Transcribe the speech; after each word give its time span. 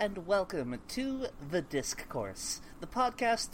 Hello 0.00 0.06
and 0.06 0.26
welcome 0.26 0.78
to 0.88 1.26
The 1.50 1.60
Disc-Course, 1.60 2.62
the 2.80 2.86
podcast 2.86 3.50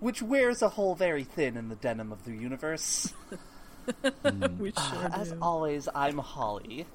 which 0.00 0.20
wears 0.20 0.60
a 0.60 0.70
hole 0.70 0.96
very 0.96 1.22
thin 1.22 1.56
in 1.56 1.68
the 1.68 1.76
denim 1.76 2.10
of 2.10 2.24
the 2.24 2.32
universe. 2.32 3.14
Hmm. 4.24 4.56
we 4.58 4.70
sure 4.70 4.76
ah, 4.76 5.10
As 5.12 5.30
do. 5.30 5.38
always, 5.40 5.88
I'm 5.94 6.18
Holly. 6.18 6.86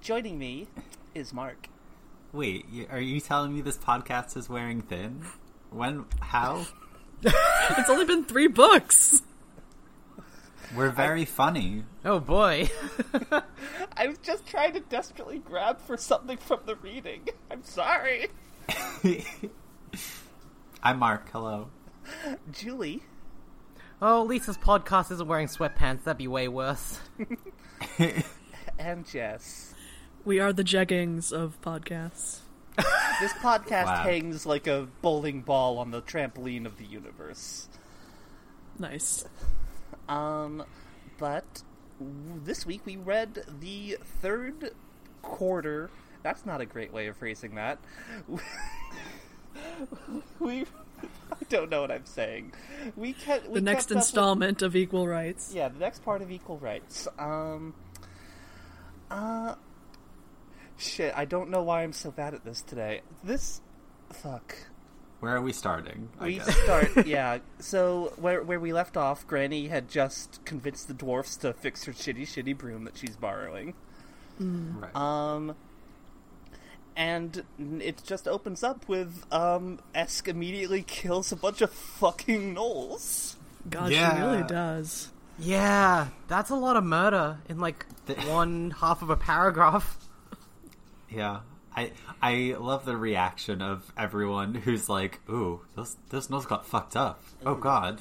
Joining 0.00 0.38
me 0.38 0.68
is 1.14 1.34
Mark. 1.34 1.68
Wait, 2.32 2.64
are 2.90 3.00
you 3.00 3.20
telling 3.20 3.54
me 3.54 3.60
this 3.60 3.76
podcast 3.76 4.38
is 4.38 4.48
wearing 4.48 4.80
thin? 4.80 5.26
When? 5.70 6.06
How? 6.20 6.66
It's 7.24 7.90
only 7.90 8.06
been 8.06 8.24
three 8.24 8.48
books. 8.48 9.22
We're 10.74 10.90
very 10.90 11.24
funny. 11.26 11.84
Oh 12.04 12.20
boy. 12.20 12.70
I 13.96 14.08
was 14.08 14.18
just 14.18 14.46
trying 14.46 14.72
to 14.74 14.80
desperately 14.80 15.38
grab 15.38 15.80
for 15.80 15.96
something 15.96 16.38
from 16.38 16.60
the 16.64 16.76
reading. 16.76 17.28
I'm 17.50 17.62
sorry. 17.62 18.28
I'm 20.82 20.98
Mark. 20.98 21.28
Hello. 21.30 21.68
Julie. 22.52 23.02
Oh, 24.00 24.22
Lisa's 24.22 24.58
podcast 24.58 25.10
isn't 25.12 25.26
wearing 25.26 25.48
sweatpants. 25.48 26.04
That'd 26.04 26.18
be 26.18 26.28
way 26.28 26.48
worse. 26.48 26.98
and 28.78 29.06
Jess. 29.06 29.74
We 30.24 30.40
are 30.40 30.52
the 30.52 30.64
jeggings 30.64 31.32
of 31.32 31.60
podcasts. 31.62 32.40
This 33.20 33.32
podcast 33.34 33.86
Wow. 33.86 34.02
hangs 34.02 34.44
like 34.44 34.66
a 34.66 34.86
bowling 35.00 35.40
ball 35.42 35.78
on 35.78 35.90
the 35.90 36.02
trampoline 36.02 36.66
of 36.66 36.76
the 36.76 36.84
universe. 36.84 37.68
Nice. 38.78 39.24
Um, 40.08 40.62
but 41.16 41.62
w- 41.98 42.40
this 42.44 42.66
week 42.66 42.82
we 42.84 42.96
read 42.98 43.44
the 43.60 43.96
third 44.20 44.72
quarter. 45.22 45.90
That's 46.22 46.44
not 46.46 46.60
a 46.60 46.66
great 46.66 46.92
way 46.92 47.06
of 47.06 47.16
phrasing 47.16 47.54
that. 47.56 47.78
we, 50.40 50.62
I 50.62 51.44
don't 51.48 51.70
know 51.70 51.80
what 51.80 51.90
I'm 51.90 52.06
saying. 52.06 52.52
We 52.96 53.12
kept 53.12 53.48
we 53.48 53.54
The 53.54 53.60
next 53.60 53.84
kept 53.84 53.92
up 53.92 53.96
with- 53.96 54.04
installment 54.04 54.62
of 54.62 54.76
Equal 54.76 55.06
Rites. 55.08 55.52
yeah, 55.54 55.68
the 55.68 55.78
next 55.78 56.04
part 56.04 56.22
of 56.22 56.30
equal 56.30 56.58
rites. 56.58 57.08
Um, 57.18 57.74
uh, 59.10 59.54
shit. 60.76 61.12
I 61.16 61.24
don't 61.24 61.50
know 61.50 61.62
why 61.62 61.82
I'm 61.82 61.92
so 61.92 62.10
bad 62.10 62.34
at 62.34 62.44
this 62.44 62.62
today. 62.62 63.02
This, 63.24 63.60
fuck. 64.12 64.56
Where 65.20 65.34
are 65.34 65.40
we 65.40 65.52
starting? 65.52 66.10
I 66.20 66.24
We 66.26 66.34
guess. 66.36 66.56
start, 66.62 67.06
yeah. 67.06 67.38
So 67.58 68.12
where 68.16 68.42
where 68.42 68.60
we 68.60 68.72
left 68.74 68.96
off, 68.96 69.26
Granny 69.26 69.68
had 69.68 69.88
just 69.88 70.44
convinced 70.44 70.88
the 70.88 70.94
dwarfs 70.94 71.36
to 71.38 71.52
fix 71.54 71.84
her 71.84 71.92
shitty, 71.92 72.22
shitty 72.22 72.56
broom 72.56 72.84
that 72.84 72.98
she's 72.98 73.16
borrowing. 73.16 73.74
Right. 74.38 74.94
Um, 74.94 75.56
and 76.96 77.42
it 77.80 78.02
just 78.04 78.26
opens 78.26 78.62
up 78.64 78.88
with 78.88 79.24
um, 79.32 79.78
Esk 79.94 80.28
immediately 80.28 80.82
kills 80.82 81.30
a 81.32 81.36
bunch 81.36 81.60
of 81.60 81.70
fucking 81.70 82.54
gnolls. 82.54 83.36
God, 83.68 83.90
Yeah. 83.90 84.14
she 84.16 84.22
really 84.22 84.42
does. 84.48 85.10
Yeah, 85.38 86.08
that's 86.28 86.48
a 86.50 86.54
lot 86.54 86.76
of 86.76 86.84
murder 86.84 87.38
in 87.48 87.58
like 87.60 87.84
The- 88.06 88.14
one 88.30 88.70
half 88.70 89.02
of 89.02 89.10
a 89.10 89.16
paragraph. 89.16 89.98
yeah. 91.10 91.40
I 91.76 91.92
I 92.22 92.56
love 92.58 92.86
the 92.86 92.96
reaction 92.96 93.60
of 93.60 93.92
everyone 93.98 94.54
who's 94.54 94.88
like, 94.88 95.20
"Ooh, 95.28 95.60
those 95.74 95.96
those 96.08 96.30
nose 96.30 96.46
got 96.46 96.64
fucked 96.64 96.96
up." 96.96 97.22
Oh 97.44 97.54
God. 97.54 98.00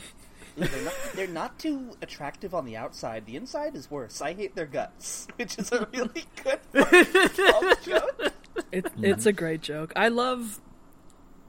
They're 0.56 0.84
not, 0.86 0.94
they're 1.16 1.28
not 1.28 1.60
too 1.60 1.92
attractive 2.02 2.56
on 2.56 2.64
the 2.64 2.78
outside. 2.78 3.26
The 3.26 3.36
inside 3.36 3.76
is 3.76 3.92
worse. 3.92 4.22
I 4.22 4.32
hate 4.34 4.56
their 4.56 4.66
guts, 4.66 5.28
which 5.36 5.58
is 5.60 5.70
a 5.74 5.86
really 5.92 6.24
good 6.42 6.60
fucking 6.74 7.84
joke. 7.84 8.34
It, 8.72 8.86
It's 8.98 9.26
a 9.26 9.34
great 9.34 9.62
joke. 9.62 9.92
I 9.96 10.08
love. 10.10 10.60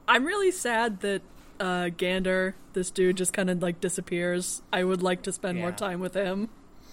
I'm 0.07 0.25
really 0.25 0.51
sad 0.51 1.01
that 1.01 1.21
uh, 1.59 1.89
Gander, 1.89 2.55
this 2.73 2.91
dude, 2.91 3.17
just 3.17 3.33
kind 3.33 3.49
of 3.49 3.61
like 3.61 3.81
disappears. 3.81 4.61
I 4.71 4.83
would 4.83 5.01
like 5.01 5.23
to 5.23 5.31
spend 5.31 5.59
more 5.59 5.71
time 5.71 5.99
with 5.99 6.13
him. 6.13 6.49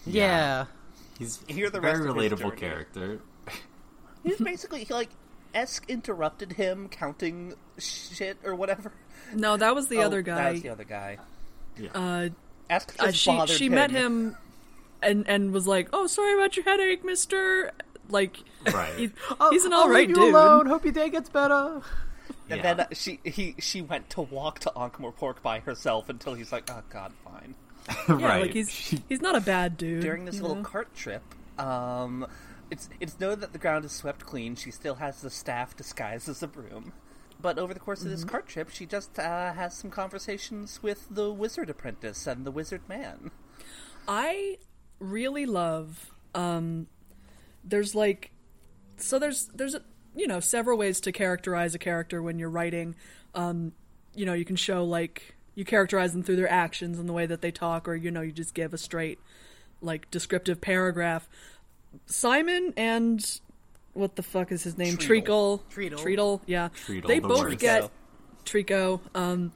Yeah. 0.07 0.67
He's 1.19 1.41
Hear 1.47 1.71
the 1.71 1.81
very 1.81 2.01
rest 2.01 2.17
relatable 2.17 2.39
journey. 2.39 2.57
character. 2.61 3.21
He's 4.25 4.39
basically 4.39 4.87
like 4.91 5.11
Esk 5.55 5.89
interrupted 5.89 6.55
him 6.55 6.89
counting 6.89 7.55
shit 7.79 8.39
or 8.45 8.55
whatever. 8.55 8.93
No, 9.33 9.57
that 9.57 9.75
was 9.75 9.87
the 9.89 9.99
Oh, 9.99 10.03
other 10.07 10.23
That 10.23 10.37
guy. 10.37 10.53
was 10.53 10.63
the 10.63 10.69
other 10.71 10.85
guy. 10.85 11.19
Uh, 11.95 12.29
Esk 12.69 12.97
just 12.97 13.01
uh, 13.01 13.13
she 13.13 13.31
bothered 13.31 13.57
she 13.57 13.67
him. 13.67 13.75
met 13.75 13.91
him, 13.91 14.37
and 15.03 15.29
and 15.29 15.53
was 15.53 15.67
like, 15.67 15.89
"Oh, 15.93 16.07
sorry 16.07 16.35
about 16.35 16.57
your 16.57 16.65
headache, 16.65 17.05
Mister." 17.05 17.73
Like, 18.09 18.37
Right. 18.73 18.95
he- 18.99 19.11
he's 19.51 19.65
an 19.65 19.73
I'll 19.73 19.81
all 19.81 19.89
right 19.89 20.09
leave 20.09 20.11
you 20.11 20.15
dude. 20.27 20.35
alone. 20.35 20.67
Hope 20.67 20.85
your 20.85 20.93
day 20.93 21.09
gets 21.11 21.29
better. 21.31 21.81
And 22.51 22.59
Yeah. 22.59 22.75
then 22.75 22.81
uh, 22.81 22.87
she 22.93 23.21
he 23.25 23.55
she 23.59 23.81
went 23.81 24.11
to 24.11 24.21
walk 24.21 24.59
to 24.61 24.73
Ankh-Morpork 24.77 25.41
by 25.43 25.61
herself 25.61 26.09
until 26.11 26.35
he's 26.35 26.53
like, 26.53 26.71
oh 26.71 26.83
god, 26.91 27.13
fine. 27.25 27.55
Yeah, 28.09 28.27
right. 28.27 28.43
like 28.43 28.53
he's 28.53 28.69
he's 29.09 29.21
not 29.23 29.35
a 29.35 29.41
bad 29.41 29.77
dude. 29.79 30.03
During 30.03 30.25
this 30.27 30.37
you 30.37 30.43
little 30.43 30.57
know? 30.57 30.63
cart 30.63 30.95
trip, 30.95 31.23
um, 31.59 32.27
it's 32.71 32.89
it's 33.01 33.19
known 33.21 33.41
that 33.41 33.53
the 33.53 33.59
ground 33.59 33.85
is 33.87 33.93
swept 33.93 34.25
clean. 34.27 34.57
She 34.57 34.71
still 34.71 34.97
has 34.97 35.21
the 35.23 35.31
staff 35.31 35.75
disguised 35.77 36.29
as 36.29 36.43
a 36.43 36.47
broom. 36.49 36.93
But 37.41 37.59
over 37.59 37.73
the 37.75 37.81
course 37.81 38.01
of 38.01 38.07
Mm-hmm. 38.07 38.15
this 38.17 38.25
cart 38.25 38.47
trip, 38.47 38.71
she 38.71 38.87
just 38.87 39.19
uh, 39.19 39.53
has 39.55 39.75
some 39.75 39.91
conversations 39.91 40.83
with 40.83 41.07
the 41.11 41.31
wizard 41.33 41.69
apprentice 41.71 42.27
and 42.27 42.45
the 42.47 42.51
wizard 42.51 42.87
man. 42.89 43.31
I 44.09 44.59
really 44.99 45.47
love 45.47 46.11
um 46.35 46.87
there's 47.65 47.95
like 47.95 48.31
so 48.97 49.19
there's 49.19 49.47
there's 49.55 49.75
a, 49.75 49.83
you 50.15 50.27
know 50.27 50.41
several 50.41 50.79
ways 50.79 51.01
to 51.01 51.13
characterize 51.13 51.75
a 51.75 51.79
character 51.79 52.23
when 52.23 52.39
you're 52.39 52.51
writing 52.51 52.95
um 53.35 53.73
you 54.15 54.25
know 54.27 54.33
you 54.35 54.45
can 54.45 54.57
show 54.57 54.85
like 54.85 55.35
you 55.55 55.65
characterize 55.65 56.13
them 56.13 56.23
through 56.23 56.37
their 56.37 56.51
actions 56.51 56.99
and 56.99 57.09
the 57.09 57.13
way 57.13 57.27
that 57.27 57.41
they 57.41 57.51
talk 57.51 57.89
or 57.89 57.95
you 57.95 58.11
know 58.11 58.21
you 58.21 58.33
just 58.33 58.55
give 58.55 58.73
a 58.75 58.79
straight 58.79 59.19
like 59.81 60.11
descriptive 60.11 60.61
paragraph 60.61 61.29
Simon 62.07 62.73
and 62.77 63.41
what 63.93 64.17
the 64.17 64.23
fuck 64.23 64.51
is 64.51 64.63
his 64.65 64.77
name 64.77 64.97
Treacle. 64.97 65.63
Treacle 65.71 65.99
Treatle. 65.99 66.05
Treatle 66.05 66.41
yeah 66.47 66.69
Treatle, 66.87 67.07
they 67.07 67.19
the 67.21 67.29
both 67.29 67.41
worst. 67.45 67.59
get 67.59 67.83
So- 67.85 67.91
Trico. 68.45 69.01
Um, 69.15 69.53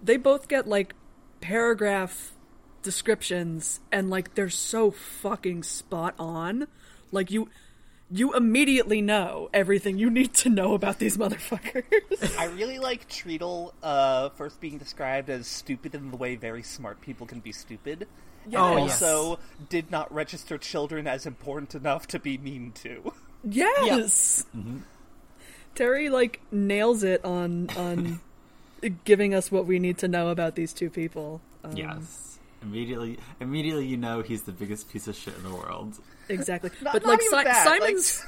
they 0.00 0.16
both 0.16 0.46
get 0.46 0.68
like 0.68 0.94
paragraph 1.40 2.32
descriptions, 2.82 3.80
and 3.90 4.10
like 4.10 4.34
they're 4.34 4.48
so 4.48 4.90
fucking 4.92 5.64
spot 5.64 6.14
on. 6.20 6.68
Like 7.12 7.30
you, 7.30 7.48
you 8.10 8.34
immediately 8.34 9.00
know 9.00 9.50
everything 9.52 9.98
you 9.98 10.10
need 10.10 10.34
to 10.34 10.48
know 10.48 10.74
about 10.74 10.98
these 10.98 11.16
motherfuckers. 11.16 12.36
I 12.38 12.46
really 12.46 12.78
like 12.78 13.08
Treatle 13.08 13.72
uh, 13.82 14.30
first 14.30 14.60
being 14.60 14.78
described 14.78 15.30
as 15.30 15.46
stupid 15.46 15.94
in 15.94 16.10
the 16.10 16.16
way 16.16 16.36
very 16.36 16.62
smart 16.62 17.00
people 17.00 17.26
can 17.26 17.40
be 17.40 17.52
stupid. 17.52 18.06
Oh, 18.54 18.76
and 18.76 18.86
yes. 18.86 19.02
also 19.02 19.38
did 19.68 19.90
not 19.90 20.12
register 20.12 20.56
children 20.56 21.06
as 21.06 21.26
important 21.26 21.74
enough 21.74 22.06
to 22.08 22.18
be 22.18 22.38
mean 22.38 22.72
to. 22.82 23.12
yes, 23.44 24.46
Terry 25.74 26.08
like 26.08 26.40
nails 26.50 27.02
it 27.02 27.24
on 27.24 27.68
on 27.76 28.20
giving 29.04 29.34
us 29.34 29.52
what 29.52 29.66
we 29.66 29.78
need 29.78 29.98
to 29.98 30.08
know 30.08 30.28
about 30.28 30.54
these 30.54 30.72
two 30.72 30.90
people. 30.90 31.40
Um, 31.64 31.76
Yes. 31.76 32.38
Immediately, 32.62 33.18
immediately, 33.40 33.86
you 33.86 33.96
know 33.96 34.22
he's 34.22 34.42
the 34.42 34.52
biggest 34.52 34.90
piece 34.90 35.06
of 35.06 35.14
shit 35.14 35.36
in 35.36 35.44
the 35.44 35.54
world. 35.54 35.94
Exactly. 36.28 36.70
Not- 36.82 36.92
but 36.94 37.02
not 37.02 37.08
like 37.08 37.20
even 37.24 37.38
Si- 37.38 37.44
that, 37.44 37.66
like- 37.66 37.80
Simon's. 37.80 38.26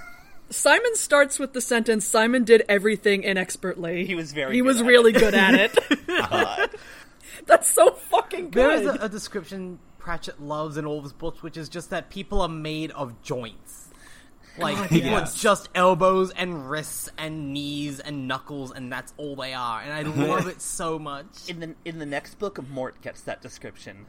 Simon 0.52 0.96
starts 0.96 1.38
with 1.38 1.52
the 1.52 1.60
sentence, 1.60 2.04
Simon 2.04 2.42
did 2.42 2.64
everything 2.68 3.22
inexpertly. 3.22 4.04
He 4.04 4.16
was 4.16 4.32
very 4.32 4.54
He 4.54 4.60
good 4.60 4.66
was 4.66 4.80
at 4.80 4.86
really 4.86 5.12
it. 5.12 5.18
good 5.20 5.34
at 5.34 5.54
it. 5.54 6.06
God. 6.08 6.70
That's 7.46 7.68
so 7.70 7.92
fucking 7.92 8.50
There 8.50 8.72
is 8.72 8.82
good. 8.82 8.96
a, 9.00 9.04
a 9.04 9.08
description 9.08 9.78
Pratchett 9.98 10.42
loves 10.42 10.76
in 10.76 10.86
all 10.86 10.98
of 10.98 11.04
his 11.04 11.12
books, 11.12 11.40
which 11.42 11.56
is 11.56 11.68
just 11.68 11.90
that 11.90 12.10
people 12.10 12.40
are 12.40 12.48
made 12.48 12.90
of 12.92 13.22
joints. 13.22 13.90
Like 14.58 14.74
God, 14.76 14.88
people, 14.88 15.10
yes. 15.10 15.32
it's 15.34 15.40
just 15.40 15.68
elbows 15.76 16.32
and 16.32 16.68
wrists 16.68 17.08
and 17.16 17.52
knees 17.52 18.00
and 18.00 18.26
knuckles, 18.26 18.72
and 18.72 18.90
that's 18.92 19.14
all 19.18 19.36
they 19.36 19.54
are. 19.54 19.80
And 19.80 19.92
I 19.92 20.02
love 20.26 20.48
it 20.48 20.60
so 20.60 20.98
much. 20.98 21.48
in 21.48 21.60
the 21.60 21.74
in 21.84 21.98
the 22.00 22.06
next 22.06 22.40
book, 22.40 22.60
Mort 22.68 23.00
gets 23.02 23.20
that 23.22 23.40
description. 23.40 24.04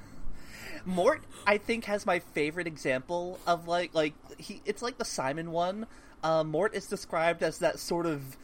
Mort, 0.86 1.24
I 1.46 1.58
think, 1.58 1.86
has 1.86 2.06
my 2.06 2.20
favorite 2.20 2.68
example 2.68 3.40
of 3.48 3.68
like 3.68 3.94
like 3.94 4.14
he. 4.38 4.62
It's 4.66 4.82
like 4.82 4.98
the 4.98 5.06
Simon 5.06 5.52
one. 5.52 5.88
Uh, 6.24 6.44
Mort 6.44 6.76
is 6.76 6.88
described 6.88 7.44
as 7.44 7.60
that 7.60 7.80
sort 7.80 8.06
of. 8.06 8.38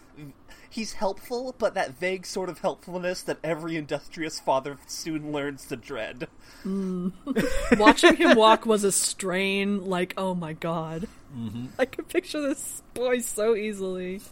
He's 0.70 0.94
helpful, 0.94 1.56
but 1.58 1.76
that 1.76 1.98
vague 1.98 2.26
sort 2.26 2.50
of 2.50 2.60
helpfulness 2.60 3.22
that 3.24 3.38
every 3.44 3.78
industrious 3.78 4.40
father 4.40 4.78
soon 4.88 5.32
learns 5.32 5.66
to 5.68 5.78
dread. 5.78 6.28
Mm. 6.66 7.14
Watching 7.80 8.16
him 8.18 8.36
walk 8.36 8.66
was 8.66 8.84
a 8.84 8.92
strain. 8.92 9.86
Like, 9.86 10.14
oh 10.18 10.36
my 10.36 10.54
god, 10.54 11.08
mm-hmm. 11.36 11.68
I 11.80 11.86
could 11.86 12.10
picture 12.10 12.42
this 12.42 12.82
boy 12.94 13.20
so 13.20 13.56
easily. 13.56 14.22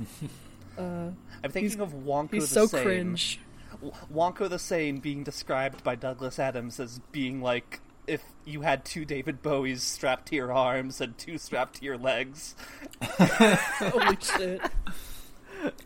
Uh, 0.78 1.12
I'm 1.44 1.52
thinking 1.52 1.80
of 1.80 1.94
Wonko 1.94 2.34
He's 2.34 2.50
the 2.50 2.54
so 2.54 2.68
Sane. 2.68 2.84
cringe. 2.84 3.40
W- 3.72 3.94
Wonko 4.14 4.50
the 4.50 4.60
Sane 4.60 5.00
being 5.00 5.24
described 5.24 5.84
by 5.84 5.96
Douglas 5.96 6.40
Adams 6.40 6.80
as 6.80 7.00
being 7.12 7.42
like 7.42 7.80
if 8.08 8.24
you 8.46 8.62
had 8.62 8.86
two 8.86 9.06
David 9.06 9.42
Bowies 9.42 9.80
strapped 9.80 10.28
to 10.30 10.36
your 10.36 10.52
arms 10.52 11.02
and 11.02 11.18
two 11.18 11.38
strapped 11.38 11.76
to 11.76 11.86
your 11.86 11.98
legs. 11.98 12.56
Holy 13.02 14.18
shit! 14.22 14.62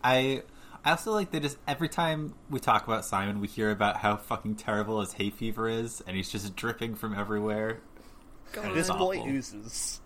I 0.04 0.42
I 0.84 0.92
also 0.92 1.12
like 1.12 1.30
that 1.32 1.42
just 1.42 1.58
every 1.66 1.88
time 1.88 2.34
we 2.48 2.58
talk 2.58 2.86
about 2.86 3.04
Simon, 3.04 3.40
we 3.40 3.48
hear 3.48 3.70
about 3.70 3.98
how 3.98 4.16
fucking 4.16 4.56
terrible 4.56 5.00
his 5.00 5.12
hay 5.12 5.30
fever 5.30 5.68
is, 5.68 6.02
and 6.06 6.16
he's 6.16 6.30
just 6.30 6.56
dripping 6.56 6.94
from 6.94 7.14
everywhere. 7.14 7.80
God. 8.52 8.74
This 8.74 8.88
boy 8.88 9.22
oozes. 9.26 10.00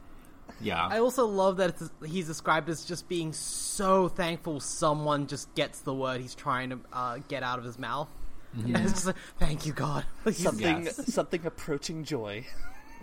Yeah, 0.60 0.86
I 0.86 0.98
also 0.98 1.26
love 1.26 1.56
that 1.56 1.70
it's, 1.70 1.90
he's 2.06 2.26
described 2.26 2.68
as 2.68 2.84
just 2.84 3.08
being 3.08 3.32
so 3.32 4.08
thankful 4.08 4.60
someone 4.60 5.26
just 5.26 5.52
gets 5.54 5.80
the 5.80 5.94
word 5.94 6.20
he's 6.20 6.34
trying 6.34 6.70
to 6.70 6.78
uh, 6.92 7.18
get 7.28 7.42
out 7.42 7.58
of 7.58 7.64
his 7.64 7.78
mouth. 7.78 8.08
And 8.56 8.76
it's 8.76 8.92
just 8.92 9.06
like, 9.06 9.16
thank 9.38 9.66
you, 9.66 9.72
God. 9.72 10.04
He's- 10.24 10.38
Something, 10.38 10.84
Yes. 10.84 11.12
something 11.12 11.44
approaching 11.44 12.04
joy. 12.04 12.46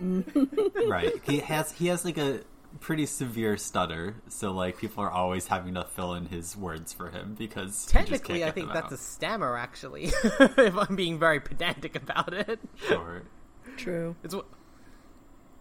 right. 0.00 1.12
He 1.24 1.38
has 1.40 1.72
he 1.72 1.86
has 1.88 2.04
like 2.04 2.18
a 2.18 2.40
pretty 2.80 3.06
severe 3.06 3.56
stutter, 3.56 4.16
so 4.28 4.50
like 4.52 4.78
people 4.78 5.04
are 5.04 5.10
always 5.10 5.46
having 5.46 5.74
to 5.74 5.84
fill 5.84 6.14
in 6.14 6.26
his 6.26 6.56
words 6.56 6.92
for 6.92 7.10
him 7.10 7.34
because 7.38 7.66
he 7.66 7.68
just 7.70 7.88
Technically, 7.90 8.38
can't 8.40 8.48
I 8.48 8.52
think 8.52 8.66
them 8.68 8.74
that's 8.74 8.86
out. 8.86 8.92
a 8.92 8.96
stammer, 8.96 9.56
actually, 9.56 10.04
if 10.04 10.76
I'm 10.76 10.96
being 10.96 11.18
very 11.18 11.38
pedantic 11.40 11.94
about 11.96 12.32
it. 12.32 12.58
Sure. 12.88 13.22
True. 13.76 14.16
It's 14.24 14.34
what. 14.34 14.46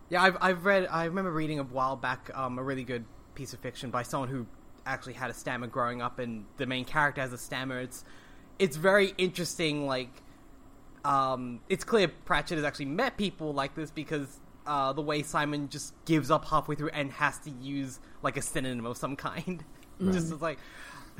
Yeah, 0.09 0.23
I've 0.23 0.37
I've 0.41 0.65
read. 0.65 0.87
I 0.89 1.05
remember 1.05 1.31
reading 1.31 1.59
a 1.59 1.63
while 1.63 1.95
back 1.95 2.31
um, 2.33 2.57
a 2.57 2.63
really 2.63 2.83
good 2.83 3.05
piece 3.35 3.53
of 3.53 3.59
fiction 3.59 3.91
by 3.91 4.03
someone 4.03 4.29
who 4.29 4.45
actually 4.85 5.13
had 5.13 5.29
a 5.29 5.33
stammer 5.33 5.67
growing 5.67 6.01
up, 6.01 6.17
and 6.19 6.45
the 6.57 6.65
main 6.65 6.85
character 6.85 7.21
has 7.21 7.31
a 7.33 7.37
stammer. 7.37 7.79
It's 7.79 8.03
it's 8.61 8.77
very 8.77 9.13
interesting. 9.17 9.85
Like, 9.87 10.09
um, 11.03 11.59
it's 11.67 11.83
clear 11.83 12.07
Pratchett 12.07 12.57
has 12.57 12.65
actually 12.65 12.85
met 12.85 13.17
people 13.17 13.53
like 13.53 13.75
this 13.75 13.91
because 13.91 14.39
uh, 14.65 14.93
the 14.93 15.01
way 15.01 15.23
Simon 15.23 15.67
just 15.67 15.93
gives 16.05 16.29
up 16.31 16.45
halfway 16.45 16.75
through 16.75 16.89
and 16.89 17.11
has 17.11 17.37
to 17.39 17.49
use 17.49 17.99
like 18.21 18.37
a 18.37 18.41
synonym 18.41 18.85
of 18.85 18.95
some 18.97 19.15
kind. 19.15 19.63
just 20.01 20.31
is 20.31 20.41
like. 20.41 20.59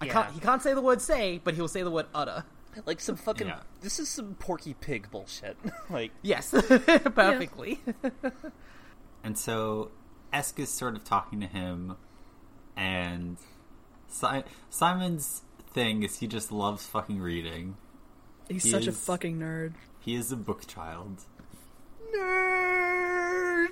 I 0.00 0.04
Yeah. 0.06 0.12
can't. 0.12 0.32
He 0.34 0.40
can't 0.40 0.62
say 0.62 0.74
the 0.74 0.82
word 0.82 1.00
"say," 1.00 1.40
but 1.42 1.54
he'll 1.54 1.68
say 1.68 1.82
the 1.82 1.90
word 1.90 2.06
"utter." 2.14 2.44
Like 2.84 3.00
some 3.00 3.16
fucking. 3.16 3.46
Yeah. 3.48 3.60
This 3.80 3.98
is 3.98 4.10
some 4.10 4.34
Porky 4.34 4.74
Pig 4.74 5.10
bullshit. 5.10 5.56
like, 5.90 6.10
Yes, 6.20 6.50
perfectly. 6.50 7.80
And 9.24 9.38
so 9.38 9.90
Esk 10.32 10.58
is 10.60 10.68
sort 10.70 10.94
of 10.96 11.02
talking 11.04 11.40
to 11.40 11.46
him, 11.46 11.96
and 12.76 13.38
si- 14.08 14.44
Simon's 14.68 15.40
thing 15.76 16.02
is 16.02 16.18
he 16.20 16.26
just 16.26 16.50
loves 16.50 16.86
fucking 16.86 17.20
reading. 17.20 17.76
He's 18.48 18.64
He 18.64 18.70
such 18.70 18.86
a 18.86 18.92
fucking 18.92 19.38
nerd. 19.38 19.74
He 20.00 20.14
is 20.14 20.32
a 20.32 20.36
book 20.36 20.66
child. 20.66 21.22
nerd. 22.16 23.68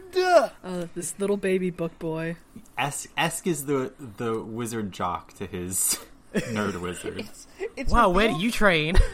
Uh, 0.63 0.87
this 0.95 1.15
little 1.19 1.39
baby 1.39 1.71
book 1.71 1.99
boy. 1.99 2.37
Esk, 2.77 3.09
Esk 3.17 3.47
is 3.47 3.65
the 3.65 3.93
the 4.19 4.39
wizard 4.43 4.93
jock 4.93 5.33
to 5.35 5.47
his 5.47 5.99
nerd 6.35 6.79
wizard. 6.81 7.21
It's, 7.21 7.47
it's 7.77 7.93
Wow, 7.93 8.11
where 8.11 8.29
do 8.29 8.39
you 8.39 8.51
train? 8.51 8.97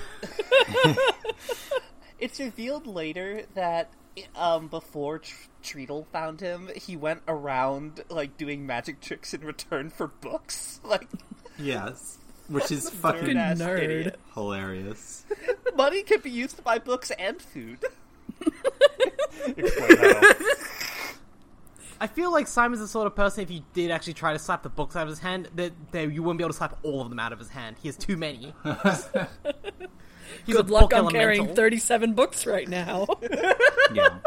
It's 2.19 2.39
revealed 2.39 2.87
later 2.87 3.45
that 3.55 3.89
um, 4.37 4.69
before 4.69 5.21
Tr- 5.21 5.47
Treatle 5.65 6.05
found 6.09 6.43
him, 6.43 6.69
he 6.77 6.95
went 6.95 7.23
around 7.27 8.05
like 8.11 8.37
doing 8.37 8.67
magic 8.67 9.01
tricks 9.01 9.33
in 9.33 9.41
return 9.41 9.89
for 9.89 10.09
books. 10.09 10.81
Like 10.85 11.09
Yes, 11.59 12.19
which 12.51 12.71
is 12.71 12.91
fucking 12.91 13.21
fucking 13.21 13.37
ass 13.37 13.59
nerd. 13.59 13.83
idiot. 13.83 14.21
hilarious. 14.35 15.25
Money 15.77 16.03
can 16.03 16.21
be 16.21 16.31
used 16.31 16.57
to 16.57 16.63
buy 16.63 16.79
books 16.79 17.11
and 17.13 17.41
food. 17.41 17.85
Explain 19.57 19.97
how. 19.97 20.21
I 22.03 22.07
feel 22.07 22.33
like 22.33 22.47
Simon's 22.47 22.81
the 22.81 22.89
sort 22.89 23.07
of 23.07 23.15
person 23.15 23.43
if 23.43 23.51
you 23.51 23.63
did 23.75 23.91
actually 23.91 24.15
try 24.15 24.33
to 24.33 24.39
slap 24.39 24.63
the 24.63 24.71
books 24.71 24.97
out 24.97 25.03
of 25.03 25.11
his 25.11 25.19
hand, 25.19 25.49
that, 25.57 25.73
that 25.93 26.11
you 26.11 26.23
wouldn't 26.23 26.39
be 26.39 26.45
able 26.45 26.53
to 26.53 26.57
slap 26.57 26.79
all 26.83 27.03
of 27.03 27.11
them 27.11 27.19
out 27.19 27.33
of 27.33 27.39
his 27.39 27.51
hand. 27.51 27.77
He 27.83 27.89
has 27.89 27.97
too 27.97 28.17
many. 28.17 28.55
He's 30.47 30.57
Good 30.57 30.71
a 30.71 30.73
luck, 30.73 30.95
I'm 30.95 31.09
carrying 31.09 31.55
37 31.55 32.15
books 32.15 32.47
right 32.47 32.69
now. 32.69 33.07
Yeah. 33.93 34.19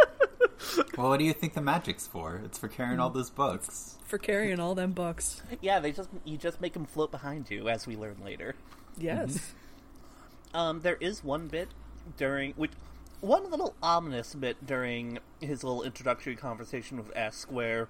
Well, 0.98 1.10
what 1.10 1.20
do 1.20 1.26
you 1.26 1.34
think 1.34 1.54
the 1.54 1.62
magic's 1.62 2.06
for? 2.08 2.42
It's 2.46 2.58
for 2.58 2.68
carrying 2.68 3.00
all 3.00 3.10
those 3.10 3.30
books. 3.30 3.98
for 4.06 4.18
carrying 4.18 4.60
all 4.60 4.76
them 4.76 4.92
books. 4.92 5.42
Yeah, 5.62 5.80
they 5.80 5.92
just 5.92 6.10
you 6.24 6.38
just 6.38 6.62
make 6.62 6.74
them 6.74 6.86
float 6.86 7.12
behind 7.12 7.50
you, 7.50 7.68
as 7.70 7.88
we 7.88 7.96
learn 7.96 8.18
later. 8.24 8.56
Yes. 8.98 9.54
Um, 10.54 10.82
there 10.82 10.98
is 11.00 11.24
one 11.24 11.48
bit 11.48 11.70
during 12.18 12.54
which 12.54 12.72
one 13.22 13.50
little 13.50 13.74
ominous 13.82 14.36
bit 14.36 14.66
during 14.66 15.20
his 15.40 15.64
little 15.64 15.82
introductory 15.84 16.36
conversation 16.36 16.98
with 16.98 17.12
Esk 17.16 17.52
where 17.52 17.88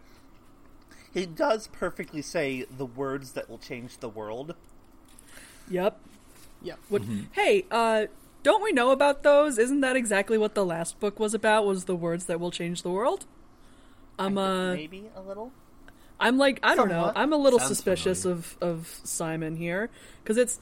he 1.14 1.26
does 1.26 1.68
perfectly 1.68 2.22
say 2.22 2.66
the 2.76 2.86
words 2.86 3.34
that 3.34 3.50
will 3.50 3.58
change 3.58 3.98
the 3.98 4.10
world. 4.10 4.56
Yep. 5.70 6.00
Yep. 6.62 6.80
What, 6.90 7.02
Hey, 7.34 7.66
uh, 7.70 8.06
don't 8.44 8.62
we 8.62 8.72
know 8.72 8.92
about 8.92 9.24
those? 9.24 9.58
Isn't 9.58 9.82
that 9.82 9.96
exactly 9.96 10.38
what 10.38 10.54
the 10.54 10.66
last 10.66 11.00
book 11.00 11.20
was 11.20 11.34
about? 11.34 11.66
Was 11.66 11.86
the 11.86 11.96
words 11.96 12.26
that 12.26 12.40
will 12.40 12.52
change 12.52 12.84
the 12.84 12.92
world? 12.92 13.26
I'm 14.20 14.38
uh, 14.38 14.74
Maybe 14.74 15.06
a 15.16 15.22
little. 15.22 15.52
I'm 16.20 16.38
like, 16.38 16.60
I 16.62 16.76
don't 16.76 16.90
know. 16.90 17.12
I'm 17.16 17.34
a 17.34 17.38
little 17.38 17.60
Sounds 17.60 17.70
suspicious 17.70 18.22
familiar. 18.24 18.40
of 18.40 18.58
of 18.62 19.02
Simon 19.04 19.56
here 19.56 19.90
because 20.22 20.38
it's. 20.38 20.60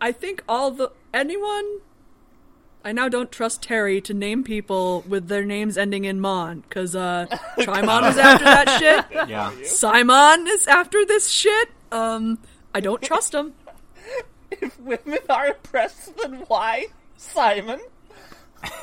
I 0.00 0.12
think 0.12 0.42
all 0.48 0.70
the 0.70 0.92
anyone. 1.14 1.80
I 2.84 2.92
now 2.92 3.08
don't 3.08 3.30
trust 3.32 3.62
Terry 3.62 4.00
to 4.02 4.14
name 4.14 4.44
people 4.44 5.04
with 5.08 5.26
their 5.28 5.44
names 5.44 5.76
ending 5.76 6.04
in 6.04 6.20
Mon 6.20 6.60
because 6.60 6.94
uh, 6.94 7.26
Trymon 7.58 8.08
is 8.10 8.16
after 8.16 8.44
that 8.44 8.78
shit. 8.78 9.28
Yeah. 9.28 9.52
Simon 9.64 10.46
is 10.46 10.66
after 10.68 11.04
this 11.04 11.28
shit. 11.28 11.70
Um, 11.90 12.38
I 12.74 12.80
don't 12.80 13.02
trust 13.02 13.34
him. 13.34 13.54
If 14.60 14.78
women 14.80 15.18
are 15.28 15.48
oppressed, 15.48 16.16
then 16.18 16.44
why, 16.48 16.86
Simon? 17.16 17.80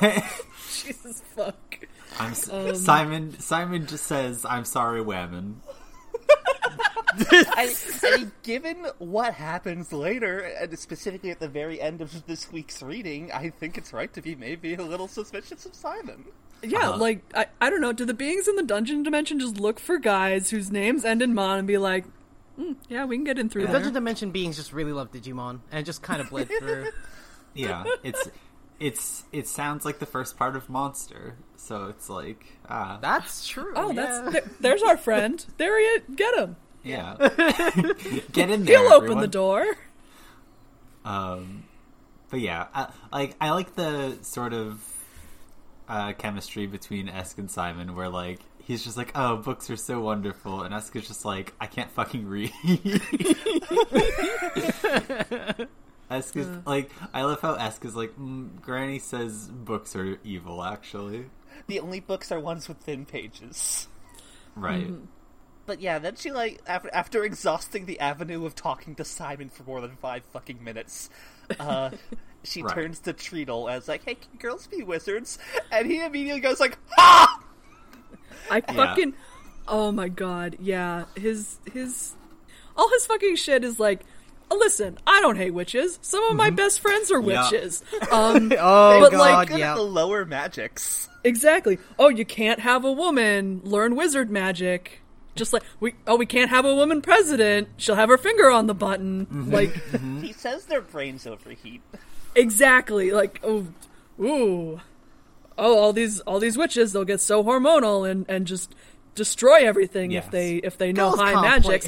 Jesus 0.00 1.22
fuck. 1.34 1.78
I'm 2.18 2.30
s 2.32 2.48
Um, 2.50 2.74
Simon. 2.76 3.38
Simon 3.40 3.86
just 3.86 4.06
says, 4.06 4.44
"I'm 4.48 4.64
sorry, 4.64 5.00
women." 5.02 5.60
I, 7.18 7.74
I 8.02 8.16
mean, 8.18 8.32
given 8.42 8.86
what 8.98 9.32
happens 9.34 9.92
later, 9.92 10.38
and 10.40 10.78
specifically 10.78 11.30
at 11.30 11.40
the 11.40 11.48
very 11.48 11.80
end 11.80 12.00
of 12.00 12.26
this 12.26 12.50
week's 12.52 12.82
reading, 12.82 13.32
I 13.32 13.50
think 13.50 13.78
it's 13.78 13.92
right 13.92 14.12
to 14.14 14.20
be 14.22 14.34
maybe 14.34 14.74
a 14.74 14.82
little 14.82 15.08
suspicious 15.08 15.64
of 15.66 15.74
Simon. 15.74 16.24
Yeah, 16.62 16.90
Uh-huh. 16.90 16.96
like 16.98 17.20
I, 17.34 17.46
I 17.60 17.70
don't 17.70 17.80
know. 17.80 17.92
Do 17.92 18.04
the 18.04 18.14
beings 18.14 18.48
in 18.48 18.56
the 18.56 18.62
dungeon 18.62 19.02
dimension 19.02 19.38
just 19.40 19.58
look 19.58 19.78
for 19.78 19.98
guys 19.98 20.50
whose 20.50 20.70
names 20.70 21.04
end 21.04 21.22
in 21.22 21.34
Mon 21.34 21.58
and 21.58 21.66
be 21.68 21.78
like, 21.78 22.04
"Mm, 22.58 22.76
yeah, 22.88 23.04
we 23.04 23.16
can 23.16 23.24
get 23.24 23.38
in 23.38 23.48
through 23.48 23.62
The 23.62 23.66
there. 23.68 23.76
Dungeon 23.76 23.94
Dimension 23.94 24.30
beings 24.30 24.56
just 24.56 24.72
really 24.72 24.92
love 24.92 25.10
Digimon, 25.12 25.60
and 25.70 25.80
it 25.80 25.84
just 25.84 26.02
kind 26.02 26.20
of 26.20 26.30
bled 26.30 26.48
through. 26.58 26.88
Yeah, 27.54 27.84
it's 28.02 28.28
it's 28.78 29.24
it 29.32 29.48
sounds 29.48 29.86
like 29.86 29.98
the 29.98 30.04
first 30.04 30.36
part 30.36 30.56
of 30.56 30.68
Monster, 30.68 31.36
so 31.56 31.86
it's 31.86 32.10
like 32.10 32.44
ah 32.68 32.98
That's 33.00 33.46
true. 33.48 33.72
Oh, 33.74 33.90
yeah. 33.92 33.94
that's 33.94 34.32
there, 34.32 34.50
there's 34.60 34.82
our 34.82 34.98
friend. 34.98 35.42
There 35.56 35.78
he 35.78 35.84
is. 35.86 36.02
Get 36.16 36.34
him. 36.38 36.56
yeah. 36.82 37.16
Get 38.32 38.50
in 38.50 38.66
there. 38.66 38.78
He'll 38.78 38.92
open 38.92 39.20
the 39.20 39.26
door. 39.26 39.64
Um, 41.04 41.64
but 42.30 42.40
yeah, 42.40 42.66
I, 42.74 42.88
like 43.12 43.36
I 43.40 43.50
like 43.52 43.74
the 43.74 44.18
sort 44.22 44.52
of 44.52 44.82
uh, 45.88 46.12
chemistry 46.12 46.66
between 46.66 47.08
Esk 47.08 47.38
and 47.38 47.50
Simon, 47.50 47.94
where 47.94 48.08
like 48.08 48.40
he's 48.66 48.84
just 48.84 48.96
like, 48.96 49.12
"Oh, 49.14 49.36
books 49.36 49.70
are 49.70 49.76
so 49.76 50.00
wonderful," 50.00 50.62
and 50.62 50.74
Esk 50.74 50.94
is 50.96 51.06
just 51.08 51.24
like, 51.24 51.54
"I 51.60 51.66
can't 51.66 51.90
fucking 51.92 52.26
read." 52.26 52.52
Esk 56.08 56.36
is 56.36 56.48
like, 56.64 56.90
I 57.12 57.22
love 57.22 57.40
how 57.40 57.54
Esk 57.54 57.84
is 57.84 57.96
like, 57.96 58.16
mm, 58.16 58.60
Granny 58.60 59.00
says 59.00 59.48
books 59.48 59.96
are 59.96 60.18
evil. 60.22 60.62
Actually, 60.62 61.26
The 61.66 61.80
only 61.80 61.98
books 62.00 62.30
are 62.30 62.38
ones 62.38 62.68
with 62.68 62.78
thin 62.78 63.06
pages. 63.06 63.88
right? 64.54 64.88
But 65.66 65.80
yeah, 65.80 65.98
then 65.98 66.14
she 66.14 66.30
like 66.30 66.60
after 66.68 66.88
after 66.94 67.24
exhausting 67.24 67.86
the 67.86 67.98
avenue 67.98 68.46
of 68.46 68.54
talking 68.54 68.94
to 68.96 69.04
Simon 69.04 69.48
for 69.48 69.64
more 69.64 69.80
than 69.80 69.96
five 69.96 70.22
fucking 70.32 70.62
minutes, 70.62 71.10
uh, 71.58 71.90
she 72.44 72.62
Right. 72.62 72.72
turns 72.72 73.00
to 73.00 73.12
Treatle 73.12 73.68
as 73.68 73.88
like, 73.88 74.04
"Hey, 74.04 74.14
can 74.14 74.38
girls 74.38 74.68
be 74.68 74.84
wizards?" 74.84 75.40
And 75.72 75.90
he 75.90 76.04
immediately 76.04 76.40
goes 76.40 76.60
like, 76.60 76.78
"Ha!" 76.96 77.42
I 78.50 78.60
fucking. 78.60 79.14
Oh 79.68 79.92
my 79.92 80.08
god. 80.08 80.56
Yeah. 80.60 81.04
His 81.16 81.58
his. 81.72 82.14
All 82.76 82.88
his 82.90 83.06
fucking 83.06 83.36
shit 83.36 83.64
is 83.64 83.78
like. 83.80 84.00
"Oh, 84.50 84.56
Listen, 84.58 84.96
I 85.06 85.20
don't 85.20 85.36
hate 85.36 85.52
witches. 85.54 85.98
Some 86.02 86.22
of 86.24 86.36
my 86.36 86.48
mm-hmm. 86.48 86.56
best 86.56 86.80
friends 86.80 87.10
are 87.10 87.20
Yeah. 87.20 87.42
witches. 87.50 87.82
Um, 88.12 88.52
Oh 88.58 89.00
But, 89.00 89.10
god, 89.12 89.18
like, 89.18 89.48
Good 89.48 89.58
yeah. 89.58 89.74
the 89.74 89.82
lower 89.82 90.24
magics. 90.24 91.08
exactly. 91.24 91.78
Oh, 91.98 92.08
you 92.08 92.24
can't 92.24 92.60
have 92.60 92.84
a 92.84 92.92
woman 92.92 93.60
learn 93.64 93.96
wizard 93.96 94.30
magic. 94.30 95.00
Just 95.34 95.52
like 95.52 95.62
we. 95.80 95.94
Oh, 96.06 96.16
we 96.16 96.26
can't 96.26 96.48
have 96.48 96.64
a 96.64 96.74
woman 96.74 97.02
president. 97.02 97.68
She'll 97.76 97.96
have 97.96 98.08
her 98.08 98.16
finger 98.16 98.50
on 98.50 98.68
the 98.68 98.74
button. 98.74 99.26
Mm-hmm. 99.26 99.52
Like 99.52 99.70
mm-hmm. 99.74 100.22
He 100.22 100.32
says 100.32 100.64
their 100.66 100.80
brains 100.80 101.26
overheat. 101.26 101.82
exactly. 102.34 103.10
Like 103.10 103.40
oh, 103.42 103.66
ooh. 104.20 104.80
Oh, 105.58 105.78
all 105.78 105.92
these 105.92 106.20
all 106.20 106.38
these 106.38 106.56
witches. 106.58 106.92
They'll 106.92 107.04
get 107.04 107.20
so 107.20 107.42
hormonal 107.42 108.08
and 108.08 108.26
and 108.28 108.46
just 108.46 108.74
destroy 109.14 109.66
everything 109.66 110.10
Yes. 110.10 110.26
if 110.26 110.30
they 110.30 110.56
if 110.56 110.78
they 110.78 110.92
know 110.92 111.10
Girls 111.10 111.20
high 111.20 111.32
can't 111.32 111.64
play- 111.64 111.80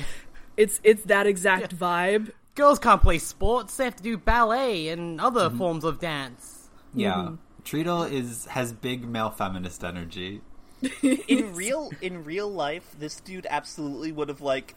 It's 0.57 0.81
it's 0.83 1.03
that 1.05 1.27
exact 1.27 1.77
vibe. 1.77 2.33
girls 2.55 2.79
can't 2.79 3.03
play 3.03 3.19
sports; 3.19 3.77
they 3.77 3.85
have 3.85 3.97
to 3.97 4.03
do 4.03 4.17
ballet 4.17 4.89
and 4.89 5.21
other 5.21 5.49
mm-hmm. 5.49 5.59
forms 5.59 5.85
of 5.85 6.01
dance. 6.01 6.69
Yeah. 6.95 7.15
Mm-hmm. 7.15 7.35
Treatle 7.65 8.11
is 8.11 8.47
has 8.47 8.73
big 8.73 9.07
male 9.07 9.31
feminist 9.31 9.85
energy. 9.85 10.41
in 11.03 11.55
real 11.55 11.91
in 12.01 12.25
real 12.25 12.51
life, 12.51 12.95
this 12.99 13.21
dude 13.21 13.47
absolutely 13.51 14.13
would 14.13 14.29
have 14.29 14.41
like 14.41 14.75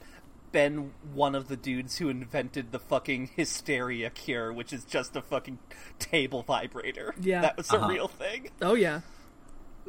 been 0.51 0.91
one 1.13 1.36
of 1.36 1.48
the 1.48 1.55
dudes 1.58 1.98
who 1.98 2.10
invented 2.10 2.72
the 2.72 2.79
fucking 2.79 3.29
hysteria 3.36 4.10
cure, 4.10 4.51
which 4.51 4.74
is 4.74 4.84
just 4.86 5.15
a 5.15 5.22
fucking 5.22 5.60
table 6.00 6.43
vibrator. 6.43 7.13
Yeah. 7.20 7.41
that 7.41 7.58
was 7.58 7.72
Uh-huh. 7.72 7.86
a 7.86 7.89
real 7.89 8.08
thing. 8.08 8.50
Oh 8.62 8.74
yeah. 8.75 9.01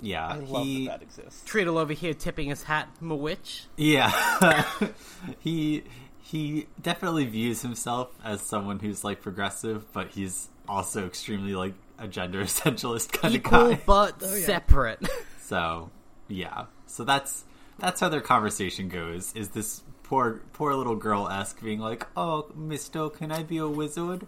Yeah. 0.00 0.26
I 0.26 0.37
love 0.37 0.64
he 0.64 0.87
that 0.87 1.00
that 1.00 1.02
exists. 1.02 1.42
Treatle 1.50 1.78
over 1.81 1.92
here 1.92 2.14
tipping 2.14 2.49
his 2.49 2.62
hat, 2.64 2.88
I'm 3.00 3.11
a 3.11 3.16
witch. 3.16 3.64
Yeah. 3.76 4.11
he 5.40 5.85
he 6.21 6.66
definitely 6.81 7.26
views 7.26 7.62
himself 7.62 8.09
as 8.25 8.40
someone 8.40 8.78
who's 8.78 9.04
like 9.04 9.21
progressive, 9.21 9.92
but 9.92 10.09
he's 10.09 10.49
also 10.69 11.07
extremely 11.07 11.54
like 11.54 11.75
a 11.99 12.09
gender 12.09 12.40
essentialist 12.45 13.12
kind 13.12 13.35
Equal 13.35 13.61
of 13.66 13.71
guy. 13.78 13.83
but 13.87 14.14
Oh, 14.23 14.35
yeah. 14.35 14.47
separate. 14.47 15.07
So, 15.40 15.90
yeah. 16.28 16.66
So 16.87 17.04
that's 17.04 17.45
that's 17.78 18.00
how 18.00 18.09
their 18.09 18.21
conversation 18.21 18.88
goes. 18.88 19.33
Is 19.35 19.50
this 19.50 19.83
poor 20.12 20.42
poor 20.52 20.75
little 20.75 20.95
girl 20.97 21.26
Esk 21.28 21.62
being 21.62 21.78
like, 21.81 22.07
"Oh, 22.16 22.50
Mister, 22.54 23.09
can 23.09 23.33
I 23.33 23.42
be 23.42 23.57
a 23.57 23.66
wizard?" 23.66 24.26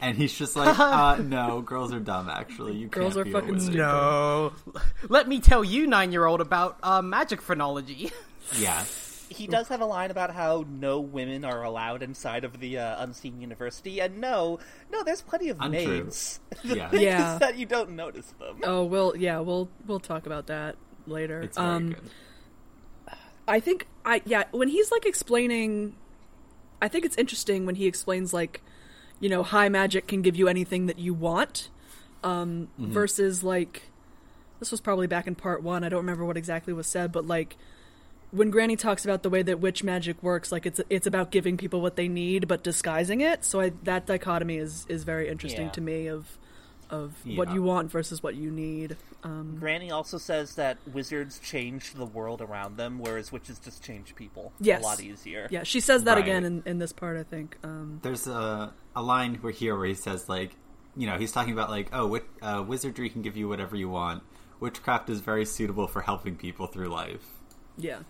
And 0.00 0.16
he's 0.18 0.34
just 0.34 0.56
like, 0.56 0.76
uh, 0.80 1.18
"No, 1.22 1.60
girls 1.62 1.92
are 1.94 2.00
dumb. 2.00 2.28
Actually, 2.28 2.74
you 2.74 2.88
Girls 2.88 3.14
can't 3.14 3.20
are 3.20 3.24
be 3.24 3.32
fucking 3.32 3.50
a 3.50 3.52
wizard." 3.52 3.72
stupid. 3.74 3.78
no, 3.86 4.52
let 5.08 5.28
me 5.28 5.38
tell 5.38 5.62
you, 5.62 5.86
nine-year-old, 5.86 6.40
about 6.40 6.78
uh, 6.82 7.00
magic 7.00 7.40
phrenology. 7.40 8.10
Yeah, 8.58 8.84
He 9.30 9.46
does 9.46 9.68
have 9.68 9.80
a 9.80 9.86
line 9.86 10.10
about 10.10 10.30
how 10.34 10.66
no 10.68 11.00
women 11.00 11.44
are 11.44 11.62
allowed 11.62 12.02
inside 12.02 12.44
of 12.44 12.60
the 12.60 12.78
uh, 12.78 13.02
unseen 13.02 13.40
university, 13.40 14.00
and 14.00 14.18
no, 14.20 14.58
no, 14.92 15.02
there's 15.04 15.22
plenty 15.22 15.48
of 15.48 15.58
Untrue. 15.60 15.86
maids. 16.02 16.40
The 16.64 16.76
Yeah. 16.76 16.88
Yeah. 16.92 17.34
is 17.34 17.40
that 17.40 17.56
you 17.56 17.66
don't 17.66 17.90
notice 17.90 18.34
them. 18.38 18.58
Oh, 18.64 18.84
we'll 18.84 19.16
yeah, 19.16 19.38
we'll 19.40 19.68
we'll 19.86 20.00
talk 20.00 20.26
about 20.26 20.48
that 20.48 20.76
later. 21.06 21.40
it's 21.40 21.56
very 21.56 21.68
um, 21.70 21.88
good. 21.90 22.10
I 23.46 23.60
think 23.60 23.86
I 24.04 24.22
yeah 24.24 24.44
when 24.50 24.68
he's 24.68 24.90
like 24.90 25.06
explaining, 25.06 25.94
I 26.80 26.88
think 26.88 27.04
it's 27.04 27.16
interesting 27.16 27.66
when 27.66 27.74
he 27.74 27.86
explains 27.86 28.32
like, 28.32 28.62
you 29.20 29.28
know, 29.28 29.42
high 29.42 29.68
magic 29.68 30.06
can 30.06 30.22
give 30.22 30.36
you 30.36 30.48
anything 30.48 30.86
that 30.86 30.98
you 30.98 31.14
want, 31.14 31.70
um, 32.22 32.68
versus 32.78 33.42
like, 33.44 33.82
this 34.60 34.70
was 34.70 34.80
probably 34.80 35.06
back 35.06 35.26
in 35.26 35.34
part 35.34 35.62
one. 35.62 35.84
I 35.84 35.88
don't 35.88 36.00
remember 36.00 36.24
what 36.24 36.36
exactly 36.36 36.72
was 36.72 36.86
said, 36.86 37.12
but 37.12 37.26
like. 37.26 37.56
When 38.30 38.50
Granny 38.50 38.74
talks 38.74 39.04
about 39.04 39.22
the 39.22 39.30
way 39.30 39.42
that 39.42 39.60
witch 39.60 39.84
magic 39.84 40.20
works, 40.20 40.50
like 40.50 40.66
it's 40.66 40.80
it's 40.90 41.06
about 41.06 41.30
giving 41.30 41.56
people 41.56 41.80
what 41.80 41.94
they 41.94 42.08
need 42.08 42.48
but 42.48 42.64
disguising 42.64 43.20
it. 43.20 43.44
So 43.44 43.60
I, 43.60 43.70
that 43.84 44.06
dichotomy 44.06 44.56
is 44.56 44.86
is 44.88 45.04
very 45.04 45.28
interesting 45.28 45.66
Yeah. 45.66 45.70
to 45.70 45.80
me 45.80 46.08
of 46.08 46.36
of 46.90 47.12
what 47.36 47.52
you 47.52 47.62
want 47.62 47.90
versus 47.90 48.22
what 48.22 48.34
you 48.34 48.50
need. 48.50 48.96
Um, 49.22 49.56
Granny 49.58 49.90
also 49.90 50.18
says 50.18 50.54
that 50.56 50.76
wizards 50.92 51.38
change 51.38 51.94
the 51.94 52.04
world 52.04 52.40
around 52.42 52.76
them, 52.76 52.98
whereas 52.98 53.32
witches 53.32 53.58
just 53.58 53.82
change 53.82 54.14
people. 54.14 54.52
Yes. 54.60 54.82
a 54.82 54.84
lot 54.86 55.00
easier. 55.00 55.48
Yeah, 55.50 55.62
she 55.62 55.80
says 55.80 56.04
that 56.04 56.14
Right. 56.14 56.22
again 56.24 56.44
in, 56.44 56.62
in 56.66 56.78
this 56.78 56.92
part, 56.92 57.16
I 57.16 57.22
think. 57.22 57.56
Um, 57.62 58.00
There's 58.02 58.26
a 58.26 58.72
a 58.96 59.02
line 59.02 59.36
where 59.36 59.52
here 59.52 59.76
where 59.76 59.86
he 59.86 59.94
says 59.94 60.28
like, 60.28 60.56
you 60.96 61.06
know, 61.06 61.16
he's 61.18 61.32
talking 61.32 61.52
about 61.52 61.70
like, 61.70 61.88
oh, 61.92 62.08
wi- 62.08 62.24
uh, 62.42 62.62
wizardry 62.62 63.08
can 63.10 63.22
give 63.22 63.36
you 63.36 63.48
whatever 63.48 63.74
you 63.76 63.88
want. 63.88 64.22
Witchcraft 64.60 65.10
is 65.10 65.20
very 65.20 65.44
suitable 65.44 65.86
for 65.88 66.02
helping 66.02 66.36
people 66.36 66.66
through 66.66 66.88
life. 66.88 67.24
yeah. 67.76 68.00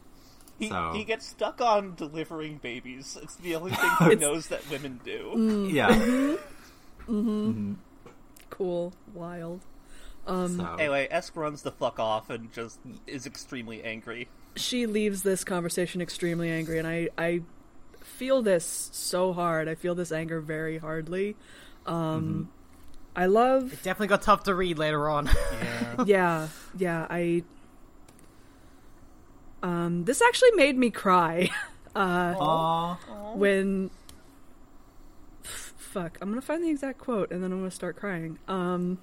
He, 0.58 0.68
So- 0.68 0.92
he 0.94 1.02
gets 1.02 1.26
stuck 1.26 1.60
on 1.60 1.94
delivering 1.96 2.58
babies. 2.58 3.18
It's 3.20 3.34
the 3.36 3.56
only 3.56 3.72
thing 3.72 3.90
he 4.10 4.14
knows 4.14 4.46
that 4.48 4.68
women 4.70 5.00
do. 5.04 5.68
Yeah. 5.68 6.36
Cool. 8.50 8.92
Wild. 9.12 9.60
so, 10.26 10.76
Anyway, 10.78 11.08
Esk 11.10 11.36
runs 11.36 11.62
the 11.62 11.72
fuck 11.72 11.98
off 11.98 12.30
and 12.30 12.52
just 12.52 12.78
is 13.06 13.26
extremely 13.26 13.82
angry. 13.82 14.28
She 14.56 14.86
leaves 14.86 15.22
this 15.22 15.42
conversation 15.44 16.00
extremely 16.00 16.50
angry, 16.50 16.78
and 16.78 16.86
I, 16.86 17.08
I 17.18 17.42
feel 18.00 18.42
this 18.42 18.88
so 18.92 19.32
hard. 19.32 19.68
I 19.68 19.74
feel 19.74 19.94
this 19.94 20.12
anger 20.12 20.40
very 20.40 20.78
hardly. 20.78 21.36
Um, 21.86 22.50
I 23.16 23.26
love. 23.26 23.72
It 23.72 23.82
definitely 23.82 24.08
got 24.08 24.22
tough 24.22 24.44
to 24.44 24.54
read 24.54 24.78
later 24.78 25.08
on. 25.08 25.26
Yeah. 25.26 25.80
Yeah, 26.06 26.48
yeah, 26.76 27.06
I. 27.08 27.44
Um, 29.62 30.04
this 30.04 30.20
actually 30.20 30.50
made 30.56 30.76
me 30.76 30.90
cry. 30.90 31.50
uh, 31.96 32.34
Aw. 32.38 32.96
when 33.34 33.86
F- 33.86 34.03
fuck 35.94 36.18
i'm 36.20 36.28
gonna 36.28 36.40
find 36.42 36.62
the 36.64 36.70
exact 36.70 36.98
quote 36.98 37.30
and 37.30 37.42
then 37.42 37.52
i'm 37.52 37.58
gonna 37.60 37.70
start 37.70 37.94
crying 37.96 38.38
um 38.48 38.98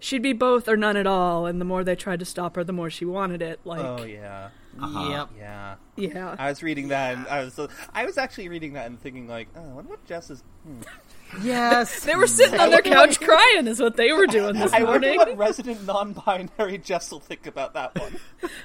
she'd 0.00 0.22
be 0.22 0.32
both 0.32 0.68
or 0.68 0.76
none 0.76 0.96
at 0.96 1.06
all 1.06 1.46
and 1.46 1.60
the 1.60 1.64
more 1.64 1.84
they 1.84 1.94
tried 1.94 2.18
to 2.18 2.24
stop 2.24 2.56
her 2.56 2.64
the 2.64 2.72
more 2.72 2.90
she 2.90 3.04
wanted 3.04 3.40
it 3.42 3.60
like 3.64 3.80
oh 3.84 4.02
yeah, 4.04 4.48
Uh-huh. 4.80 5.08
Yep. 5.10 5.28
yeah. 5.38 5.74
yeah 5.96 6.36
I 6.38 6.48
was 6.48 6.62
reading 6.62 6.88
that, 6.88 7.16
and 7.16 7.26
I 7.28 7.44
was 7.44 7.58
I 7.94 8.04
was 8.06 8.16
actually 8.18 8.48
reading 8.48 8.72
that 8.74 8.86
and 8.86 9.00
thinking 9.00 9.26
like, 9.28 9.48
oh, 9.56 9.62
I 9.62 9.72
wonder 9.72 9.90
what 9.90 10.04
Jess 10.06 10.30
is. 10.30 10.42
Hmm. 10.64 10.80
Yes. 11.44 12.02
they 12.04 12.16
were 12.16 12.26
sitting 12.26 12.58
on 12.58 12.70
their 12.70 12.82
couch 12.82 13.20
crying 13.20 13.68
is 13.68 13.78
what 13.80 13.96
they 13.96 14.10
were 14.12 14.26
doing 14.26 14.54
this 14.58 14.72
I 14.80 14.82
wonder 14.82 15.06
morning 15.14 15.18
what 15.18 15.36
resident 15.38 15.86
non-binary 15.86 16.78
Jess 16.78 17.12
will 17.12 17.20
think 17.20 17.46
about 17.46 17.74
that 17.74 17.96
one. 17.96 18.16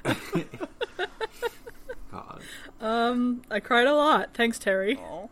God. 2.12 2.42
um 2.82 3.42
i 3.52 3.60
cried 3.60 3.86
a 3.88 3.94
lot 3.94 4.34
thanks 4.34 4.58
terry 4.58 4.98
Aw. 4.98 5.28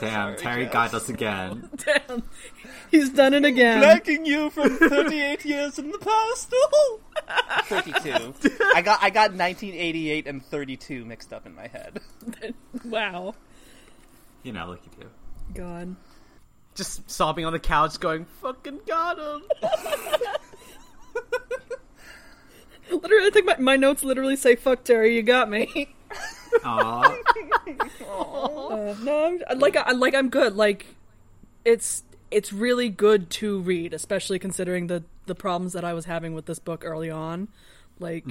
Damn, 0.00 0.36
Terry 0.36 0.64
Jess. 0.64 0.72
got 0.72 0.94
us 0.94 1.08
again. 1.08 1.68
damn 1.84 2.22
he's 2.90 3.10
done 3.10 3.34
it 3.34 3.44
again 3.44 3.82
Blanking 3.82 4.24
you 4.26 4.50
from 4.50 4.76
38 4.76 5.44
years 5.44 5.78
in 5.78 5.90
the 5.90 5.98
past. 5.98 6.54
32. 7.68 8.34
I 8.74 8.82
got 8.82 9.02
I 9.02 9.10
got 9.10 9.32
1988 9.32 10.26
and 10.26 10.44
32 10.44 11.04
mixed 11.04 11.32
up 11.32 11.46
in 11.46 11.54
my 11.54 11.66
head. 11.66 12.00
wow 12.84 13.34
You 14.42 14.52
know, 14.52 14.68
like 14.70 14.80
you 14.84 15.02
do. 15.02 15.10
god 15.54 15.96
Just 16.74 17.10
sobbing 17.10 17.44
on 17.44 17.52
the 17.52 17.58
couch, 17.58 17.98
going, 17.98 18.24
"Fucking 18.40 18.80
got 18.86 19.18
him." 19.18 19.42
literally 22.90 23.26
i 23.26 23.30
think 23.30 23.44
my, 23.44 23.56
my 23.58 23.76
notes 23.76 24.02
literally 24.02 24.34
say 24.36 24.56
fuck 24.56 24.82
terry 24.82 25.14
you 25.14 25.22
got 25.22 25.50
me 25.50 25.68
Aw. 25.76 25.97
Uh, 26.64 27.16
no, 29.02 29.38
I'm, 29.48 29.58
like 29.58 29.76
I 29.76 29.92
like 29.92 30.14
I'm 30.14 30.28
good. 30.28 30.56
Like 30.56 30.86
it's 31.64 32.02
it's 32.30 32.52
really 32.52 32.88
good 32.88 33.30
to 33.30 33.60
read, 33.60 33.92
especially 33.94 34.38
considering 34.38 34.86
the 34.86 35.04
the 35.26 35.34
problems 35.34 35.72
that 35.74 35.84
I 35.84 35.94
was 35.94 36.04
having 36.06 36.34
with 36.34 36.46
this 36.46 36.58
book 36.58 36.82
early 36.84 37.10
on. 37.10 37.48
Like 37.98 38.24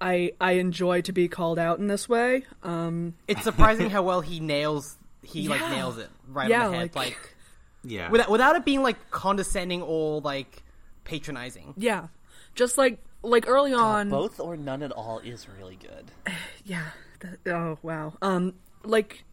I 0.00 0.32
I 0.40 0.52
enjoy 0.52 1.02
to 1.02 1.12
be 1.12 1.28
called 1.28 1.58
out 1.58 1.78
in 1.78 1.86
this 1.86 2.08
way. 2.08 2.44
Um, 2.62 3.14
It's 3.28 3.42
surprising 3.42 3.90
how 3.90 4.02
well 4.02 4.20
he 4.20 4.40
nails. 4.40 4.96
He 5.22 5.48
like 5.48 5.60
nails 5.70 5.98
it 5.98 6.08
right 6.28 6.48
Yeah, 6.48 6.66
on 6.66 6.72
the 6.72 6.78
head, 6.78 6.94
like- 6.94 7.06
like, 7.08 7.34
Yeah. 7.84 8.10
without 8.10 8.30
without 8.30 8.56
it 8.56 8.64
being 8.64 8.82
like 8.82 9.10
condescending 9.10 9.82
or 9.82 10.20
like 10.20 10.62
patronizing. 11.04 11.74
yeah, 11.76 12.08
just 12.54 12.78
like 12.78 12.98
like 13.22 13.48
early 13.48 13.72
on. 13.74 14.08
Both 14.08 14.38
or 14.38 14.56
none 14.56 14.82
at 14.84 14.92
all 14.92 15.18
is 15.20 15.46
really 15.60 15.76
good. 15.76 16.10
Yeah. 16.64 16.86
That, 17.20 17.52
oh 17.52 17.78
wow. 17.82 18.14
Um, 18.22 18.54
like 18.84 19.24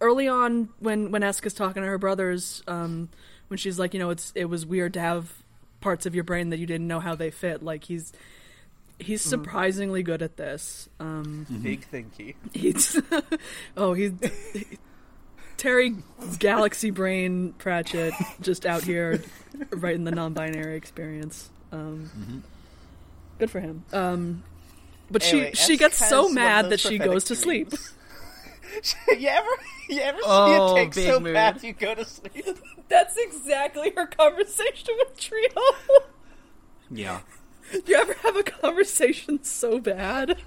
early 0.00 0.28
on 0.28 0.68
when 0.78 1.10
when 1.10 1.22
Eska's 1.22 1.54
talking 1.54 1.82
to 1.82 1.88
her 1.88 1.98
brothers, 1.98 2.62
um, 2.66 3.08
when 3.48 3.58
she's 3.58 3.78
like, 3.78 3.94
you 3.94 4.00
know, 4.00 4.10
it's 4.10 4.32
it 4.34 4.46
was 4.46 4.64
weird 4.66 4.94
to 4.94 5.00
have 5.00 5.32
parts 5.80 6.06
of 6.06 6.14
your 6.14 6.24
brain 6.24 6.50
that 6.50 6.58
you 6.58 6.66
didn't 6.66 6.86
know 6.88 7.00
how 7.00 7.14
they 7.14 7.30
fit. 7.30 7.62
Like 7.62 7.84
he's 7.84 8.12
he's 8.98 9.22
surprisingly 9.22 10.02
good 10.02 10.22
at 10.22 10.36
this. 10.36 10.88
Um, 11.00 11.46
Big 11.62 11.86
thinky. 11.90 12.34
he's 12.52 13.00
oh 13.76 13.94
he's 13.94 14.12
Terry 15.56 15.96
Galaxy 16.38 16.90
Brain 16.90 17.52
Pratchett 17.58 18.14
just 18.40 18.64
out 18.64 18.84
here 18.84 19.22
writing 19.70 20.04
the 20.04 20.12
non-binary 20.12 20.76
experience. 20.76 21.50
Um, 21.72 22.42
Good 23.38 23.50
for 23.50 23.60
him. 23.60 23.84
Um, 23.92 24.42
but 25.10 25.24
Anyway, 25.24 25.52
she 25.54 25.64
she 25.72 25.76
gets 25.76 25.96
so 26.08 26.28
mad 26.28 26.70
that 26.70 26.80
she 26.80 26.98
goes 26.98 27.24
to 27.24 27.36
sleep. 27.36 27.72
you 29.18 29.28
ever 29.28 29.48
you 29.88 30.00
ever 30.00 30.18
Oh, 30.24 30.74
see 30.76 30.80
it 30.80 30.84
take 30.84 30.94
big 30.94 31.06
so 31.06 31.20
mood. 31.20 31.34
bad 31.34 31.62
you 31.62 31.72
go 31.72 31.94
to 31.94 32.04
sleep? 32.04 32.44
That's 32.88 33.16
exactly 33.16 33.92
her 33.96 34.06
conversation 34.06 34.94
with 34.98 35.18
Trio. 35.18 35.48
yeah. 36.90 37.20
you 37.86 37.94
ever 37.96 38.14
have 38.22 38.36
a 38.36 38.42
conversation 38.42 39.42
so 39.44 39.78
bad? 39.78 40.38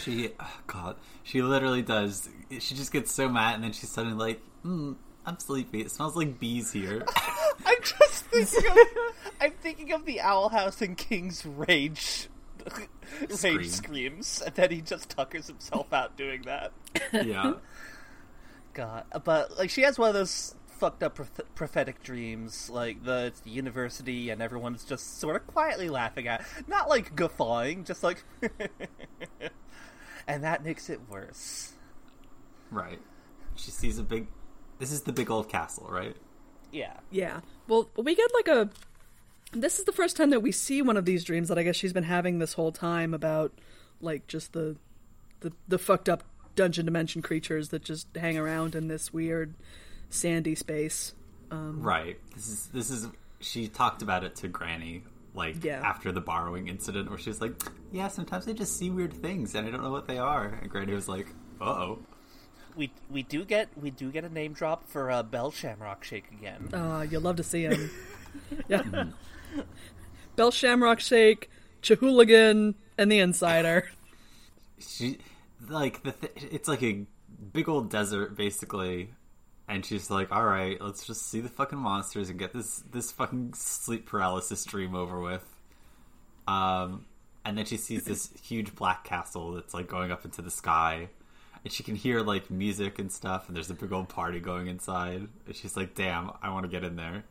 She, 0.00 0.30
oh 0.40 0.58
God, 0.66 0.96
she 1.22 1.42
literally 1.42 1.82
does. 1.82 2.28
She 2.58 2.74
just 2.74 2.92
gets 2.92 3.12
so 3.12 3.28
mad, 3.28 3.56
and 3.56 3.64
then 3.64 3.72
she's 3.72 3.90
suddenly 3.90 4.16
like, 4.16 4.40
mm, 4.64 4.96
"I'm 5.26 5.38
sleepy. 5.38 5.82
It 5.82 5.90
smells 5.90 6.16
like 6.16 6.40
bees 6.40 6.72
here." 6.72 7.04
I'm 7.66 7.76
just 7.82 8.24
thinking 8.26 8.70
of 8.70 8.76
I'm 9.40 9.50
thinking 9.60 9.92
of 9.92 10.06
the 10.06 10.20
Owl 10.22 10.48
House 10.48 10.80
and 10.80 10.96
King's 10.96 11.44
rage 11.44 12.28
Scream. 13.30 13.56
rage 13.58 13.68
screams, 13.68 14.42
and 14.44 14.54
then 14.54 14.70
he 14.70 14.80
just 14.80 15.10
tuckers 15.10 15.46
himself 15.46 15.92
out 15.92 16.16
doing 16.16 16.42
that. 16.42 16.72
yeah, 17.12 17.54
God, 18.74 19.04
but 19.24 19.56
like 19.58 19.70
she 19.70 19.82
has 19.82 19.98
one 19.98 20.08
of 20.08 20.14
those 20.14 20.54
fucked 20.66 21.02
up 21.02 21.14
proph- 21.14 21.54
prophetic 21.54 22.02
dreams, 22.02 22.68
like 22.70 23.04
the 23.04 23.26
it's 23.26 23.40
the 23.40 23.50
university 23.50 24.30
and 24.30 24.42
everyone's 24.42 24.84
just 24.84 25.18
sort 25.20 25.36
of 25.36 25.46
quietly 25.46 25.88
laughing 25.88 26.26
at, 26.26 26.44
not 26.66 26.88
like 26.88 27.14
guffawing, 27.14 27.84
just 27.84 28.02
like, 28.02 28.24
and 30.26 30.42
that 30.44 30.64
makes 30.64 30.90
it 30.90 31.00
worse. 31.08 31.72
Right. 32.70 32.98
She 33.54 33.70
sees 33.70 33.98
a 33.98 34.02
big. 34.02 34.26
This 34.78 34.90
is 34.90 35.02
the 35.02 35.12
big 35.12 35.30
old 35.30 35.48
castle, 35.48 35.86
right? 35.90 36.16
Yeah, 36.72 36.94
Yeah. 37.10 37.40
Well, 37.68 37.90
we 37.96 38.14
get 38.14 38.30
like 38.34 38.48
a. 38.48 38.70
This 39.52 39.78
is 39.78 39.84
the 39.84 39.92
first 39.92 40.16
time 40.16 40.30
that 40.30 40.40
we 40.40 40.50
see 40.52 40.80
one 40.82 40.96
of 40.96 41.04
these 41.04 41.24
dreams 41.24 41.48
that 41.48 41.58
I 41.58 41.62
guess 41.62 41.76
she's 41.76 41.92
been 41.92 42.04
having 42.04 42.38
this 42.38 42.54
whole 42.54 42.72
time 42.72 43.12
about, 43.14 43.52
like, 44.00 44.26
just 44.26 44.52
the, 44.52 44.76
the 45.40 45.52
the 45.68 45.78
fucked 45.78 46.08
up 46.08 46.24
dungeon 46.54 46.84
dimension 46.86 47.22
creatures 47.22 47.68
that 47.70 47.82
just 47.84 48.06
hang 48.16 48.38
around 48.38 48.74
in 48.74 48.88
this 48.88 49.12
weird 49.12 49.54
sandy 50.10 50.54
space. 50.54 51.14
Right. 51.50 52.18
This 52.34 52.48
is 52.48 52.66
this 52.72 52.90
is. 52.90 53.08
She 53.40 53.68
talked 53.68 54.02
about 54.02 54.24
it 54.24 54.36
to 54.36 54.48
Granny, 54.48 55.02
like 55.34 55.62
Yeah. 55.64 55.80
after 55.84 56.12
the 56.12 56.20
borrowing 56.20 56.68
incident, 56.68 57.10
where 57.10 57.18
she 57.18 57.28
was 57.28 57.40
like, 57.42 57.52
"Yeah, 57.90 58.08
sometimes 58.08 58.46
I 58.48 58.52
just 58.52 58.78
see 58.78 58.88
weird 58.88 59.12
things 59.12 59.54
and 59.54 59.66
I 59.66 59.70
don't 59.70 59.82
know 59.82 59.90
what 59.90 60.06
they 60.08 60.16
are." 60.16 60.46
And 60.46 60.70
Granny 60.70 60.94
was 60.94 61.08
like, 61.08 61.26
"Uh 61.60 61.64
oh." 61.64 61.98
we 62.74 62.90
we 63.10 63.22
do 63.22 63.44
get 63.44 63.68
we 63.76 63.90
do 63.90 64.10
get 64.10 64.24
a 64.24 64.30
name 64.30 64.54
drop 64.54 64.88
for 64.88 65.10
uh, 65.10 65.22
Bell 65.22 65.50
Shamrock 65.50 66.04
Shake 66.04 66.30
again. 66.30 66.70
Uh, 66.72 67.04
you'll 67.10 67.20
love 67.20 67.36
to 67.36 67.42
see 67.42 67.64
him. 67.64 67.90
yeah. 68.68 68.82
Bell 70.36 70.50
Shamrock 70.50 71.00
Shake, 71.00 71.50
Chahooligan, 71.82 72.74
and 72.98 73.12
the 73.12 73.18
Insider. 73.18 73.90
she 74.78 75.18
like 75.68 76.02
the 76.02 76.12
th- 76.12 76.52
it's 76.52 76.68
like 76.68 76.82
a 76.82 77.04
big 77.52 77.68
old 77.68 77.90
desert 77.90 78.36
basically. 78.36 79.10
And 79.68 79.84
she's 79.86 80.10
like 80.10 80.30
all 80.32 80.44
right 80.44 80.80
let's 80.80 81.06
just 81.06 81.28
see 81.30 81.40
the 81.40 81.48
fucking 81.48 81.78
monsters 81.78 82.28
and 82.30 82.38
get 82.38 82.52
this 82.52 82.82
this 82.90 83.12
fucking 83.12 83.54
sleep 83.54 84.06
paralysis 84.06 84.64
dream 84.64 84.94
over 84.94 85.20
with. 85.20 85.44
Um 86.48 87.06
and 87.44 87.56
then 87.58 87.64
she 87.64 87.76
sees 87.76 88.04
this 88.04 88.30
huge 88.42 88.74
black 88.74 89.04
castle 89.04 89.52
that's 89.52 89.74
like 89.74 89.88
going 89.88 90.10
up 90.12 90.24
into 90.24 90.42
the 90.42 90.50
sky. 90.50 91.08
And 91.64 91.72
she 91.72 91.82
can 91.84 91.94
hear 91.94 92.20
like 92.20 92.50
music 92.50 92.98
and 92.98 93.10
stuff 93.10 93.46
and 93.48 93.56
there's 93.56 93.70
a 93.70 93.74
big 93.74 93.92
old 93.92 94.08
party 94.08 94.40
going 94.40 94.66
inside. 94.66 95.28
And 95.46 95.56
she's 95.56 95.76
like 95.76 95.94
damn 95.94 96.30
i 96.42 96.50
want 96.50 96.64
to 96.64 96.68
get 96.68 96.84
in 96.84 96.96
there 96.96 97.24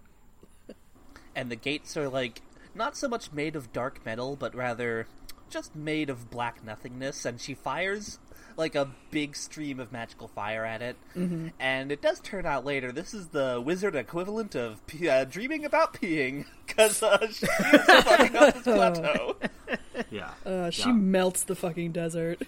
and 1.35 1.51
the 1.51 1.55
gates 1.55 1.95
are 1.97 2.09
like 2.09 2.41
not 2.75 2.95
so 2.97 3.07
much 3.07 3.31
made 3.31 3.55
of 3.55 3.71
dark 3.73 4.05
metal, 4.05 4.35
but 4.35 4.55
rather 4.55 5.07
just 5.49 5.75
made 5.75 6.09
of 6.09 6.29
black 6.29 6.63
nothingness. 6.63 7.25
And 7.25 7.39
she 7.41 7.53
fires 7.53 8.19
like 8.57 8.75
a 8.75 8.89
big 9.11 9.35
stream 9.35 9.79
of 9.79 9.91
magical 9.91 10.27
fire 10.27 10.65
at 10.65 10.81
it. 10.81 10.95
Mm-hmm. 11.15 11.47
And 11.59 11.91
it 11.91 12.01
does 12.01 12.19
turn 12.19 12.45
out 12.45 12.65
later 12.65 12.91
this 12.91 13.13
is 13.13 13.27
the 13.29 13.61
wizard 13.63 13.95
equivalent 13.95 14.55
of 14.55 14.85
pe- 14.87 15.07
uh, 15.07 15.23
dreaming 15.25 15.65
about 15.65 15.93
peeing 15.93 16.45
because 16.67 17.01
uh, 17.03 17.17
she 17.29 17.45
is 17.45 18.03
fucking 18.03 18.35
up 18.37 18.53
this 18.53 18.63
plateau. 18.63 19.35
yeah 20.09 20.31
Uh, 20.45 20.69
she 20.69 20.89
yeah. 20.89 20.93
melts 20.95 21.43
the 21.43 21.55
fucking 21.55 21.91
desert. 21.93 22.41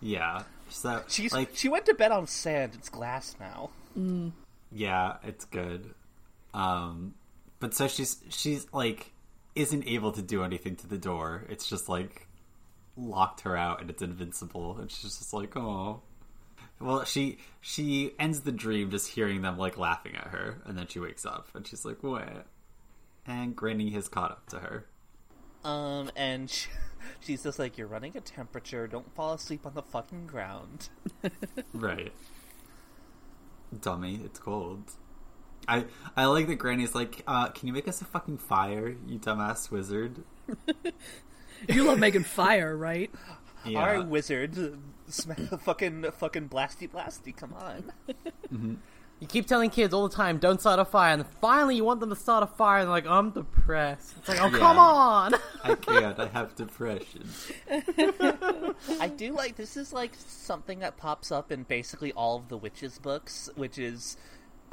yeah 0.00 0.42
so 0.68 1.02
She's 1.08 1.32
like 1.32 1.50
she 1.54 1.68
went 1.68 1.86
to 1.86 1.94
bed 1.94 2.10
on 2.12 2.26
sand. 2.26 2.72
It's 2.74 2.88
glass 2.88 3.36
now. 3.40 3.70
Yeah, 4.72 5.16
it's 5.22 5.44
good. 5.44 5.94
Um, 6.52 7.14
but 7.64 7.72
so 7.72 7.88
she's 7.88 8.18
she's 8.28 8.66
like 8.74 9.10
isn't 9.54 9.88
able 9.88 10.12
to 10.12 10.20
do 10.20 10.44
anything 10.44 10.76
to 10.76 10.86
the 10.86 10.98
door. 10.98 11.46
It's 11.48 11.66
just 11.66 11.88
like 11.88 12.28
locked 12.94 13.40
her 13.40 13.56
out, 13.56 13.80
and 13.80 13.88
it's 13.88 14.02
invincible. 14.02 14.76
And 14.78 14.90
she's 14.90 15.16
just 15.16 15.32
like, 15.32 15.56
oh. 15.56 16.02
Well, 16.78 17.06
she 17.06 17.38
she 17.62 18.12
ends 18.18 18.42
the 18.42 18.52
dream 18.52 18.90
just 18.90 19.08
hearing 19.08 19.40
them 19.40 19.56
like 19.56 19.78
laughing 19.78 20.14
at 20.14 20.26
her, 20.26 20.60
and 20.66 20.76
then 20.76 20.88
she 20.88 21.00
wakes 21.00 21.24
up 21.24 21.48
and 21.54 21.66
she's 21.66 21.86
like, 21.86 22.02
what? 22.02 22.44
And 23.26 23.56
Granny 23.56 23.88
has 23.92 24.10
caught 24.10 24.30
up 24.30 24.46
to 24.50 24.58
her. 24.58 24.84
Um, 25.64 26.10
and 26.16 26.50
she, 26.50 26.68
she's 27.20 27.44
just 27.44 27.58
like, 27.58 27.78
"You're 27.78 27.86
running 27.86 28.14
a 28.14 28.20
temperature. 28.20 28.86
Don't 28.86 29.10
fall 29.14 29.32
asleep 29.32 29.64
on 29.64 29.72
the 29.72 29.82
fucking 29.82 30.26
ground." 30.26 30.90
Right. 31.72 32.12
Dummy, 33.80 34.20
it's 34.22 34.38
cold. 34.38 34.92
I 35.68 35.84
I 36.16 36.26
like 36.26 36.46
that 36.48 36.56
Granny's 36.56 36.94
like, 36.94 37.22
uh, 37.26 37.48
can 37.48 37.66
you 37.68 37.72
make 37.72 37.88
us 37.88 38.00
a 38.02 38.04
fucking 38.04 38.38
fire, 38.38 38.96
you 39.06 39.18
dumbass 39.18 39.70
wizard? 39.70 40.22
You 41.68 41.84
love 41.84 41.98
making 41.98 42.24
fire, 42.24 42.76
right? 42.76 43.10
Yeah. 43.64 43.78
All 43.80 43.86
right, 43.86 44.06
wizard, 44.06 44.78
sm- 45.08 45.32
fucking 45.60 46.04
fucking 46.18 46.50
blasty 46.50 46.90
blasty. 46.90 47.34
Come 47.34 47.54
on. 47.54 48.78
You 49.20 49.26
keep 49.28 49.46
telling 49.46 49.70
kids 49.70 49.94
all 49.94 50.06
the 50.06 50.14
time, 50.14 50.36
don't 50.36 50.60
start 50.60 50.78
a 50.78 50.84
fire, 50.84 51.12
and 51.12 51.22
then 51.22 51.30
finally 51.40 51.76
you 51.76 51.84
want 51.84 52.00
them 52.00 52.10
to 52.10 52.16
start 52.16 52.42
a 52.42 52.46
fire, 52.46 52.80
and 52.80 52.88
they're 52.88 52.92
like, 52.94 53.06
I'm 53.06 53.30
depressed. 53.30 54.14
It's 54.18 54.28
like, 54.28 54.42
oh, 54.42 54.48
Yeah. 54.48 54.58
come 54.58 54.78
on! 54.78 55.34
I 55.62 55.74
can't. 55.76 56.18
I 56.18 56.26
have 56.26 56.54
depression. 56.54 57.26
I 59.00 59.08
do 59.16 59.32
like 59.32 59.56
this 59.56 59.76
is 59.78 59.92
like 59.92 60.12
something 60.26 60.80
that 60.80 60.96
pops 60.98 61.32
up 61.32 61.50
in 61.50 61.62
basically 61.62 62.12
all 62.12 62.36
of 62.36 62.48
the 62.48 62.58
witches 62.58 62.98
books, 62.98 63.48
which 63.54 63.78
is 63.78 64.16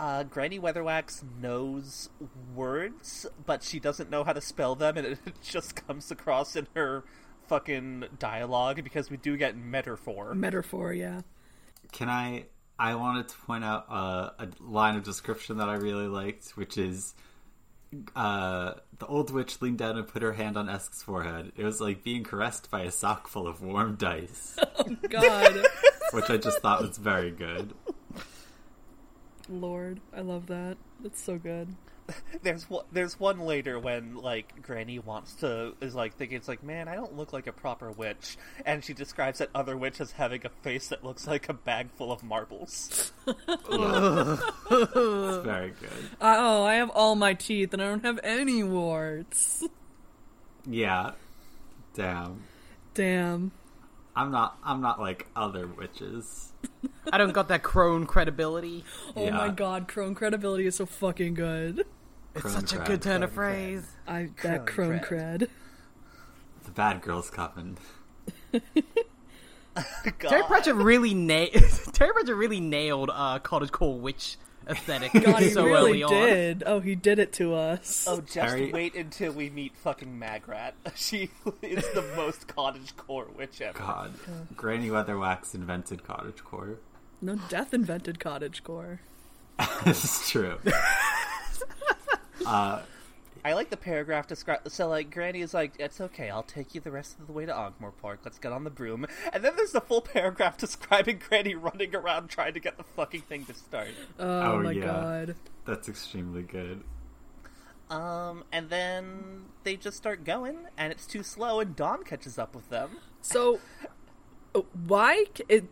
uh, 0.01 0.23
Granny 0.23 0.59
Weatherwax 0.59 1.21
knows 1.39 2.09
words, 2.55 3.27
but 3.45 3.61
she 3.61 3.79
doesn't 3.79 4.09
know 4.09 4.23
how 4.23 4.33
to 4.33 4.41
spell 4.41 4.73
them, 4.73 4.97
and 4.97 5.05
it 5.07 5.19
just 5.43 5.75
comes 5.87 6.09
across 6.09 6.55
in 6.55 6.67
her 6.73 7.03
fucking 7.47 8.05
dialogue 8.17 8.83
because 8.83 9.11
we 9.11 9.17
do 9.17 9.37
get 9.37 9.55
metaphor. 9.55 10.33
Metaphor, 10.33 10.91
yeah. 10.91 11.21
Can 11.91 12.09
I? 12.09 12.45
I 12.79 12.95
wanted 12.95 13.27
to 13.27 13.37
point 13.45 13.63
out 13.63 13.85
uh, 13.91 14.31
a 14.39 14.47
line 14.59 14.95
of 14.95 15.03
description 15.03 15.57
that 15.57 15.69
I 15.69 15.75
really 15.75 16.07
liked, 16.07 16.57
which 16.57 16.79
is 16.79 17.13
uh, 18.15 18.73
the 18.97 19.05
old 19.05 19.29
witch 19.29 19.61
leaned 19.61 19.77
down 19.77 19.99
and 19.99 20.07
put 20.07 20.23
her 20.23 20.33
hand 20.33 20.57
on 20.57 20.67
Esk's 20.67 21.03
forehead. 21.03 21.51
It 21.55 21.63
was 21.63 21.79
like 21.79 22.03
being 22.03 22.23
caressed 22.23 22.71
by 22.71 22.81
a 22.81 22.91
sock 22.91 23.27
full 23.27 23.47
of 23.47 23.61
warm 23.61 23.97
dice, 23.97 24.57
oh, 24.79 24.97
God, 25.09 25.63
which 26.11 26.31
I 26.31 26.37
just 26.37 26.59
thought 26.61 26.81
was 26.81 26.97
very 26.97 27.29
good. 27.29 27.75
Lord, 29.51 29.99
I 30.15 30.21
love 30.21 30.47
that. 30.47 30.77
That's 31.01 31.21
so 31.21 31.37
good. 31.37 31.75
There's 32.43 32.69
one, 32.69 32.85
there's 32.91 33.19
one 33.19 33.39
later 33.39 33.79
when 33.79 34.15
like 34.15 34.61
Granny 34.63 34.99
wants 34.99 35.33
to 35.35 35.73
is 35.81 35.95
like 35.95 36.17
thinking 36.17 36.37
it's 36.37 36.47
like 36.47 36.63
man 36.63 36.87
I 36.87 36.95
don't 36.95 37.15
look 37.15 37.31
like 37.31 37.47
a 37.47 37.53
proper 37.53 37.91
witch 37.91 38.37
and 38.65 38.83
she 38.83 38.93
describes 38.93 39.37
that 39.37 39.49
other 39.53 39.77
witch 39.77 40.01
as 40.01 40.13
having 40.13 40.45
a 40.45 40.49
face 40.49 40.87
that 40.89 41.03
looks 41.03 41.27
like 41.27 41.47
a 41.47 41.53
bag 41.53 41.91
full 41.91 42.11
of 42.11 42.23
marbles. 42.23 43.13
It's 43.27 43.37
very 45.45 45.69
good. 45.69 46.09
Oh, 46.19 46.63
I 46.63 46.75
have 46.75 46.89
all 46.89 47.15
my 47.15 47.33
teeth 47.33 47.73
and 47.73 47.81
I 47.81 47.85
don't 47.85 48.03
have 48.03 48.19
any 48.23 48.63
warts. 48.63 49.63
Yeah. 50.67 51.11
Damn. 51.93 52.43
Damn. 52.93 53.51
I'm 54.15 54.31
not. 54.31 54.57
I'm 54.63 54.81
not 54.81 54.99
like 54.99 55.27
other 55.35 55.67
witches. 55.67 56.51
I 57.11 57.17
don't 57.17 57.31
got 57.33 57.47
that 57.49 57.63
crone 57.63 58.05
credibility. 58.05 58.83
Oh 59.15 59.25
Yeah. 59.25 59.37
my 59.37 59.49
god, 59.49 59.87
crone 59.87 60.15
credibility 60.15 60.65
is 60.65 60.75
so 60.75 60.85
fucking 60.85 61.33
good. 61.33 61.85
It's 62.33 62.41
Crone 62.43 62.53
such 62.53 62.73
a 62.73 62.77
good 62.79 63.01
turn 63.01 63.23
of 63.23 63.33
crone 63.33 63.53
phrase. 63.53 63.87
I 64.07 64.29
that 64.43 64.65
crone 64.65 64.99
Crone 64.99 65.19
cred. 65.19 65.47
The 66.63 66.71
bad 66.71 67.01
girl's 67.01 67.29
coming. 67.29 67.77
Terry 70.19 70.43
Pratchett 70.43 70.75
really 70.75 71.13
na- 71.13 71.47
Terry 71.93 72.11
Pratchett 72.13 72.35
really 72.35 72.59
nailed 72.59 73.09
uh, 73.13 73.39
cottagecore 73.39 73.97
witch 73.99 74.37
aesthetic 74.67 75.11
God, 75.13 75.41
he 75.41 75.49
so 75.49 75.65
really 75.65 75.91
early 75.91 76.03
on. 76.03 76.11
did. 76.11 76.63
Oh, 76.65 76.79
he 76.79 76.95
did 76.95 77.19
it 77.19 77.33
to 77.33 77.55
us. 77.55 78.05
Oh, 78.07 78.21
just 78.21 78.35
Harry- 78.35 78.71
wait 78.71 78.95
until 78.95 79.31
we 79.33 79.49
meet 79.49 79.75
fucking 79.77 80.17
Magrat. 80.17 80.75
She 80.95 81.29
is 81.61 81.87
the 81.93 82.03
most 82.15 82.47
cottage 82.47 82.95
core 82.97 83.27
witch 83.37 83.61
ever. 83.61 83.77
God. 83.77 84.13
Granny 84.55 84.89
Weatherwax 84.89 85.53
invented 85.55 86.03
cottage 86.03 86.43
core. 86.43 86.77
No, 87.21 87.35
Death 87.49 87.73
invented 87.73 88.19
cottagecore. 88.19 88.99
this 89.85 90.03
is 90.03 90.29
true. 90.29 90.57
Uh, 92.45 92.81
I 93.43 93.53
like 93.53 93.69
the 93.69 93.77
paragraph 93.77 94.27
describe. 94.27 94.61
So 94.69 94.87
like, 94.87 95.09
Granny 95.11 95.41
is 95.41 95.53
like, 95.53 95.73
"It's 95.79 95.99
okay. 95.99 96.29
I'll 96.29 96.43
take 96.43 96.75
you 96.75 96.81
the 96.81 96.91
rest 96.91 97.17
of 97.19 97.27
the 97.27 97.33
way 97.33 97.45
to 97.45 97.55
Ankh-Morpork. 97.55 98.19
Let's 98.23 98.37
get 98.39 98.51
on 98.51 98.63
the 98.63 98.69
broom." 98.69 99.05
And 99.33 99.43
then 99.43 99.55
there's 99.55 99.71
the 99.71 99.81
full 99.81 100.01
paragraph 100.13 100.57
describing 100.57 101.19
Granny 101.27 101.55
running 101.55 101.95
around 101.95 102.29
trying 102.29 102.53
to 102.53 102.59
get 102.59 102.77
the 102.77 102.83
fucking 102.83 103.21
thing 103.21 103.45
to 103.45 103.53
start. 103.53 103.89
Oh, 104.19 104.41
Oh, 104.53 104.59
my 104.59 104.71
yeah. 104.71 104.85
god. 104.85 105.35
That's 105.65 105.89
extremely 105.89 106.43
good. 106.43 106.83
Um, 107.89 108.45
and 108.53 108.69
then 108.69 109.45
they 109.63 109.75
just 109.75 109.97
start 109.97 110.23
going, 110.23 110.57
and 110.77 110.91
it's 110.93 111.05
too 111.05 111.23
slow, 111.23 111.59
and 111.59 111.75
Dawn 111.75 112.03
catches 112.03 112.39
up 112.39 112.55
with 112.55 112.69
them. 112.69 112.91
So, 113.21 113.59
uh, 114.55 114.61
why 114.87 115.25
is, 115.37 115.41
it, 115.49 115.65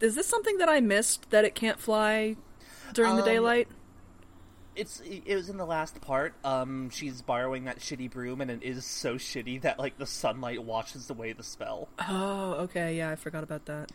is 0.00 0.14
this 0.14 0.26
something 0.26 0.56
that 0.56 0.70
I 0.70 0.80
missed 0.80 1.28
that 1.30 1.44
it 1.44 1.54
can't 1.54 1.78
fly 1.78 2.36
during 2.94 3.16
the 3.16 3.22
Um, 3.22 3.28
daylight? 3.28 3.68
It's 4.76 5.00
it 5.00 5.34
was 5.34 5.48
in 5.48 5.56
the 5.56 5.66
last 5.66 6.00
part. 6.00 6.34
Um, 6.44 6.90
she's 6.90 7.22
borrowing 7.22 7.64
that 7.64 7.78
shitty 7.78 8.10
broom, 8.10 8.40
and 8.40 8.50
it 8.50 8.62
is 8.62 8.84
so 8.84 9.16
shitty 9.16 9.62
that 9.62 9.78
like 9.78 9.98
the 9.98 10.06
sunlight 10.06 10.62
washes 10.62 11.10
away 11.10 11.32
the 11.32 11.42
spell. 11.42 11.88
Oh, 12.08 12.52
okay, 12.64 12.96
yeah, 12.96 13.10
I 13.10 13.16
forgot 13.16 13.42
about 13.42 13.66
that. 13.66 13.90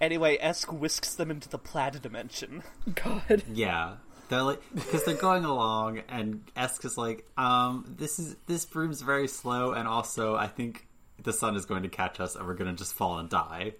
Anyway, 0.00 0.36
Esk 0.36 0.72
whisks 0.72 1.14
them 1.14 1.30
into 1.30 1.48
the 1.48 1.58
plaid 1.58 2.00
dimension. 2.00 2.62
God. 2.94 3.42
Yeah. 3.52 3.96
They're 4.28 4.42
like 4.42 4.62
because 4.72 5.04
they're 5.04 5.16
going 5.16 5.44
along, 5.44 6.02
and 6.08 6.44
Esk 6.54 6.84
is 6.84 6.96
like, 6.96 7.26
um, 7.36 7.96
this 7.98 8.20
is 8.20 8.36
this 8.46 8.64
broom's 8.64 9.02
very 9.02 9.26
slow, 9.26 9.72
and 9.72 9.88
also 9.88 10.36
I 10.36 10.46
think 10.46 10.86
the 11.20 11.32
sun 11.32 11.56
is 11.56 11.66
going 11.66 11.82
to 11.82 11.88
catch 11.88 12.20
us, 12.20 12.36
and 12.36 12.46
we're 12.46 12.54
going 12.54 12.70
to 12.70 12.76
just 12.76 12.94
fall 12.94 13.18
and 13.18 13.28
die. 13.28 13.72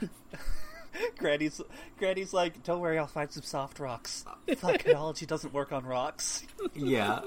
Granny's 1.18 1.60
Granny's 1.98 2.32
like, 2.32 2.62
don't 2.62 2.80
worry, 2.80 2.98
I'll 2.98 3.06
find 3.06 3.30
some 3.30 3.42
soft 3.42 3.80
rocks. 3.80 4.24
Volcanology 4.48 5.26
doesn't 5.26 5.52
work 5.52 5.72
on 5.72 5.84
rocks. 5.84 6.44
Yeah, 6.74 7.20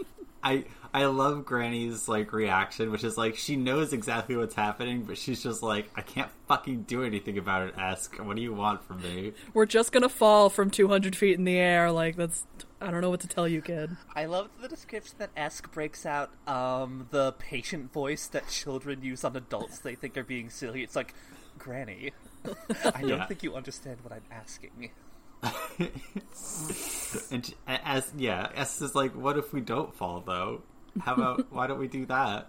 I 0.44 0.66
I 0.94 1.06
love 1.06 1.44
Granny's 1.44 2.08
like 2.08 2.32
reaction, 2.32 2.92
which 2.92 3.04
is 3.04 3.18
like 3.18 3.36
she 3.36 3.56
knows 3.56 3.94
exactly 3.94 4.38
what's 4.38 4.54
happening, 4.54 5.04
but 5.04 5.18
she's 5.18 5.42
just 5.42 5.64
like, 5.64 5.90
I 5.96 6.02
can't 6.02 6.30
fucking 6.48 6.84
do 6.84 7.04
anything 7.04 7.38
about 7.38 7.68
it. 7.68 7.78
Esk, 7.78 8.16
what 8.18 8.36
do 8.36 8.42
you 8.44 8.54
want 8.54 8.84
from 8.84 9.02
me? 9.02 9.34
We're 9.54 9.66
just 9.66 9.92
gonna 9.92 10.08
fall 10.08 10.50
from 10.50 10.70
200 10.70 11.16
feet 11.16 11.38
in 11.38 11.44
the 11.46 11.58
air. 11.58 11.92
Like, 11.92 12.16
that's. 12.16 12.46
I 12.80 12.92
don't 12.92 13.02
know 13.02 13.10
what 13.10 13.22
to 13.22 13.28
tell 13.28 13.48
you, 13.48 13.62
kid. 13.62 13.98
I 14.16 14.26
love 14.26 14.50
the 14.62 14.68
description 14.68 15.16
that 15.18 15.32
Esk 15.36 15.72
breaks 15.72 16.06
out 16.06 16.30
um, 16.48 17.08
the 17.10 17.32
patient 17.32 17.92
voice 17.92 18.28
that 18.28 18.48
children 18.50 19.02
use 19.02 19.24
on 19.24 19.36
adults 19.36 19.80
they 19.80 19.96
think 19.96 20.16
are 20.18 20.24
being 20.24 20.52
silly. 20.52 20.84
It's 20.84 20.96
like, 20.96 21.16
Granny, 21.58 22.12
I 22.94 23.02
don't 23.02 23.10
Yeah. 23.10 23.26
think 23.28 23.44
you 23.44 23.56
understand 23.56 23.98
what 24.02 24.14
I'm 24.14 24.24
asking. 24.32 24.92
and 27.32 27.46
she- 27.46 27.56
as 27.68 28.12
yeah, 28.18 28.50
S 28.56 28.82
is 28.82 28.96
like, 28.96 29.14
what 29.16 29.38
if 29.38 29.54
we 29.54 29.62
don't 29.62 29.94
fall 29.96 30.22
though? 30.26 30.62
How 31.02 31.14
about 31.16 31.46
why 31.52 31.68
don't 31.68 31.80
we 31.80 31.88
do 31.88 32.06
that? 32.08 32.48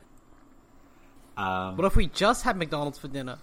Um, 1.36 1.76
What 1.76 1.84
if 1.84 1.96
we 1.96 2.06
just 2.06 2.44
had 2.44 2.56
McDonald's 2.56 2.98
for 2.98 3.08
dinner? 3.08 3.36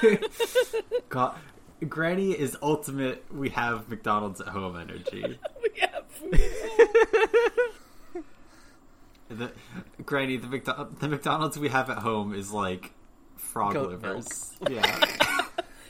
God, 1.08 1.36
Granny 1.88 2.32
is 2.32 2.56
ultimate. 2.60 3.24
We 3.32 3.50
have 3.50 3.88
McDonald's 3.88 4.40
at 4.40 4.48
home 4.48 4.76
energy. 4.76 5.38
We 5.62 5.80
have 5.80 6.04
food. 6.08 6.40
The 9.28 9.52
Granny, 10.04 10.36
the 10.36 10.46
McDo- 10.48 10.98
the 10.98 11.08
McDonald's 11.08 11.58
we 11.58 11.68
have 11.68 11.88
at 11.88 11.98
home 11.98 12.34
is 12.34 12.50
like 12.52 12.92
frog 13.36 13.74
Goat 13.74 13.90
livers. 13.90 14.52
Yeah, 14.68 14.82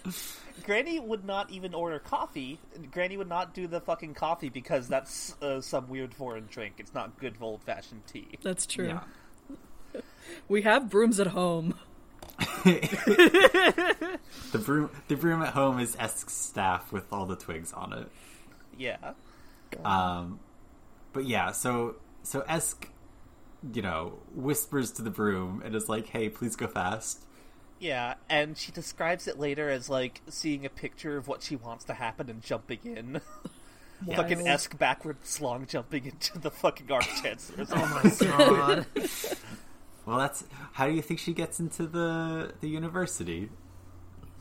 Granny 0.64 1.01
would 1.01 1.25
not 1.25 1.51
even 1.51 1.75
order 1.75 1.99
coffee. 1.99 2.59
Granny 2.90 3.17
would 3.17 3.29
not 3.29 3.55
do 3.55 3.67
the 3.67 3.81
fucking 3.81 4.14
coffee 4.14 4.49
because 4.49 4.88
that's 4.88 5.35
uh, 5.43 5.61
some 5.61 5.88
weird 5.88 6.14
foreign 6.14 6.47
drink. 6.47 6.75
It's 6.79 6.95
not 6.95 7.19
good 7.19 7.35
old 7.40 7.62
fashioned 7.62 8.07
tea. 8.07 8.38
That's 8.43 8.67
true. 8.67 8.87
yeah. 8.88 9.01
We 10.49 10.62
have 10.62 10.88
brooms 10.88 11.21
at 11.21 11.29
home. 11.29 11.75
The 14.53 14.59
broom, 14.59 14.90
the 15.09 15.17
broom 15.17 15.43
at 15.43 15.53
home 15.53 15.81
is 15.81 15.97
Esk's 15.99 16.33
staff 16.33 16.93
with 16.93 17.12
all 17.12 17.27
the 17.27 17.35
twigs 17.37 17.73
on 17.73 17.93
it. 17.93 18.09
Yeah. 18.79 19.14
Um, 19.85 20.38
but 21.12 21.27
yeah, 21.27 21.51
so 21.51 21.97
so 22.23 22.45
Esk, 22.49 22.88
you 23.73 23.83
know, 23.83 24.19
whispers 24.33 24.93
to 24.93 25.03
the 25.03 25.11
broom 25.11 25.61
and 25.64 25.75
is 25.75 25.88
like, 25.88 26.07
"Hey, 26.07 26.29
please 26.29 26.55
go 26.55 26.69
fast." 26.69 27.25
Yeah, 27.85 28.14
and 28.31 28.57
she 28.57 28.73
describes 28.73 29.29
it 29.29 29.38
later 29.38 29.68
as 29.68 29.90
like 29.90 30.23
seeing 30.31 30.64
a 30.64 30.70
picture 30.70 31.18
of 31.18 31.29
what 31.29 31.42
she 31.42 31.55
wants 31.55 31.85
to 31.85 31.92
happen 31.92 32.31
and 32.31 32.40
jumping 32.40 32.79
in. 32.83 33.20
fucking 34.16 34.38
Wild. 34.38 34.49
Esk 34.49 34.79
backwards 34.79 35.38
long 35.38 35.66
jumping 35.66 36.07
into 36.07 36.38
the 36.38 36.51
fucking 36.51 36.90
Archchancellor's 36.90 37.68
Oh 37.70 38.03
my 38.03 38.27
god. 38.27 38.87
Well, 40.07 40.18
that's 40.18 40.44
how 40.73 40.87
do 40.87 40.94
you 40.94 41.03
think 41.03 41.20
she 41.20 41.35
gets 41.35 41.61
into 41.61 41.87
the 41.87 42.55
the 42.62 42.68
university? 42.68 43.51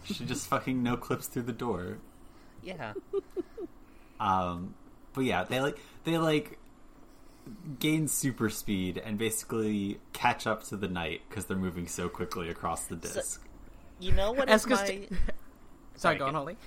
She 0.06 0.26
just 0.26 0.48
fucking 0.48 0.82
no 0.82 0.96
clips 0.96 1.28
through 1.28 1.44
the 1.44 1.54
door. 1.54 1.98
Yeah. 2.64 2.94
Um, 4.22 4.76
but 5.14 5.26
yeah, 5.26 5.44
they 5.44 5.60
like 5.60 5.80
they 6.06 6.18
like 6.18 6.60
gain 7.80 8.08
super 8.08 8.50
speed 8.50 9.02
and 9.04 9.18
basically 9.18 10.00
catch 10.14 10.48
up 10.48 10.64
to 10.66 10.78
the 10.78 10.88
night 10.88 11.22
because 11.30 11.46
they're 11.46 11.58
moving 11.58 11.88
so 11.88 12.10
quickly 12.10 12.50
across 12.50 12.86
the 12.86 12.96
disc. 12.96 13.46
You 14.00 14.12
know 14.14 14.32
what 14.32 14.50
is 14.50 14.68
my... 14.68 14.86
t- 14.86 15.08
Sorry, 15.96 16.18
Sorry, 16.18 16.18
go 16.18 16.26
on. 16.28 16.34
Holly. 16.34 16.58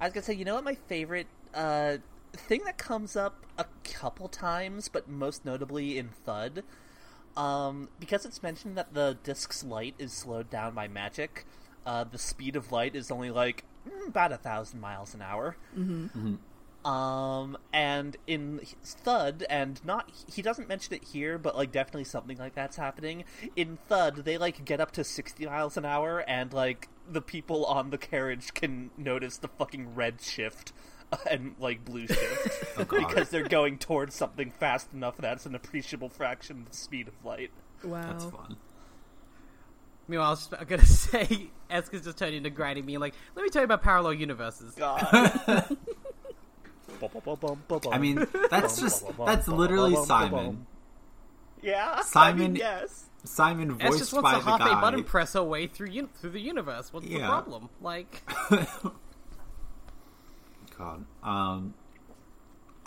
I 0.00 0.06
was 0.06 0.12
gonna 0.14 0.24
say, 0.24 0.34
you 0.34 0.44
know 0.44 0.54
what 0.54 0.64
my 0.64 0.76
favorite 0.86 1.26
uh, 1.54 1.98
thing 2.32 2.62
that 2.64 2.78
comes 2.78 3.16
up 3.16 3.44
a 3.58 3.66
couple 3.84 4.28
times, 4.28 4.88
but 4.88 5.08
most 5.08 5.44
notably 5.44 5.98
in 5.98 6.10
Thud, 6.24 6.62
um, 7.36 7.88
because 7.98 8.24
it's 8.24 8.42
mentioned 8.42 8.76
that 8.76 8.94
the 8.94 9.18
disc's 9.24 9.64
light 9.64 9.94
is 9.98 10.12
slowed 10.12 10.50
down 10.50 10.74
by 10.74 10.88
magic. 10.88 11.44
Uh, 11.84 12.04
the 12.04 12.18
speed 12.18 12.56
of 12.56 12.72
light 12.72 12.94
is 12.94 13.10
only 13.10 13.30
like 13.30 13.64
mm, 13.88 14.08
about 14.08 14.32
a 14.32 14.36
thousand 14.36 14.80
miles 14.80 15.14
an 15.14 15.22
hour. 15.22 15.56
Mm-hmm. 15.76 16.34
Um, 16.86 17.58
and 17.72 18.16
in 18.28 18.60
Thud, 18.84 19.44
and 19.50 19.84
not 19.84 20.08
he 20.32 20.40
doesn't 20.40 20.68
mention 20.68 20.94
it 20.94 21.02
here, 21.02 21.36
but 21.36 21.56
like 21.56 21.72
definitely 21.72 22.04
something 22.04 22.38
like 22.38 22.54
that's 22.54 22.76
happening. 22.76 23.24
In 23.56 23.78
Thud, 23.88 24.24
they 24.24 24.38
like 24.38 24.64
get 24.64 24.80
up 24.80 24.92
to 24.92 25.02
sixty 25.02 25.46
miles 25.46 25.76
an 25.76 25.84
hour, 25.84 26.20
and 26.20 26.52
like 26.52 26.88
the 27.10 27.20
people 27.20 27.64
on 27.66 27.90
the 27.90 27.98
carriage 27.98 28.54
can 28.54 28.90
notice 28.96 29.36
the 29.38 29.48
fucking 29.48 29.96
red 29.96 30.20
shift 30.20 30.72
and 31.30 31.56
like 31.58 31.84
blue 31.84 32.06
shift 32.06 32.64
Oh, 32.78 32.84
because 32.84 33.30
they're 33.30 33.48
going 33.48 33.78
towards 33.78 34.14
something 34.14 34.52
fast 34.52 34.92
enough 34.92 35.16
that's 35.16 35.46
an 35.46 35.54
appreciable 35.56 36.08
fraction 36.08 36.58
of 36.60 36.70
the 36.70 36.76
speed 36.76 37.08
of 37.08 37.14
light. 37.24 37.50
Wow. 37.82 38.02
That's 38.12 38.24
fun. 38.26 38.56
Meanwhile, 40.08 40.28
I 40.28 40.30
was 40.30 40.46
gonna 40.68 40.86
say, 40.86 41.48
Eska's 41.68 42.04
just 42.04 42.16
turned 42.16 42.34
into 42.36 42.50
Granny, 42.50 42.80
me. 42.80 42.96
like, 42.96 43.14
"Let 43.34 43.42
me 43.42 43.48
tell 43.48 43.62
you 43.62 43.64
about 43.64 43.82
parallel 43.82 44.14
universes." 44.14 44.76
God. 44.76 45.76
I 47.92 47.98
mean, 47.98 48.26
that's 48.50 48.80
just 48.80 49.04
that's 49.24 49.48
literally 49.48 49.96
Simon. 50.04 50.66
Yeah, 51.62 52.00
Simon- 52.02 52.42
I 52.44 52.48
mean, 52.48 52.56
yes. 52.56 53.04
Simon 53.24 53.76
Es 53.80 53.88
voiced 53.88 53.98
just 53.98 54.12
wants 54.12 54.30
by 54.30 54.38
to 54.38 54.44
the 54.44 54.50
half 54.50 54.60
a 54.60 54.64
guy. 54.74 54.80
button 54.80 55.02
press 55.04 55.32
her 55.32 55.42
way 55.42 55.66
through 55.66 55.88
un- 55.90 56.08
through 56.14 56.30
the 56.30 56.40
universe. 56.40 56.92
What's 56.92 57.08
the 57.08 57.18
problem? 57.18 57.68
Like, 57.80 58.22
God. 60.78 61.04
Um. 61.22 61.74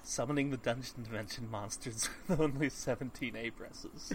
Summoning 0.04 0.50
the 0.50 0.58
dungeon 0.58 1.04
dimension 1.04 1.50
monsters 1.52 2.10
with 2.28 2.40
only 2.40 2.70
17 2.70 3.36
A 3.36 3.52
presses. 3.52 4.12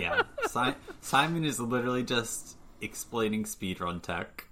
Yeah. 0.00 0.22
si- 0.46 0.74
Simon 1.02 1.44
is 1.44 1.60
literally 1.60 2.02
just 2.02 2.56
explaining 2.80 3.44
speedrun 3.44 4.00
tech 4.00 4.48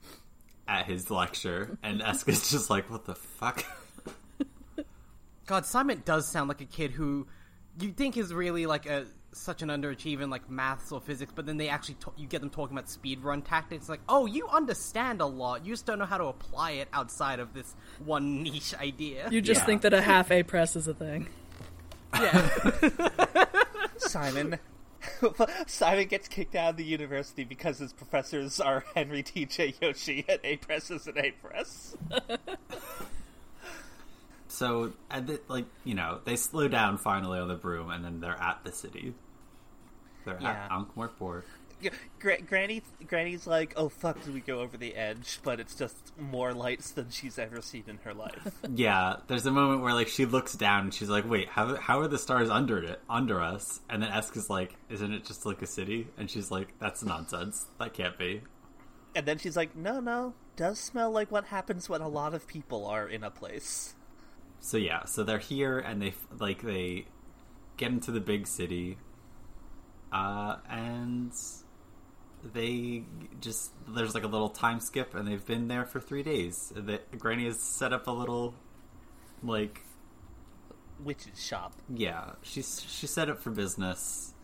at 0.71 0.87
his 0.87 1.11
lecture, 1.11 1.77
and 1.83 2.01
Eska's 2.01 2.51
just 2.51 2.71
like, 2.71 2.89
"What 2.91 3.05
the 3.05 3.15
fuck?" 3.17 3.65
God, 5.47 5.67
Simon 5.67 6.01
does 6.05 6.29
sound 6.29 6.49
like 6.49 6.61
a 6.61 6.65
kid 6.67 6.93
who 6.93 7.27
you 7.81 7.91
think 7.91 8.17
is 8.17 8.33
really 8.33 8.67
like 8.67 8.87
a 8.87 9.05
such 9.33 9.63
an 9.63 9.69
underachiever 9.69 10.23
in 10.23 10.31
like 10.31 10.49
maths 10.49 10.93
or 10.93 11.01
physics, 11.01 11.33
but 11.35 11.45
then 11.47 11.57
they 11.57 11.69
actually 11.69 11.95
ta- 11.95 12.13
you 12.17 12.27
get 12.27 12.41
them 12.41 12.51
talking 12.51 12.77
about 12.77 12.89
speedrun 12.89 13.45
tactics. 13.45 13.89
Like, 13.89 14.01
oh, 14.09 14.27
you 14.27 14.47
understand 14.49 15.21
a 15.21 15.27
lot, 15.27 15.65
you 15.67 15.73
just 15.73 15.87
don't 15.87 15.99
know 15.99 16.05
how 16.05 16.19
to 16.19 16.27
apply 16.27 16.73
it 16.73 16.89
outside 16.93 17.41
of 17.41 17.53
this 17.53 17.75
one 18.05 18.43
niche 18.45 18.75
idea. 18.75 19.29
You 19.31 19.41
just 19.41 19.61
Yeah. 19.63 19.67
think 19.67 19.83
that 19.83 19.93
a 19.93 20.01
half 20.01 20.31
A 20.31 20.43
press 20.45 20.77
is 20.77 20.87
a 20.89 20.95
thing. 20.95 21.29
yeah. 22.15 22.49
Simon. 23.99 24.59
Simon 25.67 26.07
gets 26.09 26.29
kicked 26.29 26.55
out 26.55 26.71
of 26.71 26.77
the 26.77 26.85
university 26.85 27.45
because 27.45 27.79
his 27.79 27.93
professors 27.93 28.61
are 28.61 28.85
Henry 28.95 29.23
T.J. 29.23 29.75
Yoshi 29.81 30.25
and 30.29 30.39
A 30.45 30.57
Press 30.57 30.91
is 30.91 31.07
an 31.07 31.19
A 31.19 31.31
Press. 31.33 31.97
So, 34.49 34.93
like 35.49 35.65
you 35.85 35.95
know, 35.95 36.19
they 36.25 36.35
slow 36.37 36.67
down 36.69 36.99
finally 36.99 37.39
on 37.39 37.47
the 37.49 37.55
broom, 37.55 37.91
and 37.91 38.05
then 38.05 38.21
they're 38.21 38.39
at 38.41 38.63
the 38.65 38.73
city. 38.73 39.15
They're 40.25 40.39
Yeah. 40.41 40.65
at 40.65 40.71
Ankh-Morpork. 40.73 41.45
Gra- 42.19 42.43
Granny, 42.43 42.83
Granny's 43.07 43.47
like, 43.47 43.75
oh 43.77 43.89
fuck, 43.89 44.23
did 44.23 44.35
we 44.35 44.41
go 44.41 44.61
over 44.61 44.77
the 44.77 44.95
edge? 44.95 45.41
But 45.43 45.61
it's 45.61 45.75
just 45.75 46.13
more 46.19 46.53
lights 46.53 46.91
than 46.91 47.11
she's 47.11 47.39
ever 47.39 47.63
seen 47.63 47.85
in 47.87 47.99
her 48.05 48.15
life. 48.15 48.61
Yeah, 48.75 49.17
there's 49.27 49.47
a 49.47 49.51
moment 49.51 49.83
where 49.83 49.95
like 49.95 50.09
she 50.09 50.25
looks 50.25 50.55
down 50.55 50.85
and 50.85 50.95
she's 50.95 51.09
like, 51.09 51.29
"Wait, 51.29 51.49
how 51.49 51.77
how 51.77 52.01
are 52.01 52.09
the 52.09 52.19
stars 52.19 52.49
under 52.49 52.83
it 52.83 53.01
under 53.09 53.41
us?" 53.43 53.81
And 53.91 54.03
then 54.03 54.11
Esk 54.11 54.37
is 54.37 54.49
like, 54.49 54.77
"Isn't 54.89 55.13
it 55.13 55.25
just 55.25 55.45
like 55.45 55.61
a 55.61 55.67
city?" 55.67 56.09
And 56.17 56.31
she's 56.31 56.51
like, 56.51 56.79
"That's 56.79 57.03
nonsense. 57.03 57.67
That 57.79 57.95
can't 57.95 58.17
be." 58.17 58.43
and 59.15 59.27
then 59.27 59.39
she's 59.39 59.57
like, 59.57 59.75
no, 59.77 60.01
no, 60.01 60.35
does 60.57 60.79
smell 60.79 61.11
like 61.11 61.31
what 61.31 61.47
happens 61.47 61.89
when 61.89 62.01
a 62.01 62.09
lot 62.09 62.35
of 62.35 62.47
people 62.47 62.87
are 62.87 63.09
in 63.09 63.25
a 63.25 63.31
place. 63.31 63.95
So 64.61 64.77
yeah, 64.77 65.05
so 65.05 65.25
they're 65.25 65.39
here 65.39 65.79
and 65.79 66.01
they 66.01 66.15
like 66.39 66.63
they 66.63 67.07
get 67.77 67.91
into 67.91 68.11
the 68.11 68.21
big 68.21 68.47
city, 68.47 68.99
uh, 70.13 70.57
and 70.69 71.33
they 72.43 73.05
just 73.41 73.73
there's 73.89 74.15
like 74.15 74.25
a 74.25 74.29
little 74.29 74.49
time 74.49 74.81
skip, 74.81 75.15
and 75.15 75.27
they've 75.27 75.45
been 75.45 75.69
there 75.69 75.85
for 75.85 76.01
three 76.01 76.23
days. 76.23 76.73
The, 76.75 77.01
Granny 77.19 77.47
has 77.47 77.61
set 77.61 77.93
up 77.93 78.07
a 78.07 78.11
little 78.11 78.55
like 79.43 79.83
witch's 81.03 81.45
shop. 81.45 81.75
Yeah, 81.89 82.33
she's 82.43 82.85
she's 82.89 83.11
set 83.11 83.29
up 83.29 83.41
for 83.41 83.51
business. 83.51 84.35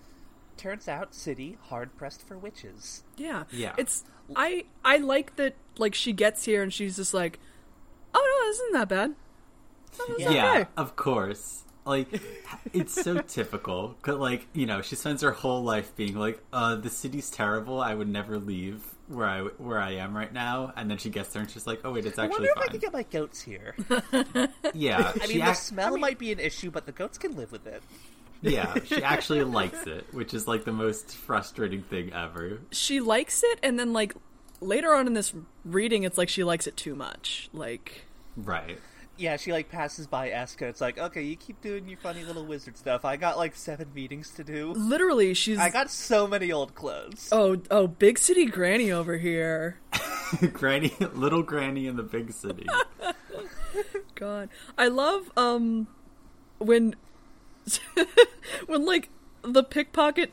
Turns 0.57 0.89
out, 0.89 1.15
city 1.15 1.59
hard 1.69 1.95
pressed 1.97 2.27
for 2.27 2.39
witches. 2.39 3.05
Yeah. 3.17 3.45
Yeah. 3.51 3.75
It's 3.77 4.05
I 4.35 4.65
I 4.85 4.97
like 4.97 5.37
that 5.37 5.55
like 5.77 5.95
she 5.95 6.13
gets 6.13 6.45
here 6.45 6.63
and 6.63 6.73
she's 6.73 6.97
just 6.97 7.13
like, 7.13 7.39
"Oh 8.15 8.41
no, 8.43 8.49
this 8.49 8.61
isn't 8.61 8.73
that 8.73 8.89
bad." 8.89 9.15
Yeah. 10.19 10.31
Yeah, 10.31 10.51
okay." 10.53 10.67
of 10.77 10.97
course. 10.97 11.65
Like 11.87 12.21
it's 12.73 12.93
so 13.01 13.21
typical. 13.21 13.95
'Cause, 14.03 14.17
like 14.19 14.47
you 14.53 14.67
know, 14.67 14.83
she 14.83 14.97
spends 14.97 15.23
her 15.23 15.31
whole 15.31 15.63
life 15.63 15.95
being 15.97 16.17
like, 16.17 16.43
"Uh, 16.53 16.75
the 16.75 16.91
city's 16.91 17.31
terrible. 17.31 17.81
I 17.81 17.95
would 17.95 18.09
never 18.09 18.39
leave 18.39 18.83
where 19.07 19.27
I 19.29 19.41
where 19.43 19.79
I 19.79 19.93
am 19.93 20.17
right 20.17 20.33
now." 20.33 20.73
And 20.77 20.91
then 20.91 20.99
she 20.99 21.11
gets 21.11 21.29
there 21.33 21.43
and 21.43 21.51
she's 21.51 21.67
like, 21.67 21.81
"Oh 21.85 21.93
wait, 21.93 22.05
it's 22.05 22.19
I 22.19 22.25
actually 22.25 22.49
wonder 22.49 22.51
if 22.51 22.59
I 22.59 22.61
fine." 22.63 22.69
could 22.73 22.81
get 22.81 22.93
my 22.93 23.03
goats 23.05 23.41
here. 23.41 23.75
Yeah, 24.75 25.13
I 25.15 25.27
she 25.27 25.35
mean, 25.35 25.39
the 25.39 25.51
act- 25.51 25.59
smell 25.59 25.97
might 25.97 26.19
be 26.19 26.33
an 26.33 26.41
issue, 26.41 26.71
but 26.71 26.87
the 26.87 26.93
goats 26.93 27.17
can 27.19 27.35
live 27.37 27.51
with 27.53 27.67
it. 27.67 27.83
yeah, 28.43 28.75
she 28.85 29.03
actually 29.03 29.43
likes 29.45 29.87
it, 29.87 30.13
which 30.13 30.35
is 30.35 30.47
like 30.49 30.65
the 30.65 30.73
most 30.73 31.17
frustrating 31.17 31.83
thing 31.83 32.13
ever. 32.13 32.61
She 32.73 33.01
likes 33.01 33.43
it 33.45 33.59
and 33.63 33.79
then 33.79 33.93
like 33.93 34.15
later 34.61 34.93
on 34.95 35.07
in 35.07 35.13
this 35.15 35.33
reading 35.65 36.03
it's 36.03 36.19
like 36.19 36.29
she 36.29 36.43
likes 36.45 36.67
it 36.67 36.77
too 36.77 36.95
much. 36.97 37.49
Like 37.53 38.03
Right. 38.37 38.79
Yeah, 39.19 39.37
she 39.37 39.53
like 39.53 39.71
passes 39.71 40.07
by 40.07 40.31
Eska. 40.31 40.63
It's 40.63 40.81
like, 40.81 40.99
okay, 40.99 41.23
you 41.23 41.37
keep 41.37 41.61
doing 41.63 41.89
your 41.89 41.99
funny 41.99 42.23
little 42.25 42.45
wizard 42.45 42.77
stuff. 42.77 43.05
I 43.05 43.17
got 43.17 43.37
like 43.39 43.57
seven 43.57 43.89
meetings 43.95 44.31
to 44.33 44.45
do. 44.45 44.73
literally 44.73 45.33
she's 45.35 45.59
I 45.59 45.71
got 45.71 45.91
so 45.91 46.27
many 46.27 46.53
old 46.53 46.75
clothes. 46.75 47.29
Oh, 47.33 47.57
oh, 47.71 47.87
big 47.87 48.19
city 48.19 48.45
granny 48.47 48.93
over 48.93 49.17
here. 49.17 49.79
Granny, 50.53 50.93
little 51.15 51.43
Granny 51.43 51.87
in 51.87 51.97
the 51.97 52.03
big 52.03 52.33
city. 52.33 52.67
God, 54.15 54.49
I 54.77 54.89
love 54.89 55.31
um 55.37 55.87
when 56.59 56.97
when 58.67 58.85
like 58.85 59.09
the 59.43 59.63
pickpocket 59.63 60.33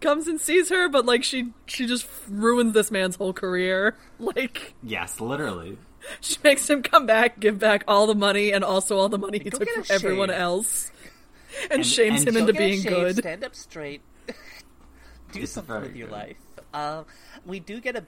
comes 0.00 0.28
and 0.28 0.40
sees 0.40 0.68
her, 0.68 0.88
but 0.88 1.06
like 1.06 1.24
she 1.24 1.52
she 1.66 1.86
just 1.86 2.06
ruins 2.28 2.74
this 2.74 2.90
man's 2.90 3.16
whole 3.16 3.32
career. 3.32 3.96
Like 4.18 4.74
yes, 4.82 5.20
literally. 5.20 5.78
she 6.20 6.36
makes 6.44 6.68
him 6.68 6.82
come 6.82 7.06
back, 7.06 7.40
give 7.40 7.58
back 7.58 7.84
all 7.88 8.06
the 8.06 8.14
money, 8.14 8.52
and 8.52 8.62
also 8.64 8.96
all 8.98 9.08
the 9.08 9.18
money 9.18 9.38
he 9.38 9.50
Go 9.50 9.58
took 9.58 9.68
get 9.68 9.78
a 9.78 9.84
from 9.84 9.94
everyone 9.94 10.28
shave. 10.28 10.38
else, 10.40 10.90
and, 11.64 11.72
And- 11.72 11.86
shames 11.86 12.20
and 12.24 12.36
him 12.36 12.36
into 12.36 12.52
Go 12.52 12.58
get 12.58 12.62
a 12.62 12.68
being 12.68 12.82
shave, 12.82 12.90
good. 12.92 13.16
Stand 13.18 13.44
up 13.44 13.54
straight. 13.54 14.02
do 15.32 15.40
It's 15.40 15.52
something 15.52 15.74
very 15.74 15.86
with 15.88 15.96
your 15.96 16.08
good. 16.08 16.12
life. 16.14 16.36
Uh, 16.72 17.04
we 17.46 17.60
do 17.60 17.80
get 17.80 17.96
a 17.96 18.04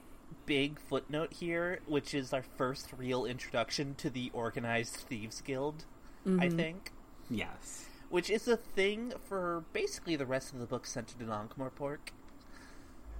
big 0.47 0.79
footnote 0.79 1.33
here, 1.33 1.81
which 1.87 2.15
is 2.15 2.33
our 2.33 2.45
first 2.57 2.89
real 2.97 3.25
introduction 3.25 3.95
to 3.97 4.11
the 4.11 4.31
organized 4.33 4.95
thieves 4.95 5.41
guild. 5.41 5.85
I 6.41 6.49
think. 6.49 6.91
Yes. 7.31 7.87
which 8.11 8.31
is 8.31 8.49
a 8.49 8.57
thing 8.57 9.13
for 9.29 9.63
basically 9.73 10.17
the 10.17 10.27
rest 10.27 10.53
of 10.53 10.59
the 10.59 10.67
book 10.67 10.85
centered 10.87 11.21
in 11.21 11.31
Ankh-Morpork. 11.31 11.99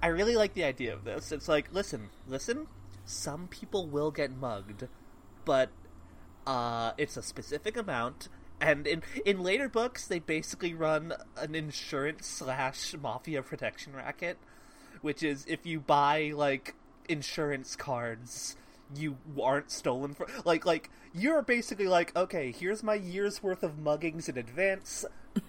I 0.01 0.07
really 0.07 0.35
like 0.35 0.53
the 0.53 0.63
idea 0.65 0.93
of 0.93 1.03
this. 1.05 1.31
It's 1.31 1.47
like, 1.47 1.69
listen, 1.73 2.09
listen, 2.27 2.67
some 3.07 3.47
people 3.47 3.87
will 3.87 4.11
get 4.11 4.31
mugged, 4.35 4.87
but 5.45 5.69
uh, 6.45 6.91
it's 6.97 7.17
a 7.17 7.23
specific 7.23 7.77
amount. 7.77 8.29
And 8.59 8.87
in 8.87 9.03
in 9.25 9.41
later 9.41 9.69
books, 9.69 10.07
they 10.07 10.19
basically 10.19 10.73
run 10.73 11.13
an 11.37 11.55
insurance 11.55 12.27
slash 12.27 12.95
mafia 12.99 13.43
protection 13.43 13.93
racket, 13.95 14.37
which 15.01 15.21
is 15.23 15.45
if 15.47 15.65
you 15.65 15.79
buy 15.79 16.31
like 16.35 16.75
insurance 17.07 17.75
cards, 17.75 18.55
you 18.95 19.17
aren't 19.39 19.71
stolen 19.71 20.13
for 20.13 20.27
like 20.43 20.65
like 20.65 20.89
you're 21.13 21.43
basically 21.43 21.87
like 21.87 22.15
okay, 22.15 22.51
here's 22.51 22.81
my 22.81 22.95
year's 22.95 23.43
worth 23.43 23.63
of 23.63 23.77
muggings 23.77 24.27
in 24.27 24.37
advance. 24.37 25.05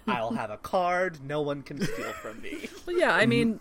I'll 0.07 0.33
have 0.33 0.51
a 0.51 0.57
card. 0.57 1.19
No 1.23 1.41
one 1.41 1.63
can 1.63 1.81
steal 1.81 2.13
from 2.13 2.41
me. 2.41 2.69
Well, 2.85 2.97
yeah, 2.97 3.13
I 3.13 3.25
mean, 3.25 3.59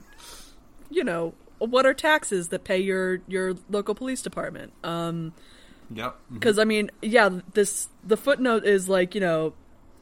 you 0.90 1.04
know, 1.04 1.32
what 1.58 1.86
are 1.86 1.94
taxes 1.94 2.48
that 2.48 2.64
pay 2.64 2.78
your 2.78 3.20
your 3.26 3.54
local 3.68 3.94
police 3.94 4.22
department? 4.22 4.72
Um, 4.84 5.32
Yep. 5.90 6.16
because 6.32 6.58
I 6.58 6.64
mean, 6.64 6.90
yeah, 7.02 7.40
this 7.54 7.88
the 8.04 8.16
footnote 8.16 8.64
is 8.64 8.88
like 8.88 9.14
you 9.14 9.20
know, 9.20 9.54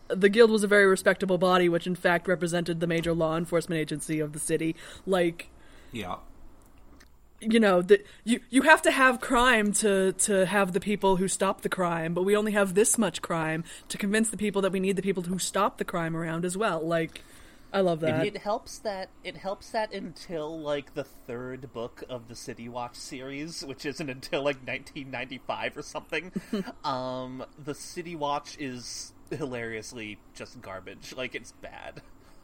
the 0.09 0.29
guild 0.29 0.51
was 0.51 0.65
a 0.65 0.69
very 0.69 0.87
respectable 0.87 1.39
body, 1.39 1.69
which 1.69 1.87
in 1.87 1.95
fact 1.95 2.29
represented 2.29 2.81
the 2.81 2.87
major 2.87 3.13
law 3.13 3.37
enforcement 3.37 3.81
agency 3.81 4.21
of 4.21 4.33
the 4.33 4.39
city. 4.39 4.75
Like, 5.07 5.49
Yeah. 5.93 6.17
you 7.41 7.61
know, 7.61 7.83
that 7.83 8.05
you 8.25 8.41
you 8.51 8.63
have 8.63 8.81
to 8.83 8.91
have 8.91 9.21
crime 9.21 9.73
to 9.75 10.13
to 10.13 10.47
have 10.47 10.73
the 10.73 10.81
people 10.81 11.17
who 11.17 11.29
stop 11.29 11.61
the 11.61 11.69
crime, 11.69 12.15
but 12.15 12.23
we 12.23 12.37
only 12.37 12.53
have 12.53 12.75
this 12.75 12.97
much 12.99 13.21
crime 13.23 13.63
to 13.89 13.99
convince 13.99 14.31
the 14.31 14.37
people 14.39 14.63
that 14.63 14.73
we 14.73 14.81
need 14.81 14.97
the 14.97 15.03
people 15.03 15.25
who 15.25 15.39
stop 15.39 15.79
the 15.79 15.85
crime 15.85 16.17
around 16.17 16.45
as 16.45 16.57
well. 16.57 16.81
Like, 16.81 17.23
I 17.77 17.81
love 17.81 18.01
that. 18.01 18.27
it 18.27 18.39
helps 18.39 18.79
that 18.79 19.11
it 19.23 19.37
helps 19.37 19.71
that 19.73 19.93
until 19.93 20.59
like 20.59 20.95
the 20.95 21.05
third 21.05 21.73
book 21.75 22.03
of 22.09 22.27
the 22.29 22.35
City 22.35 22.71
Watch 22.71 22.97
series, 22.97 23.63
which 23.63 23.85
isn't 23.85 24.09
until 24.09 24.41
like 24.41 24.57
1995 24.67 25.77
or 25.77 25.83
something. 25.83 26.33
um, 26.85 27.45
the 27.63 27.75
City 27.75 28.17
Watch 28.17 28.57
is 28.59 29.13
hilariously 29.31 30.19
just 30.35 30.61
garbage. 30.63 31.15
Like 31.15 31.35
it's 31.35 31.53
bad. 31.53 32.01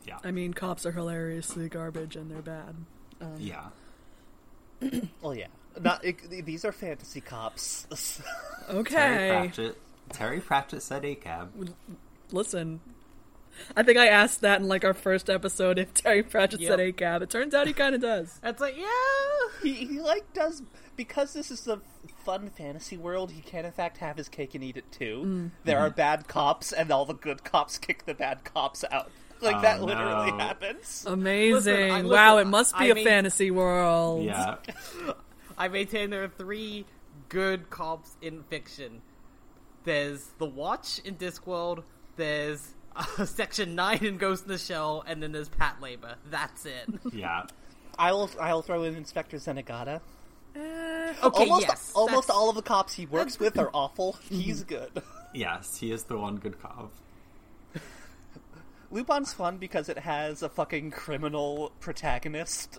Yeah. 0.07 0.19
I 0.23 0.33
mean, 0.33 0.53
cops 0.53 0.85
are 0.85 0.93
hilariously 0.93 1.71
garbage 1.71 2.15
and 2.15 2.31
they're 2.31 2.43
bad. 2.43 2.75
yeah. 3.39 3.69
Well, 5.23 5.35
yeah, 5.35 5.47
not 5.81 6.05
it, 6.05 6.45
these 6.45 6.65
are 6.67 6.73
fantasy 6.73 7.21
cops. 7.23 7.87
Terry 8.67 8.79
Okay, 8.81 9.29
Pratchett. 9.31 9.79
Terry 10.11 10.41
Pratchett 10.41 10.83
said 10.83 11.05
ACAB. 11.05 11.73
listen. 12.33 12.81
I 13.77 13.83
think 13.83 13.99
I 13.99 14.07
asked 14.09 14.41
that 14.43 14.61
in 14.61 14.69
like 14.69 14.85
our 14.85 14.95
first 14.95 15.29
episode 15.31 15.79
if 15.79 15.93
Terry 15.95 16.23
Pratchett 16.23 16.61
said 16.61 16.79
Yep. 16.79 16.97
ACAB. 16.97 17.23
It 17.23 17.31
turns 17.31 17.55
out 17.55 17.67
he 17.67 17.73
kind 17.73 17.95
of 17.95 18.01
does. 18.01 18.39
It's 18.45 18.61
like, 18.61 18.77
yeah. 18.77 18.87
he, 19.63 19.73
he 19.87 20.01
like 20.01 20.33
does 20.33 20.63
because 20.97 21.33
this 21.33 21.51
is 21.51 21.67
a 21.69 21.81
fun 22.25 22.51
fantasy 22.51 22.97
world. 22.97 23.33
He 23.33 23.41
can 23.43 23.65
in 23.65 23.73
fact 23.73 23.99
have 23.99 24.17
his 24.17 24.29
cake 24.29 24.55
and 24.55 24.63
eat 24.63 24.77
it 24.77 24.91
too. 24.93 25.23
Mm. 25.25 25.51
There 25.65 25.77
mm-hmm. 25.77 25.85
are 25.87 25.91
bad 25.91 26.29
cops, 26.29 26.73
and 26.73 26.91
all 26.91 27.05
the 27.05 27.15
good 27.15 27.45
cops 27.45 27.79
kick 27.79 28.05
the 28.07 28.15
bad 28.15 28.45
cops 28.45 28.85
out. 28.91 29.11
Like 29.41 29.57
Oh, 29.57 29.63
that 29.63 29.83
literally 29.83 30.31
no. 30.31 30.39
happens. 30.39 31.05
Amazing! 31.07 31.75
Listen, 31.75 31.91
I- 31.91 32.03
wow, 32.03 32.37
listen, 32.37 32.49
it 32.49 32.51
must 32.51 32.79
be 32.79 32.85
I 32.85 32.89
a 32.89 32.95
mean- 32.95 33.07
fantasy 33.07 33.51
world. 33.51 34.25
Yeah. 34.25 34.57
I 35.59 35.69
maintain 35.69 36.11
there 36.11 36.25
are 36.25 36.29
three 36.29 36.87
good 37.29 37.71
cops 37.71 38.17
in 38.23 38.43
fiction. 38.45 39.03
There's 39.85 40.25
the 40.39 40.47
Watch 40.47 41.01
in 41.05 41.17
Discworld. 41.17 41.83
There's 42.17 42.75
uh, 42.97 43.25
Section 43.27 43.75
Nine 43.75 44.05
in 44.05 44.17
Ghost 44.19 44.45
in 44.45 44.49
the 44.51 44.59
Shell, 44.59 45.05
and 45.07 45.23
then 45.23 45.33
there's 45.33 45.49
Patlabor. 45.49 46.15
That's 46.31 46.67
it. 46.67 46.89
Yeah. 47.13 47.45
I 47.99 48.13
will. 48.13 48.31
I 48.41 48.55
will 48.55 48.63
throw 48.63 48.85
in 48.85 48.95
Inspector 48.97 49.37
Zenigata. 49.37 50.01
Eh, 50.57 51.15
Okay, 51.23 51.43
almost 51.43 51.67
yes, 51.69 51.93
almost 51.95 52.29
that's- 52.29 52.31
all 52.31 52.49
of 52.49 52.57
the 52.57 52.63
cops 52.63 52.95
he 52.95 53.05
works 53.07 53.39
with 53.39 53.59
are 53.59 53.71
awful. 53.75 54.17
He's 54.31 54.65
good. 54.65 54.91
Yes, 55.35 55.77
he 55.77 55.93
is 55.93 56.05
the 56.05 56.17
one 56.19 56.37
good 56.37 56.61
cop. 56.61 56.91
Lupin's 58.91 59.33
fun 59.33 59.57
because 59.57 59.89
it 59.89 59.99
has 59.99 60.43
a 60.43 60.49
fucking 60.49 60.91
criminal 60.91 61.73
protagonist, 61.81 62.79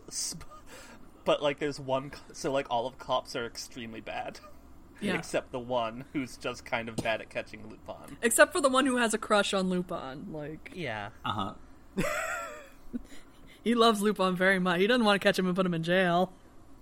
but 1.25 1.41
like 1.41 1.57
there's 1.59 1.79
one, 1.79 2.11
so 2.33 2.51
like 2.51 2.67
all 2.69 2.85
of 2.85 2.97
cops 2.99 3.35
are 3.35 3.45
extremely 3.47 4.01
bad, 4.01 4.39
Yeah. 5.05 5.15
except 5.15 5.51
the 5.51 5.59
one 5.59 6.05
who's 6.13 6.37
just 6.37 6.65
kind 6.65 6.89
of 6.89 6.95
bad 6.97 7.21
at 7.21 7.29
catching 7.29 7.61
Lupin. 7.63 8.17
Except 8.21 8.51
for 8.53 8.61
the 8.61 8.69
one 8.69 8.85
who 8.85 8.97
has 8.97 9.13
a 9.13 9.17
crush 9.17 9.53
on 9.53 9.69
Lupin. 9.69 10.27
Like 10.31 10.71
Yeah, 10.73 11.09
Uh 11.25 11.53
huh. 11.97 12.03
he 13.63 13.75
loves 13.75 14.01
Lupin 14.01 14.35
very 14.35 14.59
much. 14.59 14.79
He 14.79 14.87
doesn't 14.87 15.05
want 15.05 15.21
to 15.21 15.25
catch 15.27 15.37
him 15.39 15.47
and 15.47 15.55
put 15.55 15.65
him 15.65 15.73
in 15.73 15.83
jail. 15.83 16.31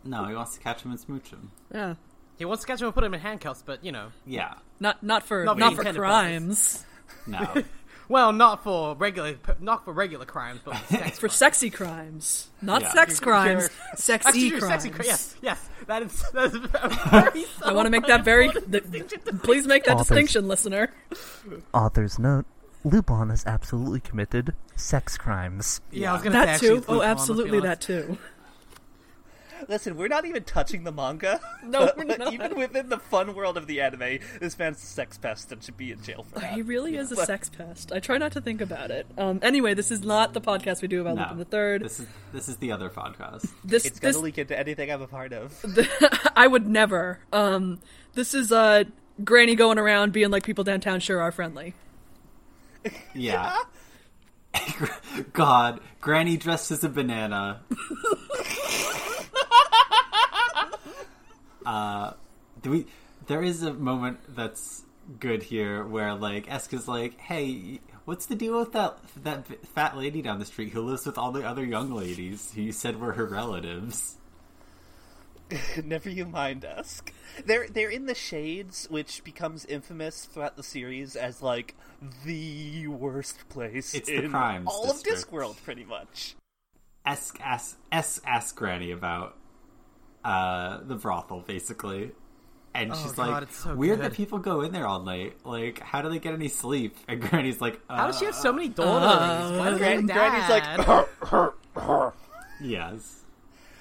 No, 0.04 0.26
he 0.26 0.34
wants 0.36 0.56
to 0.56 0.60
catch 0.60 0.82
him 0.84 0.92
and 0.92 1.00
smooch 1.00 1.30
him. 1.30 1.52
Yeah. 1.74 1.96
he 2.38 2.46
wants 2.46 2.64
to 2.64 2.68
catch 2.68 2.80
him 2.82 2.88
and 2.88 2.94
put 2.96 3.04
him 3.04 3.14
in 3.14 3.20
handcuffs, 3.20 3.64
but 3.66 3.84
you 3.86 3.92
know, 3.92 4.08
Yeah. 4.26 4.56
Not 4.80 5.04
not 5.04 5.24
for 5.24 5.44
Not 5.44 5.58
not, 5.58 5.72
for 5.72 5.76
for 5.78 5.82
intended 5.82 6.00
crimes. 6.00 6.86
No. 7.28 7.64
well, 8.12 8.32
not 8.34 8.64
for 8.64 8.96
regular, 8.96 9.36
not 9.60 9.86
for 9.86 9.94
regular 9.94 10.26
crimes, 10.26 10.60
but 10.64 10.76
for 10.78 10.88
sex 10.98 11.18
For 11.18 11.28
crimes. 11.28 11.36
sexy 11.36 11.70
crimes. 11.70 12.50
Not 12.62 12.82
Yeah. 12.82 12.94
sex 12.94 13.20
crimes. 13.20 13.64
You're- 13.64 13.74
Sexy 13.96 14.28
Actually, 14.28 14.42
you're 14.48 14.60
crimes. 14.60 14.84
sexy 14.84 14.90
cri- 14.90 15.06
yes, 15.08 15.36
yes, 15.42 15.70
that 15.88 16.02
is 16.04 16.24
that 16.34 16.46
is 16.46 16.56
a 16.56 16.60
very. 17.34 17.46
I 17.66 17.74
want 17.74 17.86
to 17.88 17.90
make 17.90 18.06
that 18.08 18.24
very. 18.24 18.50
th- 18.50 18.84
please 19.44 19.66
make 19.66 19.86
that 19.86 19.96
Authors. 19.96 20.08
distinction, 20.08 20.48
listener. 20.48 20.92
Author's 21.74 22.20
note: 22.20 22.46
Lupin 22.84 23.30
has 23.30 23.46
absolutely 23.46 24.00
committed 24.00 24.54
sex 24.76 25.18
crimes. 25.18 25.82
Yeah, 25.92 26.12
I 26.12 26.14
was 26.14 26.22
gonna 26.24 26.34
say 26.36 26.40
That 26.46 26.50
actually 26.50 26.68
too. 26.70 26.86
Oh, 26.88 26.94
Lupin, 26.94 26.98
let's 26.98 27.06
be 27.06 27.12
absolutely 27.12 27.60
that 27.62 27.82
too. 27.82 28.18
Listen, 29.68 29.98
we're 29.98 30.08
not 30.08 30.26
even 30.26 30.44
touching 30.44 30.84
the 30.84 30.92
manga. 30.92 31.40
No, 31.64 31.92
we're 31.98 32.04
not. 32.18 32.34
Even 32.34 32.56
within 32.58 32.90
the 32.90 32.98
fun 33.00 33.36
world 33.36 33.58
of 33.58 33.68
the 33.68 33.82
anime, 33.82 34.20
this 34.40 34.58
man's 34.58 34.82
a 34.82 34.86
sex 34.86 35.18
pest 35.18 35.52
and 35.52 35.64
should 35.64 35.78
be 35.78 35.92
in 35.92 36.02
jail 36.02 36.24
for 36.32 36.40
that. 36.40 36.54
He 36.54 36.62
really 36.62 36.96
is 36.98 37.12
a 37.12 37.16
But- 37.16 37.28
sex 37.28 37.50
pest. 37.50 37.92
I 37.92 38.00
try 38.00 38.18
not 38.18 38.32
to 38.34 38.42
think 38.42 38.62
about 38.62 38.92
it. 38.92 39.08
Um, 39.18 39.40
anyway, 39.42 39.74
this 39.74 39.92
is 39.92 40.02
not 40.02 40.34
the 40.34 40.42
podcast 40.42 40.82
we 40.82 40.88
do 40.88 41.02
about 41.02 41.16
no. 41.16 41.22
Lupin 41.24 41.38
the 41.40 41.46
Third. 41.46 41.84
This 41.84 42.00
is 42.00 42.08
this 42.34 42.50
is 42.50 42.58
the 42.58 42.72
other 42.72 42.90
podcast. 42.90 43.50
This, 43.64 43.86
It's 43.86 44.00
gonna 44.00 44.18
leak 44.20 44.38
into 44.38 44.58
anything 44.58 44.92
I'm 44.92 45.02
a 45.02 45.08
part 45.08 45.34
of. 45.34 45.64
I 46.36 46.48
would 46.48 46.68
never. 46.68 47.20
Um, 47.34 47.80
this 48.14 48.34
is 48.34 48.52
uh, 48.52 48.86
Granny 49.24 49.56
going 49.56 49.78
around 49.80 50.12
being 50.14 50.32
like, 50.32 50.44
people 50.44 50.64
downtown 50.64 51.00
sure 51.00 51.22
are 51.22 51.32
friendly. 51.32 51.74
Yeah. 53.14 53.56
God, 55.34 55.80
Granny 56.02 56.36
dressed 56.38 56.72
as 56.72 56.84
a 56.84 56.90
banana. 56.90 57.62
Uh, 61.66 62.14
do 62.62 62.70
we? 62.72 62.86
There 63.28 63.44
is 63.44 63.64
a 63.64 63.74
moment 63.74 64.20
that's 64.36 64.84
good 65.20 65.44
here 65.44 65.86
where 65.86 66.14
like 66.16 66.52
Esk 66.52 66.74
is 66.74 66.88
like, 66.88 67.20
"Hey, 67.20 67.80
what's 68.06 68.26
the 68.26 68.36
deal 68.36 68.60
with 68.60 68.74
that 68.74 68.98
that 69.24 69.66
fat 69.68 69.98
lady 69.98 70.22
down 70.22 70.40
the 70.40 70.46
street 70.46 70.70
who 70.70 70.82
lives 70.82 71.06
with 71.06 71.18
all 71.18 71.32
the 71.32 71.48
other 71.48 71.66
young 71.66 71.92
ladies 71.92 72.52
who 72.54 72.62
you 72.62 72.72
said 72.72 73.00
were 73.00 73.14
her 73.14 73.26
relatives?" 73.26 74.18
Never 75.84 76.10
you 76.10 76.26
mind, 76.26 76.66
Esk. 76.66 77.14
They're 77.46 77.68
they're 77.68 77.90
in 77.90 78.06
the 78.06 78.16
shades, 78.16 78.88
which 78.90 79.24
becomes 79.24 79.66
infamous 79.66 80.26
throughout 80.26 80.56
the 80.56 80.64
series 80.64 81.16
as 81.16 81.42
like 81.42 81.76
the 82.26 82.88
worst 82.88 83.50
place 83.50 83.94
It's 83.94 84.10
in 84.10 84.34
all 84.34 84.90
of. 84.90 85.04
Discworld, 85.04 85.62
pretty 85.64 85.84
much. 85.84 86.36
Esk 87.06 87.40
ask 87.42 87.78
Esk 87.92 88.24
ask 88.26 88.56
Granny 88.56 88.92
about 88.92 89.36
uh 90.24 90.80
the 90.84 90.96
brothel 90.96 91.42
basically. 91.42 92.12
And 92.74 92.94
Oh, 92.94 92.96
she's 92.96 93.12
God, 93.12 93.28
like, 93.44 93.52
so 93.52 93.76
"Weird 93.76 94.00
good. 94.00 94.12
that 94.12 94.16
people 94.16 94.40
go 94.40 94.62
in 94.62 94.72
there 94.72 94.88
all 94.88 95.02
night. 95.04 95.36
Like, 95.46 95.80
how 95.80 96.02
do 96.02 96.08
they 96.10 96.20
get 96.20 96.34
any 96.34 96.48
sleep?" 96.48 96.96
And 97.10 97.22
Granny's 97.22 97.60
like, 97.60 97.82
uh, 97.90 97.98
How 97.98 98.08
does 98.08 98.18
she 98.18 98.24
have 98.26 98.36
so 98.36 98.54
many 98.54 98.70
daughters? 98.70 99.58
Why 99.60 99.70
does 99.72 99.78
Gran- 99.80 100.08
her 100.08 100.14
Granny's 100.14 100.48
dad- 100.48 100.88
like, 101.34 102.14
"Yes, 102.62 103.24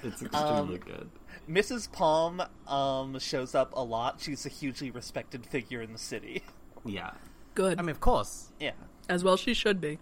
it's 0.03 0.21
Um, 0.21 0.27
extremely 0.27 0.77
good." 0.79 1.09
Mrs. 1.49 1.91
Palm 1.91 2.41
um, 2.67 3.17
shows 3.19 3.55
up 3.55 3.71
a 3.73 3.81
lot. 3.83 4.19
She's 4.21 4.45
a 4.45 4.49
hugely 4.49 4.91
respected 4.91 5.45
figure 5.45 5.81
in 5.81 5.93
the 5.93 5.99
city. 5.99 6.43
Yeah. 6.83 7.11
Good. 7.55 7.77
I 7.79 7.81
mean, 7.83 7.91
of 7.91 7.99
course. 7.99 8.51
Yeah. 8.59 8.71
As 9.07 9.23
well 9.23 9.37
she 9.37 9.53
should 9.53 9.79
be. 9.79 9.99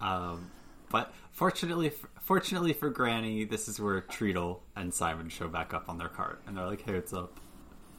Um, 0.00 0.50
but 0.90 1.12
fortunately, 1.32 1.88
f- 1.88 2.06
fortunately 2.22 2.72
for 2.72 2.90
Granny, 2.90 3.44
this 3.44 3.68
is 3.68 3.80
where 3.80 4.00
Treatle 4.00 4.60
and 4.74 4.92
Simon 4.92 5.28
show 5.28 5.48
back 5.48 5.74
up 5.74 5.88
on 5.88 5.98
their 5.98 6.08
cart, 6.08 6.42
and 6.46 6.56
they're 6.56 6.66
like, 6.66 6.82
"Hey, 6.82 6.94
what's 6.94 7.12
up?" 7.12 7.38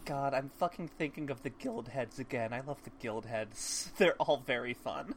God, 0.05 0.33
I'm 0.33 0.49
fucking 0.57 0.89
thinking 0.89 1.29
of 1.29 1.43
the 1.43 1.49
guild 1.49 1.87
heads 1.89 2.19
again. 2.19 2.51
I 2.51 2.61
love 2.61 2.83
the 2.83 2.91
guild 2.99 3.25
heads. 3.25 3.91
They're 3.97 4.15
all 4.15 4.43
very 4.45 4.73
fun. 4.73 5.15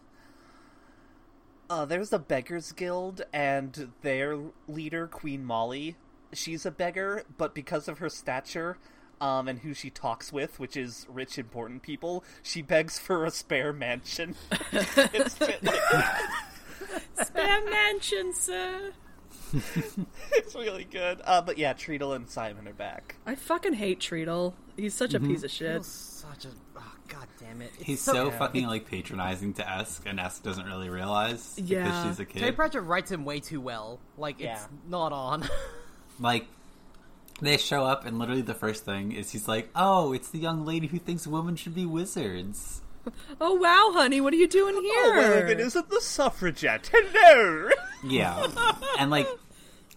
Uh, 1.68 1.84
there's 1.84 2.10
the 2.10 2.20
Beggars 2.20 2.70
Guild, 2.70 3.22
and 3.32 3.90
their 4.02 4.38
leader, 4.68 5.08
Queen 5.08 5.44
Molly, 5.44 5.96
she's 6.32 6.64
a 6.64 6.70
beggar, 6.70 7.24
but 7.36 7.56
because 7.56 7.88
of 7.88 7.98
her 7.98 8.08
stature, 8.08 8.78
um, 9.20 9.48
and 9.48 9.60
who 9.60 9.74
she 9.74 9.90
talks 9.90 10.32
with, 10.32 10.60
which 10.60 10.76
is 10.76 11.06
rich, 11.08 11.38
important 11.38 11.82
people, 11.82 12.22
she 12.42 12.62
begs 12.62 12.98
for 12.98 13.24
a 13.24 13.30
spare 13.30 13.72
mansion. 13.72 14.36
it's, 14.72 15.38
Spam 17.18 17.70
mansion, 17.70 18.32
sir. 18.34 18.92
it's 20.32 20.54
really 20.54 20.84
good. 20.84 21.20
Uh, 21.24 21.40
but 21.40 21.56
yeah, 21.58 21.72
Treatle 21.72 22.14
and 22.16 22.28
Simon 22.28 22.66
are 22.68 22.72
back. 22.72 23.16
I 23.26 23.34
fucking 23.34 23.74
hate 23.74 24.00
Treatle. 24.00 24.54
He's 24.76 24.94
such 24.94 25.14
a 25.14 25.20
piece 25.20 25.42
of 25.44 25.50
shit. 25.50 25.72
Feels 25.72 25.86
such 25.86 26.44
a. 26.44 26.48
Oh, 26.76 26.92
God 27.08 27.26
damn 27.40 27.62
it. 27.62 27.70
It's 27.76 27.84
He's 27.84 28.00
so 28.00 28.26
yeah. 28.30 28.38
fucking 28.38 28.66
like 28.66 28.86
patronizing 28.90 29.54
to 29.54 29.68
Esk, 29.70 30.02
and 30.06 30.18
Esk 30.18 30.42
doesn't 30.42 30.66
really 30.66 30.90
realize 30.90 31.54
because 31.54 31.70
Yeah. 31.70 32.04
she's 32.08 32.18
a 32.20 32.24
Terry 32.24 32.46
kid. 32.46 32.56
Pratchett 32.56 32.82
writes 32.82 33.10
him 33.10 33.24
way 33.24 33.40
too 33.40 33.60
well. 33.60 34.00
Like, 34.18 34.40
Yeah. 34.40 34.54
it's 34.54 34.68
not 34.88 35.12
on. 35.12 35.48
Like, 36.18 36.46
they 37.42 37.58
show 37.58 37.84
up, 37.84 38.06
and 38.06 38.18
literally 38.18 38.40
the 38.40 38.54
first 38.54 38.86
thing 38.86 39.12
is 39.12 39.30
he's 39.32 39.46
like, 39.46 39.68
"Oh, 39.76 40.14
it's 40.14 40.28
the 40.30 40.38
young 40.38 40.64
lady 40.64 40.86
who 40.86 40.98
thinks 40.98 41.26
women 41.26 41.56
should 41.56 41.74
be 41.74 41.84
wizards." 41.84 42.80
Oh 43.40 43.54
wow, 43.54 43.90
honey, 43.92 44.20
what 44.20 44.32
are 44.32 44.36
you 44.36 44.48
doing 44.48 44.74
here? 44.74 45.02
Oh, 45.04 45.12
well, 45.16 45.32
if 45.32 45.48
it 45.50 45.60
isn't 45.60 45.90
the 45.90 46.00
suffragette, 46.00 46.90
hello! 46.92 47.70
Yeah, 48.04 48.46
and 48.98 49.10
like, 49.10 49.26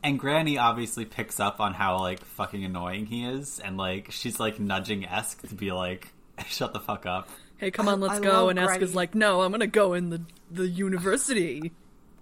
and 0.04 0.17
Granny 0.17 0.58
obviously 0.58 1.06
picks 1.06 1.39
up 1.39 1.60
on 1.60 1.74
how 1.74 2.00
like 2.00 2.24
fucking 2.24 2.63
annoying 2.63 3.06
he 3.06 3.26
is, 3.26 3.60
and 3.60 3.78
like 3.78 4.12
she's 4.12 4.39
like 4.39 4.60
nudging 4.60 5.06
Esk 5.06 5.48
to 5.48 5.56
be 5.56 5.72
like, 5.72 6.12
"Shut 6.48 6.74
the 6.74 6.80
fuck 6.80 7.06
up." 7.06 7.30
Hey, 7.58 7.72
come 7.72 7.88
on, 7.88 8.00
let's 8.00 8.19
I 8.19 8.22
go. 8.22 8.45
love 8.45 8.50
And 8.50 8.60
Esk 8.60 8.82
is 8.82 8.95
like, 8.95 9.15
no, 9.15 9.41
I'm 9.41 9.52
gonna 9.52 9.67
go 9.67 9.93
in 9.93 10.10
the 10.10 10.22
the 10.50 10.67
university. 10.67 11.72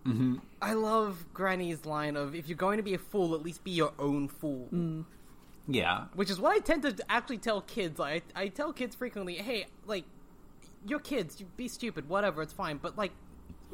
Mm-hmm. 0.05 0.35
I 0.61 0.73
love 0.73 1.25
Granny's 1.33 1.85
line 1.85 2.15
of, 2.15 2.33
if 2.33 2.47
you're 2.47 2.57
going 2.57 2.77
to 2.77 2.83
be 2.83 2.93
a 2.93 2.97
fool, 2.97 3.35
at 3.35 3.43
least 3.43 3.63
be 3.63 3.71
your 3.71 3.91
own 3.99 4.29
fool. 4.29 4.69
Mm. 4.73 5.03
Yeah, 5.67 6.05
Which 6.15 6.29
is 6.29 6.39
what 6.39 6.55
I 6.55 6.59
tend 6.59 6.83
to 6.83 6.95
actually 7.09 7.39
tell 7.39 7.59
kids. 7.59 7.99
I, 7.99 8.21
I 8.33 8.47
tell 8.47 8.71
kids 8.71 8.95
frequently, 8.95 9.35
hey, 9.35 9.65
like, 9.85 10.05
you're 10.85 10.99
kids, 10.99 11.39
you 11.39 11.47
be 11.57 11.67
stupid, 11.67 12.07
whatever, 12.09 12.41
it's 12.41 12.53
fine, 12.53 12.77
but, 12.77 12.97
like, 12.97 13.11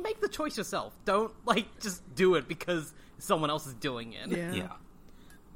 make 0.02 0.22
the 0.22 0.28
choice 0.30 0.58
yourself. 0.58 0.94
Don't, 1.06 1.32
like, 1.46 1.80
just 1.80 2.02
do 2.16 2.36
it 2.36 2.48
because 2.48 2.94
someone 3.20 3.50
else 3.50 3.68
is 3.68 3.74
doing 3.76 4.14
it. 4.14 4.30
Yeah. 4.30 4.54
yeah. 4.54 4.68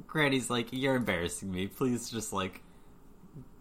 Granny's 0.06 0.50
like, 0.50 0.68
"You're 0.72 0.96
embarrassing 0.96 1.52
me. 1.52 1.66
Please 1.68 2.10
just 2.12 2.32
like 2.32 2.62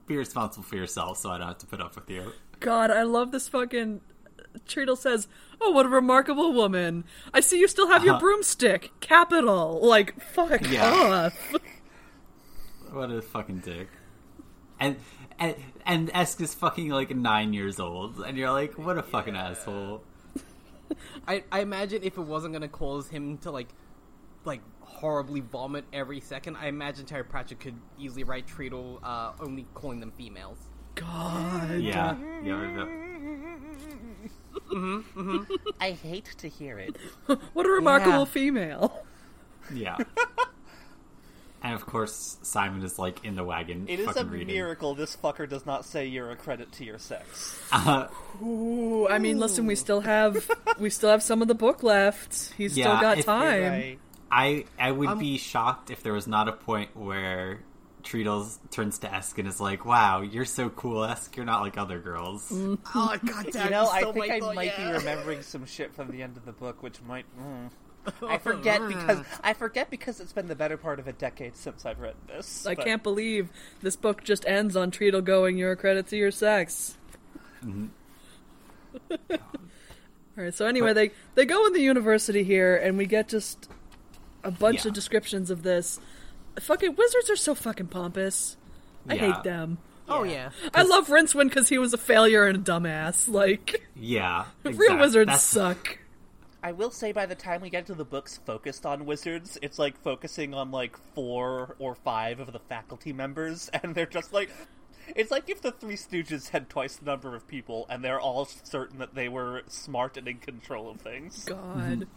be 0.06 0.16
responsible 0.18 0.64
for 0.64 0.76
yourself, 0.76 1.16
so 1.16 1.30
I 1.30 1.38
don't 1.38 1.46
have 1.48 1.58
to 1.58 1.66
put 1.66 1.80
up 1.80 1.94
with 1.96 2.10
you." 2.10 2.32
God, 2.60 2.90
I 2.90 3.04
love 3.04 3.32
this 3.32 3.48
fucking. 3.48 4.02
Treadle 4.66 4.96
says, 4.96 5.28
"Oh, 5.62 5.70
what 5.70 5.86
a 5.86 5.88
remarkable 5.88 6.52
woman! 6.52 7.04
I 7.32 7.40
see 7.40 7.58
you 7.58 7.66
still 7.68 7.88
have 7.88 8.04
your 8.04 8.14
Uh-huh. 8.14 8.20
broomstick. 8.20 8.92
Capital. 9.00 9.80
Like, 9.82 10.20
fuck 10.22 10.70
Yeah. 10.70 10.92
off." 11.32 11.54
What 12.92 13.10
a 13.10 13.22
fucking 13.22 13.60
dick. 13.60 13.88
And 14.78 14.96
and 15.38 15.54
and 15.84 16.10
Esk 16.14 16.40
is 16.40 16.54
fucking 16.54 16.88
like 16.90 17.14
nine 17.14 17.52
years 17.52 17.78
old, 17.80 18.20
and 18.20 18.36
you're 18.38 18.50
like, 18.50 18.74
"What 18.78 18.98
a 18.98 19.02
fucking 19.02 19.36
asshole." 19.36 20.02
I, 21.28 21.42
I 21.50 21.60
imagine 21.60 22.02
if 22.04 22.16
it 22.16 22.22
wasn't 22.22 22.52
going 22.52 22.62
to 22.62 22.68
cause 22.68 23.08
him 23.08 23.38
to, 23.38 23.50
like, 23.50 23.68
like, 24.44 24.60
horribly 24.80 25.40
vomit 25.40 25.84
every 25.92 26.20
second, 26.20 26.56
I 26.56 26.68
imagine 26.68 27.06
Terry 27.06 27.24
Pratchett 27.24 27.58
could 27.58 27.74
easily 27.98 28.22
write 28.22 28.46
Treatle 28.46 29.00
uh, 29.02 29.32
only 29.40 29.66
calling 29.74 29.98
them 29.98 30.12
females. 30.12 30.58
God. 30.94 31.80
Yeah, 31.80 32.16
yeah. 32.44 32.86
yeah. 34.72 35.42
I 35.80 35.90
hate 35.90 36.30
to 36.38 36.48
hear 36.48 36.78
it. 36.78 36.96
What 37.52 37.66
a 37.66 37.70
remarkable 37.70 38.20
Yeah. 38.20 38.24
female. 38.24 39.06
Yeah. 39.74 39.96
And 41.66 41.74
of 41.74 41.84
course, 41.84 42.38
Simon 42.42 42.80
is 42.84 42.96
like 42.96 43.24
in 43.24 43.34
the 43.34 43.42
wagon. 43.42 43.86
It 43.88 43.98
is 43.98 44.16
a 44.16 44.24
reading. 44.24 44.54
miracle 44.54 44.94
this 44.94 45.16
fucker 45.16 45.48
does 45.48 45.66
not 45.66 45.84
say 45.84 46.06
you're 46.06 46.30
a 46.30 46.36
credit 46.36 46.70
to 46.74 46.84
your 46.84 47.00
sex. 47.00 47.60
Uh, 47.72 48.06
Ooh, 48.40 49.08
I 49.08 49.18
mean, 49.18 49.40
listen, 49.40 49.66
we 49.66 49.74
still 49.74 50.00
have 50.02 50.48
we 50.78 50.90
still 50.90 51.10
have 51.10 51.24
some 51.24 51.42
of 51.42 51.48
the 51.48 51.56
book 51.56 51.82
left. 51.82 52.52
He's 52.56 52.70
still 52.72 52.84
got 52.84 53.18
if- 53.18 53.24
time. 53.24 53.62
Right. 53.64 53.98
I 54.30 54.64
I 54.78 54.92
would 54.92 55.08
Um, 55.08 55.18
be 55.18 55.38
shocked 55.38 55.90
if 55.90 56.04
there 56.04 56.12
was 56.12 56.28
not 56.28 56.46
a 56.48 56.52
point 56.52 56.96
where 56.96 57.64
Treatle 58.04 58.46
turns 58.70 59.00
to 59.00 59.12
Esk 59.12 59.36
and 59.38 59.48
is 59.48 59.60
like, 59.60 59.84
"Wow, 59.84 60.20
you're 60.20 60.44
so 60.44 60.68
cool, 60.70 61.02
Esk. 61.02 61.36
You're 61.36 61.46
not 61.46 61.62
like 61.62 61.76
other 61.76 61.98
girls." 61.98 62.46
Oh, 62.52 62.78
god 63.26 63.46
damn 63.50 63.64
You 63.64 63.70
know, 63.70 63.88
I 63.88 64.04
think 64.12 64.30
I 64.30 64.38
thought, 64.38 64.54
might 64.54 64.76
be 64.76 64.84
remembering 64.84 65.42
some 65.42 65.66
shit 65.66 65.92
from 65.96 66.12
the 66.12 66.22
end 66.22 66.36
of 66.36 66.44
the 66.44 66.52
book, 66.52 66.84
which 66.84 67.02
might. 67.02 67.24
Mm. 67.36 67.70
I 68.26 68.38
forget 68.38 68.86
because 68.86 69.24
I 69.42 69.52
forget 69.52 69.90
because 69.90 70.20
it's 70.20 70.32
been 70.32 70.48
the 70.48 70.54
better 70.54 70.76
part 70.76 70.98
of 70.98 71.08
a 71.08 71.12
decade 71.12 71.56
since 71.56 71.84
I've 71.86 71.98
read 72.00 72.14
this. 72.28 72.66
I 72.66 72.74
but- 72.74 72.84
can't 72.84 73.02
believe 73.02 73.48
this 73.82 73.96
book 73.96 74.22
just 74.24 74.46
ends 74.46 74.76
on 74.76 74.90
Treatle 74.90 75.22
going, 75.24 75.56
"You're 75.58 75.72
a 75.72 75.76
credit 75.76 76.06
to 76.08 76.16
your 76.16 76.30
sex." 76.30 76.96
Mm-hmm. 77.64 77.86
All 79.30 79.38
right. 80.44 80.54
So 80.54 80.66
anyway, 80.66 80.92
they 80.92 81.10
they 81.34 81.44
go 81.44 81.66
in 81.66 81.72
the 81.72 81.80
university 81.80 82.42
here, 82.44 82.76
and 82.76 82.96
we 82.98 83.06
get 83.06 83.28
just 83.28 83.68
a 84.44 84.50
bunch 84.50 84.84
Yeah. 84.84 84.88
of 84.88 84.94
descriptions 84.94 85.50
of 85.50 85.62
this. 85.62 85.98
Fucking 86.60 86.94
wizards 86.96 87.30
are 87.30 87.36
so 87.36 87.54
fucking 87.54 87.88
pompous. 87.88 88.56
I 89.08 89.14
Yeah. 89.14 89.32
hate 89.34 89.44
them. 89.44 89.78
Oh, 90.08 90.22
yeah. 90.22 90.50
I 90.72 90.82
love 90.84 91.08
Rincewind 91.08 91.48
because 91.48 91.68
he 91.68 91.78
was 91.78 91.92
a 91.92 91.98
failure 91.98 92.46
and 92.46 92.56
a 92.58 92.60
dumbass. 92.72 93.28
Like 93.28 93.82
Yeah, 93.96 94.44
real 94.64 94.96
wizards 94.98 95.26
that's- 95.28 95.42
suck. 95.42 95.98
I 96.66 96.72
will 96.72 96.90
say 96.90 97.12
by 97.12 97.26
the 97.26 97.36
time 97.36 97.60
we 97.60 97.70
get 97.70 97.86
to 97.86 97.94
the 97.94 98.04
books 98.04 98.40
focused 98.44 98.84
on 98.84 99.06
wizards, 99.06 99.56
it's 99.62 99.78
like 99.78 99.96
focusing 100.02 100.52
on 100.52 100.72
like 100.72 100.96
four 101.14 101.76
or 101.78 101.94
five 101.94 102.40
of 102.40 102.52
the 102.52 102.58
faculty 102.58 103.12
members, 103.12 103.68
and 103.82 103.94
they're 103.94 104.04
just 104.04 104.32
like. 104.32 104.50
It's 105.14 105.30
like 105.30 105.48
if 105.48 105.62
the 105.62 105.70
Three 105.70 105.94
Stooges 105.94 106.48
had 106.48 106.68
twice 106.68 106.96
the 106.96 107.04
number 107.04 107.36
of 107.36 107.46
people, 107.46 107.86
and 107.88 108.02
they're 108.02 108.18
all 108.18 108.46
certain 108.64 108.98
that 108.98 109.14
they 109.14 109.28
were 109.28 109.62
smart 109.68 110.16
and 110.16 110.26
in 110.26 110.38
control 110.38 110.90
of 110.90 111.00
things. 111.00 111.44
God. 111.44 112.08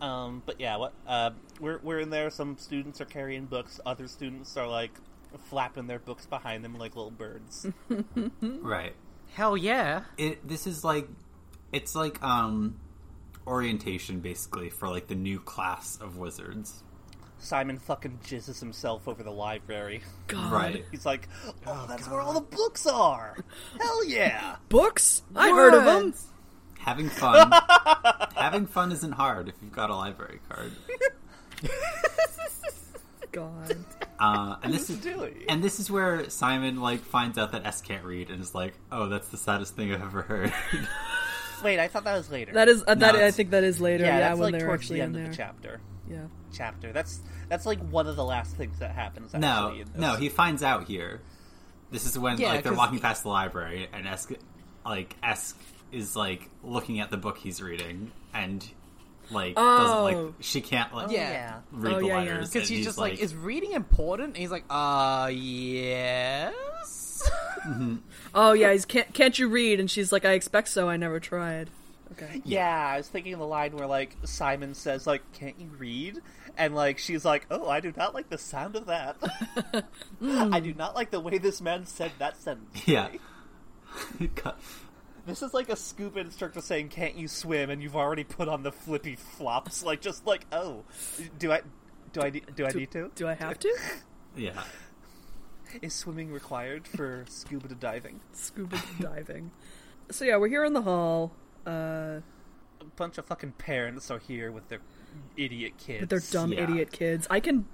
Um, 0.00 0.42
but 0.46 0.58
yeah, 0.58 0.78
what 0.78 0.94
uh, 1.06 1.32
we're 1.60 1.78
we're 1.82 2.00
in 2.00 2.08
there. 2.08 2.30
Some 2.30 2.56
students 2.56 3.02
are 3.02 3.04
carrying 3.04 3.44
books. 3.44 3.78
Other 3.84 4.08
students 4.08 4.56
are 4.56 4.66
like 4.66 4.92
flapping 5.50 5.86
their 5.88 5.98
books 5.98 6.24
behind 6.24 6.64
them 6.64 6.78
like 6.78 6.96
little 6.96 7.10
birds. 7.10 7.66
Right. 8.40 8.94
Hell 9.34 9.58
yeah. 9.58 10.04
It. 10.16 10.48
This 10.48 10.66
is 10.66 10.82
like, 10.82 11.06
it's 11.70 11.94
like 11.94 12.22
um, 12.22 12.76
orientation 13.46 14.20
basically 14.20 14.70
for 14.70 14.88
like 14.88 15.06
the 15.06 15.14
new 15.14 15.40
class 15.40 15.98
of 16.00 16.16
wizards. 16.16 16.82
Simon 17.38 17.78
fucking 17.78 18.20
jizzes 18.24 18.58
himself 18.58 19.06
over 19.06 19.22
the 19.22 19.30
library. 19.30 20.00
God. 20.28 20.52
Right. 20.52 20.84
He's 20.90 21.04
like, 21.04 21.28
"Oh, 21.66 21.84
that's 21.86 22.08
where 22.08 22.20
all 22.20 22.32
the 22.32 22.40
books 22.40 22.86
are. 22.86 23.36
Hell 23.78 24.04
yeah!" 24.06 24.56
Books? 24.70 25.22
I 25.36 25.50
heard 25.50 25.74
of 25.74 25.84
them. 25.84 26.14
having 26.78 27.10
fun. 27.10 27.52
having 28.34 28.66
fun 28.66 28.92
isn't 28.92 29.12
hard 29.12 29.48
if 29.48 29.54
you've 29.60 29.72
got 29.72 29.90
a 29.90 29.94
library 29.94 30.40
card. 30.48 30.72
God. 33.32 33.76
Uh, 34.20 34.56
and 34.62 34.72
this 34.72 34.88
is 34.88 34.98
doing? 34.98 35.44
and 35.48 35.62
this 35.62 35.80
is 35.80 35.90
where 35.90 36.30
Simon 36.30 36.80
like 36.80 37.00
finds 37.00 37.36
out 37.36 37.50
that 37.50 37.66
Esk 37.66 37.84
can't 37.84 38.04
read 38.04 38.30
and 38.30 38.40
is 38.40 38.54
like, 38.54 38.74
"Oh, 38.92 39.08
that's 39.08 39.28
the 39.28 39.36
saddest 39.36 39.76
thing 39.76 39.92
I've 39.92 40.02
ever 40.02 40.22
heard." 40.22 40.52
Wait, 41.64 41.80
I 41.80 41.88
thought 41.88 42.04
that 42.04 42.14
was 42.16 42.30
later. 42.30 42.52
That 42.52 42.68
is 42.68 42.84
uh, 42.86 42.94
that. 42.94 43.16
I 43.16 43.30
think 43.32 43.50
that 43.50 43.64
is 43.64 43.80
later. 43.80 44.04
yeah, 44.04 44.18
Yeah, 44.18 44.20
that's 44.28 44.38
when 44.38 44.52
like 44.52 44.60
they're 44.60 44.68
towards 44.68 44.82
actually 44.82 44.98
the 45.00 45.04
in 45.04 45.06
end 45.06 45.14
there. 45.16 45.24
of 45.24 45.30
the 45.30 45.36
chapter. 45.36 45.80
Yeah. 46.08 46.18
Chapter. 46.52 46.92
That's 46.92 47.20
that's 47.48 47.66
like 47.66 47.80
one 47.88 48.06
of 48.06 48.14
the 48.16 48.24
last 48.24 48.54
things 48.56 48.78
that 48.78 48.92
happens. 48.92 49.32
no, 49.34 49.38
Actually, 49.68 49.80
in 49.80 49.88
this. 49.92 50.00
no, 50.00 50.14
he 50.16 50.28
finds 50.28 50.62
out 50.62 50.86
here. 50.86 51.20
This 51.90 52.06
is 52.06 52.18
when 52.18 52.38
Yeah, 52.38 52.48
like 52.48 52.62
they're 52.62 52.72
'cause- 52.72 52.78
walking 52.78 52.98
past 53.00 53.22
the 53.24 53.30
library 53.30 53.88
and 53.92 54.06
Esk 54.06 54.32
like 54.84 55.16
Esk 55.22 55.56
is 55.90 56.14
like 56.14 56.50
looking 56.62 57.00
at 57.00 57.10
the 57.10 57.16
book 57.16 57.38
he's 57.38 57.62
reading 57.62 58.12
and 58.34 58.66
like 59.30 59.54
doesn't 59.54 60.02
like 60.02 60.16
Oh. 60.16 60.34
she 60.40 60.60
can't 60.60 60.94
like 60.94 61.10
Yeah. 61.10 61.30
yeah. 61.30 61.60
read 61.72 61.94
Oh, 61.94 62.00
the 62.00 62.06
yeah, 62.06 62.12
yeah. 62.12 62.18
letters 62.30 62.50
Because 62.50 62.68
and 62.68 62.76
she's 62.76 62.84
just 62.86 62.98
like, 62.98 63.18
"Is 63.20 63.34
reading 63.34 63.72
important?" 63.72 64.28
And 64.30 64.36
he's 64.36 64.50
like, 64.50 64.64
"Uh, 64.68 65.30
yes." 65.32 67.22
Oh 68.34 68.52
yeah, 68.52 68.72
he's 68.72 68.84
can't 68.84 69.12
can't 69.14 69.38
you 69.38 69.48
read? 69.48 69.80
And 69.80 69.90
she's 69.90 70.12
like, 70.12 70.24
I 70.24 70.32
expect 70.32 70.68
so. 70.68 70.88
I 70.88 70.96
never 70.96 71.20
tried. 71.20 71.70
Okay. 72.12 72.42
Yeah, 72.44 72.86
I 72.94 72.98
was 72.98 73.08
thinking 73.08 73.32
of 73.32 73.40
the 73.40 73.46
line 73.46 73.76
where 73.76 73.86
like 73.86 74.16
Simon 74.24 74.74
says 74.74 75.06
like, 75.06 75.22
"Can't 75.32 75.58
you 75.58 75.68
read?" 75.78 76.20
And 76.56 76.74
like 76.74 76.98
she's 76.98 77.24
like, 77.24 77.46
"Oh, 77.50 77.68
I 77.68 77.80
do 77.80 77.92
not 77.96 78.14
like 78.14 78.28
the 78.28 78.38
sound 78.38 78.76
of 78.76 78.86
that. 78.86 79.16
I 80.22 80.58
hmm. 80.58 80.64
do 80.64 80.74
not 80.74 80.94
like 80.94 81.10
the 81.10 81.20
way 81.20 81.38
this 81.38 81.60
man 81.60 81.86
said 81.86 82.12
that 82.18 82.36
sentence." 82.36 82.86
yeah. 82.86 83.08
This 85.26 85.40
is 85.40 85.54
like 85.54 85.70
a 85.70 85.76
scuba 85.76 86.20
instructor 86.20 86.60
saying, 86.60 86.90
"Can't 86.90 87.16
you 87.16 87.28
swim?" 87.28 87.70
and 87.70 87.82
you've 87.82 87.96
already 87.96 88.24
put 88.24 88.46
on 88.46 88.62
the 88.62 88.70
flippy 88.70 89.16
flops. 89.16 89.82
Like 89.82 90.02
just 90.02 90.26
like, 90.26 90.44
"Oh, 90.52 90.84
do 91.38 91.50
I 91.50 91.62
do 92.12 92.20
I 92.20 92.28
need- 92.28 92.54
do 92.54 92.66
I 92.66 92.70
need 92.70 92.90
to? 92.90 93.10
Do 93.14 93.26
I 93.26 93.32
have 93.32 93.58
to? 93.60 93.74
yeah. 94.36 94.62
Is 95.82 95.94
swimming 95.94 96.32
required 96.32 96.86
for 96.86 97.24
scuba 97.28 97.68
diving?" 97.74 98.20
Scuba 98.32 98.80
diving. 99.00 99.50
So 100.10 100.24
yeah, 100.24 100.36
we're 100.36 100.48
here 100.48 100.64
in 100.64 100.72
the 100.74 100.82
hall. 100.82 101.32
Uh, 101.66 102.20
A 102.80 102.84
bunch 102.96 103.16
of 103.18 103.24
fucking 103.26 103.52
parents 103.52 104.10
are 104.10 104.18
here 104.18 104.52
with 104.52 104.68
their 104.68 104.80
idiot 105.36 105.74
kids. 105.78 106.00
with 106.02 106.10
their 106.10 106.20
dumb 106.20 106.52
Yeah. 106.52 106.64
idiot 106.64 106.92
kids. 106.92 107.26
I 107.30 107.40
can. 107.40 107.66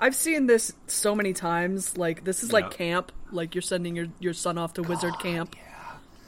I've 0.00 0.14
seen 0.16 0.46
this 0.46 0.72
so 0.88 1.14
many 1.14 1.32
times. 1.32 1.96
Like 1.96 2.24
this 2.24 2.42
is 2.42 2.52
like 2.52 2.64
Yeah. 2.64 2.70
camp. 2.76 3.12
Like 3.30 3.54
you're 3.54 3.62
sending 3.62 3.96
your 3.96 4.06
your 4.20 4.32
son 4.34 4.58
off 4.58 4.74
to 4.74 4.82
wizard 4.82 5.18
camp. 5.20 5.54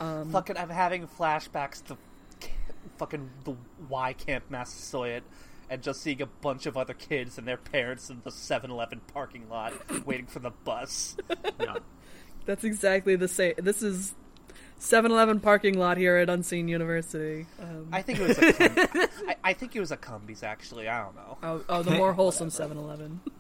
Yeah. 0.00 0.24
Fucking 0.30 0.56
I'm 0.56 0.70
having 0.70 1.06
flashbacks 1.08 1.84
to 1.86 1.96
fucking 2.98 3.28
the 3.44 3.54
Y 3.88 4.12
Camp 4.14 4.44
Massasoit 4.50 5.22
and 5.70 5.82
just 5.82 6.00
seeing 6.02 6.22
a 6.22 6.26
bunch 6.26 6.66
of 6.66 6.76
other 6.76 6.94
kids 6.94 7.38
and 7.38 7.46
their 7.46 7.56
parents 7.56 8.10
in 8.10 8.20
the 8.24 8.30
7-Eleven 8.30 9.00
parking 9.12 9.48
lot 9.48 9.72
waiting 10.06 10.26
for 10.26 10.38
the 10.38 10.50
bus. 10.50 11.16
yeah. 11.60 11.76
That's 12.46 12.64
exactly 12.64 13.16
the 13.16 13.28
same. 13.28 13.54
This 13.58 13.82
is 13.82 14.14
7-Eleven 14.80 15.40
parking 15.40 15.78
lot 15.78 15.96
here 15.98 16.16
at 16.16 16.30
Unseen 16.30 16.68
University. 16.68 17.46
Um, 17.60 17.88
I 17.92 18.00
think 18.02 18.20
it 18.20 18.28
was 18.28 18.38
a 18.38 18.52
cum- 18.52 19.06
I, 19.28 19.36
I 19.44 19.52
think 19.52 19.74
it 19.76 19.80
was 19.80 19.90
a 19.90 19.96
Cumbies 19.96 20.42
actually. 20.42 20.88
I 20.88 21.02
don't 21.02 21.14
know. 21.16 21.38
oh, 21.42 21.64
oh, 21.68 21.82
the 21.82 21.90
more 21.92 22.12
wholesome 22.12 22.48
7-Eleven. 22.48 23.20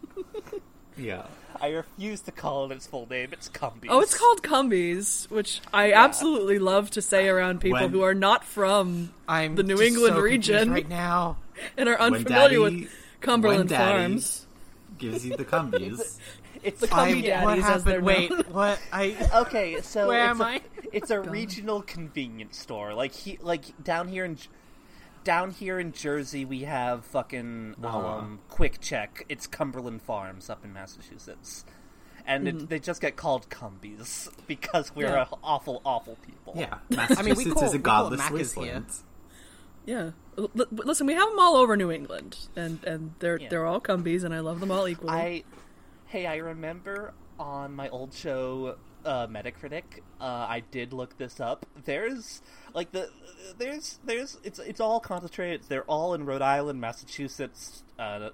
Yeah. 0.96 1.26
I 1.60 1.68
refuse 1.68 2.20
to 2.22 2.32
call 2.32 2.70
it 2.70 2.74
its 2.74 2.86
full 2.86 3.08
name. 3.08 3.28
It's 3.32 3.48
Cumbies. 3.48 3.86
Oh, 3.88 4.00
it's 4.00 4.18
called 4.18 4.42
Cumbies, 4.42 5.30
which 5.30 5.60
I 5.72 5.92
absolutely 5.92 6.58
love 6.58 6.90
to 6.92 7.02
say 7.02 7.28
around 7.28 7.60
people 7.60 7.80
When- 7.80 7.90
who 7.90 8.02
are 8.02 8.14
not 8.14 8.44
from 8.44 9.14
I'm 9.28 9.54
The 9.54 9.62
New 9.62 9.80
England 9.80 10.16
so 10.16 10.20
region. 10.20 10.72
right 10.72 10.88
now. 10.88 11.36
And 11.76 11.88
are 11.88 11.98
unfamiliar 12.00 12.48
Daddy- 12.48 12.58
with 12.58 12.90
Cumberland 13.20 13.70
when 13.70 13.78
Farms. 13.78 14.46
Gives 14.98 15.24
you 15.26 15.36
the 15.36 15.44
cumbies. 15.44 16.18
It's 16.64 16.80
the 16.80 16.92
I, 16.92 17.12
Cumby. 17.12 17.24
Daddies, 17.26 17.44
what 17.44 17.58
as 17.70 17.84
they're 17.84 18.00
happened? 18.00 18.30
known. 18.30 18.38
Wait, 18.38 18.48
what? 18.48 18.80
I 18.92 19.28
Okay, 19.46 19.80
so 19.80 20.08
Where 20.08 20.24
it's 20.24 20.30
am 20.30 20.40
a, 20.40 20.44
I? 20.44 20.60
It's 20.92 21.10
a 21.10 21.20
regional 21.20 21.82
convenience 21.82 22.58
store. 22.58 22.94
Like 22.94 23.12
he, 23.12 23.38
like 23.40 23.62
down 23.84 24.08
here 24.08 24.24
in, 24.24 24.38
down 25.22 25.52
here 25.52 25.78
in 25.78 25.92
Jersey, 25.92 26.44
we 26.44 26.62
have 26.62 27.04
fucking 27.04 27.76
Uh-huh. 27.80 27.98
um, 28.08 28.40
QuickChek. 28.50 29.22
It's 29.28 29.46
Cumberland 29.46 30.02
Farms 30.02 30.50
up 30.50 30.64
in 30.64 30.72
Massachusetts, 30.72 31.64
and 32.26 32.48
it, 32.48 32.68
they 32.68 32.80
just 32.80 33.00
get 33.00 33.14
called 33.14 33.48
Cumbies 33.50 34.28
because 34.48 34.92
we're 34.96 35.04
Yeah. 35.06 35.26
awful, 35.44 35.80
awful 35.84 36.16
people. 36.26 36.54
Yeah. 36.56 36.78
Massachusetts 36.90 37.38
we 37.44 37.52
call- 37.52 37.62
is 37.62 37.72
a 37.74 37.76
we 37.76 37.82
call 37.84 38.10
godless 38.10 38.30
wasteland. 38.32 38.86
Yeah. 39.86 40.10
L- 40.38 40.50
l- 40.58 40.66
listen, 40.70 41.06
we 41.06 41.14
have 41.14 41.28
them 41.28 41.38
all 41.38 41.56
over 41.56 41.76
New 41.76 41.90
England, 41.90 42.38
and 42.56 42.82
and 42.84 43.14
they're 43.18 43.38
Yeah. 43.40 43.48
they're 43.48 43.66
all 43.66 43.80
Cumbies, 43.80 44.24
and 44.24 44.32
I 44.34 44.40
love 44.40 44.60
them 44.60 44.70
all 44.70 44.86
equally. 44.88 45.12
I, 45.12 45.44
hey, 46.06 46.26
I 46.26 46.36
remember 46.36 47.12
on 47.38 47.74
my 47.74 47.88
old 47.88 48.14
show, 48.14 48.76
uh, 49.04 49.26
Metacritic, 49.26 49.82
uh, 50.20 50.24
I 50.48 50.62
did 50.70 50.92
look 50.92 51.18
this 51.18 51.40
up. 51.40 51.66
There's 51.84 52.40
like 52.74 52.92
the 52.92 53.10
there's 53.58 53.98
there's 54.04 54.38
it's 54.44 54.58
it's 54.60 54.80
all 54.80 55.00
concentrated. 55.00 55.62
They're 55.68 55.84
all 55.84 56.14
in 56.14 56.24
Rhode 56.24 56.42
Island, 56.42 56.80
Massachusetts, 56.80 57.82
uh, 57.98 58.30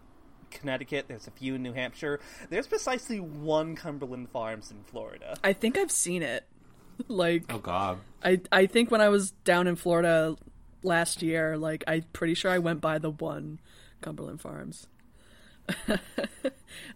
Connecticut. 0.50 1.06
There's 1.08 1.26
a 1.26 1.30
few 1.32 1.54
in 1.54 1.62
New 1.62 1.72
Hampshire. 1.72 2.20
There's 2.50 2.66
precisely 2.66 3.18
one 3.20 3.76
Cumberland 3.76 4.30
Farms 4.30 4.70
in 4.70 4.82
Florida. 4.84 5.36
I 5.42 5.52
think 5.52 5.78
I've 5.78 5.90
seen 5.90 6.22
it. 6.22 6.44
like 7.08 7.44
Oh 7.52 7.58
god. 7.58 7.98
I 8.22 8.40
I 8.52 8.66
think 8.66 8.90
when 8.90 9.00
I 9.00 9.08
was 9.08 9.32
down 9.44 9.66
in 9.66 9.74
Florida 9.76 10.36
last 10.84 11.22
year, 11.22 11.56
like 11.56 11.84
I'm 11.86 12.04
pretty 12.12 12.34
sure 12.34 12.50
I 12.50 12.58
went 12.58 12.80
by 12.80 12.98
the 12.98 13.10
one 13.10 13.60
Cumberland 14.00 14.40
Farms. 14.40 14.86
and 15.88 15.98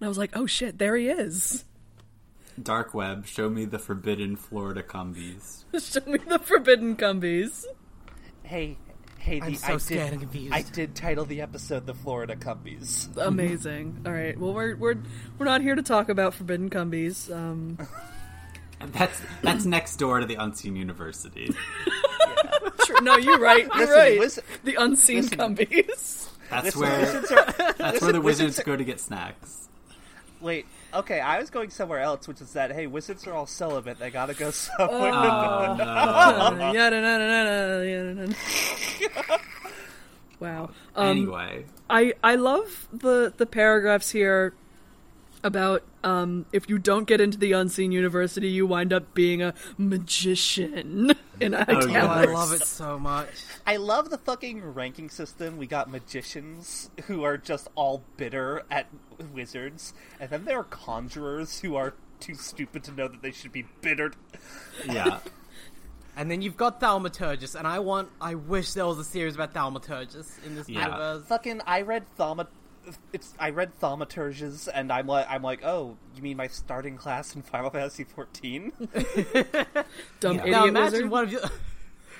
I 0.01 0.09
was 0.09 0.19
like, 0.19 0.31
"Oh 0.37 0.47
shit, 0.47 0.79
there 0.79 0.97
he 0.97 1.09
is." 1.09 1.65
Dark 2.63 2.93
web, 2.93 3.25
show 3.27 3.49
me 3.49 3.65
the 3.65 3.79
forbidden 3.79 4.37
Florida 4.37 4.83
cumbies. 4.83 5.65
Show 5.81 6.01
me 6.11 6.19
the 6.19 6.41
forbidden 6.41 6.97
Cumbies. 6.97 7.65
Hey. 8.43 8.77
Hey, 9.19 9.41
I'm 9.41 9.53
the, 9.53 9.59
so 9.59 9.75
I 9.75 9.77
scared 9.79 10.05
did, 10.05 10.13
and 10.13 10.23
confused. 10.23 10.55
I 10.55 10.63
did 10.63 10.95
title 10.95 11.25
the 11.25 11.41
episode 11.41 11.87
"The 11.87 11.95
Florida 11.95 12.35
Cumbies." 12.37 13.09
Amazing. 13.17 14.03
All 14.07 14.13
right. 14.13 14.39
Well, 14.39 14.55
we're 14.55 14.75
we're 14.77 14.97
we're 15.39 15.47
not 15.47 15.61
here 15.61 15.75
to 15.75 15.83
talk 15.83 16.09
about 16.09 16.35
forbidden 16.35 16.71
Cumbies. 16.71 17.31
Um, 17.35 17.79
And 18.81 18.93
that's 18.93 19.21
that's 19.43 19.65
next 19.65 19.97
door 19.97 20.21
to 20.21 20.27
the 20.27 20.37
Unseen 20.37 20.77
University. 20.77 21.51
True. 22.89 23.01
No, 23.03 23.17
you're 23.17 23.39
right. 23.39 23.65
You're 23.75 23.87
Listen, 23.87 23.95
right. 23.97 24.19
listen- 24.19 24.45
the 24.65 24.75
unseen 24.77 25.23
listen. 25.23 25.39
That's 26.51 26.65
Listen, 26.77 26.81
where 26.81 26.99
wizards 27.01 27.31
are- 27.31 27.53
that's 27.79 28.01
where 28.01 28.13
the 28.13 28.21
wizards 28.21 28.49
wizards- 28.57 28.67
go 28.67 28.75
to 28.77 28.85
get 28.85 29.01
snacks. 29.01 29.69
Wait, 30.41 30.67
okay, 30.95 31.21
I 31.21 31.39
was 31.41 31.51
going 31.51 31.69
somewhere 31.71 31.99
else, 32.01 32.27
which 32.29 32.41
is 32.41 32.53
that 32.55 32.71
hey, 32.73 32.87
wizards 32.87 33.27
are 33.27 33.35
all 33.35 33.45
celibate. 33.47 33.99
They 33.99 34.11
gotta 34.11 34.33
go 34.35 34.51
somewhere. 34.51 35.13
Oh 35.13 35.77
wow. 40.41 40.71
Um, 40.95 41.09
anyway, 41.19 41.65
I 41.91 42.15
I 42.23 42.37
love 42.37 42.87
the 42.93 43.33
the 43.37 43.47
paragraphs 43.47 44.11
here 44.11 44.55
about 45.45 45.83
um, 46.03 46.47
if 46.53 46.69
you 46.69 46.79
don't 46.79 47.07
get 47.07 47.21
into 47.21 47.39
the 47.39 47.53
unseen 47.53 47.93
university, 47.93 48.49
you 48.49 48.67
wind 48.67 48.93
up 48.93 49.15
being 49.15 49.43
a 49.43 49.55
magician. 49.77 51.13
In 51.41 51.53
yeah. 51.53 51.65
oh, 51.69 51.89
I 52.09 52.25
love 52.25 52.53
it 52.53 52.65
so 52.67 52.99
much. 52.99 53.29
I 53.67 53.77
love 53.77 54.11
the 54.11 54.19
fucking 54.19 54.65
ranking 54.75 55.09
system. 55.11 55.57
We 55.57 55.67
got 55.67 55.89
magicians 55.89 56.91
who 57.07 57.23
are 57.23 57.37
just 57.37 57.69
all 57.77 58.03
bitter 58.17 58.63
at 58.71 58.87
wizards, 59.33 59.95
and 60.19 60.31
then 60.31 60.45
there 60.45 60.59
are 60.59 60.65
conjurers 60.65 61.61
who 61.61 61.77
are 61.77 61.95
too 62.19 62.35
stupid 62.35 62.83
to 62.85 62.93
know 62.93 63.07
that 63.07 63.23
they 63.23 63.31
should 63.31 63.53
be 63.53 63.65
bittered. 63.81 64.17
yeah. 64.85 65.21
And 66.17 66.29
then 66.29 66.43
you've 66.43 66.57
got 66.57 66.81
Thaumaturgus, 66.81 67.55
and 67.55 67.65
I 67.65 67.79
want, 67.79 68.09
I 68.21 68.35
wish 68.35 68.73
there 68.73 68.87
was 68.87 68.99
a 68.99 69.05
series 69.05 69.37
about 69.37 69.55
Thaumaturgus 69.55 70.45
in 70.45 70.57
this 70.57 70.69
Yeah. 70.69 70.87
universe. 70.87 71.25
Fucking, 71.29 71.61
I 71.65 71.83
read 71.83 72.05
Thaumat. 72.19 72.49
It's 73.13 73.35
I 73.39 73.51
read 73.51 73.79
thaumaturges 73.81 74.69
and 74.73 74.91
I'm 74.93 75.07
like 75.07 75.27
I'm 75.29 75.43
like 75.43 75.63
oh 75.65 75.97
you 76.17 76.23
mean 76.23 76.37
my 76.37 76.47
starting 76.47 76.97
class 76.97 77.35
in 77.35 77.43
Final 77.43 77.71
Fantasy 77.71 78.05
14 78.05 78.73
Dumb 80.21 80.37
Yeah. 80.37 80.41
idiot 80.43 80.47
Now 80.51 80.65
imagine 80.67 80.93
wizard. 80.93 81.11
one 81.11 81.25
of 81.25 81.33
you. 81.33 81.41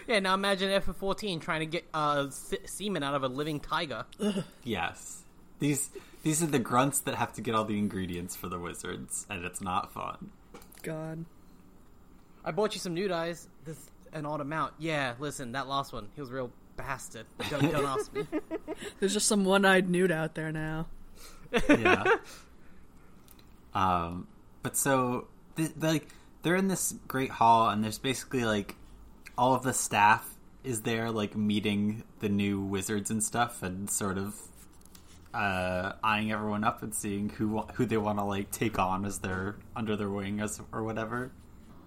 Yeah, 0.07 0.21
now 0.21 0.33
imagine 0.33 0.71
F14 0.81 1.39
trying 1.39 1.61
to 1.61 1.67
get 1.67 1.85
uh, 1.93 2.31
se- 2.31 2.65
semen 2.65 3.03
out 3.03 3.15
of 3.15 3.25
a 3.25 3.29
living 3.29 3.61
tiger. 3.61 4.07
Yes. 4.65 5.23
These 5.59 5.91
these 6.23 6.43
are 6.43 6.47
the 6.47 6.59
grunts 6.59 7.01
that 7.01 7.17
have 7.17 7.35
to 7.35 7.43
get 7.43 7.55
all 7.55 7.65
the 7.67 7.77
ingredients 7.79 8.35
for 8.35 8.49
the 8.49 8.59
wizards, 8.59 9.27
and 9.29 9.45
it's 9.45 9.61
not 9.61 9.93
fun. 9.93 10.31
God. 10.83 11.27
I 12.43 12.53
bought 12.53 12.73
you 12.75 12.81
some 12.81 12.95
new 12.95 13.07
dyes. 13.07 13.49
This 13.67 13.91
an 14.15 14.25
odd 14.25 14.41
amount. 14.41 14.73
Yeah, 14.79 15.13
listen, 15.19 15.53
that 15.53 15.69
last 15.69 15.93
one, 15.93 16.09
he 16.15 16.21
was 16.23 16.31
real 16.31 16.51
bastard. 16.79 17.27
Don't, 17.51 17.71
don't 17.71 17.85
ask 17.85 18.13
me. 18.15 18.25
There's 19.01 19.13
just 19.13 19.27
some 19.27 19.45
one-eyed 19.45 19.91
nude 19.91 20.11
out 20.11 20.35
there 20.35 20.51
now. 20.51 20.87
yeah. 21.69 22.05
Um, 23.75 24.27
but 24.63 24.77
so 24.77 25.29
th- 25.57 25.73
like 25.79 26.09
they're 26.43 26.57
in 26.57 26.69
this 26.69 26.95
great 27.07 27.31
hall, 27.31 27.69
and 27.69 27.85
there's 27.85 27.99
basically 27.99 28.45
like 28.45 28.77
all 29.37 29.55
of 29.55 29.63
the 29.63 29.73
staff 29.73 30.35
is 30.65 30.83
there 30.83 31.11
like 31.11 31.37
meeting 31.37 32.03
the 32.21 32.29
new 32.29 32.61
wizards 32.61 33.11
and 33.11 33.23
stuff 33.23 33.63
and 33.63 33.89
sort 33.91 34.19
of 34.19 34.35
uh, 35.33 35.93
eyeing 36.03 36.33
everyone 36.33 36.65
up 36.65 36.83
and 36.83 36.95
seeing 36.95 37.29
who 37.29 37.61
who 37.75 37.87
they 37.87 37.97
want 37.97 38.19
to 38.19 38.25
like 38.25 38.51
take 38.51 38.79
on 38.79 39.05
as 39.05 39.19
their 39.21 39.57
under 39.77 39.97
their 39.97 40.11
wing 40.11 40.41
as 40.41 40.61
or 40.73 40.83
whatever. 40.83 41.31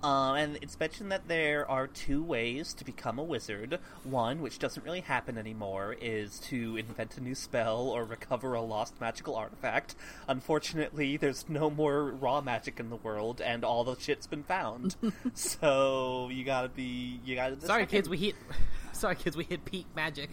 Um, 0.04 0.36
and 0.36 0.58
it's 0.62 0.80
mentioned 0.80 1.12
that 1.12 1.28
there 1.28 1.70
are 1.70 1.86
two 1.88 2.24
ways 2.24 2.74
to 2.74 2.84
become 2.84 3.20
a 3.20 3.24
wizard. 3.24 3.80
One, 4.04 4.42
which 4.42 4.58
doesn't 4.58 4.84
really 4.84 5.02
happen 5.02 5.38
anymore, 5.38 5.96
is 6.00 6.40
to 6.50 6.76
invent 6.78 7.18
a 7.18 7.22
new 7.22 7.36
spell 7.36 7.88
or 7.88 8.04
recover 8.04 8.54
a 8.56 8.62
lost 8.62 9.00
magical 9.00 9.36
artifact. 9.36 9.96
Unfortunately, 10.28 11.18
there's 11.18 11.48
no 11.48 11.70
more 11.70 12.06
raw 12.10 12.42
magic 12.42 12.80
in 12.80 12.90
the 12.90 12.96
world, 12.96 13.42
and 13.42 13.64
all 13.64 13.84
the 13.84 13.96
shit's 14.00 14.26
been 14.26 14.44
found. 14.44 14.96
so 15.34 16.30
you 16.32 16.44
gotta 16.44 16.70
be, 16.70 17.20
you 17.24 17.36
gotta. 17.36 17.60
Sorry, 17.62 17.84
second- 17.84 17.88
kids, 17.90 18.10
we 18.10 18.18
hit. 18.18 18.36
Sorry, 18.94 19.16
kids, 19.16 19.38
we 19.38 19.44
hit 19.44 19.66
peak 19.66 19.86
magic. 19.96 20.30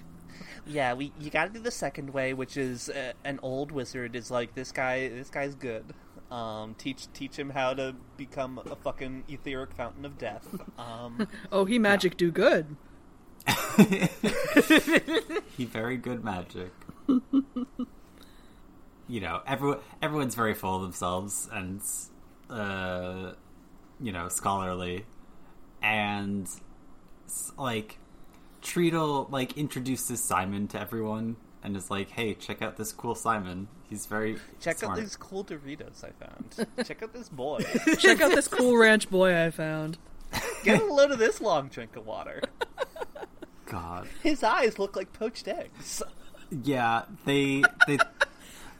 Yeah, 0.66 0.94
we 0.94 1.12
you 1.18 1.30
gotta 1.30 1.50
do 1.50 1.60
the 1.60 1.70
second 1.70 2.10
way, 2.10 2.34
which 2.34 2.56
is 2.56 2.88
uh, 2.90 3.12
an 3.24 3.40
old 3.42 3.72
wizard 3.72 4.14
is 4.14 4.30
like 4.30 4.54
this 4.54 4.72
guy. 4.72 5.08
This 5.08 5.30
guy's 5.30 5.54
good. 5.54 5.84
Um, 6.30 6.74
teach 6.76 7.10
teach 7.14 7.36
him 7.38 7.48
how 7.50 7.72
to 7.74 7.94
become 8.18 8.60
a 8.70 8.76
fucking 8.76 9.24
etheric 9.28 9.72
fountain 9.74 10.04
of 10.04 10.18
death. 10.18 10.46
Um, 10.78 11.26
Oh, 11.50 11.64
he 11.64 11.78
magic 11.78 12.16
do 12.16 12.30
good. 12.30 12.76
He 15.56 15.64
very 15.64 15.96
good 15.96 16.22
magic. 16.24 16.70
you 19.08 19.20
know, 19.20 19.40
everyone 19.46 19.78
everyone's 20.02 20.34
very 20.34 20.54
full 20.54 20.76
of 20.76 20.82
themselves 20.82 21.48
and 21.52 21.80
uh, 22.50 23.32
you 24.00 24.12
know, 24.12 24.28
scholarly, 24.28 25.04
and 25.82 26.48
s- 27.26 27.52
like 27.58 27.98
Treatle 28.62 29.30
like 29.30 29.56
introduces 29.58 30.22
Simon 30.22 30.68
to 30.68 30.80
everyone 30.80 31.36
and 31.68 31.76
is 31.76 31.90
like, 31.90 32.10
"Hey, 32.10 32.34
check 32.34 32.60
out 32.62 32.76
this 32.76 32.90
cool 32.92 33.14
Simon. 33.14 33.68
He's 33.88 34.06
very 34.06 34.36
check 34.60 34.78
smart." 34.78 34.98
out 34.98 35.00
these 35.04 35.14
cool 35.16 35.44
Doritos 35.44 36.02
I 36.04 36.10
found. 36.24 36.66
check 36.86 37.02
out 37.02 37.12
this 37.12 37.28
boy. 37.28 37.60
Check 37.98 38.20
out 38.20 38.32
this 38.32 38.48
cool 38.48 38.76
ranch 38.76 39.08
boy 39.08 39.36
I 39.40 39.50
found. 39.50 39.98
Get 40.64 40.82
a 40.82 40.84
load 40.92 41.10
of 41.12 41.18
this 41.18 41.40
long 41.40 41.68
drink 41.68 41.94
of 41.96 42.04
water. 42.06 42.42
God, 43.66 44.08
His 44.22 44.42
eyes 44.42 44.78
look 44.78 44.96
like 44.96 45.12
poached 45.12 45.46
eggs. 45.46 46.02
yeah, 46.64 47.04
they 47.24 47.62
they. 47.86 47.98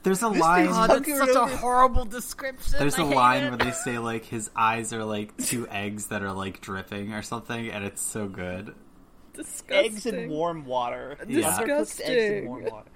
There's 0.01 0.23
a 0.23 0.29
This 0.29 0.39
line. 0.39 0.65
thing's 0.65 0.77
Oh, 0.77 0.81
that's 0.87 0.93
Hunker 1.09 1.17
such 1.17 1.35
a 1.35 1.57
horrible 1.57 2.05
description. 2.05 2.75
There's 2.79 2.97
I 2.97 3.01
a 3.01 3.05
line 3.05 3.43
it. 3.43 3.49
where 3.49 3.57
they 3.57 3.71
say 3.71 3.99
like 3.99 4.25
his 4.25 4.49
eyes 4.55 4.93
are 4.93 5.03
like 5.03 5.35
two 5.37 5.67
eggs 5.69 6.07
that 6.07 6.23
are 6.23 6.31
like 6.31 6.61
dripping 6.61 7.13
or 7.13 7.21
something, 7.21 7.69
and 7.69 7.83
it's 7.83 8.01
so 8.01 8.27
good. 8.27 8.73
Disgusting. 9.33 9.75
Eggs 9.77 10.05
in 10.05 10.29
warm 10.29 10.65
water. 10.65 11.17
Yeah. 11.27 11.51
Undercooked 11.51 11.69
eggs 11.69 11.99
in 11.99 12.13
Disgusting. 12.13 12.47
warm 12.47 12.63
water. 12.65 12.89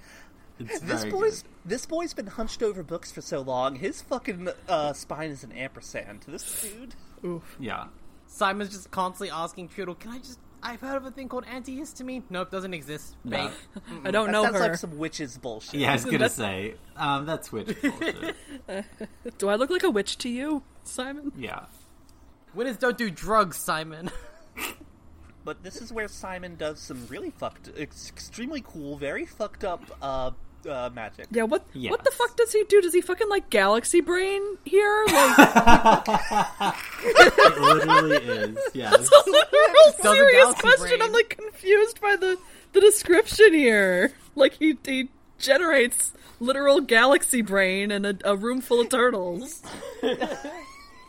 It's 0.59 0.79
This 0.81 1.05
boy's 1.05 1.41
good. 1.43 1.51
this 1.65 1.86
boy's 1.86 2.13
been 2.13 2.27
hunched 2.27 2.61
over 2.61 2.84
books 2.84 3.11
for 3.11 3.21
so 3.21 3.41
long. 3.41 3.75
His 3.75 4.01
fucking 4.01 4.49
uh, 4.69 4.93
spine 4.93 5.31
is 5.31 5.43
an 5.43 5.51
ampersand 5.51 6.21
to 6.21 6.31
this 6.31 6.61
dude. 6.61 6.95
Oof. 7.25 7.57
Yeah, 7.59 7.86
Simon's 8.27 8.69
just 8.69 8.91
constantly 8.91 9.31
asking 9.31 9.69
Treatle, 9.69 9.97
"Can 9.97 10.11
I 10.11 10.19
just? 10.19 10.39
I've 10.61 10.79
heard 10.79 10.95
of 10.97 11.05
a 11.05 11.11
thing 11.11 11.27
called 11.27 11.45
antihistamine. 11.45 12.23
Nope, 12.29 12.49
doesn't 12.51 12.73
exist. 12.73 13.17
No. 13.25 13.51
I 14.05 14.11
don't 14.11 14.27
That 14.27 14.31
know 14.31 14.43
sounds 14.43 14.55
her. 14.57 14.61
like 14.61 14.75
some 14.77 14.97
witches 14.97 15.38
bullshit. 15.38 15.73
yeah. 15.79 15.89
I 15.89 15.93
was 15.93 16.05
gonna 16.05 16.17
That's- 16.19 16.36
say 16.36 16.75
um, 16.95 17.25
that's 17.25 17.51
witch 17.51 17.75
bullshit. 17.81 18.36
Do 19.39 19.49
I 19.49 19.55
look 19.55 19.69
like 19.71 19.84
a 19.84 19.89
witch 19.89 20.17
to 20.19 20.29
you, 20.29 20.63
Simon? 20.84 21.31
yeah, 21.36 21.65
Winners 22.53 22.77
don't 22.77 22.97
do 22.97 23.09
drugs, 23.09 23.57
Simon. 23.57 24.11
But 25.45 25.61
this 25.63 25.81
is 25.81 25.91
where 25.91 26.07
Simon 26.07 26.55
does 26.55 26.79
some 26.79 27.05
really 27.07 27.29
fucked, 27.31 27.69
ex- 27.77 28.09
extremely 28.09 28.63
cool, 28.65 28.97
very 28.97 29.25
fucked 29.25 29.63
up 29.65 29.81
uh, 30.01 30.31
uh, 30.69 30.89
magic. 30.93 31.27
Yeah, 31.31 31.43
what 31.43 31.65
Yes. 31.73 31.91
what 31.91 32.03
the 32.05 32.11
fuck 32.11 32.37
does 32.37 32.53
he 32.53 32.63
do? 32.69 32.81
Does 32.81 32.93
he 32.93 33.01
fucking 33.01 33.27
like 33.29 33.49
galaxy 33.49 33.99
brain 34.01 34.41
here? 34.65 35.05
Like 35.13 36.75
it 37.03 37.61
literally 37.61 38.15
is. 38.17 38.57
Yes, 38.73 38.93
a 38.93 39.31
real 39.31 39.43
Does 40.01 40.15
serious 40.15 40.43
galaxy 40.43 40.61
question. 40.61 40.87
brain. 40.87 41.01
I'm 41.01 41.11
like 41.11 41.29
confused 41.37 41.99
by 42.01 42.15
the 42.15 42.37
the 42.71 42.79
description 42.79 43.53
here. 43.53 44.13
Like 44.35 44.53
he 44.53 44.77
he 44.85 45.09
generates 45.39 46.13
literal 46.39 46.79
galaxy 46.81 47.41
brain 47.41 47.91
and 47.91 48.05
a, 48.05 48.17
a 48.23 48.35
room 48.37 48.61
full 48.61 48.79
of 48.81 48.89
turtles. 48.89 49.61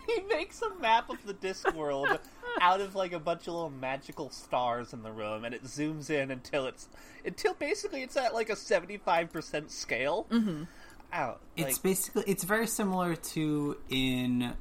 He 0.15 0.21
makes 0.29 0.61
a 0.63 0.75
map 0.77 1.09
of 1.11 1.25
the 1.25 1.33
disc 1.33 1.73
world 1.75 2.19
out 2.61 2.81
of 2.81 2.95
like 2.95 3.13
a 3.13 3.19
bunch 3.19 3.43
of 3.43 3.55
little 3.55 3.71
magical 3.71 4.31
stars 4.31 4.93
in 4.93 5.03
the 5.03 5.13
room, 5.13 5.45
and 5.45 5.55
it 5.55 5.65
zooms 5.65 6.11
in 6.11 6.31
until 6.31 6.67
it's 6.67 6.89
until 7.25 7.55
basically 7.55 8.03
it's 8.03 8.17
at 8.17 8.35
like 8.35 8.51
a 8.51 8.57
seventy 8.57 8.97
five 8.97 9.33
percent 9.33 9.71
scale. 9.71 10.27
Mm-hmm. 10.31 10.65
Out. 11.13 11.43
it's 11.57 11.79
basically 11.79 12.25
it's 12.27 12.43
very 12.43 12.67
similar 12.67 13.15
to 13.15 13.77
in 13.89 14.53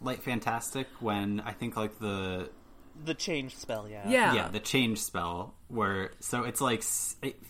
Light 0.00 0.22
Fantastic 0.22 0.86
when 1.00 1.40
I 1.40 1.52
think 1.52 1.76
like 1.76 1.98
the 1.98 2.48
the 3.04 3.14
change 3.14 3.56
spell, 3.56 3.88
yeah. 3.88 4.08
Yeah. 4.08 4.34
yeah 4.34 4.48
the 4.48 4.60
change 4.60 5.00
spell 5.00 5.54
where 5.68 6.12
so 6.20 6.44
it's 6.44 6.60
like 6.60 6.82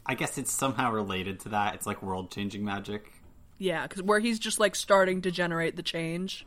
I 0.06 0.14
guess 0.14 0.38
it's 0.38 0.52
somehow 0.52 0.92
related 0.92 1.40
to 1.40 1.50
that. 1.50 1.74
It's 1.76 1.86
like 1.86 2.02
world 2.02 2.30
changing 2.30 2.64
magic. 2.64 3.12
Yeah, 3.58 3.86
because 3.86 4.02
where 4.02 4.20
he's 4.20 4.38
just 4.38 4.60
like 4.60 4.76
starting 4.76 5.22
to 5.22 5.30
generate 5.30 5.76
the 5.76 5.82
change. 5.82 6.46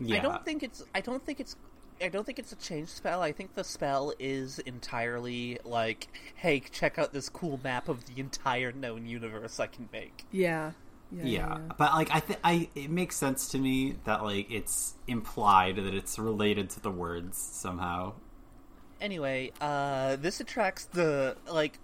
Yeah, 0.00 0.18
I 0.18 0.20
don't 0.20 0.44
think 0.44 0.62
it's. 0.62 0.84
I 0.94 1.00
don't 1.00 1.24
think 1.24 1.40
it's. 1.40 1.56
I 2.00 2.08
don't 2.08 2.24
think 2.24 2.38
it's 2.38 2.52
a 2.52 2.56
change 2.56 2.88
spell. 2.88 3.22
I 3.22 3.32
think 3.32 3.54
the 3.54 3.64
spell 3.64 4.12
is 4.18 4.58
entirely 4.60 5.58
like, 5.64 6.08
"Hey, 6.36 6.60
check 6.60 6.98
out 6.98 7.12
this 7.12 7.28
cool 7.28 7.58
map 7.62 7.88
of 7.88 8.04
the 8.06 8.20
entire 8.20 8.72
known 8.72 9.06
universe 9.06 9.58
I 9.58 9.66
can 9.66 9.88
make." 9.92 10.24
Yeah. 10.30 10.72
Yeah. 11.10 11.24
yeah, 11.24 11.58
but 11.78 11.94
like 11.94 12.10
I 12.10 12.20
think 12.20 12.38
I 12.44 12.68
it 12.74 12.90
makes 12.90 13.16
sense 13.16 13.48
to 13.52 13.58
me 13.58 13.96
that 14.04 14.22
like 14.22 14.50
it's 14.50 14.94
implied 15.06 15.76
that 15.76 15.94
it's 15.94 16.18
related 16.18 16.68
to 16.70 16.80
the 16.80 16.90
words 16.90 17.38
somehow. 17.38 18.12
Anyway, 19.00 19.52
uh, 19.60 20.16
this 20.16 20.40
attracts 20.40 20.84
the 20.84 21.36
like 21.50 21.78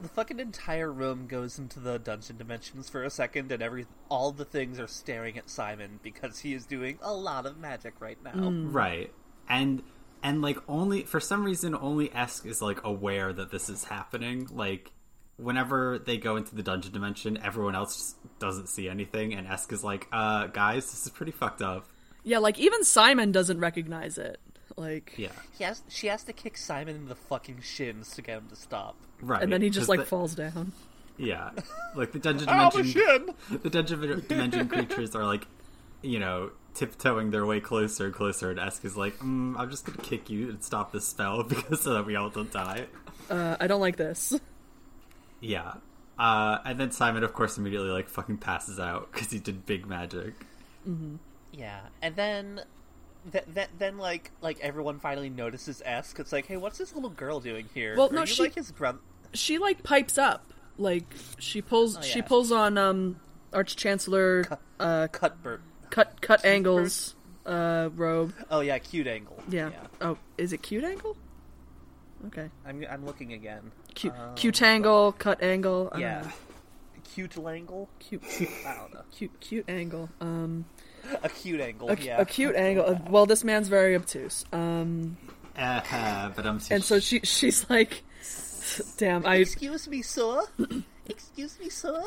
the 0.00 0.08
fucking 0.08 0.40
entire 0.40 0.92
room 0.92 1.26
goes 1.26 1.58
into 1.58 1.80
the 1.80 1.98
dungeon 1.98 2.36
dimensions 2.36 2.88
for 2.88 3.04
a 3.04 3.10
second, 3.10 3.52
and 3.52 3.62
every 3.62 3.86
all 4.08 4.32
the 4.32 4.44
things 4.44 4.78
are 4.80 4.86
staring 4.86 5.38
at 5.38 5.48
Simon 5.48 6.00
because 6.02 6.40
he 6.40 6.54
is 6.54 6.66
doing 6.66 6.98
a 7.02 7.12
lot 7.12 7.46
of 7.46 7.58
magic 7.58 7.94
right 8.00 8.18
now. 8.22 8.50
Right. 8.50 9.12
And 9.48 9.82
and 10.22 10.42
like 10.42 10.58
only 10.68 11.02
for 11.02 11.20
some 11.20 11.44
reason 11.44 11.74
only 11.74 12.12
Esk 12.12 12.46
is 12.46 12.60
like 12.60 12.82
aware 12.84 13.32
that 13.32 13.50
this 13.50 13.68
is 13.68 13.84
happening. 13.84 14.48
Like 14.50 14.90
whenever 15.36 15.98
they 15.98 16.16
go 16.16 16.36
into 16.36 16.54
the 16.54 16.62
dungeon 16.62 16.92
dimension, 16.92 17.38
everyone 17.42 17.74
else 17.74 17.96
just 17.96 18.38
doesn't 18.38 18.68
see 18.68 18.88
anything 18.88 19.34
and 19.34 19.46
Esk 19.46 19.72
is 19.72 19.84
like, 19.84 20.08
uh 20.12 20.48
guys, 20.48 20.90
this 20.90 21.06
is 21.06 21.10
pretty 21.10 21.32
fucked 21.32 21.62
up. 21.62 21.86
Yeah, 22.24 22.38
like 22.38 22.58
even 22.58 22.84
Simon 22.84 23.32
doesn't 23.32 23.60
recognize 23.60 24.18
it. 24.18 24.40
Like 24.76 25.14
Yeah. 25.16 25.28
He 25.56 25.64
has, 25.64 25.82
she 25.88 26.06
has 26.08 26.24
to 26.24 26.32
kick 26.32 26.56
Simon 26.56 26.96
in 26.96 27.08
the 27.08 27.14
fucking 27.14 27.60
shins 27.62 28.10
to 28.16 28.22
get 28.22 28.38
him 28.38 28.48
to 28.48 28.56
stop. 28.56 28.96
Right. 29.20 29.42
and 29.42 29.52
then 29.52 29.62
he 29.62 29.70
just 29.70 29.88
like 29.88 30.00
the- 30.00 30.06
falls 30.06 30.34
down. 30.34 30.72
Yeah. 31.16 31.50
Like 31.94 32.12
the 32.12 32.18
dungeon 32.18 32.48
dimension 32.48 32.84
shin! 32.84 33.34
the 33.62 33.70
dungeon 33.70 34.24
dimension 34.28 34.68
creatures 34.68 35.14
are 35.14 35.24
like, 35.24 35.46
you 36.02 36.18
know, 36.18 36.50
tiptoeing 36.74 37.30
their 37.30 37.46
way 37.46 37.60
closer 37.60 38.06
and 38.06 38.14
closer 38.14 38.50
and 38.50 38.58
Esk 38.58 38.84
is 38.84 38.96
like, 38.96 39.16
mm, 39.20 39.54
I'm 39.56 39.70
just 39.70 39.84
gonna 39.86 39.98
kick 39.98 40.28
you 40.28 40.48
and 40.50 40.62
stop 40.64 40.90
this 40.92 41.06
spell 41.06 41.42
because 41.48 41.82
so 41.82 41.94
that 41.94 42.04
we 42.06 42.16
all 42.16 42.30
don't 42.30 42.50
die. 42.52 42.86
Uh, 43.30 43.56
I 43.60 43.68
don't 43.68 43.80
like 43.80 43.96
this. 43.96 44.34
Yeah. 45.40 45.74
Uh, 46.18 46.58
and 46.64 46.78
then 46.80 46.90
Simon, 46.90 47.22
of 47.24 47.32
course, 47.32 47.58
immediately 47.58 47.90
like 47.90 48.08
fucking 48.08 48.38
passes 48.38 48.78
out 48.80 49.12
because 49.12 49.30
he 49.30 49.38
did 49.38 49.66
big 49.66 49.86
magic. 49.86 50.34
Yeah, 51.52 51.80
and 52.02 52.14
then, 52.16 52.60
th- 53.32 53.44
th- 53.54 53.68
then 53.78 53.98
like 53.98 54.30
like 54.40 54.58
everyone 54.60 54.98
finally 55.00 55.30
notices 55.30 55.82
Esk. 55.84 56.18
It's 56.18 56.32
like, 56.32 56.46
hey, 56.46 56.56
what's 56.56 56.78
this 56.78 56.94
little 56.94 57.10
girl 57.10 57.40
doing 57.40 57.68
here? 57.74 57.96
Well, 57.96 58.08
Are 58.10 58.12
no, 58.12 58.20
you 58.20 58.26
she- 58.26 58.42
like 58.42 58.54
his 58.54 58.70
brother. 58.72 58.98
She 59.32 59.58
like 59.58 59.82
pipes 59.82 60.16
up. 60.18 60.52
Like 60.78 61.04
she 61.38 61.62
pulls 61.62 61.96
Oh, 61.98 62.00
she 62.02 62.22
pulls 62.22 62.50
on 62.52 62.76
um 62.78 63.20
Archchancellor 63.52 64.58
uh 64.80 65.08
Cuthbert. 65.08 65.60
cut 65.90 66.20
Cutangle's 66.20 67.14
uh 67.46 67.90
robe. 67.94 68.34
Oh 68.50 68.60
yeah, 68.60 68.78
cute 68.78 69.06
angle. 69.06 69.42
Yeah. 69.48 69.70
Oh, 70.00 70.18
is 70.38 70.52
it 70.52 70.62
cute 70.62 70.84
angle? 70.84 71.16
Okay. 72.28 72.48
I'm 72.66 72.84
I'm 72.90 73.04
looking 73.04 73.32
again. 73.32 73.70
Cute 73.94 74.14
Um, 74.14 74.34
cute 74.34 74.62
angle, 74.62 75.12
cut 75.12 75.42
angle. 75.42 75.92
Yeah, 75.96 76.22
know. 76.22 76.28
cute 77.14 77.36
angle. 77.38 77.88
Cute 77.98 78.22
I 78.66 78.74
don't 78.74 78.94
know. 78.94 79.02
cute 79.12 79.38
cute 79.40 79.64
angle. 79.68 80.08
Um 80.20 80.64
A 81.22 81.28
cute 81.28 81.60
angle. 81.60 81.90
a, 81.90 81.96
yeah. 81.96 82.20
a 82.20 82.24
cute 82.24 82.56
angle. 82.56 82.86
Uh, 82.86 82.98
well, 83.08 83.26
this 83.26 83.44
man's 83.44 83.68
very 83.68 83.94
obtuse. 83.94 84.44
Um 84.52 85.16
Uh, 85.56 86.30
but 86.34 86.46
I'm 86.46 86.60
and 86.70 86.82
so 86.82 86.98
she 87.00 87.20
she's 87.20 87.68
like 87.70 88.02
Damn, 88.96 89.26
I 89.26 89.36
Excuse 89.36 89.88
me, 89.88 90.02
sir. 90.02 90.42
Excuse 91.06 91.58
me, 91.60 91.68
sir. 91.68 92.02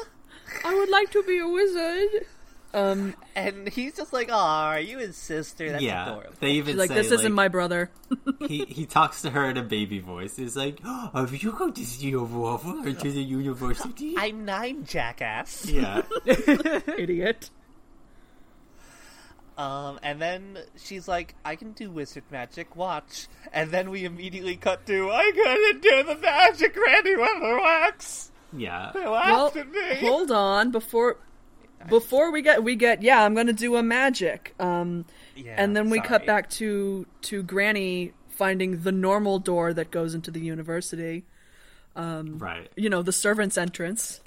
I 0.65 0.73
would 0.73 0.89
like 0.89 1.11
to 1.11 1.23
be 1.23 1.39
a 1.39 1.47
wizard. 1.47 2.25
Um, 2.73 3.15
and 3.35 3.69
he's 3.69 3.95
just 3.95 4.11
like, 4.11 4.29
"Oh, 4.29 4.35
are 4.35 4.79
you 4.79 4.97
his 4.97 5.15
sister? 5.15 5.71
That's 5.71 5.83
yeah, 5.83 6.09
adorable." 6.09 6.33
they 6.41 6.51
even 6.51 6.73
she's 6.73 6.77
like, 6.77 6.89
say 6.89 6.95
this 6.95 7.11
isn't 7.11 7.33
my 7.33 7.47
brother. 7.47 7.89
he 8.47 8.65
he 8.69 8.85
talks 8.85 9.21
to 9.21 9.29
her 9.29 9.49
in 9.49 9.57
a 9.57 9.63
baby 9.63 9.99
voice. 9.99 10.35
He's 10.35 10.57
like, 10.57 10.79
oh, 10.83 11.09
"Are 11.13 11.27
you 11.27 11.53
going 11.53 11.73
to 11.73 11.85
see 11.85 12.09
your 12.09 12.25
waffle 12.25 12.83
to 12.83 12.93
the 12.93 13.23
university?" 13.23 14.15
I'm 14.17 14.43
nine, 14.45 14.83
jackass. 14.85 15.65
yeah, 15.65 16.01
Idiot. 16.25 17.49
Um, 19.57 19.99
and 20.03 20.21
then 20.21 20.59
she's 20.77 21.07
like, 21.07 21.33
"I 21.43 21.55
can 21.55 21.71
do 21.71 21.89
wizard 21.89 22.23
magic. 22.29 22.75
Watch." 22.75 23.27
And 23.51 23.71
then 23.71 23.89
we 23.89 24.05
immediately 24.05 24.55
cut 24.55 24.85
to, 24.85 25.09
"I 25.11 25.31
couldn't 25.31 25.81
do 25.81 26.03
the 26.03 26.15
magic, 26.21 26.73
Granny 26.75 27.15
Weatherwax." 27.15 28.29
yeah. 28.53 28.91
They 28.93 28.99
Well, 29.01 29.11
laughed 29.13 29.57
at 29.57 29.69
me. 29.71 29.95
hold 29.95 30.31
on 30.31 30.71
before 30.71 31.17
before 31.89 32.31
we 32.31 32.41
get 32.41 32.63
we 32.63 32.75
get 32.75 33.01
yeah, 33.01 33.23
I'm 33.23 33.33
going 33.33 33.47
to 33.47 33.53
do 33.53 33.75
a 33.75 33.83
magic. 33.83 34.53
Um, 34.59 35.05
Yeah, 35.35 35.55
and 35.57 35.75
then 35.75 35.89
we 35.89 36.01
cut 36.01 36.25
back 36.25 36.49
to 36.51 37.07
to 37.23 37.41
Granny 37.43 38.13
finding 38.29 38.81
the 38.83 38.91
normal 38.91 39.39
door 39.39 39.73
that 39.73 39.89
goes 39.89 40.13
into 40.13 40.29
the 40.29 40.39
university. 40.39 41.25
Right. 41.95 42.69
You 42.75 42.89
know, 42.89 43.01
the 43.01 43.11
servants' 43.11 43.57
entrance. 43.57 44.21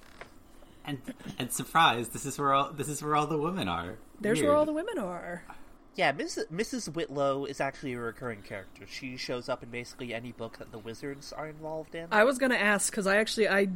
And 0.85 0.99
and 1.39 1.53
surprise, 1.53 2.09
this 2.11 2.25
is 2.27 2.39
where 2.39 2.53
all 2.55 2.73
this 2.73 2.89
is 2.89 3.03
where 3.03 3.15
all 3.17 3.27
the 3.27 3.39
women 3.39 3.69
are. 3.69 3.97
There's 4.21 4.39
Weird. 4.39 4.49
where 4.49 4.57
all 4.57 4.65
the 4.67 4.73
women 4.73 4.99
are. 4.99 5.45
Yeah, 5.97 6.13
Mrs. 6.13 6.47
Mrs. 6.51 6.95
Whitlow 6.95 7.45
is 7.45 7.61
actually 7.61 7.93
a 7.95 7.99
recurring 8.01 8.43
character. 8.43 8.87
She 8.89 9.17
shows 9.17 9.49
up 9.49 9.63
in 9.63 9.71
basically 9.71 10.15
any 10.15 10.33
book 10.33 10.59
that 10.59 10.73
the 10.73 10.79
wizards 10.79 11.33
are 11.33 11.49
involved 11.49 11.95
in. 11.95 12.09
I 12.11 12.25
was 12.25 12.39
going 12.39 12.53
to 12.53 12.61
ask 12.61 12.93
cuz 12.93 13.07
I 13.07 13.17
actually 13.17 13.49
I 13.49 13.69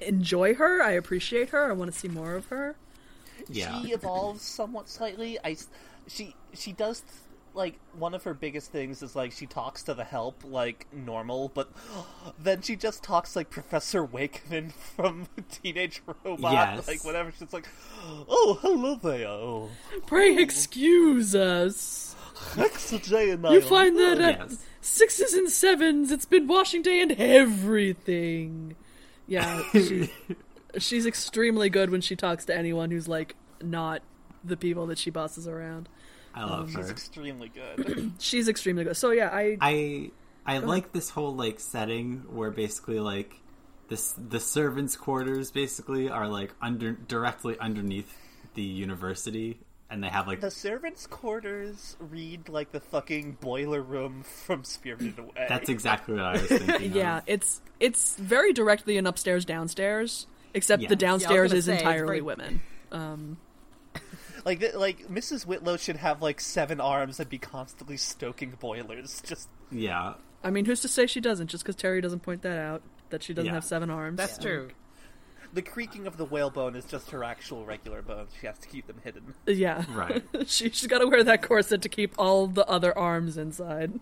enjoy 0.00 0.54
her. 0.54 0.82
I 0.82 0.92
appreciate 0.92 1.50
her. 1.50 1.68
I 1.70 1.72
want 1.72 1.92
to 1.92 1.98
see 1.98 2.08
more 2.08 2.34
of 2.34 2.46
her. 2.46 2.76
yeah. 3.48 3.80
She 3.82 3.92
evolves 3.92 4.42
somewhat 4.42 4.88
slightly. 4.88 5.38
I, 5.44 5.50
s- 5.52 5.68
she 6.06 6.34
she 6.54 6.72
does 6.72 7.02
like 7.58 7.78
one 7.98 8.14
of 8.14 8.22
her 8.22 8.32
biggest 8.34 8.70
things 8.72 9.02
is 9.02 9.14
like 9.16 9.32
she 9.32 9.44
talks 9.44 9.82
to 9.82 9.92
the 9.94 10.04
help 10.04 10.42
like 10.44 10.86
normal, 10.92 11.50
but 11.52 11.68
then 12.38 12.62
she 12.62 12.76
just 12.76 13.02
talks 13.02 13.34
like 13.36 13.50
Professor 13.50 14.04
Wakeman 14.04 14.70
from 14.96 15.26
Teenage 15.50 16.00
Robot, 16.24 16.52
Yes. 16.52 16.88
like 16.88 17.04
whatever. 17.04 17.32
She's 17.38 17.52
like, 17.52 17.68
"Oh, 18.28 18.58
hello 18.62 18.94
there. 18.94 19.26
Oh, 19.28 19.70
Pray 20.06 20.36
excuse 20.38 21.34
us. 21.34 22.14
extra 22.56 22.98
J 22.98 23.30
and 23.30 23.44
I 23.46 23.52
You 23.54 23.60
find 23.60 23.98
that 23.98 24.18
good." 24.18 24.24
at 24.24 24.38
Yes. 24.50 24.64
sixes 24.80 25.34
and 25.34 25.50
sevens, 25.50 26.10
it's 26.12 26.24
been 26.24 26.46
washing 26.46 26.82
day 26.82 27.02
and 27.02 27.12
everything. 27.12 28.76
Yeah, 29.26 29.62
she, 29.72 30.10
she's 30.78 31.06
extremely 31.06 31.68
good 31.70 31.90
when 31.90 32.00
she 32.00 32.16
talks 32.16 32.44
to 32.46 32.56
anyone 32.56 32.90
who's 32.90 33.08
like 33.08 33.34
not 33.60 34.02
the 34.44 34.56
people 34.56 34.86
that 34.86 34.98
she 34.98 35.10
bosses 35.10 35.48
around. 35.48 35.88
I 36.38 36.44
love 36.44 36.68
She's 36.70 36.76
her. 36.86 36.90
extremely 36.90 37.48
good. 37.50 38.12
She's 38.18 38.48
extremely 38.48 38.84
good. 38.84 38.96
So 38.96 39.10
yeah, 39.10 39.28
I 39.32 39.56
I 39.60 40.10
I 40.46 40.58
like 40.58 40.92
this 40.92 41.10
whole 41.10 41.34
like 41.34 41.60
setting 41.60 42.24
where 42.30 42.50
basically 42.50 43.00
like 43.00 43.34
this 43.88 44.12
the 44.12 44.40
servants' 44.40 44.96
quarters 44.96 45.50
basically 45.50 46.08
are 46.08 46.28
like 46.28 46.54
under 46.62 46.92
directly 46.92 47.58
underneath 47.58 48.14
the 48.54 48.62
university, 48.62 49.58
and 49.90 50.02
they 50.04 50.08
have 50.08 50.26
like 50.26 50.40
the 50.40 50.50
servants' 50.50 51.06
quarters 51.06 51.96
read 52.00 52.48
like 52.48 52.72
the 52.72 52.80
fucking 52.80 53.38
boiler 53.40 53.82
room 53.82 54.22
from 54.22 54.64
Spirited 54.64 55.18
Away. 55.18 55.46
that's 55.48 55.68
exactly 55.68 56.14
what 56.14 56.24
I 56.24 56.32
was 56.32 56.42
thinking. 56.42 56.92
yeah, 56.94 57.18
of. 57.18 57.24
it's 57.26 57.60
it's 57.80 58.16
very 58.16 58.52
directly 58.52 58.96
an 58.98 59.06
upstairs 59.06 59.44
downstairs, 59.44 60.26
except 60.54 60.82
Yeah. 60.82 60.88
the 60.90 60.96
Yeah, 61.00 61.10
I 61.10 61.12
was 61.14 61.22
downstairs 61.22 61.50
gonna 61.52 61.58
is 61.58 61.64
say, 61.64 61.78
entirely 61.78 62.06
very- 62.06 62.20
women. 62.22 62.60
Um, 62.92 63.36
Like, 64.48 64.74
like 64.74 65.08
Mrs. 65.08 65.44
Whitlow 65.46 65.76
should 65.76 65.96
have 65.96 66.22
like 66.22 66.40
seven 66.40 66.80
arms 66.80 67.20
and 67.20 67.28
be 67.28 67.36
constantly 67.38 67.98
stoking 67.98 68.54
boilers. 68.58 69.20
Just 69.26 69.48
yeah. 69.70 70.14
I 70.42 70.50
mean, 70.50 70.64
who's 70.64 70.80
to 70.80 70.88
say 70.88 71.06
she 71.06 71.20
doesn't? 71.20 71.48
Just 71.48 71.64
because 71.64 71.76
Terry 71.76 72.00
doesn't 72.00 72.20
point 72.20 72.40
that 72.42 72.58
out 72.58 72.80
that 73.10 73.22
she 73.22 73.34
doesn't 73.34 73.46
Yeah. 73.46 73.52
have 73.54 73.64
seven 73.64 73.90
arms. 73.90 74.16
That's 74.16 74.38
Like, 74.38 74.40
true. 74.46 74.68
the 75.52 75.60
creaking 75.62 76.06
of 76.06 76.16
the 76.16 76.24
whalebone 76.24 76.76
is 76.76 76.84
just 76.86 77.10
her 77.10 77.22
actual 77.24 77.64
regular 77.66 78.00
bones. 78.02 78.30
She 78.40 78.46
has 78.46 78.58
to 78.58 78.68
keep 78.68 78.86
them 78.86 79.00
hidden. 79.04 79.34
Yeah, 79.46 79.84
Right. 79.92 80.24
she, 80.46 80.70
she's 80.70 80.86
got 80.86 80.98
to 81.00 81.06
wear 81.08 81.22
that 81.24 81.42
corset 81.42 81.82
to 81.82 81.88
keep 81.90 82.14
all 82.18 82.46
the 82.46 82.66
other 82.66 82.96
arms 82.96 83.36
inside. 83.36 84.00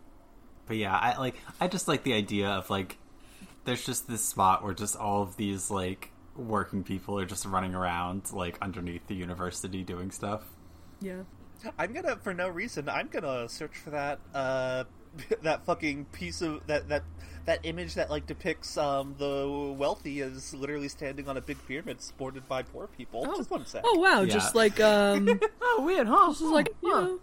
But 0.66 0.76
yeah, 0.76 0.94
I 0.96 1.16
like 1.18 1.34
I 1.60 1.66
just 1.68 1.88
like 1.88 2.02
the 2.04 2.12
idea 2.12 2.48
of 2.48 2.70
like 2.70 2.98
there's 3.64 3.84
just 3.84 4.06
this 4.08 4.24
spot 4.24 4.62
where 4.62 4.74
just 4.74 4.94
all 4.96 5.22
of 5.22 5.36
these 5.36 5.70
like 5.70 6.10
working 6.36 6.84
people 6.84 7.18
are 7.18 7.26
just 7.26 7.44
running 7.46 7.74
around 7.74 8.32
like 8.32 8.58
underneath 8.62 9.06
the 9.06 9.14
university 9.14 9.82
doing 9.82 10.10
stuff. 10.10 10.42
Yeah. 11.00 11.22
I'm 11.78 11.92
gonna, 11.92 12.16
for 12.16 12.34
no 12.34 12.48
reason, 12.48 12.88
I'm 12.88 13.08
gonna 13.08 13.48
search 13.48 13.76
for 13.76 13.90
that, 13.90 14.20
uh, 14.34 14.84
that 15.42 15.64
fucking 15.64 16.04
piece 16.06 16.42
of 16.42 16.66
that 16.66 16.88
that 16.90 17.02
that 17.46 17.60
image 17.62 17.94
that 17.94 18.10
like 18.10 18.26
depicts 18.26 18.76
um 18.76 19.14
the 19.18 19.74
wealthy 19.78 20.20
as 20.20 20.52
literally 20.52 20.88
standing 20.88 21.28
on 21.28 21.36
a 21.38 21.40
big 21.40 21.56
pyramid 21.66 22.02
supported 22.02 22.46
by 22.48 22.62
poor 22.62 22.86
people. 22.88 23.24
Oh. 23.26 23.36
Just 23.36 23.50
one 23.50 23.64
sec. 23.66 23.82
Oh 23.86 23.98
wow, 23.98 24.20
Yeah. 24.22 24.32
just 24.34 24.54
like 24.54 24.78
um, 24.80 25.40
Oh, 25.62 25.82
weird, 25.86 26.06
huh? 26.06 26.28
just 26.30 26.42
like 26.42 26.68
you 26.82 26.92
Huh. 26.92 27.00
know. 27.00 27.20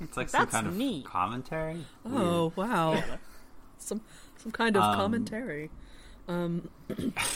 It's 0.00 0.16
like 0.16 0.28
some 0.30 0.42
That's 0.42 0.52
kind 0.52 0.66
of 0.66 0.76
neat. 0.76 1.04
commentary. 1.04 1.84
Oh 2.04 2.52
wow, 2.56 3.02
some 3.78 4.00
some 4.36 4.52
kind 4.52 4.76
of 4.76 4.82
Um, 4.84 4.94
commentary. 4.94 5.70
Um, 6.28 6.68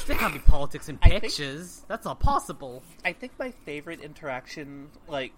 There 0.07 0.17
can't 0.17 0.33
be 0.33 0.41
politics 0.41 0.89
in 0.89 0.99
I 1.03 1.09
think- 1.11 1.23
pictures. 1.23 1.83
That's 1.89 2.05
not 2.05 2.21
possible. 2.21 2.83
I 3.05 3.13
think 3.13 3.33
my 3.39 3.53
favorite 3.65 4.01
interaction, 4.01 4.89
like, 5.09 5.33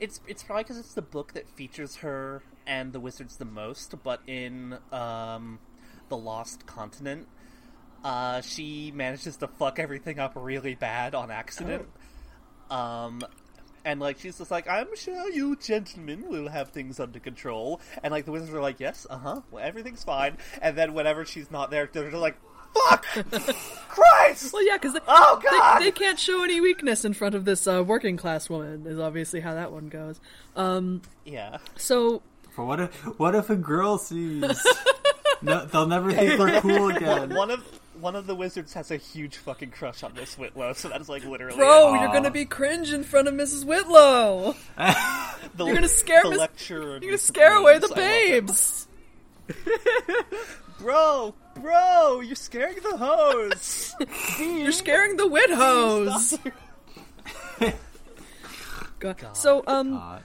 it's 0.00 0.20
it's 0.26 0.42
probably 0.42 0.64
because 0.64 0.78
it's 0.78 0.94
the 0.94 1.02
book 1.02 1.34
that 1.34 1.48
features 1.50 1.96
her 1.96 2.42
and 2.66 2.92
the 2.92 3.00
wizards 3.00 3.36
the 3.36 3.44
most. 3.44 3.94
But 4.02 4.20
in 4.26 4.78
um, 4.90 5.58
the 6.08 6.16
Last 6.16 6.66
Continent, 6.66 7.28
uh, 8.02 8.40
she 8.40 8.90
manages 8.94 9.36
to 9.38 9.48
fuck 9.48 9.78
everything 9.78 10.18
up 10.18 10.32
really 10.34 10.74
bad 10.74 11.14
on 11.14 11.30
accident. 11.30 11.86
Um, 12.70 13.20
and 13.84 14.00
like 14.00 14.18
she's 14.18 14.38
just 14.38 14.50
like, 14.50 14.66
I'm 14.68 14.94
sure 14.96 15.30
you 15.30 15.56
gentlemen 15.56 16.28
will 16.28 16.48
have 16.48 16.70
things 16.70 16.98
under 16.98 17.18
control. 17.18 17.80
And 18.02 18.12
like 18.12 18.24
the 18.24 18.32
wizards 18.32 18.54
are 18.54 18.62
like, 18.62 18.80
yes, 18.80 19.06
uh 19.10 19.18
huh, 19.18 19.40
well, 19.50 19.62
everything's 19.62 20.04
fine. 20.04 20.38
And 20.62 20.76
then 20.76 20.94
whenever 20.94 21.24
she's 21.24 21.50
not 21.50 21.70
there, 21.70 21.88
they're 21.92 22.10
just 22.10 22.20
like, 22.22 22.36
fuck, 22.74 23.04
Christ. 23.88 24.52
well, 24.52 24.66
yeah, 24.66 24.76
because 24.76 24.94
they, 24.94 25.00
Oh, 25.08 25.40
God! 25.42 25.78
they, 25.80 25.84
they 25.86 25.90
can't 25.92 26.18
show 26.18 26.42
any 26.42 26.60
weakness 26.60 27.04
in 27.04 27.12
front 27.12 27.34
of 27.34 27.44
this 27.44 27.66
uh, 27.66 27.82
working 27.86 28.16
class 28.16 28.48
woman. 28.48 28.86
Is 28.86 28.98
obviously 28.98 29.40
how 29.40 29.54
that 29.54 29.72
one 29.72 29.88
goes. 29.88 30.20
Um, 30.56 31.02
Yeah. 31.24 31.58
so 31.76 32.22
But 32.56 32.64
what 32.66 32.80
if 32.80 32.94
what 33.18 33.34
if 33.34 33.50
a 33.50 33.56
girl 33.56 33.98
sees? 33.98 34.42
no, 35.42 35.64
they'll 35.66 35.86
never 35.86 36.12
think 36.12 36.38
they're 36.38 36.60
cool 36.62 36.88
again. 36.88 37.34
One 37.34 37.50
of 37.50 37.60
one 38.00 38.16
of 38.16 38.26
the 38.26 38.34
wizards 38.34 38.72
has 38.72 38.90
a 38.90 38.96
huge 38.96 39.36
fucking 39.36 39.70
crush 39.70 40.02
on 40.02 40.14
Miss 40.14 40.36
Whitlow, 40.36 40.72
so 40.72 40.88
that 40.88 41.00
is 41.00 41.08
like 41.08 41.24
literally 41.24 41.56
bro, 41.56 41.94
it. 41.94 42.00
you're 42.00 42.08
gonna 42.12 42.30
be 42.30 42.44
cringe 42.46 42.92
in 42.92 43.04
front 43.04 43.28
of 43.28 43.34
Mrs. 43.34 43.64
Whitlow. 43.64 44.56
the, 44.76 45.64
you're 45.64 45.74
gonna 45.74 45.86
scare 45.88 46.22
the 46.24 46.30
Miss- 46.30 46.38
lecture. 46.38 46.82
You're 46.82 47.00
gonna 47.00 47.18
scare 47.18 47.52
away 47.54 47.78
the 47.78 47.92
babes. 47.94 48.88
babes. 49.46 50.18
Bro, 50.80 51.34
bro, 51.60 52.20
you're 52.20 52.34
scaring 52.36 52.76
the 52.82 52.96
hose. 52.96 53.94
You're 54.40 54.72
scaring 54.72 55.16
the 55.16 55.26
wit 55.26 55.50
hose. 55.50 56.38
God. 58.98 59.36
So, 59.36 59.62
um, 59.66 59.94
Uh, 59.94 60.18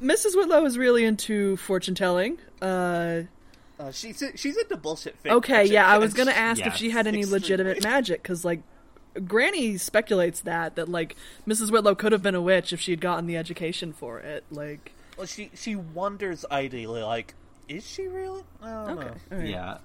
Mrs. 0.00 0.36
Whitlow 0.36 0.64
is 0.64 0.78
really 0.78 1.04
into 1.04 1.56
fortune 1.56 1.94
telling. 1.94 2.38
Uh, 2.60 3.22
Uh, 3.78 3.90
she's 3.90 4.22
she's 4.36 4.56
into 4.56 4.76
bullshit. 4.76 5.16
Fake 5.18 5.32
okay, 5.32 5.64
yeah, 5.64 5.86
I 5.86 5.98
was 5.98 6.14
gonna 6.14 6.32
she- 6.32 6.38
ask 6.38 6.66
if 6.66 6.74
she 6.76 6.90
had 6.90 7.06
any 7.06 7.20
Extremely. 7.20 7.40
legitimate 7.40 7.82
magic 7.84 8.22
because, 8.22 8.44
like, 8.44 8.62
Granny 9.26 9.76
speculates 9.78 10.40
that 10.42 10.76
that 10.76 10.88
like 10.88 11.16
Mrs. 11.46 11.70
Whitlow 11.72 11.94
could 11.96 12.12
have 12.12 12.22
been 12.22 12.34
a 12.36 12.40
witch 12.40 12.72
if 12.72 12.80
she 12.80 12.92
had 12.92 13.00
gotten 13.00 13.26
the 13.26 13.36
education 13.36 13.92
for 13.92 14.20
it. 14.20 14.44
Like, 14.50 14.92
Well, 15.18 15.26
she 15.26 15.50
she 15.54 15.74
wonders 15.76 16.44
ideally, 16.50 17.02
like, 17.02 17.34
is 17.68 17.84
she 17.86 18.06
really? 18.06 18.42
I 18.62 18.70
don't 18.70 18.98
okay, 18.98 19.06
know. 19.08 19.14
all 19.32 19.38
right. 19.38 19.46
yeah, 19.48 19.78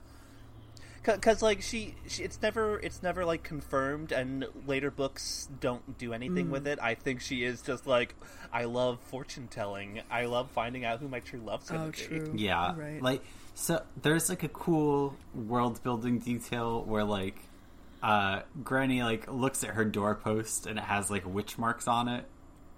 because 1.15 1.41
like 1.41 1.61
she, 1.61 1.95
she 2.07 2.23
it's 2.23 2.41
never 2.41 2.79
it's 2.79 3.01
never 3.01 3.25
like 3.25 3.43
confirmed 3.43 4.11
and 4.11 4.45
later 4.65 4.91
books 4.91 5.47
don't 5.59 5.97
do 5.97 6.13
anything 6.13 6.47
Mm. 6.47 6.51
with 6.51 6.67
it 6.67 6.79
i 6.81 6.93
think 6.95 7.21
she 7.21 7.43
is 7.43 7.61
just 7.61 7.87
like 7.87 8.13
i 8.53 8.65
love 8.65 8.99
fortune 9.07 9.47
telling 9.47 10.01
i 10.11 10.25
love 10.25 10.49
finding 10.51 10.85
out 10.85 10.99
who 10.99 11.07
my 11.07 11.19
true 11.19 11.39
love's 11.43 11.69
gonna 11.69 11.85
Oh, 11.87 11.91
be 11.91 11.97
true. 11.97 12.33
yeah. 12.35 12.73
Right. 12.77 13.01
Like 13.01 13.23
so, 13.55 13.81
there's 14.01 14.29
like 14.29 14.43
a 14.43 14.49
cool 14.49 15.15
world 15.33 15.81
building 15.81 16.19
detail 16.19 16.83
where 16.83 17.03
like 17.03 17.37
uh 18.03 18.41
Granny 18.63 19.01
like 19.01 19.31
looks 19.31 19.63
at 19.63 19.71
her 19.71 19.83
doorpost 19.85 20.67
and 20.67 20.77
it 20.77 20.83
has 20.83 21.09
like 21.09 21.25
witch 21.25 21.57
marks 21.57 21.87
on 21.87 22.07
it, 22.07 22.25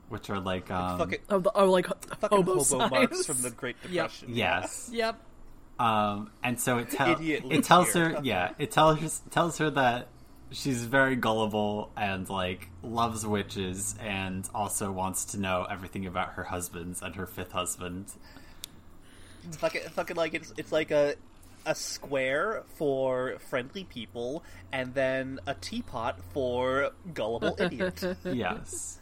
which 0.08 0.30
are 0.30 0.40
like 0.40 0.72
um 0.72 0.98
fucking, 0.98 1.20
Oh, 1.30 1.40
the, 1.40 1.52
oh 1.54 1.70
like 1.70 1.88
fucking 1.88 2.30
hobo, 2.30 2.64
hobo, 2.64 2.88
marks 2.90 3.26
from 3.26 3.42
the 3.42 3.52
great 3.52 3.76
depression 3.82 4.30
yes. 4.34 4.90
Yep. 4.94 5.20
Um, 5.80 6.32
and 6.44 6.60
so 6.60 6.78
it 6.78 6.92
tells 6.92 7.20
it 7.22 7.64
tells 7.64 7.96
Luke 7.96 8.16
her, 8.16 8.20
yeah, 8.22 8.52
it 8.60 8.70
tells 8.72 9.00
her 9.00 9.10
tells 9.32 9.58
her 9.60 9.70
that 9.72 10.10
she's 10.52 10.84
very 10.84 11.16
gullible 11.16 11.92
and 11.96 12.30
like 12.30 12.70
loves 12.84 13.26
witches 13.26 13.96
and 14.02 14.48
also 14.54 14.92
wants 14.92 15.26
to 15.26 15.40
know 15.40 15.66
everything 15.70 16.06
about 16.06 16.34
her 16.34 16.44
husbands 16.44 17.02
and 17.02 17.16
her 17.16 17.26
fifth 17.26 17.54
husband. 17.54 18.12
It's 19.48 19.58
fucking, 19.58 19.84
fucking 19.92 20.18
like 20.18 20.34
it's 20.34 20.54
it's 20.58 20.72
like 20.72 20.92
a 20.92 21.16
a 21.66 21.76
square 21.76 22.64
for 22.76 23.38
friendly 23.50 23.84
people, 23.86 24.44
and 24.72 24.94
then 24.94 25.40
a 25.48 25.54
teapot 25.54 26.20
for 26.34 26.92
gullible 27.14 27.56
idiot. 27.60 28.04
Yes. 28.26 29.00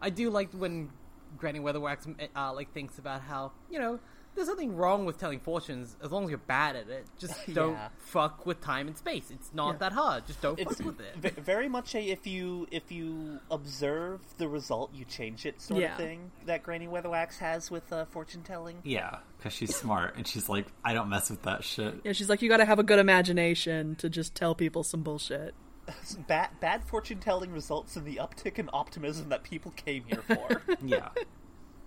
I 0.00 0.10
do 0.10 0.28
like 0.30 0.50
when 0.52 0.90
Granny 1.38 1.60
Weatherwax 1.60 2.28
uh, 2.36 2.52
like 2.52 2.72
thinks 2.72 2.98
about 2.98 3.22
how 3.22 3.52
you 3.70 3.78
know 3.78 3.98
there's 4.34 4.48
nothing 4.48 4.76
wrong 4.76 5.04
with 5.04 5.18
telling 5.18 5.40
fortunes 5.40 5.96
as 6.02 6.10
long 6.10 6.24
as 6.24 6.30
you're 6.30 6.38
bad 6.38 6.76
at 6.76 6.88
it. 6.88 7.06
Just 7.18 7.34
don't 7.54 7.72
Yeah. 7.74 7.88
fuck 7.98 8.44
with 8.46 8.60
time 8.60 8.88
and 8.88 8.96
space. 8.96 9.30
It's 9.30 9.52
not 9.54 9.72
Yeah. 9.74 9.78
that 9.78 9.92
hard. 9.92 10.26
Just 10.26 10.40
don't 10.42 10.58
It's 10.58 10.76
fuck 10.78 10.86
with 10.86 11.00
it. 11.00 11.16
v- 11.16 11.40
very 11.40 11.68
much 11.68 11.94
a 11.94 12.00
if 12.02 12.26
you 12.26 12.66
if 12.70 12.90
you 12.90 13.40
observe 13.50 14.20
the 14.38 14.48
result, 14.48 14.92
you 14.94 15.04
change 15.04 15.46
it 15.46 15.60
sort 15.60 15.80
Yeah. 15.80 15.92
of 15.92 15.98
thing 15.98 16.30
that 16.46 16.62
Granny 16.62 16.86
Weatherwax 16.88 17.38
has 17.38 17.70
with 17.70 17.92
uh, 17.92 18.04
fortune 18.06 18.42
telling. 18.42 18.78
Yeah, 18.84 19.18
because 19.38 19.52
she's 19.52 19.74
smart 19.74 20.16
and 20.16 20.26
she's 20.26 20.48
like, 20.48 20.66
I 20.84 20.94
don't 20.94 21.08
mess 21.08 21.30
with 21.30 21.42
that 21.42 21.64
shit. 21.64 22.00
Yeah, 22.04 22.12
she's 22.12 22.28
like, 22.28 22.42
you 22.42 22.48
got 22.48 22.58
to 22.58 22.64
have 22.64 22.78
a 22.78 22.82
good 22.84 22.98
imagination 22.98 23.94
to 23.96 24.08
just 24.08 24.34
tell 24.34 24.54
people 24.54 24.82
some 24.82 25.02
bullshit. 25.02 25.54
Bad 26.26 26.48
bad 26.60 26.82
fortune 26.84 27.18
telling 27.20 27.52
results 27.52 27.94
in 27.96 28.04
the 28.04 28.16
uptick 28.16 28.58
in 28.58 28.70
optimism 28.72 29.28
that 29.28 29.42
people 29.42 29.70
came 29.72 30.04
here 30.04 30.22
for. 30.22 30.62
Yeah. 30.82 31.10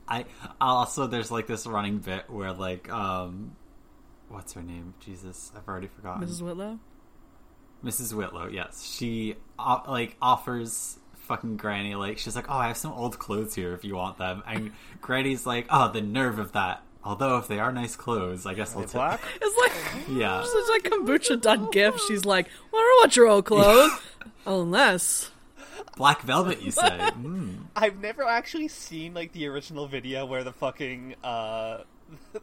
I 0.07 0.25
also 0.61 1.07
there's 1.07 1.31
like 1.31 1.47
this 1.47 1.67
running 1.67 1.99
bit 1.99 2.29
where 2.29 2.53
like 2.53 2.89
um 2.91 3.55
what's 4.29 4.53
her 4.53 4.63
name? 4.63 4.93
Jesus, 4.99 5.51
I've 5.55 5.67
already 5.67 5.87
forgotten. 5.87 6.27
Mrs. 6.27 6.41
Whitlow. 6.41 6.79
Mrs. 7.83 8.13
Whitlow, 8.13 8.47
yes. 8.47 8.83
She 8.83 9.35
uh, 9.59 9.79
like 9.87 10.15
offers 10.21 10.97
fucking 11.13 11.57
Granny 11.57 11.95
like 11.95 12.17
she's 12.17 12.35
like, 12.35 12.49
"Oh, 12.49 12.57
I 12.57 12.67
have 12.67 12.77
some 12.77 12.93
old 12.93 13.19
clothes 13.19 13.53
here 13.53 13.73
if 13.73 13.83
you 13.83 13.95
want 13.95 14.17
them." 14.17 14.43
And 14.47 14.71
Granny's 15.01 15.45
like, 15.45 15.67
"Oh, 15.69 15.91
the 15.91 16.01
nerve 16.01 16.39
of 16.39 16.53
that." 16.53 16.83
Although 17.03 17.37
if 17.37 17.47
they 17.47 17.59
are 17.59 17.71
nice 17.71 17.95
clothes, 17.95 18.45
I 18.45 18.53
guess 18.53 18.75
I'll 18.75 18.81
take. 18.81 18.91
Black? 18.93 19.21
It's 19.41 19.57
like 19.57 20.07
Yeah. 20.09 20.43
It's 20.43 20.69
like 20.69 20.83
kombucha 20.91 21.41
done 21.41 21.71
gift. 21.71 22.01
She's 22.07 22.25
like, 22.25 22.47
well, 22.71 22.81
I 22.81 22.83
don't 22.83 23.01
want 23.01 23.15
your 23.15 23.27
old 23.27 23.45
clothes. 23.45 23.91
Unless. 24.45 25.31
Black 25.97 26.21
velvet, 26.21 26.61
you 26.61 26.71
say? 26.71 26.81
Mm. 27.17 27.65
I've 27.75 27.99
never 27.99 28.23
actually 28.23 28.67
seen 28.67 29.13
like 29.13 29.31
the 29.33 29.47
original 29.47 29.87
video 29.87 30.25
where 30.25 30.43
the 30.43 30.53
fucking 30.53 31.15
uh 31.23 31.79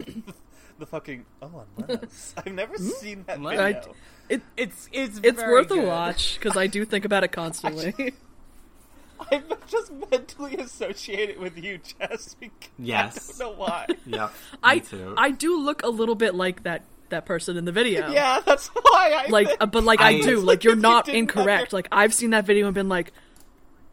the 0.78 0.86
fucking 0.86 1.24
oh 1.40 1.64
unless 1.78 2.34
I've 2.44 2.52
never 2.52 2.76
seen 2.76 3.24
that 3.26 3.38
Unless- 3.38 3.56
video. 3.58 3.92
I- 3.92 3.94
It, 4.34 4.42
It's 4.56 4.88
it's 4.92 5.20
it's 5.22 5.40
very 5.40 5.52
worth 5.52 5.70
a 5.70 5.80
watch 5.80 6.38
because 6.38 6.56
I 6.56 6.66
do 6.66 6.84
think 6.84 7.04
about 7.04 7.24
it 7.24 7.32
constantly. 7.32 8.14
I'm 9.30 9.44
just 9.68 9.92
mentally 10.10 10.56
associated 10.56 11.30
it 11.36 11.40
with 11.40 11.56
you, 11.56 11.78
Jess. 11.78 12.34
because 12.34 12.68
Yes. 12.78 13.40
I 13.40 13.44
don't 13.44 13.52
know 13.52 13.58
why. 13.64 13.86
yeah, 14.06 14.26
Me 14.26 14.32
I 14.62 14.78
too. 14.80 15.14
I 15.16 15.30
do 15.30 15.56
look 15.58 15.82
a 15.82 15.88
little 15.88 16.14
bit 16.16 16.34
like 16.34 16.64
that 16.64 16.82
that 17.10 17.26
person 17.26 17.56
in 17.56 17.64
the 17.64 17.72
video. 17.72 18.10
yeah, 18.10 18.40
that's 18.44 18.68
why 18.68 19.24
I 19.24 19.30
Like, 19.30 19.46
think- 19.48 19.62
uh, 19.62 19.66
but 19.66 19.84
like 19.84 20.00
I, 20.00 20.08
I- 20.16 20.20
do. 20.20 20.40
Like 20.40 20.64
you're 20.64 20.74
not 20.74 21.04
didn't 21.06 21.18
incorrect. 21.18 21.66
under- 21.72 21.76
Like 21.76 21.88
I've 21.92 22.12
seen 22.12 22.30
that 22.30 22.44
video 22.44 22.66
and 22.66 22.74
been 22.74 22.88
like, 22.88 23.12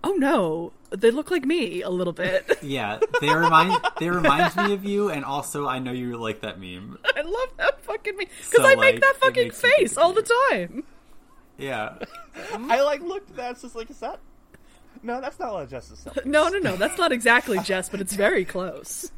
oh 0.03 0.13
no, 0.13 0.71
they 0.89 1.11
look 1.11 1.31
like 1.31 1.45
me 1.45 1.81
a 1.81 1.89
little 1.89 2.13
bit. 2.13 2.49
Yeah, 2.63 2.99
they 3.21 3.33
remind 3.33 3.75
they 3.99 4.09
remind 4.09 4.55
me 4.55 4.73
of 4.73 4.85
you, 4.85 5.09
and 5.09 5.25
also 5.25 5.67
I 5.67 5.79
know 5.79 5.91
you 5.91 6.15
like 6.17 6.41
that 6.41 6.59
meme. 6.59 6.97
I 7.15 7.21
love 7.21 7.49
that 7.57 7.81
fucking 7.83 8.15
meme 8.17 8.27
because 8.49 8.63
So, 8.63 8.65
I 8.65 8.75
make 8.75 9.01
that 9.01 9.15
fucking 9.19 9.43
makes 9.45 9.63
me 9.63 9.69
think 9.69 9.79
face 9.79 9.97
all 9.97 10.13
the 10.13 10.21
time. 10.51 10.83
Yeah, 11.57 11.95
I 12.53 12.81
like 12.81 13.01
looked 13.01 13.31
at 13.31 13.35
that. 13.37 13.51
It's 13.51 13.61
just 13.63 13.75
like, 13.75 13.89
is 13.89 13.99
that? 13.99 14.19
No, 15.03 15.19
that's 15.21 15.39
not 15.39 15.53
what 15.53 15.69
Jess 15.69 15.89
is 15.89 15.99
saying. 15.99 16.17
No, 16.25 16.47
no, 16.49 16.59
no. 16.59 16.75
That's 16.75 16.97
not 16.97 17.11
exactly 17.11 17.57
Jess, 17.59 17.89
but 17.89 17.99
it's 18.01 18.13
very 18.13 18.45
close. 18.45 19.11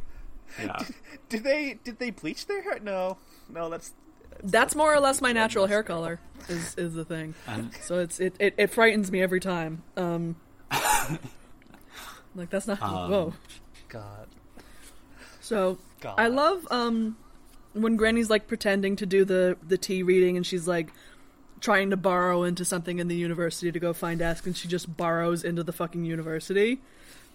yeah. 0.57 0.77
Did 1.29 1.43
they 1.43 1.79
did 1.83 1.99
they 1.99 2.11
bleach 2.11 2.45
their 2.47 2.61
hair? 2.61 2.79
No, 2.79 3.17
no. 3.49 3.69
That's 3.69 3.91
That's 4.43 4.75
more 4.75 4.93
or 4.93 4.99
less 4.99 5.19
my 5.19 5.31
natural 5.33 5.65
hair 5.67 5.83
color. 5.83 6.19
Is 6.47 6.75
is 6.75 6.93
the 6.93 7.03
thing. 7.03 7.33
And 7.47 7.73
So 7.81 7.99
it's 7.99 8.19
it, 8.19 8.35
it, 8.39 8.53
it 8.57 8.67
frightens 8.67 9.11
me 9.11 9.21
every 9.21 9.39
time. 9.39 9.81
Um, 9.97 10.35
like 12.35 12.49
that's 12.49 12.67
not 12.67 12.81
Um, 12.81 13.11
whoa. 13.11 13.33
God. 13.89 14.27
So 15.41 15.77
God. 15.99 16.15
I 16.17 16.27
love 16.27 16.67
um 16.71 17.17
when 17.73 17.95
Granny's 17.95 18.29
like 18.29 18.47
pretending 18.47 18.95
to 18.97 19.05
do 19.05 19.25
the 19.25 19.57
the 19.67 19.77
tea 19.77 20.03
reading 20.03 20.37
and 20.37 20.45
she's 20.45 20.67
like 20.67 20.91
trying 21.59 21.89
to 21.89 21.97
borrow 21.97 22.43
into 22.43 22.65
something 22.65 22.99
in 22.99 23.07
the 23.07 23.15
university 23.15 23.71
to 23.71 23.79
go 23.79 23.93
find 23.93 24.21
Esk 24.21 24.45
and 24.45 24.55
she 24.55 24.67
just 24.67 24.97
borrows 24.97 25.43
into 25.43 25.63
the 25.63 25.71
fucking 25.71 26.03
university. 26.03 26.81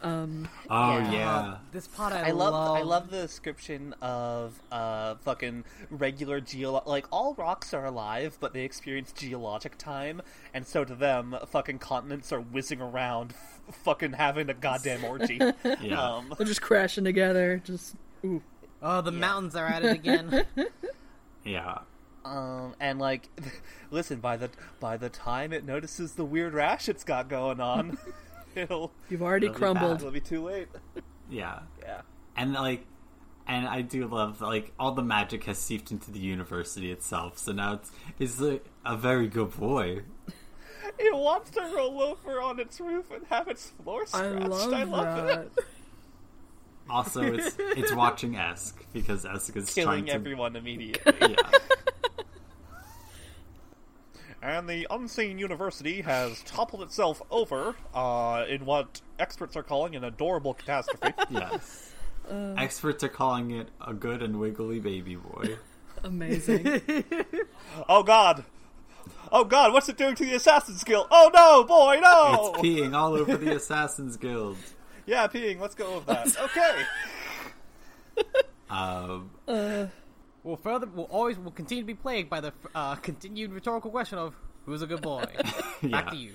Oh 0.03 0.29
Yeah. 0.71 1.13
yeah, 1.13 1.57
This 1.73 1.87
part 1.89 2.13
I, 2.13 2.29
I 2.29 2.31
love 2.31 2.55
I 2.55 2.83
love 2.83 3.11
the 3.11 3.23
description 3.23 3.95
of 4.01 4.61
uh 4.71 5.17
fucking 5.17 5.65
regular 5.91 6.41
geolo 6.41 6.87
like 6.87 7.07
all 7.11 7.35
rocks 7.35 7.75
are 7.75 7.85
alive, 7.85 8.37
but 8.41 8.53
they 8.53 8.63
experience 8.63 9.13
geologic 9.13 9.77
time, 9.79 10.23
and 10.55 10.67
so 10.67 10.85
to 10.85 10.95
them, 10.95 11.37
fucking 11.49 11.79
continents 11.81 12.33
are 12.33 12.41
whizzing 12.41 12.81
around, 12.81 13.33
f- 13.69 13.75
fucking 13.77 14.13
having 14.13 14.49
a 14.51 14.55
goddamn 14.55 15.05
orgy. 15.05 15.41
Yeah. 15.81 16.01
Um, 16.01 16.33
They're 16.39 16.47
just 16.47 16.63
crashing 16.63 17.05
together. 17.05 17.61
Just 17.65 17.95
ooh. 18.25 18.43
Oh, 18.81 19.01
the 19.01 19.11
mountains 19.13 19.57
are 19.57 19.67
at 19.67 19.85
it 19.85 19.93
again. 19.93 20.45
yeah. 21.45 21.79
um, 22.25 22.75
and 22.79 22.99
like, 23.01 23.29
listen 23.91 24.21
by 24.21 24.37
the 24.37 24.51
by 24.81 24.97
the 24.97 25.09
time 25.09 25.53
it 25.53 25.65
notices 25.65 26.13
the 26.13 26.25
weird 26.25 26.55
rash 26.55 26.89
it's 26.89 27.03
got 27.05 27.29
going 27.29 27.61
on, 27.61 27.99
it'll 28.59 28.93
You've 29.09 29.23
already 29.23 29.47
Really 29.49 29.59
crumbled. 29.59 29.99
it'll 29.99 30.11
be 30.11 30.21
too 30.21 30.45
late. 30.45 30.69
Yeah. 31.31 31.61
Yeah. 31.81 32.01
And 32.37 32.53
like 32.53 32.87
and 33.47 33.67
I 33.67 33.81
do 33.83 34.07
love 34.07 34.41
like 34.41 34.73
all 34.79 34.93
the 34.93 35.03
magic 35.03 35.45
has 35.45 35.59
seeped 35.59 35.91
into 35.91 36.11
the 36.11 36.19
university 36.19 36.91
itself, 36.91 37.39
so 37.39 37.53
now 37.53 37.75
it's 37.75 37.91
it's 38.19 38.41
a, 38.41 38.61
a 38.85 38.97
very 38.97 39.27
good 39.29 39.57
boy. 39.59 40.03
It 40.99 41.15
wants 41.17 41.51
to 41.53 41.61
roll 41.61 42.03
over 42.03 42.41
on 42.41 42.59
its 42.61 42.81
roof 42.81 43.11
and 43.11 43.25
have 43.31 43.49
its 43.49 43.71
floor 43.83 44.03
I 44.03 44.07
scratched. 44.07 44.49
love, 44.49 44.73
I 44.73 44.83
love 44.85 45.27
that. 45.27 45.39
it. 45.47 45.53
Also, 46.91 47.23
it's 47.23 47.57
it's 47.59 47.93
watching 47.95 48.37
Esk 48.37 48.85
because 48.93 49.25
Esk 49.27 49.57
is 49.57 49.73
trying 49.75 49.85
Killing 49.87 50.07
to 50.07 50.13
everyone 50.13 50.57
immediately. 50.57 51.13
yeah. 51.21 51.59
And 54.41 54.69
the 54.69 54.87
unseen 54.91 55.39
university 55.39 56.01
has 56.03 56.43
toppled 56.43 56.83
itself 56.83 57.21
over 57.31 57.75
uh, 57.93 58.45
in 58.49 58.65
what 58.65 59.01
experts 59.19 59.57
are 59.57 59.63
calling 59.63 59.97
an 59.97 60.05
adorable 60.05 60.55
catastrophe. 60.55 61.13
Yes. 61.31 61.93
Uh. 62.31 62.55
Experts 62.59 63.03
are 63.03 63.09
calling 63.09 63.51
it 63.53 63.69
a 63.85 63.95
good 63.95 64.23
and 64.23 64.39
wiggly 64.39 64.81
baby 64.81 65.17
boy. 65.17 65.57
Amazing. 66.05 66.83
oh 67.89 68.03
god! 68.03 68.45
Oh 69.33 69.45
god, 69.45 69.73
what's 69.73 69.89
it 69.89 69.97
doing 69.97 70.15
to 70.15 70.25
the 70.25 70.35
Assassin's 70.35 70.85
Guild? 70.85 71.07
Oh 71.11 71.31
no, 71.35 71.65
boy, 71.65 71.99
no! 72.01 72.53
It's 72.55 72.61
peeing 72.63 72.95
all 72.95 73.15
over 73.15 73.37
the 73.37 73.57
Assassin's 73.57 74.17
Guild. 74.17 74.57
yeah, 75.07 75.27
peeing, 75.27 75.59
let's 75.59 75.75
go 75.75 75.97
with 75.97 76.07
that. 76.07 76.37
Okay. 76.39 76.83
Um, 78.71 79.31
we'll 80.43 80.57
further, 80.57 80.87
we'll 80.87 81.07
always, 81.07 81.39
we'll 81.39 81.51
continue 81.51 81.83
to 81.83 81.87
be 81.87 81.95
plagued 81.95 82.31
by 82.31 82.41
the 82.41 82.53
uh, 82.75 82.95
continued 82.97 83.53
rhetorical 83.53 83.91
question 83.91 84.19
of 84.19 84.35
who's 84.65 84.83
a 84.83 84.87
good 84.87 85.03
boy. 85.03 85.25
Back 85.83 86.11
to 86.11 86.17
you. 86.17 86.33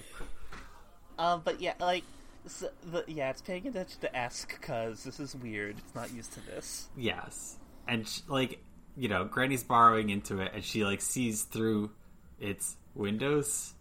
Um, 1.17 1.41
but 1.43 1.61
yeah, 1.61 1.73
like, 1.79 2.03
so 2.47 2.69
the, 2.91 3.03
yeah, 3.07 3.29
it's 3.29 3.41
paying 3.41 3.67
attention 3.67 4.01
to 4.01 4.15
Esk, 4.15 4.59
because 4.59 5.03
this 5.03 5.19
is 5.19 5.35
weird. 5.35 5.77
It's 5.77 5.95
not 5.95 6.11
used 6.13 6.33
to 6.33 6.45
this. 6.45 6.89
Yes, 6.97 7.57
and 7.87 8.07
sh 8.07 8.21
like 8.27 8.59
you 8.95 9.07
know, 9.07 9.25
Granny's 9.25 9.63
borrowing 9.63 10.09
into 10.09 10.39
it, 10.39 10.51
and 10.53 10.63
she 10.63 10.83
like 10.83 11.01
sees 11.01 11.43
through 11.43 11.91
its 12.39 12.77
windows, 12.95 13.73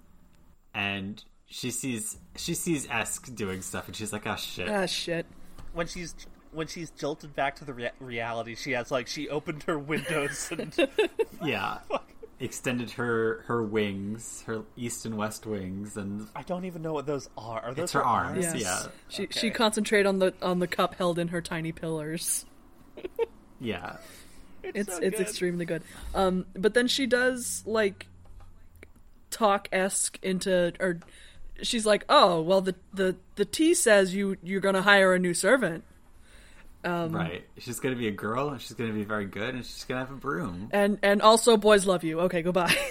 and 0.75 1.23
she 1.47 1.71
sees 1.71 2.17
she 2.37 2.55
sees 2.55 2.89
Esk 2.89 3.35
doing 3.35 3.63
stuff, 3.63 3.89
and 3.89 3.97
she's 3.97 4.13
like, 4.13 4.27
"Oh 4.27 4.37
shit!" 4.37 4.69
ah 4.69 4.87
shit. 4.87 5.27
When 5.73 5.87
she's 5.87 6.15
when 6.53 6.67
she's 6.67 6.91
jolted 6.91 7.35
back 7.35 7.57
to 7.57 7.65
the 7.65 7.73
rea- 7.75 7.91
reality, 8.01 8.55
she 8.55 8.73
has 8.73 8.91
like 8.91 9.07
she 9.09 9.29
opened 9.29 9.63
her 9.65 9.79
windows 9.79 10.51
and 10.51 10.75
yeah, 11.45 11.79
extended 12.41 12.91
her 12.93 13.43
her 13.47 13.63
wings, 13.63 14.43
her 14.47 14.63
east 14.77 15.05
and 15.07 15.17
west 15.17 15.47
wings, 15.47 15.97
and 15.97 16.29
I 16.37 16.43
don't 16.43 16.65
even 16.65 16.83
know 16.83 16.93
what 16.93 17.07
those 17.07 17.29
are. 17.37 17.61
Are 17.61 17.75
those 17.75 17.85
It's 17.85 17.93
her 17.93 18.05
arms. 18.05 18.45
Yes. 18.45 18.61
Yeah. 18.61 18.83
She 19.09 19.23
Okay. 19.25 19.41
she 19.41 19.51
concentrate 19.51 20.07
on 20.07 20.19
the 20.19 20.35
on 20.43 20.59
the 20.59 20.67
cup 20.69 20.95
held 20.97 21.19
in 21.19 21.29
her 21.29 21.41
tiny 21.41 21.73
pillars. 21.73 22.45
yeah, 23.61 23.97
It's 24.63 24.95
so 24.95 25.01
it's 25.03 25.17
good. 25.19 25.21
extremely 25.27 25.65
good. 25.65 25.83
Um, 26.15 26.47
but 26.55 26.75
then 26.75 26.87
she 26.89 27.07
does 27.07 27.63
like 27.67 28.07
talk 29.31 29.69
Esk 29.73 30.19
into 30.23 30.73
or 30.79 30.99
she's 31.63 31.87
like, 31.87 32.05
oh 32.09 32.41
well, 32.43 32.61
the 32.61 32.75
the 32.93 33.17
the 33.37 33.45
T 33.45 33.73
says 33.75 34.15
you 34.15 34.37
you're 34.43 34.61
gonna 34.61 34.83
hire 34.83 35.15
a 35.15 35.19
new 35.19 35.33
servant, 35.35 35.85
Um, 36.85 37.13
right. 37.13 37.45
She's 37.59 37.81
gonna 37.81 37.97
be 37.97 38.09
a 38.09 38.13
girl, 38.13 38.49
and 38.51 38.61
she's 38.61 38.73
gonna 38.73 38.93
be 38.93 39.05
very 39.05 39.27
good, 39.27 39.55
and 39.55 39.65
she's 39.65 39.85
gonna 39.85 40.01
have 40.01 40.11
a 40.11 40.17
broom. 40.17 40.69
and 40.73 40.99
and 41.03 41.23
also 41.23 41.57
boys 41.57 41.87
love 41.87 42.05
you. 42.05 42.21
Okay, 42.21 42.43
goodbye. 42.43 42.75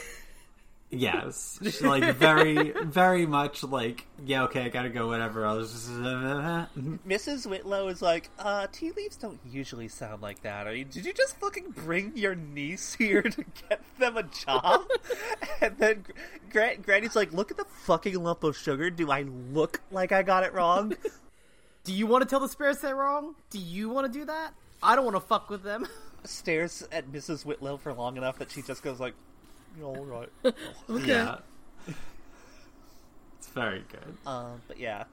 Yes, 0.94 1.58
She's 1.64 1.82
like 1.82 2.18
very, 2.18 2.74
very 2.84 3.26
much 3.26 3.64
like 3.64 4.06
yeah. 4.26 4.44
Okay, 4.44 4.64
I 4.66 4.68
gotta 4.68 4.90
go. 4.90 5.08
Whatever. 5.08 5.46
I 5.46 5.54
was 5.54 5.72
just 5.72 5.90
Mrs. 7.08 7.48
Whitlow 7.50 7.88
is 7.88 8.02
like, 8.02 8.30
uh, 8.38 8.68
tea 8.74 8.92
leaves 8.92 9.16
don't 9.16 9.40
usually 9.50 9.88
sound 9.88 10.22
like 10.22 10.42
that. 10.42 10.68
I 10.68 10.74
mean, 10.74 10.90
did 10.92 11.06
you 11.06 11.14
just 11.14 11.38
fucking 11.40 11.72
bring 11.86 12.12
your 12.18 12.36
niece 12.36 12.94
here 12.94 13.22
to 13.22 13.46
get 13.70 13.82
them 14.00 14.18
a 14.18 14.24
job? 14.24 14.82
and 15.62 15.78
then 15.78 16.04
Gra- 16.52 16.76
Granny's 16.76 17.16
like, 17.16 17.32
look 17.32 17.52
at 17.52 17.58
the 17.58 17.66
fucking 17.84 18.22
lump 18.22 18.44
of 18.44 18.58
sugar. 18.58 18.90
Do 18.90 19.12
I 19.12 19.22
look 19.22 19.80
like 19.92 20.12
I 20.12 20.24
got 20.24 20.44
it 20.44 20.54
wrong? 20.54 20.94
Do 21.84 21.94
you 21.94 22.06
want 22.08 22.24
to 22.24 22.30
tell 22.30 22.40
the 22.40 22.48
spirits 22.48 22.82
they're 22.82 22.96
wrong? 22.96 23.36
Do 23.50 23.58
you 23.60 23.90
want 23.90 24.12
to 24.12 24.20
do 24.20 24.26
that? 24.26 24.54
I 24.84 24.96
don't 24.96 25.04
want 25.06 25.16
to 25.16 25.22
fuck 25.22 25.50
with 25.50 25.64
them. 25.64 25.88
Stares 26.24 26.88
at 26.92 27.12
Mrs. 27.12 27.46
Whitlow 27.46 27.78
for 27.78 27.94
long 27.94 28.18
enough 28.18 28.38
that 28.40 28.52
she 28.52 28.62
just 28.62 28.84
goes 28.84 29.00
like, 29.00 29.14
all 29.84 30.04
right. 30.06 30.30
Okay. 30.90 31.08
yeah. 31.08 31.38
It's 33.40 33.48
very 33.48 33.84
good. 33.92 34.18
Um, 34.28 34.62
but 34.68 34.80
yeah. 34.80 35.06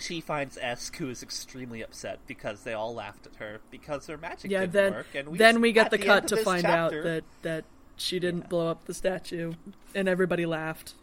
She 0.00 0.20
finds 0.20 0.56
Esk, 0.60 0.96
who 0.96 1.10
is 1.10 1.22
extremely 1.22 1.82
upset 1.82 2.20
because 2.26 2.62
they 2.62 2.72
all 2.72 2.94
laughed 2.94 3.26
at 3.26 3.36
her 3.36 3.60
because 3.70 4.06
her 4.06 4.16
magic 4.16 4.50
Yeah, 4.50 4.60
didn't 4.60 4.72
then 4.72 4.92
work. 4.92 5.06
And 5.14 5.28
we, 5.28 5.38
then 5.38 5.60
we 5.60 5.72
get 5.72 5.86
at 5.86 5.90
the 5.92 5.98
cut 5.98 6.28
to 6.28 6.36
find 6.36 6.62
chapter- 6.62 6.98
out 6.98 7.02
that 7.04 7.24
that 7.42 7.64
she 7.96 8.20
didn't 8.20 8.48
blow 8.48 8.68
up 8.68 8.84
the 8.84 8.94
statue, 8.94 9.54
and 9.96 10.08
everybody 10.08 10.46
laughed. 10.46 10.94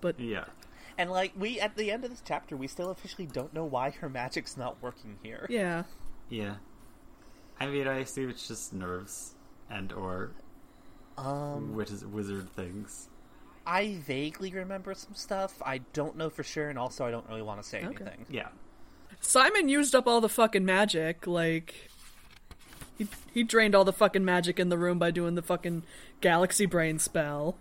But 0.00 0.18
Yeah. 0.20 0.44
And 0.98 1.10
like 1.10 1.32
we 1.36 1.58
at 1.60 1.76
the 1.76 1.90
end 1.90 2.04
of 2.04 2.10
this 2.10 2.22
chapter, 2.24 2.56
we 2.56 2.66
still 2.66 2.90
officially 2.90 3.26
don't 3.26 3.52
know 3.54 3.64
why 3.64 3.90
her 3.90 4.08
magic's 4.08 4.56
not 4.56 4.80
working 4.82 5.18
here. 5.22 5.46
yeah, 5.50 5.84
Yeah. 6.28 6.56
I 7.60 7.66
mean, 7.66 7.86
I 7.86 7.98
assume 7.98 8.30
it's 8.30 8.48
just 8.48 8.72
nerves 8.72 9.34
and 9.70 9.92
or 9.92 10.32
Um, 11.16 11.74
wiz- 11.74 12.04
wizard 12.04 12.50
things. 12.50 13.08
I 13.66 13.96
vaguely 14.04 14.50
remember 14.52 14.92
some 14.94 15.14
stuff. 15.14 15.62
I 15.64 15.78
don't 15.92 16.16
know 16.16 16.28
for 16.30 16.42
sure, 16.42 16.68
and 16.68 16.78
also 16.78 17.04
I 17.06 17.10
don't 17.12 17.28
really 17.28 17.42
want 17.42 17.62
to 17.62 17.68
say 17.68 17.78
Okay. 17.84 17.86
anything. 18.04 18.26
Yeah. 18.28 18.48
Simon 19.20 19.68
used 19.68 19.94
up 19.94 20.08
all 20.08 20.20
the 20.20 20.28
fucking 20.28 20.64
magic. 20.64 21.26
Like 21.28 21.88
he 22.98 23.06
he 23.32 23.44
drained 23.44 23.74
all 23.76 23.84
the 23.84 23.92
fucking 23.92 24.24
magic 24.24 24.58
in 24.58 24.68
the 24.68 24.78
room 24.78 24.98
by 24.98 25.10
doing 25.12 25.36
the 25.36 25.42
fucking 25.42 25.84
galaxy 26.20 26.66
brain 26.66 26.98
spell. 26.98 27.56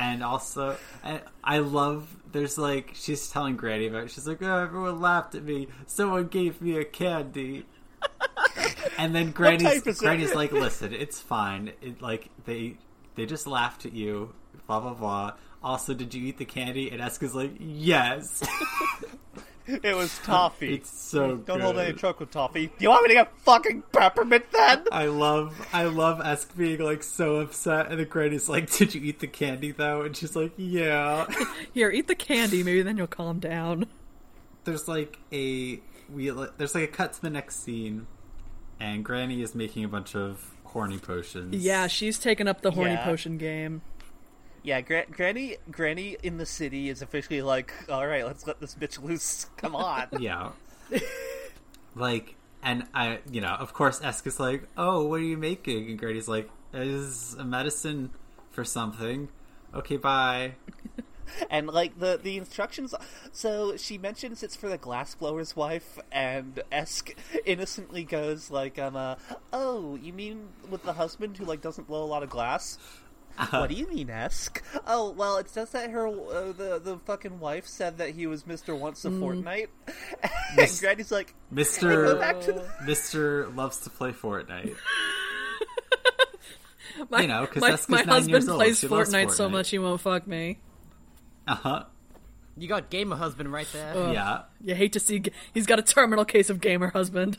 And 0.00 0.24
also, 0.24 0.78
I, 1.04 1.20
I 1.44 1.58
love. 1.58 2.08
There's 2.32 2.56
like 2.56 2.92
she's 2.94 3.28
telling 3.28 3.56
Granny 3.56 3.86
about. 3.86 4.04
It. 4.04 4.10
She's 4.12 4.26
like, 4.26 4.40
"Oh, 4.40 4.56
everyone 4.56 4.98
laughed 4.98 5.34
at 5.34 5.44
me. 5.44 5.68
Someone 5.86 6.28
gave 6.28 6.62
me 6.62 6.78
a 6.78 6.84
candy." 6.86 7.66
and 8.98 9.14
then 9.14 9.30
Granny's 9.30 9.62
type 9.62 9.86
is 9.86 9.98
it? 10.00 10.02
Granny's 10.02 10.34
like, 10.34 10.52
"Listen, 10.52 10.94
it's 10.94 11.20
fine. 11.20 11.72
It 11.82 12.00
like 12.00 12.30
they 12.46 12.78
they 13.14 13.26
just 13.26 13.46
laughed 13.46 13.84
at 13.84 13.92
you. 13.92 14.32
Blah 14.66 14.80
blah 14.80 14.94
blah. 14.94 15.32
Also, 15.62 15.92
did 15.92 16.14
you 16.14 16.26
eat 16.26 16.38
the 16.38 16.46
candy?" 16.46 16.90
And 16.90 17.02
Eska's 17.02 17.34
like, 17.34 17.52
"Yes." 17.58 18.42
It 19.82 19.94
was 19.96 20.18
toffee. 20.24 20.74
it's 20.74 20.90
so 20.90 21.36
don't 21.36 21.60
hold 21.60 21.78
any 21.78 21.92
truck 21.92 22.18
with 22.20 22.30
toffee. 22.30 22.66
Do 22.66 22.72
you 22.78 22.88
want 22.88 23.02
me 23.04 23.08
to 23.10 23.14
get 23.14 23.36
fucking 23.40 23.82
peppermint 23.92 24.50
then? 24.52 24.84
I 24.90 25.06
love 25.06 25.54
I 25.72 25.84
love 25.84 26.20
Esk 26.20 26.56
being 26.56 26.80
like 26.80 27.02
so 27.02 27.36
upset, 27.36 27.88
and 27.90 28.00
then 28.00 28.08
Granny's 28.08 28.48
like, 28.48 28.70
"Did 28.70 28.94
you 28.94 29.00
eat 29.02 29.20
the 29.20 29.26
candy 29.26 29.70
though?" 29.72 30.02
And 30.02 30.16
she's 30.16 30.34
like, 30.34 30.52
"Yeah." 30.56 31.26
Here, 31.72 31.90
eat 31.90 32.08
the 32.08 32.14
candy. 32.14 32.62
Maybe 32.62 32.82
then 32.82 32.96
you'll 32.96 33.06
calm 33.06 33.38
down. 33.38 33.86
there's 34.64 34.88
like 34.88 35.18
a 35.32 35.80
we 36.12 36.30
there's 36.56 36.74
like 36.74 36.84
a 36.84 36.92
cut 36.92 37.12
to 37.14 37.22
the 37.22 37.30
next 37.30 37.62
scene, 37.62 38.06
and 38.80 39.04
Granny 39.04 39.40
is 39.42 39.54
making 39.54 39.84
a 39.84 39.88
bunch 39.88 40.16
of 40.16 40.50
horny 40.64 40.98
potions. 40.98 41.54
Yeah, 41.54 41.86
she's 41.86 42.18
taken 42.18 42.48
up 42.48 42.62
the 42.62 42.72
horny 42.72 42.92
Yeah. 42.92 43.04
potion 43.04 43.38
game. 43.38 43.82
Yeah, 44.62 44.80
Gra- 44.82 45.06
Granny, 45.10 45.56
Granny 45.70 46.16
in 46.22 46.36
the 46.36 46.46
city 46.46 46.88
is 46.88 47.00
officially 47.02 47.42
like, 47.42 47.72
all 47.88 48.06
right, 48.06 48.26
let's 48.26 48.46
let 48.46 48.60
this 48.60 48.74
bitch 48.74 49.02
loose. 49.02 49.46
Come 49.56 49.74
on. 49.74 50.08
yeah. 50.18 50.50
like, 51.94 52.36
and 52.62 52.84
I, 52.94 53.20
you 53.30 53.40
know, 53.40 53.54
of 53.58 53.72
course, 53.72 54.02
Esk 54.02 54.26
is 54.26 54.38
like, 54.38 54.64
"Oh, 54.76 55.06
what 55.06 55.20
are 55.20 55.24
you 55.24 55.38
making?" 55.38 55.88
And 55.88 55.98
Granny's 55.98 56.28
like, 56.28 56.50
"Is 56.74 57.34
a 57.38 57.44
medicine 57.44 58.10
for 58.50 58.64
something." 58.64 59.28
Okay, 59.74 59.96
bye. 59.96 60.52
and 61.50 61.68
like 61.68 61.98
the 61.98 62.18
the 62.20 62.36
instructions 62.36 62.94
so 63.32 63.76
she 63.76 63.96
mentions 63.98 64.42
it's 64.42 64.56
for 64.56 64.68
the 64.68 64.78
glassblower's 64.78 65.54
wife 65.54 65.98
and 66.10 66.60
esk 66.72 67.14
innocently 67.44 68.04
goes 68.04 68.50
like 68.50 68.78
um 68.78 68.96
uh, 68.96 69.14
oh 69.52 69.96
you 69.96 70.12
mean 70.12 70.48
with 70.68 70.82
the 70.82 70.92
husband 70.92 71.36
who 71.36 71.44
like 71.44 71.60
doesn't 71.60 71.86
blow 71.86 72.02
a 72.02 72.06
lot 72.06 72.22
of 72.22 72.30
glass 72.30 72.78
what 73.50 73.68
do 73.70 73.74
you 73.74 73.86
mean 73.88 74.10
esk 74.10 74.62
oh 74.86 75.10
well 75.10 75.36
it 75.38 75.48
says 75.48 75.70
that 75.70 75.90
her 75.90 76.06
uh, 76.08 76.52
the 76.52 76.80
the 76.82 76.98
fucking 77.06 77.40
wife 77.40 77.66
said 77.66 77.98
that 77.98 78.10
he 78.10 78.26
was 78.26 78.42
mr 78.44 78.78
once 78.78 79.04
a 79.04 79.10
fortnight 79.10 79.70
and 80.22 80.30
Miss- 80.56 80.80
granny's 80.80 81.10
like 81.10 81.34
Mister 81.50 82.14
the 82.14 82.64
Mister 82.84 83.48
loves 83.48 83.78
to 83.80 83.90
play 83.90 84.12
Fortnite. 84.12 84.76
My, 87.08 87.22
You 87.22 87.28
know, 87.28 87.46
'cause 87.46 87.60
my, 87.62 87.70
Eska's 87.70 87.88
my 87.88 87.96
nine 87.98 88.08
husband 88.08 88.44
years 88.44 88.54
plays 88.56 88.78
She 88.80 88.88
loves 88.88 89.14
Fortnite, 89.14 89.30
so 89.30 89.48
much 89.48 89.70
he 89.70 89.78
won't 89.78 90.00
fuck 90.00 90.26
me. 90.26 90.58
Uh 91.46 91.54
huh. 91.54 91.84
You 92.58 92.68
got 92.68 92.90
gamer 92.90 93.16
husband 93.16 93.50
right 93.52 93.66
there. 93.72 93.94
Ugh. 93.96 94.12
Yeah. 94.12 94.42
You 94.60 94.74
hate 94.74 94.92
to 94.94 95.00
see 95.00 95.20
g- 95.20 95.32
he's 95.54 95.66
got 95.66 95.78
a 95.78 95.82
terminal 95.82 96.24
case 96.26 96.50
of 96.50 96.60
gamer 96.60 96.88
husband. 96.90 97.38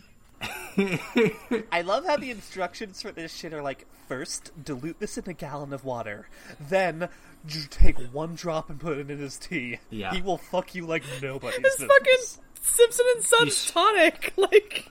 I 1.71 1.81
love 1.81 2.05
how 2.05 2.17
the 2.17 2.31
instructions 2.31 3.01
for 3.01 3.11
this 3.11 3.33
shit 3.35 3.53
are 3.53 3.61
like 3.61 3.85
first 4.07 4.51
dilute 4.63 4.99
this 4.99 5.17
in 5.17 5.27
a 5.29 5.33
gallon 5.33 5.73
of 5.73 5.83
water, 5.85 6.27
then 6.59 7.09
j- 7.45 7.61
take 7.69 7.97
one 8.11 8.35
drop 8.35 8.69
and 8.69 8.79
put 8.79 8.97
it 8.97 9.09
in 9.09 9.19
his 9.19 9.37
tea. 9.37 9.79
Yeah. 9.89 10.13
He 10.13 10.21
will 10.21 10.37
fuck 10.37 10.75
you 10.75 10.85
like 10.85 11.03
nobody's 11.21 11.59
It's 11.59 11.75
business. 11.77 11.91
fucking 11.97 12.43
Simpson 12.61 13.05
and 13.15 13.23
Sons 13.25 13.49
Yeesh. 13.55 13.71
tonic, 13.71 14.33
like 14.37 14.85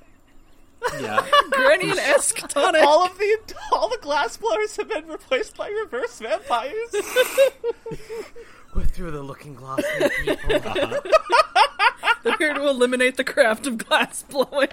Yeah. 1.01 1.27
Granny 1.51 1.91
and 1.91 1.99
Esk 1.99 2.37
tonic. 2.49 2.83
all 2.83 3.05
of 3.07 3.17
the 3.19 3.39
all 3.73 3.89
the 3.89 3.99
glass 4.01 4.37
blowers 4.37 4.77
have 4.77 4.89
been 4.89 5.07
replaced 5.07 5.57
by 5.57 5.69
reverse 5.69 6.19
vampires. 6.19 6.95
We're 8.75 8.85
through 8.85 9.11
the 9.11 9.23
looking 9.23 9.55
glass, 9.55 9.83
here, 9.99 10.11
people. 10.25 10.55
Uh-huh. 10.57 11.01
They're 12.23 12.37
here 12.39 12.55
to 12.55 12.69
eliminate 12.69 13.17
the 13.17 13.25
craft 13.25 13.67
of 13.67 13.79
glass 13.79 14.23
blowing. 14.23 14.69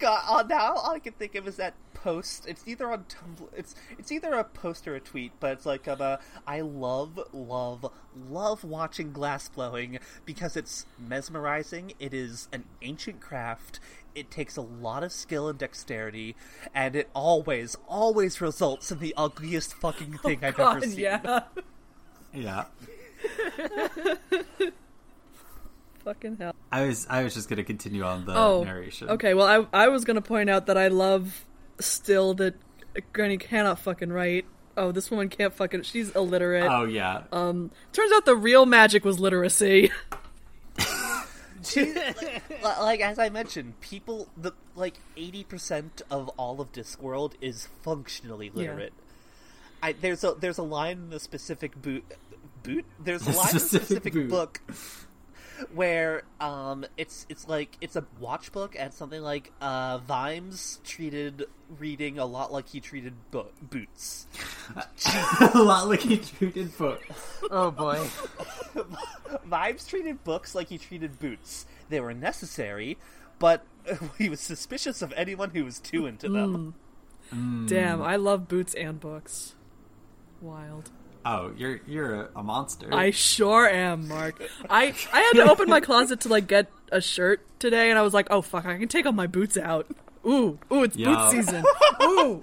God, 0.00 0.22
uh, 0.26 0.42
now 0.48 0.74
all 0.74 0.92
I 0.94 0.98
can 0.98 1.12
think 1.12 1.34
of 1.34 1.46
is 1.46 1.56
that 1.56 1.74
post. 1.94 2.46
It's 2.48 2.66
either 2.66 2.90
on 2.90 3.04
Tumblr. 3.04 3.48
It's 3.54 3.74
it's 3.98 4.10
either 4.10 4.32
a 4.32 4.44
post 4.44 4.88
or 4.88 4.94
a 4.94 5.00
tweet, 5.00 5.32
but 5.38 5.52
it's 5.52 5.66
like 5.66 5.86
um, 5.86 6.00
uh, 6.00 6.16
I 6.46 6.62
love, 6.62 7.20
love, 7.32 7.92
love 8.28 8.64
watching 8.64 9.12
glass 9.12 9.48
blowing 9.48 9.98
because 10.24 10.56
it's 10.56 10.86
mesmerizing. 10.98 11.92
It 11.98 12.14
is 12.14 12.48
an 12.52 12.64
ancient 12.82 13.20
craft. 13.20 13.78
It 14.14 14.30
takes 14.30 14.56
a 14.56 14.62
lot 14.62 15.04
of 15.04 15.12
skill 15.12 15.48
and 15.48 15.58
dexterity, 15.58 16.34
and 16.74 16.96
it 16.96 17.08
always, 17.14 17.76
always 17.86 18.40
results 18.40 18.90
in 18.90 18.98
the 18.98 19.14
ugliest 19.16 19.74
fucking 19.74 20.18
thing 20.24 20.40
I've 20.42 20.56
God, 20.56 20.78
ever 20.78 20.86
seen. 20.86 20.98
yeah. 20.98 21.40
Yeah. 22.32 22.64
Fucking 26.04 26.36
hell. 26.38 26.54
I 26.72 26.86
was 26.86 27.06
I 27.10 27.22
was 27.24 27.34
just 27.34 27.48
gonna 27.48 27.64
continue 27.64 28.02
on 28.02 28.24
the 28.24 28.34
Oh, 28.36 28.64
narration. 28.64 29.10
okay. 29.10 29.34
Well, 29.34 29.46
I 29.72 29.84
I 29.84 29.88
was 29.88 30.04
gonna 30.04 30.22
point 30.22 30.48
out 30.50 30.66
that 30.66 30.78
I 30.78 30.88
love 30.88 31.44
still 31.78 32.34
that 32.34 32.54
Granny 33.12 33.36
cannot 33.36 33.78
fucking 33.78 34.10
write. 34.12 34.46
Oh, 34.76 34.92
this 34.92 35.10
woman 35.10 35.28
can't 35.28 35.52
fucking. 35.52 35.82
She's 35.82 36.10
illiterate. 36.16 36.64
Oh 36.70 36.84
yeah. 36.84 37.24
Um 37.32 37.70
Turns 37.92 38.12
out 38.12 38.24
the 38.24 38.36
real 38.36 38.64
magic 38.66 39.04
was 39.04 39.18
literacy. 39.20 39.90
She, 41.62 41.94
like 42.62 43.00
as 43.00 43.18
I 43.18 43.28
mentioned, 43.28 43.78
people 43.82 44.30
the 44.34 44.52
like 44.74 44.94
eighty 45.14 45.44
percent 45.44 46.00
of 46.10 46.30
all 46.38 46.58
of 46.58 46.72
Discworld 46.72 47.34
is 47.42 47.68
functionally 47.82 48.50
literate. 48.54 48.94
I 49.82 49.92
there's 49.92 50.24
a 50.24 50.32
there's 50.40 50.56
a 50.56 50.62
line 50.62 50.96
in 50.96 51.10
the 51.10 51.20
specific 51.20 51.80
boot 51.82 52.02
boot. 52.62 52.86
There's 52.98 53.26
a 53.26 53.32
line 53.36 53.48
in 53.48 53.54
the 53.54 53.60
Specific 53.60 53.84
specific 53.88 54.12
boot. 54.14 54.30
book 54.30 54.60
where 55.74 56.22
um 56.40 56.84
it's 56.96 57.26
it's 57.28 57.48
like 57.48 57.76
it's 57.80 57.96
a 57.96 58.04
watch 58.18 58.52
book 58.52 58.74
and 58.78 58.92
something 58.92 59.22
like 59.22 59.52
uh 59.60 59.98
Vimes 59.98 60.80
treated 60.84 61.44
reading 61.78 62.18
a 62.18 62.24
lot 62.24 62.52
like 62.52 62.68
he 62.68 62.80
treated 62.80 63.14
bo- 63.30 63.50
boots. 63.62 64.26
a 65.54 65.62
lot 65.62 65.88
like 65.88 66.00
he 66.00 66.16
treated 66.18 66.76
book. 66.76 67.02
oh 67.50 67.70
boy. 67.70 68.06
Vimes 69.44 69.86
treated 69.86 70.24
books 70.24 70.54
like 70.54 70.68
he 70.68 70.78
treated 70.78 71.18
boots. 71.18 71.66
They 71.88 72.00
were 72.00 72.14
necessary, 72.14 72.98
but 73.38 73.64
he 74.18 74.28
was 74.28 74.40
suspicious 74.40 75.02
of 75.02 75.12
anyone 75.16 75.50
who 75.50 75.64
was 75.64 75.78
too 75.78 76.06
into 76.06 76.28
them. 76.28 76.74
Damn, 77.66 78.02
I 78.02 78.16
love 78.16 78.48
boots 78.48 78.74
and 78.74 78.98
books. 78.98 79.54
Wild. 80.40 80.90
Oh, 81.24 81.52
you're 81.56 81.80
you're 81.86 82.14
a, 82.22 82.28
a 82.36 82.42
monster. 82.42 82.88
I 82.92 83.10
sure 83.10 83.68
am, 83.68 84.08
Mark. 84.08 84.42
I 84.70 84.94
I 85.12 85.20
had 85.20 85.32
to 85.44 85.50
open 85.50 85.68
my 85.68 85.80
closet 85.80 86.20
to 86.22 86.28
like 86.28 86.46
get 86.46 86.68
a 86.90 87.00
shirt 87.00 87.40
today, 87.58 87.90
and 87.90 87.98
I 87.98 88.02
was 88.02 88.14
like, 88.14 88.28
oh 88.30 88.40
fuck, 88.42 88.64
I 88.66 88.78
can 88.78 88.88
take 88.88 89.06
all 89.06 89.12
my 89.12 89.26
boots 89.26 89.56
out. 89.56 89.86
Ooh, 90.26 90.58
ooh, 90.72 90.82
it's 90.82 90.96
Yeah. 90.96 91.14
boot 91.14 91.30
season. 91.32 91.64
Ooh, 92.02 92.42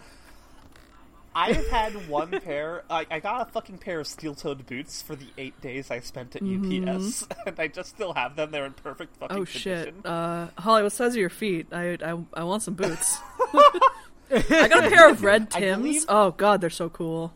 I've 1.35 1.67
had 1.69 2.07
one 2.09 2.31
pair. 2.39 2.83
I, 2.89 3.05
I 3.11 3.19
got 3.19 3.47
a 3.47 3.51
fucking 3.51 3.77
pair 3.77 3.99
of 3.99 4.07
steel-toed 4.07 4.65
boots 4.65 5.03
for 5.03 5.15
the 5.15 5.27
eight 5.37 5.59
days 5.61 5.91
I 5.91 5.99
spent 5.99 6.35
at 6.35 6.41
UPS, 6.41 7.27
and 7.45 7.59
I 7.59 7.67
just 7.67 7.89
still 7.89 8.13
have 8.13 8.35
them. 8.35 8.49
They're 8.51 8.65
in 8.65 8.73
perfect 8.73 9.17
fucking 9.17 9.37
Oh 9.37 9.45
shit, 9.45 9.85
condition. 9.87 10.05
uh, 10.11 10.49
Holly, 10.57 10.81
what 10.83 10.91
size 10.93 11.15
are 11.15 11.19
your 11.19 11.29
feet? 11.29 11.67
I 11.71 11.97
I, 12.03 12.17
I 12.33 12.43
want 12.43 12.63
some 12.63 12.73
boots. 12.73 13.17
I 14.31 14.67
got 14.67 14.85
a 14.85 14.89
pair 14.89 15.09
of 15.09 15.23
red 15.23 15.49
Tims. 15.51 15.77
believe- 15.77 16.05
Oh 16.09 16.31
god, 16.31 16.61
they're 16.61 16.69
so 16.69 16.89
cool. 16.89 17.33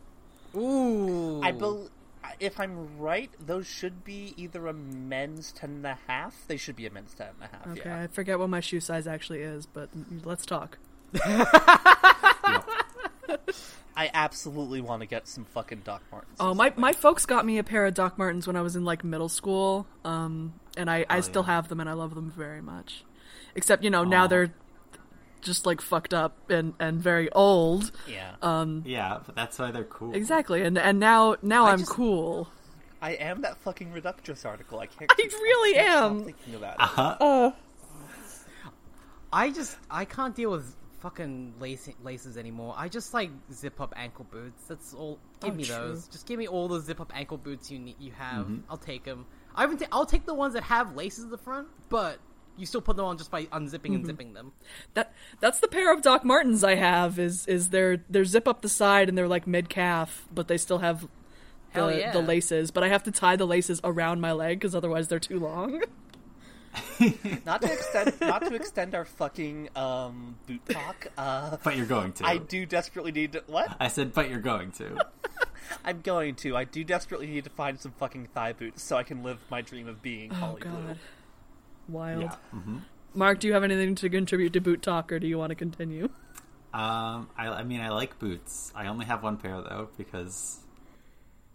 Ooh. 0.56 1.40
I 1.42 1.52
believe 1.52 1.90
if 2.40 2.58
I'm 2.58 2.98
right, 2.98 3.30
those 3.44 3.66
should 3.66 4.04
be 4.04 4.32
either 4.36 4.66
a 4.66 4.72
men's 4.72 5.52
ten 5.52 5.70
and 5.70 5.86
a 5.86 5.98
half. 6.08 6.44
They 6.48 6.56
should 6.56 6.76
be 6.76 6.86
a 6.86 6.90
men's 6.90 7.14
ten 7.14 7.28
and 7.40 7.50
a 7.52 7.56
half. 7.56 7.66
Okay, 7.78 7.82
Yeah. 7.88 8.02
I 8.02 8.06
forget 8.08 8.38
what 8.38 8.48
my 8.48 8.60
shoe 8.60 8.80
size 8.80 9.06
actually 9.06 9.40
is, 9.40 9.66
but 9.66 9.88
let's 10.24 10.46
talk. 10.46 10.78
I 13.94 14.10
absolutely 14.14 14.80
want 14.80 15.00
to 15.02 15.06
get 15.06 15.28
some 15.28 15.44
fucking 15.44 15.80
Doc 15.84 16.02
Martens. 16.10 16.36
Oh, 16.40 16.54
my 16.54 16.72
my 16.76 16.92
folks 16.92 17.26
got 17.26 17.44
me 17.44 17.58
a 17.58 17.62
pair 17.64 17.84
of 17.84 17.92
Doc 17.94 18.16
Martens 18.16 18.46
when 18.46 18.56
I 18.56 18.62
was 18.62 18.74
in 18.74 18.84
like 18.84 19.04
middle 19.04 19.28
school, 19.28 19.86
um, 20.04 20.54
and 20.76 20.90
I, 20.90 21.04
I 21.10 21.18
Oh, 21.18 21.20
still 21.20 21.42
yeah. 21.42 21.54
have 21.54 21.68
them 21.68 21.78
and 21.80 21.88
I 21.88 21.92
love 21.92 22.14
them 22.14 22.30
very 22.30 22.62
much. 22.62 23.04
Except 23.54 23.84
you 23.84 23.90
know 23.90 24.02
now 24.04 24.26
they're 24.26 24.54
just 25.42 25.66
like 25.66 25.80
fucked 25.80 26.14
up 26.14 26.50
and 26.50 26.74
and 26.80 27.00
very 27.00 27.30
old. 27.32 27.92
Yeah. 28.08 28.32
Um, 28.40 28.82
Yeah, 28.86 29.18
but 29.26 29.34
that's 29.34 29.58
why 29.58 29.70
they're 29.70 29.84
cool. 29.84 30.14
exactly, 30.14 30.62
and 30.62 30.78
and 30.78 30.98
now 30.98 31.36
now 31.42 31.66
I 31.66 31.72
I'm 31.72 31.80
just- 31.80 31.90
cool. 31.90 32.48
I 33.00 33.12
am 33.14 33.40
that 33.42 33.58
fucking 33.58 33.92
Reductress 33.92 34.46
article. 34.46 34.78
I 34.78 34.86
can't. 34.86 35.10
I 35.10 35.14
keep- 35.16 35.32
really 35.32 35.74
can't 35.74 35.88
stop 35.90 36.10
am. 36.12 36.24
thinking 36.24 36.54
about 36.54 36.74
it. 36.74 36.80
Uh-huh. 36.82 37.16
Oh, 37.20 37.54
I 39.32 39.50
just 39.50 39.76
I 39.90 40.04
can't 40.04 40.34
deal 40.34 40.50
with 40.50 40.74
fucking 41.00 41.54
lace, 41.58 41.88
laces 42.04 42.36
anymore. 42.36 42.74
I 42.76 42.88
just 42.88 43.12
like 43.12 43.30
zip 43.52 43.80
up 43.80 43.92
ankle 43.96 44.26
boots. 44.30 44.64
That's 44.68 44.94
all. 44.94 45.18
Give 45.40 45.52
Oh, 45.54 45.56
me 45.56 45.64
true. 45.64 45.74
those. 45.74 46.06
Just 46.08 46.26
give 46.26 46.38
me 46.38 46.46
all 46.46 46.68
the 46.68 46.80
zip 46.80 47.00
up 47.00 47.10
ankle 47.16 47.38
boots 47.38 47.70
you 47.70 47.78
need, 47.78 47.96
you 47.98 48.12
have. 48.12 48.44
Mm-hmm. 48.46 48.70
I'll 48.70 48.76
take 48.76 49.04
them. 49.04 49.26
I 49.54 49.64
even 49.64 49.78
ta- 49.78 49.86
I'll 49.90 50.06
take 50.06 50.24
the 50.26 50.34
ones 50.34 50.54
that 50.54 50.62
have 50.64 50.94
laces 50.94 51.24
at 51.24 51.30
the 51.30 51.38
front, 51.38 51.68
but 51.88 52.18
you 52.56 52.66
still 52.66 52.80
put 52.80 52.96
them 52.96 53.04
on 53.06 53.18
just 53.18 53.30
by 53.30 53.44
unzipping 53.46 53.80
Mm-hmm. 53.80 53.94
and 53.94 54.06
zipping 54.06 54.34
them. 54.34 54.52
that 54.94 55.12
that's 55.40 55.60
the 55.60 55.68
pair 55.68 55.92
of 55.92 56.02
Doc 56.02 56.24
Martens 56.24 56.62
I 56.64 56.74
have. 56.76 57.18
Is 57.18 57.46
is 57.46 57.70
they're 57.70 58.04
they're 58.10 58.24
zip 58.24 58.46
up 58.48 58.62
the 58.62 58.68
side 58.68 59.08
and 59.08 59.16
they're 59.16 59.28
like 59.28 59.46
mid 59.46 59.68
calf, 59.68 60.26
but 60.34 60.48
they 60.48 60.58
still 60.58 60.78
have 60.78 61.08
the, 61.74 61.86
yeah. 61.88 62.12
the 62.12 62.20
laces. 62.20 62.70
But 62.70 62.84
I 62.84 62.88
have 62.88 63.02
to 63.04 63.10
tie 63.10 63.36
the 63.36 63.46
laces 63.46 63.80
around 63.84 64.20
my 64.20 64.32
leg 64.32 64.58
because 64.60 64.74
otherwise 64.74 65.08
they're 65.08 65.18
too 65.18 65.38
long. 65.40 65.82
Not 67.44 67.60
to 67.62 67.70
extend, 67.72 68.14
not 68.20 68.42
to 68.46 68.54
extend 68.54 68.94
our 68.94 69.04
fucking 69.04 69.68
um, 69.76 70.36
boot 70.46 70.62
talk. 70.70 71.08
Uh, 71.18 71.56
But 71.62 71.76
you're 71.76 71.84
going 71.84 72.12
to. 72.14 72.26
I 72.26 72.38
do 72.38 72.64
desperately 72.64 73.12
need 73.12 73.32
to. 73.32 73.42
What? 73.46 73.76
I 73.78 73.88
said, 73.88 74.14
but 74.14 74.30
you're 74.30 74.40
going 74.40 74.70
to. 74.72 74.96
I'm 75.84 76.00
going 76.00 76.34
to. 76.36 76.56
I 76.56 76.64
do 76.64 76.82
desperately 76.84 77.26
need 77.26 77.44
to 77.44 77.50
find 77.50 77.78
some 77.78 77.92
fucking 77.98 78.28
thigh 78.34 78.52
boots 78.54 78.82
so 78.82 78.96
I 78.96 79.02
can 79.02 79.22
live 79.22 79.38
my 79.50 79.60
dream 79.60 79.86
of 79.88 80.00
being 80.00 80.30
Oh 80.32 80.36
Holly 80.36 80.62
Blue. 80.62 80.94
God, 81.86 81.92
wild. 81.94 82.22
yeah. 82.22 82.36
hmm 82.52 82.78
Mark, 83.14 83.40
do 83.40 83.46
you 83.46 83.52
have 83.52 83.62
anything 83.64 83.94
to 83.96 84.08
contribute 84.08 84.54
to 84.54 84.60
Boot 84.60 84.80
Talk, 84.80 85.12
or 85.12 85.18
do 85.18 85.26
you 85.26 85.36
want 85.38 85.50
to 85.50 85.54
continue? 85.54 86.08
Um, 86.72 87.28
I, 87.36 87.48
I 87.48 87.62
mean, 87.62 87.80
I 87.82 87.90
like 87.90 88.18
boots. 88.18 88.72
I 88.74 88.86
only 88.86 89.04
have 89.04 89.22
one 89.22 89.36
pair 89.36 89.60
though 89.60 89.90
because 89.98 90.60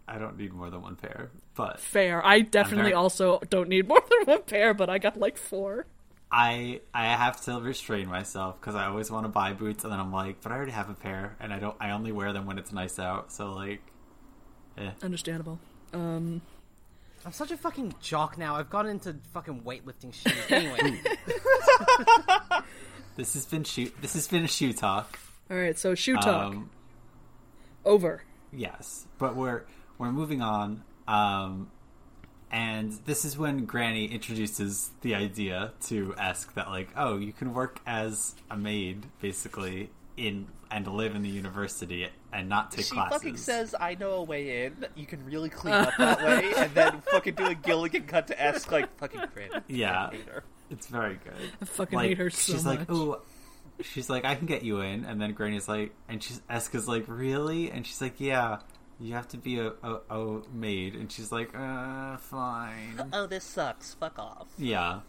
I 0.06 0.18
don't 0.18 0.38
need 0.38 0.52
more 0.52 0.70
than 0.70 0.82
one 0.82 0.94
pair. 0.94 1.30
But 1.56 1.80
Fair. 1.80 2.24
I 2.24 2.40
definitely 2.40 2.82
very- 2.90 2.94
also 2.94 3.40
don't 3.50 3.68
need 3.68 3.88
more 3.92 4.00
than 4.08 4.26
one 4.34 4.42
pair, 4.42 4.72
but 4.74 4.88
I 4.88 4.98
got 4.98 5.16
like 5.18 5.36
four. 5.36 5.86
I 6.30 6.82
I 6.94 7.06
have 7.06 7.40
to 7.46 7.58
restrain 7.60 8.06
myself 8.06 8.60
because 8.60 8.74
I 8.76 8.86
always 8.86 9.10
want 9.10 9.24
to 9.24 9.28
buy 9.30 9.52
boots, 9.54 9.82
and 9.82 9.92
then 9.92 9.98
I'm 9.98 10.12
like, 10.12 10.40
but 10.42 10.52
I 10.52 10.56
already 10.56 10.72
have 10.72 10.90
a 10.90 10.94
pair, 10.94 11.34
and 11.40 11.52
I 11.52 11.58
don't. 11.58 11.74
I 11.80 11.90
only 11.90 12.12
wear 12.12 12.32
them 12.32 12.46
when 12.46 12.58
it's 12.58 12.70
nice 12.70 12.98
out. 13.00 13.32
So 13.32 13.54
like, 13.54 13.80
eh. 14.76 14.90
Understandable. 15.02 15.58
Um, 15.92 16.42
I'm 17.26 17.32
such 17.32 17.50
a 17.50 17.56
fucking 17.56 17.94
jock 18.00 18.38
now. 18.38 18.56
I've 18.56 18.70
gotten 18.70 18.92
into 18.92 19.16
fucking 19.34 19.62
weightlifting 19.62 20.12
shoes. 20.14 20.32
Anyway, 20.50 21.00
This 23.16 23.34
has 23.34 23.46
been 23.46 23.64
shoe. 23.64 23.90
This 24.00 24.14
has 24.14 24.28
been 24.28 24.44
a 24.44 24.48
shoe 24.48 24.72
talk. 24.72 25.18
all 25.50 25.56
right, 25.56 25.76
so 25.78 25.94
shoe 25.96 26.14
talk 26.14 26.52
Um, 26.52 26.70
over. 27.84 28.22
Yes, 28.52 29.06
but 29.18 29.34
we're 29.34 29.64
we're 29.98 30.12
moving 30.12 30.40
on. 30.40 30.84
Um, 31.08 31.70
and 32.52 32.92
this 33.06 33.24
is 33.24 33.36
when 33.36 33.64
Granny 33.66 34.06
introduces 34.06 34.90
the 35.02 35.14
idea 35.16 35.72
to 35.86 36.14
Esk 36.16 36.54
that 36.54 36.68
like, 36.68 36.88
oh, 36.96 37.16
you 37.18 37.32
can 37.32 37.52
work 37.52 37.80
as 37.86 38.34
a 38.50 38.56
maid 38.56 39.06
basically 39.20 39.90
in 40.18 40.46
and 40.70 40.86
live 40.86 41.14
in 41.14 41.22
the 41.22 41.28
university 41.30 42.06
and 42.32 42.48
not 42.48 42.70
take 42.72 42.84
She 42.84 42.90
classes. 42.94 43.16
fucking 43.16 43.36
says, 43.38 43.74
"I 43.78 43.94
know 43.94 44.12
a 44.12 44.22
way 44.22 44.66
in. 44.66 44.84
You 44.96 45.06
can 45.06 45.24
really 45.24 45.48
clean 45.48 45.72
up 45.74 45.92
that 45.96 46.22
way," 46.22 46.52
and 46.56 46.74
then 46.74 47.00
fucking 47.10 47.34
do 47.36 47.46
a 47.46 47.54
Gilligan 47.54 48.04
cut 48.06 48.26
to 48.26 48.42
Esk 48.42 48.70
like 48.70 48.94
fucking 48.98 49.20
cringe. 49.32 49.52
Yeah. 49.68 50.08
I 50.08 50.16
hate 50.16 50.28
her. 50.28 50.44
It's 50.70 50.86
very 50.86 51.14
good. 51.24 51.32
I 51.62 51.64
fucking 51.64 51.96
like, 51.98 52.08
hate 52.08 52.18
her 52.18 52.28
so 52.30 52.52
she's 52.52 52.64
much. 52.64 52.80
like, 52.80 52.90
oh, 52.90 53.22
she's 53.80 54.10
like, 54.10 54.26
I 54.26 54.34
can 54.34 54.46
get 54.46 54.62
you 54.62 54.80
in, 54.80 55.06
and 55.06 55.18
then 55.20 55.32
Granny's 55.32 55.68
like, 55.68 55.94
and 56.08 56.22
she's 56.22 56.40
Eska's 56.50 56.86
like, 56.86 57.04
really? 57.06 57.70
And 57.70 57.86
she's 57.86 58.02
like, 58.02 58.20
yeah, 58.20 58.58
you 59.00 59.14
have 59.14 59.28
to 59.28 59.38
be 59.38 59.58
a, 59.60 59.72
a, 59.82 60.00
a 60.10 60.42
maid, 60.52 60.94
and 60.96 61.10
she's 61.10 61.32
like, 61.32 61.54
uh, 61.56 62.18
fine. 62.18 63.02
Oh, 63.14 63.26
this 63.26 63.44
sucks. 63.44 63.94
Fuck 63.94 64.18
off. 64.18 64.48
Yeah. 64.58 65.00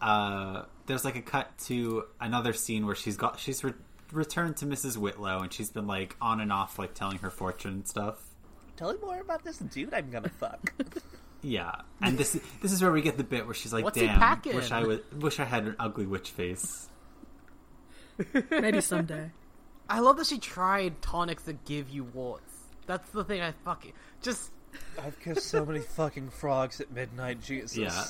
Uh, 0.00 0.64
there's 0.86 1.04
like 1.04 1.16
a 1.16 1.22
cut 1.22 1.56
to 1.58 2.04
another 2.20 2.52
scene 2.52 2.84
where 2.86 2.94
she's 2.94 3.16
got 3.16 3.38
she's 3.40 3.64
re- 3.64 3.72
returned 4.12 4.56
to 4.58 4.66
Mrs. 4.66 4.96
Whitlow, 4.96 5.40
and 5.40 5.52
she's 5.52 5.70
been 5.70 5.86
like 5.86 6.16
on 6.20 6.40
and 6.40 6.52
off, 6.52 6.78
like 6.78 6.94
telling 6.94 7.18
her 7.18 7.30
fortune 7.30 7.72
and 7.72 7.88
stuff. 7.88 8.22
Tell 8.76 8.92
me 8.92 8.98
more 9.00 9.20
about 9.20 9.44
this 9.44 9.58
dude 9.58 9.94
I'm 9.94 10.10
gonna 10.10 10.28
fuck. 10.28 10.72
Yeah, 11.42 11.82
and 12.02 12.18
this 12.18 12.32
this 12.60 12.72
is 12.72 12.82
where 12.82 12.90
we 12.90 13.02
get 13.02 13.18
the 13.18 13.22
bit 13.22 13.44
where 13.44 13.54
she's 13.54 13.72
like, 13.72 13.84
What's 13.84 14.00
he 14.00 14.06
"Damn, 14.06 14.18
packing?" 14.18 14.56
wish 14.56 14.72
I 14.72 14.82
was, 14.82 15.00
wish 15.12 15.38
I 15.38 15.44
had 15.44 15.64
an 15.66 15.76
ugly 15.78 16.06
witch 16.06 16.30
face." 16.30 16.88
Maybe 18.50 18.80
someday. 18.80 19.30
I 19.88 20.00
love 20.00 20.16
that 20.16 20.26
she 20.26 20.38
tried 20.38 21.00
tonics 21.02 21.44
that 21.44 21.64
give 21.64 21.88
you 21.88 22.02
warts. 22.02 22.52
That's 22.86 23.08
the 23.10 23.22
thing 23.22 23.42
I 23.42 23.52
fucking 23.64 23.92
just 24.22 24.50
I've 25.00 25.20
kissed 25.20 25.46
so 25.46 25.64
many 25.64 25.80
fucking 25.80 26.30
frogs 26.30 26.80
at 26.80 26.90
midnight. 26.90 27.42
Jesus. 27.42 27.76
Yeah. 27.76 28.04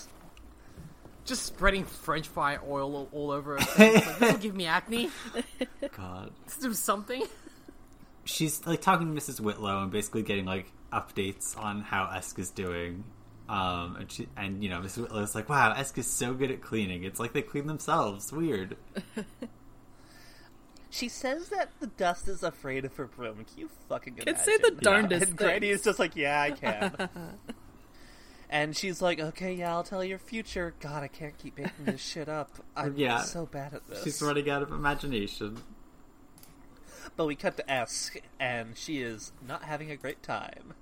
Just 1.27 1.43
spreading 1.45 1.85
French 1.85 2.29
fry 2.29 2.59
oil 2.67 2.97
all, 2.97 3.09
all 3.13 3.31
over. 3.31 3.59
Her. 3.59 3.67
Like, 3.79 4.19
this 4.19 4.33
will 4.33 4.39
give 4.39 4.55
me 4.57 4.67
acne. 4.67 5.11
God, 5.97 6.31
Let's 6.43 6.59
do 6.59 6.73
something. 6.73 7.23
she's 8.25 8.67
like 8.67 8.81
talking 8.81 9.15
to 9.15 9.21
Mrs. 9.21 9.41
Whitlow 9.41 9.83
and 9.83 9.91
basically 9.91 10.23
getting 10.23 10.45
like 10.47 10.73
updates 10.93 11.57
on 11.59 11.83
how 11.83 12.11
Esk 12.15 12.39
is 12.39 12.51
doing. 12.51 13.05
Um, 13.49 13.97
and 14.01 14.11
she 14.11 14.29
and 14.37 14.63
you 14.65 14.71
know 14.71 14.81
Mrs. 14.81 15.03
Whitlow's 15.03 15.35
like, 15.37 15.49
"Wow, 15.49 15.73
Esk 15.77 15.99
is 15.99 16.07
so 16.09 16.35
good 16.35 16.51
at 16.51 16.61
cleaning. 16.63 17.05
It's 17.05 17.21
like 17.21 17.33
they 17.33 17.43
clean 17.43 17.67
themselves. 17.67 18.33
Weird." 18.33 18.77
She 20.89 21.09
says 21.11 21.51
that 21.51 21.69
the 21.81 21.89
dust 21.89 22.27
is 22.27 22.43
afraid 22.43 22.87
of 22.87 22.97
her 22.97 23.07
broom. 23.07 23.45
Can 23.45 23.59
you 23.59 23.71
fucking 23.89 24.15
Can 24.15 24.29
imagine? 24.29 24.45
say 24.47 24.57
the 24.59 24.71
darndest 24.81 25.27
And 25.29 25.37
Granny 25.37 25.69
is 25.69 25.83
just 25.83 25.99
like, 25.99 26.17
yeah, 26.17 26.41
I 26.41 26.51
can. 26.53 27.09
And 28.51 28.77
she's 28.77 29.01
like, 29.03 29.19
okay, 29.21 29.55
yeah, 29.55 29.73
I'll 29.73 29.83
tell 29.85 30.05
your 30.05 30.19
future. 30.19 30.75
God, 30.81 31.03
I 31.03 31.09
can't 31.09 31.37
keep 31.39 31.57
making 31.59 31.85
this 31.85 32.01
shit 32.05 32.29
up. 32.29 32.51
I'm 32.77 32.97
Yeah. 32.97 33.23
so 33.23 33.47
bad 33.47 33.75
at 33.75 33.87
this. 33.89 34.05
She's 34.05 34.23
running 34.23 34.49
out 34.51 34.63
of 34.63 34.71
imagination. 34.71 35.59
But 37.17 37.27
we 37.27 37.35
cut 37.35 37.57
to 37.57 37.71
Esk, 37.71 38.17
and 38.39 38.77
she 38.77 39.01
is 39.01 39.33
not 39.47 39.63
having 39.65 39.91
a 39.91 39.97
great 39.97 40.23
time. 40.23 40.75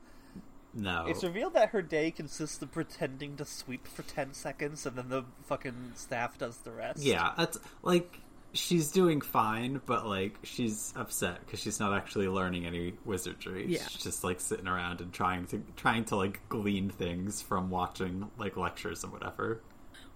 No, 0.76 1.04
It's 1.06 1.22
revealed 1.22 1.54
that 1.54 1.68
her 1.68 1.82
day 1.82 2.10
consists 2.10 2.60
of 2.60 2.72
pretending 2.72 3.36
to 3.36 3.44
sweep 3.44 3.86
for 3.86 4.02
10 4.02 4.34
seconds, 4.34 4.84
and 4.84 4.96
then 4.96 5.08
the 5.08 5.24
fucking 5.46 5.92
staff 5.94 6.36
does 6.36 6.56
the 6.58 6.72
rest. 6.72 6.98
Yeah, 7.00 7.32
that's 7.36 7.58
like 7.82 8.18
she's 8.54 8.90
doing 8.90 9.20
fine, 9.20 9.80
but 9.84 10.06
like 10.06 10.38
she's 10.42 10.94
upset 10.96 11.40
because 11.44 11.60
she's 11.60 11.78
not 11.80 11.92
actually 11.92 12.28
learning 12.28 12.66
any 12.66 12.94
wizardry. 13.04 13.66
Yeah. 13.68 13.86
She's 13.88 14.02
just 14.02 14.24
like 14.24 14.40
sitting 14.40 14.68
around 14.68 15.00
and 15.00 15.12
trying 15.12 15.46
to 15.48 15.62
trying 15.76 16.04
to 16.06 16.16
like 16.16 16.40
glean 16.48 16.88
things 16.88 17.42
from 17.42 17.68
watching 17.70 18.30
like 18.38 18.56
lectures 18.56 19.04
and 19.04 19.12
whatever. 19.12 19.60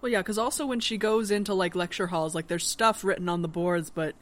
Well, 0.01 0.11
yeah, 0.11 0.19
because 0.21 0.39
also 0.39 0.65
when 0.65 0.81
she 0.81 0.97
goes 0.97 1.31
into 1.31 1.53
like 1.55 1.75
lecture 1.75 2.07
halls, 2.07 2.35
like 2.35 2.47
there's 2.47 2.67
stuff 2.67 3.05
written 3.05 3.29
on 3.29 3.43
the 3.43 3.49
boards, 3.49 3.91
but 3.91 4.15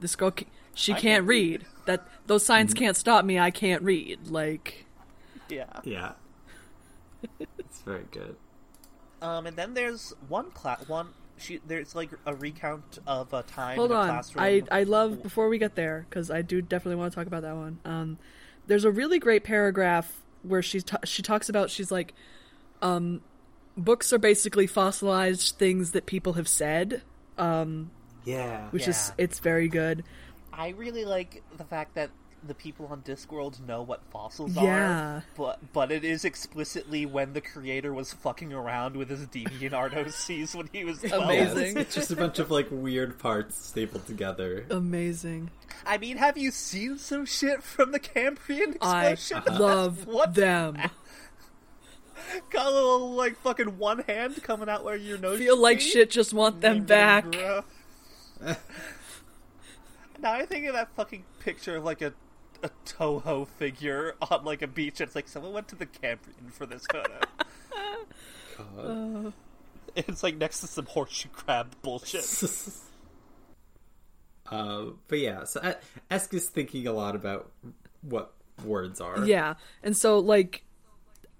this 0.00 0.14
girl 0.14 0.30
ca- 0.30 0.46
she 0.74 0.92
I 0.92 0.94
can't 0.94 1.02
can't 1.02 1.26
read. 1.26 1.66
That 1.86 2.06
those 2.26 2.46
signs 2.46 2.72
can't 2.72 2.96
stop 2.96 3.24
me. 3.24 3.38
I 3.38 3.50
can't 3.50 3.82
read. 3.82 4.28
Like, 4.28 4.86
Yeah. 5.48 5.66
Yeah, 5.82 6.12
it's 7.58 7.80
very 7.80 8.04
good. 8.12 8.36
Um, 9.20 9.46
and 9.46 9.56
then 9.56 9.74
there's 9.74 10.14
one 10.28 10.52
class. 10.52 10.88
One 10.88 11.08
she 11.38 11.60
there's 11.66 11.94
like 11.94 12.10
a 12.26 12.34
recount 12.34 12.98
of 13.06 13.32
a 13.32 13.42
time 13.42 13.76
hold 13.76 13.90
in 13.90 13.96
on. 13.96 14.08
classroom. 14.08 14.44
I 14.44 14.62
I 14.70 14.82
love 14.84 15.22
before 15.22 15.48
we 15.48 15.58
get 15.58 15.74
there 15.74 16.06
because 16.08 16.30
I 16.30 16.42
do 16.42 16.60
definitely 16.62 16.96
want 16.96 17.12
to 17.12 17.16
talk 17.16 17.26
about 17.26 17.42
that 17.42 17.56
one. 17.56 17.78
Um, 17.84 18.18
there's 18.66 18.84
a 18.84 18.90
really 18.90 19.18
great 19.18 19.44
paragraph 19.44 20.22
where 20.42 20.62
she's 20.62 20.84
ta- 20.84 20.98
she 21.04 21.22
talks 21.22 21.48
about 21.48 21.70
she's 21.70 21.90
like, 21.90 22.14
um, 22.82 23.22
books 23.76 24.12
are 24.12 24.18
basically 24.18 24.66
fossilized 24.66 25.56
things 25.56 25.92
that 25.92 26.06
people 26.06 26.34
have 26.34 26.48
said. 26.48 27.02
Um, 27.36 27.90
Yeah, 28.24 28.68
which 28.70 28.88
is 28.88 29.12
it's 29.18 29.38
very 29.38 29.68
good. 29.68 30.04
I 30.52 30.70
really 30.70 31.04
like 31.04 31.42
the 31.56 31.64
fact 31.64 31.94
that 31.94 32.10
the 32.46 32.54
people 32.54 32.86
on 32.86 33.02
Discworld 33.02 33.60
know 33.66 33.82
what 33.82 34.00
fossils 34.10 34.54
Yeah. 34.54 35.16
are, 35.16 35.24
but 35.36 35.72
but 35.72 35.90
it 35.90 36.04
is 36.04 36.24
explicitly 36.24 37.04
when 37.06 37.32
the 37.32 37.40
creator 37.40 37.92
was 37.92 38.12
fucking 38.12 38.52
around 38.52 38.96
with 38.96 39.10
his 39.10 39.26
DeviantArt 39.26 39.92
OCs 39.92 40.54
when 40.54 40.68
he 40.72 40.84
was 40.84 41.00
12. 41.00 41.22
Amazing. 41.24 41.76
It's 41.78 41.94
just 41.94 42.10
a 42.10 42.16
bunch 42.16 42.38
of 42.38 42.50
like 42.50 42.68
weird 42.70 43.18
parts 43.18 43.56
stapled 43.56 44.06
together. 44.06 44.64
Amazing. 44.70 45.50
I 45.84 45.98
mean, 45.98 46.16
have 46.18 46.38
you 46.38 46.50
seen 46.50 46.98
some 46.98 47.26
shit 47.26 47.62
from 47.62 47.92
the 47.92 47.98
Cambrian 47.98 48.76
I 48.80 49.08
explosion? 49.08 49.58
love 49.60 50.06
What 50.06 50.34
them. 50.34 50.76
Got 52.50 52.66
a 52.66 52.70
little 52.70 53.12
like 53.12 53.38
fucking 53.40 53.78
one 53.78 54.00
hand 54.00 54.42
coming 54.42 54.68
out 54.68 54.84
where 54.84 54.96
your 54.96 55.18
nose. 55.18 55.38
Feel 55.38 55.54
should 55.56 55.62
like 55.62 55.78
be? 55.78 55.84
shit. 55.84 56.10
Just 56.10 56.32
want 56.34 56.60
them 56.60 56.84
back. 56.84 57.24
Now 60.20 60.32
I 60.32 60.44
think 60.46 60.66
of 60.66 60.74
that 60.74 60.88
fucking 60.96 61.24
picture 61.40 61.76
of 61.76 61.84
like 61.84 62.02
a 62.02 62.12
a 62.62 62.70
Toho 62.84 63.46
figure 63.46 64.14
on 64.30 64.44
like 64.44 64.62
a 64.62 64.66
beach. 64.66 65.00
It's 65.00 65.14
like 65.14 65.28
someone 65.28 65.52
went 65.52 65.68
to 65.68 65.76
the 65.76 65.86
Cambrian 65.86 66.50
for 66.50 66.66
this 66.66 66.84
photo. 66.90 67.20
God. 68.76 69.32
it's 69.96 70.22
like 70.22 70.36
next 70.36 70.60
to 70.60 70.66
some 70.66 70.86
horseshoe 70.86 71.28
crab 71.30 71.74
bullshit. 71.82 72.24
uh, 74.50 74.84
but 75.06 75.18
yeah, 75.18 75.44
so 75.44 75.60
uh, 75.60 75.74
Esk 76.10 76.34
is 76.34 76.48
thinking 76.48 76.86
a 76.86 76.92
lot 76.92 77.14
about 77.14 77.50
what 78.02 78.32
words 78.64 79.00
are. 79.00 79.24
Yeah, 79.24 79.54
and 79.82 79.96
so 79.96 80.18
like, 80.18 80.64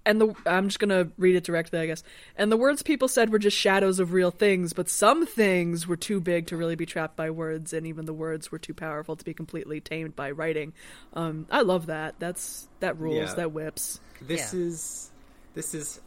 and 0.09 0.19
the 0.21 0.35
I'm 0.45 0.67
just 0.67 0.79
gonna 0.79 1.09
read 1.17 1.35
it 1.35 1.43
directly, 1.43 1.79
I 1.79 1.85
guess. 1.85 2.03
And 2.35 2.51
the 2.51 2.57
words 2.57 2.81
people 2.83 3.07
said 3.07 3.31
were 3.31 3.39
just 3.39 3.55
shadows 3.55 3.99
of 3.99 4.11
real 4.11 4.31
things, 4.31 4.73
but 4.73 4.89
some 4.89 5.25
things 5.25 5.87
were 5.87 5.95
too 5.97 6.19
big 6.19 6.47
to 6.47 6.57
really 6.57 6.75
be 6.75 6.85
trapped 6.85 7.15
by 7.15 7.29
words, 7.29 7.73
and 7.73 7.85
even 7.87 8.05
the 8.05 8.13
words 8.13 8.51
were 8.51 8.59
too 8.59 8.73
powerful 8.73 9.15
to 9.15 9.23
be 9.23 9.33
completely 9.33 9.79
tamed 9.79 10.15
by 10.15 10.31
writing. 10.31 10.73
Um, 11.13 11.45
I 11.51 11.61
love 11.61 11.85
that. 11.85 12.15
That's 12.19 12.67
that 12.79 12.97
rules. 12.99 13.29
Yeah. 13.29 13.33
That 13.35 13.51
whips. 13.51 13.99
This 14.21 14.53
Yeah. 14.53 14.59
is 14.59 15.11
this 15.53 15.73
is 15.73 16.01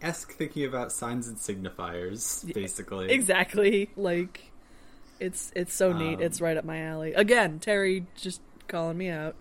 Esk 0.00 0.32
thinking 0.32 0.64
about 0.64 0.92
signs 0.92 1.26
and 1.26 1.36
signifiers, 1.38 2.50
basically. 2.54 3.10
Exactly. 3.10 3.90
Like, 3.96 4.52
it's 5.18 5.50
it's 5.56 5.74
so 5.74 5.92
neat. 5.92 6.14
Um, 6.16 6.22
It's 6.22 6.40
right 6.40 6.56
up 6.56 6.64
my 6.64 6.80
alley. 6.82 7.14
Again, 7.14 7.58
Terry 7.58 8.06
just 8.16 8.40
calling 8.68 8.96
me 8.96 9.08
out. 9.08 9.34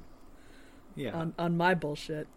Yeah. 0.96 1.12
on 1.14 1.36
on 1.38 1.56
my 1.58 1.76
bullshit. 1.76 2.28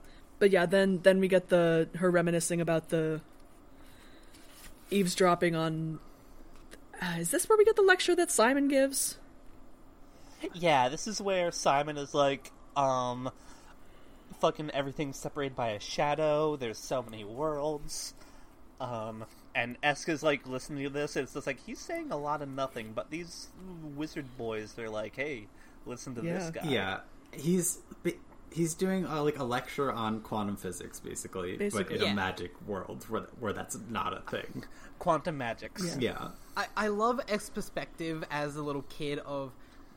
But 0.41 0.51
yeah, 0.51 0.67
then 0.67 1.01
then 1.03 1.21
we 1.21 1.29
get 1.29 1.51
the 1.51 1.89
her 1.97 2.11
reminiscing 2.11 2.61
about 2.61 2.89
the 2.89 3.21
eavesdropping 4.91 5.55
on. 5.55 6.01
Uh, 7.01 7.19
is 7.19 7.31
this 7.31 7.49
where 7.49 7.57
we 7.57 7.65
get 7.65 7.77
the 7.77 7.83
lecture 7.83 8.17
that 8.17 8.31
Simon 8.31 8.67
gives? 8.67 9.19
yeah, 10.55 10.89
this 10.89 11.07
is 11.07 11.21
where 11.21 11.51
Simon 11.51 11.97
is 11.97 12.15
like, 12.15 12.51
um, 12.77 13.31
fucking 14.41 14.71
everything's 14.71 15.17
separated 15.17 15.57
by 15.57 15.71
a 15.71 15.81
shadow. 15.81 16.57
There's 16.57 16.79
so 16.79 17.03
many 17.03 17.25
worlds. 17.25 18.15
Um, 18.81 19.25
and 19.55 19.81
Eska's 19.83 20.23
like 20.23 20.47
listening 20.47 20.85
to 20.85 20.91
this. 20.91 21.17
And 21.17 21.25
it's 21.25 21.35
just 21.35 21.47
like 21.47 21.65
he's 21.65 21.79
saying 21.79 22.11
a 22.11 22.17
lot 22.17 22.43
of 22.43 22.49
nothing, 22.49 22.93
but 22.95 23.11
these 23.11 23.49
wizard 23.97 24.27
boys, 24.39 24.73
they're 24.73 24.91
like, 24.91 25.17
hey, 25.17 25.47
listen 25.87 26.15
to 26.15 26.21
this 26.21 26.51
guy. 26.51 26.63
yeah. 26.65 27.01
He's 27.33 27.79
he's 28.53 28.75
doing 28.75 29.07
uh, 29.07 29.23
like 29.23 29.39
a 29.39 29.45
lecture 29.45 29.91
on 29.93 30.21
quantum 30.21 30.57
physics, 30.57 30.99
basically, 31.01 31.57
but 31.73 31.91
in 31.91 32.03
Yeah. 32.03 32.13
a 32.13 32.15
magic 32.15 32.53
world 32.67 33.05
where 33.09 33.23
where 33.39 33.53
that's 33.53 33.79
not 33.89 34.13
a 34.17 34.21
thing. 34.31 34.65
Quantum 34.99 35.39
magics. 35.39 35.97
Yeah. 35.99 36.13
Yeah. 36.13 36.29
I, 36.57 36.67
I 36.77 36.89
love 36.89 37.21
Esk's 37.29 37.51
perspective 37.51 38.25
as 38.31 38.57
a 38.57 38.63
little 38.63 38.83
kid 38.89 39.19
of 39.21 39.53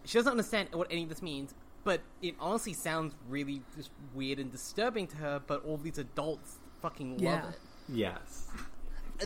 she 0.06 0.18
doesn't 0.18 0.32
understand 0.32 0.70
what 0.74 0.88
any 0.92 1.04
of 1.04 1.10
this 1.10 1.22
means, 1.22 1.54
but 1.84 2.02
it 2.22 2.36
honestly 2.40 2.74
sounds 2.74 3.14
really 3.30 3.62
just 3.76 3.90
weird 4.14 4.40
and 4.40 4.52
disturbing 4.52 5.08
to 5.08 5.18
her, 5.18 5.42
but 5.46 5.66
all 5.66 5.78
these 5.78 5.98
adults 5.98 6.58
fucking 6.82 7.14
love 7.14 7.22
Yeah. 7.22 7.50
it. 7.50 7.56
Yes. 7.90 8.48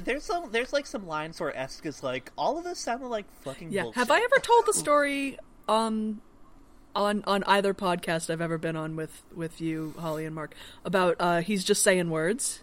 There's 0.03 0.23
some, 0.23 0.51
there's 0.51 0.73
like 0.73 0.85
some 0.85 1.07
lines 1.07 1.39
where 1.39 1.55
Esk 1.55 1.85
is 1.85 2.03
like, 2.03 2.31
all 2.37 2.57
of 2.57 2.63
this 2.63 2.77
sounded 2.79 3.07
like 3.07 3.25
fucking 3.41 3.71
Yeah. 3.71 3.83
bullshit. 3.83 3.97
Have 3.97 4.11
I 4.11 4.19
ever 4.19 4.39
told 4.39 4.65
the 4.65 4.73
story 4.73 5.37
um 5.67 6.21
on 6.97 7.23
on 7.25 7.43
either 7.45 7.73
podcast 7.73 8.29
I've 8.29 8.41
ever 8.41 8.57
been 8.57 8.75
on 8.75 8.95
with 8.95 9.23
with 9.35 9.61
you, 9.61 9.93
Holly 9.99 10.25
and 10.25 10.35
Mark 10.35 10.53
about 10.83 11.15
uh 11.19 11.41
he's 11.41 11.63
just 11.63 11.81
saying 11.83 12.09
words? 12.09 12.61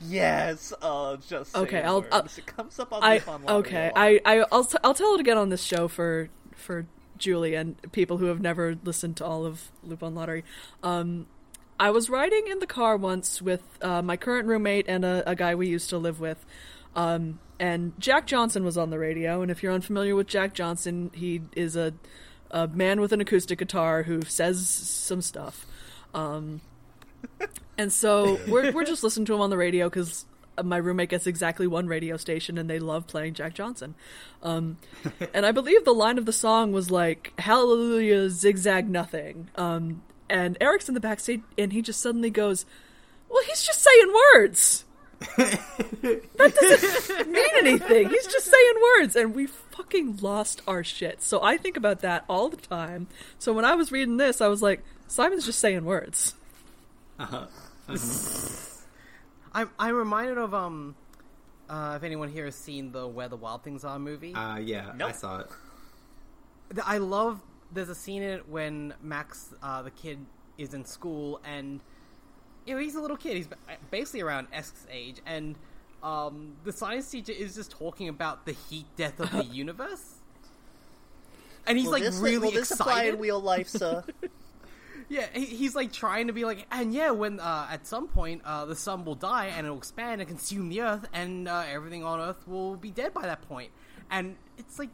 Yes. 0.00 0.72
Uh, 0.82 1.16
just 1.16 1.56
Okay, 1.56 1.82
I'll- 1.82 2.00
words. 2.02 2.08
I'll- 2.12 2.24
it 2.36 2.46
comes 2.46 2.78
up 2.78 2.92
on 2.92 3.02
I 3.02 3.20
okay. 3.48 3.90
I 3.94 4.20
I 4.24 4.44
I'll 4.52 4.64
t- 4.64 4.78
I'll 4.84 4.94
tell 4.94 5.14
it 5.14 5.20
again 5.20 5.38
on 5.38 5.48
this 5.48 5.62
show 5.62 5.88
for 5.88 6.28
for 6.54 6.86
Julie 7.18 7.54
and 7.54 7.76
people 7.92 8.18
who 8.18 8.26
have 8.26 8.40
never 8.40 8.76
listened 8.84 9.16
to 9.18 9.24
all 9.24 9.44
of 9.46 9.70
Lupin 9.82 10.14
Lottery. 10.14 10.44
Um, 10.82 11.26
I 11.78 11.90
was 11.90 12.08
riding 12.10 12.46
in 12.48 12.58
the 12.58 12.66
car 12.66 12.96
once 12.96 13.40
with 13.42 13.62
uh, 13.82 14.02
my 14.02 14.16
current 14.16 14.46
roommate 14.48 14.86
and 14.88 15.04
a, 15.04 15.28
a 15.30 15.34
guy 15.34 15.54
we 15.54 15.68
used 15.68 15.90
to 15.90 15.98
live 15.98 16.20
with. 16.20 16.44
Um, 16.96 17.40
and 17.58 17.92
Jack 17.98 18.26
Johnson 18.26 18.64
was 18.64 18.76
on 18.78 18.90
the 18.90 18.98
radio. 18.98 19.42
And 19.42 19.50
if 19.50 19.62
you're 19.62 19.72
unfamiliar 19.72 20.14
with 20.14 20.26
Jack 20.26 20.54
Johnson, 20.54 21.10
he 21.14 21.42
is 21.56 21.76
a 21.76 21.94
a 22.54 22.68
man 22.68 23.00
with 23.00 23.12
an 23.12 23.20
acoustic 23.20 23.58
guitar 23.58 24.04
who 24.04 24.22
says 24.22 24.66
some 24.66 25.20
stuff. 25.20 25.66
Um, 26.14 26.60
and 27.76 27.92
so 27.92 28.38
we're 28.46 28.70
we're 28.72 28.84
just 28.84 29.02
listening 29.02 29.26
to 29.26 29.34
him 29.34 29.40
on 29.40 29.50
the 29.50 29.56
radio 29.56 29.90
because 29.90 30.24
my 30.62 30.76
roommate 30.76 31.08
gets 31.08 31.26
exactly 31.26 31.66
one 31.66 31.88
radio 31.88 32.16
station 32.16 32.56
and 32.56 32.70
they 32.70 32.78
love 32.78 33.08
playing 33.08 33.34
Jack 33.34 33.54
Johnson. 33.54 33.96
Um, 34.42 34.78
and 35.34 35.44
I 35.44 35.50
believe 35.50 35.84
the 35.84 35.92
line 35.92 36.16
of 36.16 36.26
the 36.26 36.32
song 36.32 36.70
was 36.70 36.92
like 36.92 37.32
"Hallelujah, 37.38 38.30
zigzag 38.30 38.88
nothing." 38.88 39.50
Um, 39.56 40.02
and 40.30 40.56
Eric's 40.60 40.88
in 40.88 40.94
the 40.94 41.00
backstage 41.00 41.42
and 41.58 41.72
he 41.72 41.82
just 41.82 42.00
suddenly 42.00 42.30
goes, 42.30 42.66
"Well, 43.28 43.42
he's 43.48 43.64
just 43.64 43.82
saying 43.82 44.14
words." 44.34 44.84
that 45.36 46.54
doesn't 46.60 47.30
mean 47.30 47.44
anything. 47.58 48.10
He's 48.10 48.26
just 48.26 48.46
saying 48.46 48.74
words, 48.98 49.16
and 49.16 49.34
we 49.34 49.48
fucking 49.74 50.18
lost 50.18 50.62
our 50.66 50.84
shit. 50.84 51.22
So 51.22 51.42
I 51.42 51.56
think 51.56 51.76
about 51.76 52.00
that 52.00 52.24
all 52.28 52.48
the 52.48 52.56
time. 52.56 53.08
So 53.38 53.52
when 53.52 53.64
I 53.64 53.74
was 53.74 53.90
reading 53.90 54.16
this, 54.16 54.40
I 54.40 54.48
was 54.48 54.62
like, 54.62 54.82
Simon's 55.08 55.46
just 55.46 55.58
saying 55.58 55.84
words. 55.84 56.34
I'm 57.18 57.48
I'm 59.78 59.94
reminded 59.94 60.38
of 60.38 60.54
um 60.54 60.96
uh, 61.68 61.94
if 61.96 62.02
anyone 62.02 62.28
here 62.28 62.44
has 62.44 62.54
seen 62.54 62.92
the 62.92 63.06
Where 63.06 63.28
the 63.28 63.36
Wild 63.36 63.62
Things 63.62 63.84
Are 63.84 63.98
movie. 63.98 64.34
Uh, 64.34 64.58
yeah, 64.58 64.92
I 65.02 65.12
saw 65.12 65.40
it. 65.40 65.46
I 66.84 66.98
love. 66.98 67.40
There's 67.72 67.88
a 67.88 67.94
scene 67.94 68.22
in 68.22 68.30
it 68.30 68.48
when 68.48 68.94
Max, 69.02 69.52
uh, 69.62 69.82
the 69.82 69.90
kid, 69.90 70.18
is 70.58 70.74
in 70.74 70.84
school, 70.84 71.40
and 71.44 71.80
you 72.66 72.74
know 72.74 72.80
he's 72.80 72.94
a 72.94 73.00
little 73.00 73.16
kid. 73.16 73.36
He's 73.36 73.48
basically 73.90 74.20
around 74.20 74.48
Esk's 74.52 74.86
age, 74.90 75.20
and 75.26 75.56
um, 76.04 76.52
the 76.64 76.72
science 76.72 77.10
teacher 77.10 77.32
is 77.32 77.54
just 77.54 77.70
talking 77.70 78.08
about 78.08 78.46
the 78.46 78.52
heat 78.52 78.86
death 78.96 79.18
of 79.18 79.30
the 79.32 79.44
universe. 79.52 80.18
And 81.66 81.78
he's 81.78 81.86
Will 81.86 81.92
like 81.92 82.02
this, 82.02 82.16
really 82.16 82.38
will 82.38 82.50
this 82.50 82.70
apply 82.70 82.92
excited. 82.92 83.14
in 83.14 83.20
real 83.20 83.40
life, 83.40 83.68
sir? 83.68 84.04
Yeah, 85.08 85.26
he, 85.34 85.44
he's 85.44 85.74
like 85.74 85.92
trying 85.92 86.28
to 86.28 86.32
be 86.32 86.44
like, 86.44 86.66
and 86.70 86.92
yeah, 86.92 87.10
when 87.10 87.38
uh, 87.38 87.68
at 87.70 87.86
some 87.86 88.08
point 88.08 88.42
uh, 88.44 88.64
the 88.64 88.74
sun 88.74 89.04
will 89.04 89.14
die 89.14 89.46
and 89.46 89.66
it'll 89.66 89.78
expand 89.78 90.20
and 90.20 90.28
consume 90.28 90.70
the 90.70 90.80
Earth, 90.80 91.06
and 91.12 91.46
uh, 91.46 91.62
everything 91.70 92.04
on 92.04 92.20
Earth 92.20 92.48
will 92.48 92.76
be 92.76 92.90
dead 92.90 93.12
by 93.12 93.22
that 93.22 93.46
point. 93.46 93.70
And 94.10 94.36
it's 94.56 94.78
like, 94.78 94.88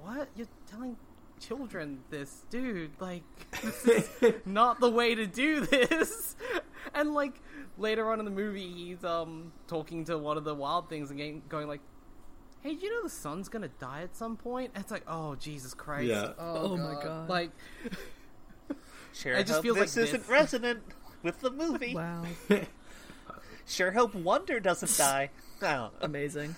what 0.00 0.28
you're 0.36 0.48
telling 0.70 0.96
children 1.40 2.00
this, 2.10 2.44
dude? 2.50 2.90
Like, 3.00 3.22
this 3.62 3.86
is 3.86 4.34
not 4.44 4.80
the 4.80 4.90
way 4.90 5.14
to 5.14 5.26
do 5.26 5.64
this. 5.66 6.36
And 6.94 7.14
like 7.14 7.40
later 7.78 8.10
on 8.10 8.18
in 8.18 8.24
the 8.24 8.30
movie, 8.30 8.68
he's 8.70 9.04
um 9.04 9.52
talking 9.66 10.04
to 10.06 10.18
one 10.18 10.36
of 10.36 10.44
the 10.44 10.54
wild 10.54 10.88
things 10.88 11.10
and 11.10 11.18
getting, 11.18 11.42
going 11.48 11.68
like. 11.68 11.80
Hey, 12.62 12.76
do 12.76 12.86
you 12.86 12.92
know 12.94 13.02
the 13.02 13.10
sun's 13.10 13.48
gonna 13.48 13.70
die 13.80 14.02
at 14.02 14.14
some 14.14 14.36
point? 14.36 14.70
And 14.74 14.84
it's 14.84 14.92
like, 14.92 15.02
oh 15.08 15.34
Jesus 15.34 15.74
Christ! 15.74 16.06
Yeah. 16.06 16.32
Oh, 16.38 16.76
my 16.76 16.94
God. 17.02 17.28
Like, 17.28 17.50
Sure 19.12 19.32
It 19.36 19.48
just 19.48 19.54
hope 19.54 19.62
feels 19.64 19.78
this 19.78 19.96
like 19.96 20.04
isn't 20.06 20.20
this. 20.20 20.28
resonant 20.30 20.80
with 21.24 21.40
the 21.40 21.50
movie. 21.50 21.94
Wow. 21.96 22.22
Sure 23.66 23.92
hope 23.92 24.14
Wonder 24.14 24.60
doesn't 24.60 24.96
die. 24.98 25.30
I. 25.60 25.90
Amazing. 26.00 26.54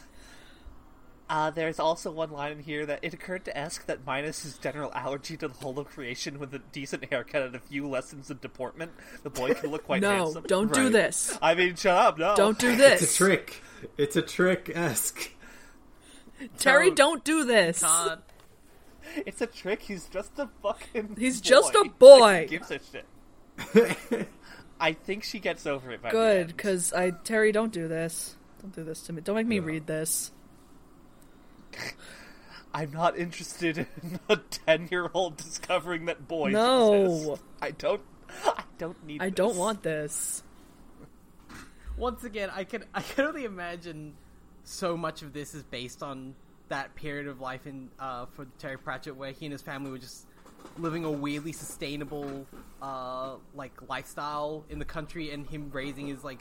Uh, 1.34 1.50
there's 1.50 1.80
also 1.80 2.12
one 2.12 2.30
line 2.30 2.52
in 2.52 2.58
here 2.60 2.86
that 2.86 3.00
it 3.02 3.12
occurred 3.12 3.44
to 3.44 3.58
Esk 3.58 3.86
that 3.86 4.06
minus 4.06 4.44
his 4.44 4.56
general 4.56 4.92
allergy 4.94 5.36
to 5.36 5.48
the 5.48 5.54
whole 5.54 5.76
of 5.80 5.88
creation 5.88 6.38
with 6.38 6.54
a 6.54 6.60
decent 6.70 7.04
haircut 7.06 7.42
and 7.42 7.56
a 7.56 7.58
few 7.58 7.88
lessons 7.88 8.30
in 8.30 8.38
deportment, 8.38 8.92
the 9.24 9.30
boy 9.30 9.52
can 9.52 9.72
look 9.72 9.82
quite 9.84 10.00
No, 10.00 10.10
handsome. 10.26 10.44
don't 10.46 10.72
do 10.72 10.90
this. 10.90 11.36
I 11.42 11.56
mean, 11.56 11.74
shut 11.74 11.96
up, 11.98 12.18
no. 12.18 12.36
Don't 12.36 12.56
do 12.56 12.76
this. 12.76 13.02
It's 13.02 13.14
a 13.14 13.16
trick. 13.16 13.62
It's 13.98 14.14
a 14.14 14.22
trick, 14.22 14.70
Esk. 14.76 15.32
Terry, 16.60 16.90
Don't. 16.90 16.96
don't 16.96 17.24
do 17.24 17.44
this. 17.44 17.82
God. 17.82 18.22
It's 19.26 19.40
a 19.40 19.48
trick. 19.48 19.82
He's 19.82 20.06
just 20.06 20.38
a 20.38 20.48
fucking. 20.62 21.16
He's 21.18 21.40
boy. 21.40 21.48
just 21.48 21.74
a 21.74 21.84
boy. 21.98 22.18
Like, 22.20 22.50
gives 22.50 22.70
a 22.70 22.78
shit? 22.78 24.28
I 24.80 24.92
think 24.92 25.24
she 25.24 25.40
gets 25.40 25.66
over 25.66 25.90
it 25.90 26.00
by 26.00 26.10
Good, 26.12 26.46
because 26.46 26.92
I 26.92 27.10
Terry, 27.10 27.50
don't 27.50 27.72
do 27.72 27.88
this. 27.88 28.36
Don't 28.62 28.72
do 28.72 28.84
this 28.84 29.00
to 29.02 29.12
me. 29.12 29.20
Don't 29.20 29.34
make 29.34 29.48
me 29.48 29.58
read 29.58 29.88
this. 29.88 30.30
I'm 32.72 32.90
not 32.90 33.16
interested 33.16 33.78
in 33.78 34.18
a 34.28 34.36
ten 34.36 34.88
year 34.90 35.10
old 35.14 35.36
discovering 35.36 36.06
that 36.06 36.26
boys 36.26 36.52
No. 36.52 37.04
exist. 37.04 37.42
I 37.62 37.70
don't. 37.70 38.02
I 38.44 38.64
don't 38.78 39.06
need. 39.06 39.22
I 39.22 39.30
don't 39.30 39.56
want 39.56 39.82
this. 39.82 40.42
Once 41.96 42.24
again, 42.24 42.50
I 42.52 42.64
can 42.64 42.84
I 42.94 43.02
can 43.02 43.26
only 43.26 43.44
imagine 43.44 44.14
so 44.64 44.96
much 44.96 45.22
of 45.22 45.32
this 45.32 45.54
is 45.54 45.62
based 45.62 46.02
on 46.02 46.34
that 46.68 46.94
period 46.96 47.28
of 47.28 47.40
life 47.40 47.66
in 47.66 47.90
uh, 48.00 48.26
for 48.34 48.46
Terry 48.58 48.78
Pratchett 48.78 49.14
where 49.16 49.30
he 49.30 49.46
and 49.46 49.52
his 49.52 49.62
family 49.62 49.90
were 49.90 49.98
just 49.98 50.26
living 50.78 51.04
a 51.04 51.10
weirdly 51.10 51.52
sustainable 51.52 52.46
uh, 52.82 53.36
like 53.54 53.88
lifestyle 53.88 54.64
in 54.68 54.78
the 54.80 54.84
country, 54.84 55.30
and 55.30 55.46
him 55.46 55.70
raising 55.72 56.08
his 56.08 56.24
like 56.24 56.40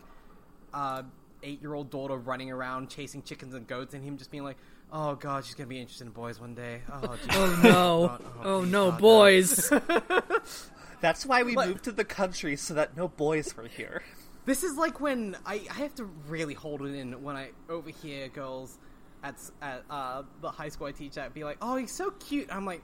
uh, 0.74 1.04
eight 1.44 1.62
year 1.62 1.76
old 1.76 1.92
daughter 1.92 2.16
running 2.18 2.50
around 2.50 2.90
chasing 2.90 3.22
chickens 3.22 3.54
and 3.54 3.68
goats, 3.68 3.94
and 3.94 4.04
him 4.04 4.18
just 4.18 4.32
being 4.32 4.44
like, 4.44 4.58
"Oh 4.94 5.16
God, 5.16 5.44
she's 5.44 5.56
gonna 5.56 5.68
be 5.68 5.80
interested 5.82 6.08
in 6.08 6.14
boys 6.14 6.40
one 6.40 6.54
day." 6.56 6.82
Oh. 6.92 7.18
Oh 7.32 7.60
no. 7.64 8.08
God, 8.08 8.24
Oh 8.44 8.60
please, 8.62 8.72
no, 8.72 8.92
God, 8.92 9.00
boys. 9.02 9.72
That's 11.02 11.26
why 11.26 11.44
we 11.44 11.56
But- 11.56 11.68
moved 11.68 11.84
to 11.86 11.92
the 11.92 12.06
country 12.06 12.56
so 12.56 12.74
that 12.76 12.96
no 12.96 13.08
boys 13.10 13.56
were 13.58 13.68
here. 13.68 14.04
This 14.46 14.64
is 14.64 14.78
like 14.78 15.00
when 15.02 15.36
I, 15.46 15.62
I 15.70 15.74
have 15.76 15.96
to 15.96 16.06
really 16.28 16.54
hold 16.54 16.82
it 16.82 16.94
in 16.96 17.22
when 17.24 17.36
I 17.36 17.50
overhear 17.70 18.28
girls 18.30 18.78
at 19.24 19.36
at 19.62 19.84
uh, 19.90 20.24
the 20.42 20.52
high 20.52 20.70
school 20.70 20.88
I 20.88 20.92
teach 20.92 21.18
at 21.18 21.34
be 21.34 21.44
like, 21.44 21.58
"Oh, 21.62 21.76
he's 21.78 21.94
so 21.94 22.12
cute." 22.12 22.48
I'm 22.54 22.66
like, 22.66 22.82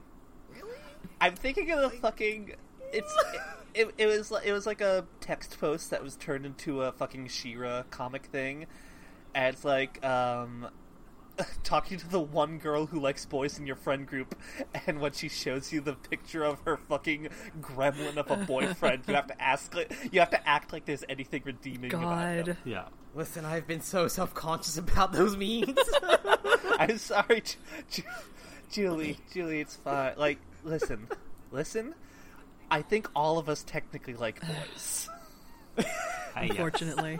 "Really?" 0.54 0.76
I'm 1.20 1.34
thinking 1.34 1.70
of 1.70 1.80
the 1.82 1.90
fucking. 1.98 2.54
It's 2.92 3.14
it, 3.34 3.40
it, 3.88 3.94
it 3.98 4.06
was 4.06 4.32
it 4.44 4.52
was 4.52 4.66
like 4.66 4.80
a 4.80 5.04
text 5.20 5.58
post 5.60 5.90
that 5.90 6.02
was 6.02 6.16
turned 6.16 6.46
into 6.46 6.82
a 6.82 6.92
fucking 6.92 7.28
Shira 7.28 7.84
comic 7.90 8.24
thing, 8.26 8.64
and 9.34 9.54
it's 9.54 9.64
like 9.64 10.02
um, 10.04 10.66
talking 11.64 11.98
to 11.98 12.08
the 12.08 12.20
one 12.20 12.58
girl 12.58 12.86
who 12.86 13.00
likes 13.00 13.24
boys 13.26 13.58
in 13.58 13.66
your 13.66 13.76
friend 13.76 14.06
group, 14.06 14.34
and 14.86 15.00
when 15.00 15.12
she 15.12 15.28
shows 15.28 15.72
you 15.72 15.80
the 15.80 15.94
picture 15.94 16.44
of 16.44 16.60
her 16.64 16.76
fucking 16.76 17.28
gremlin 17.60 18.16
of 18.16 18.30
a 18.30 18.36
boyfriend, 18.44 19.04
you 19.06 19.14
have 19.14 19.26
to 19.28 19.42
ask 19.42 19.74
like, 19.74 19.92
you 20.12 20.20
have 20.20 20.30
to 20.30 20.48
act 20.48 20.72
like 20.72 20.84
there's 20.84 21.04
anything 21.08 21.42
redeeming 21.44 21.92
about 21.94 22.18
him. 22.34 22.44
God. 22.46 22.56
Yeah. 22.64 22.84
Listen, 23.14 23.44
I've 23.44 23.66
been 23.66 23.80
so 23.80 24.06
self 24.08 24.34
conscious 24.34 24.78
about 24.78 25.12
those 25.12 25.36
memes. 25.36 25.76
I'm 26.78 26.98
sorry, 26.98 27.40
Ju- 27.42 27.56
Ju- 27.90 28.02
Julie. 28.70 29.18
Julie, 29.32 29.60
it's 29.60 29.76
fine. 29.76 30.14
Like, 30.16 30.38
listen, 30.62 31.08
listen. 31.50 31.94
I 32.70 32.82
think 32.82 33.08
all 33.16 33.38
of 33.38 33.48
us 33.48 33.64
technically 33.64 34.14
like 34.14 34.40
boys. 34.40 35.08
Yeah. 36.36 36.42
Unfortunately. 36.52 37.18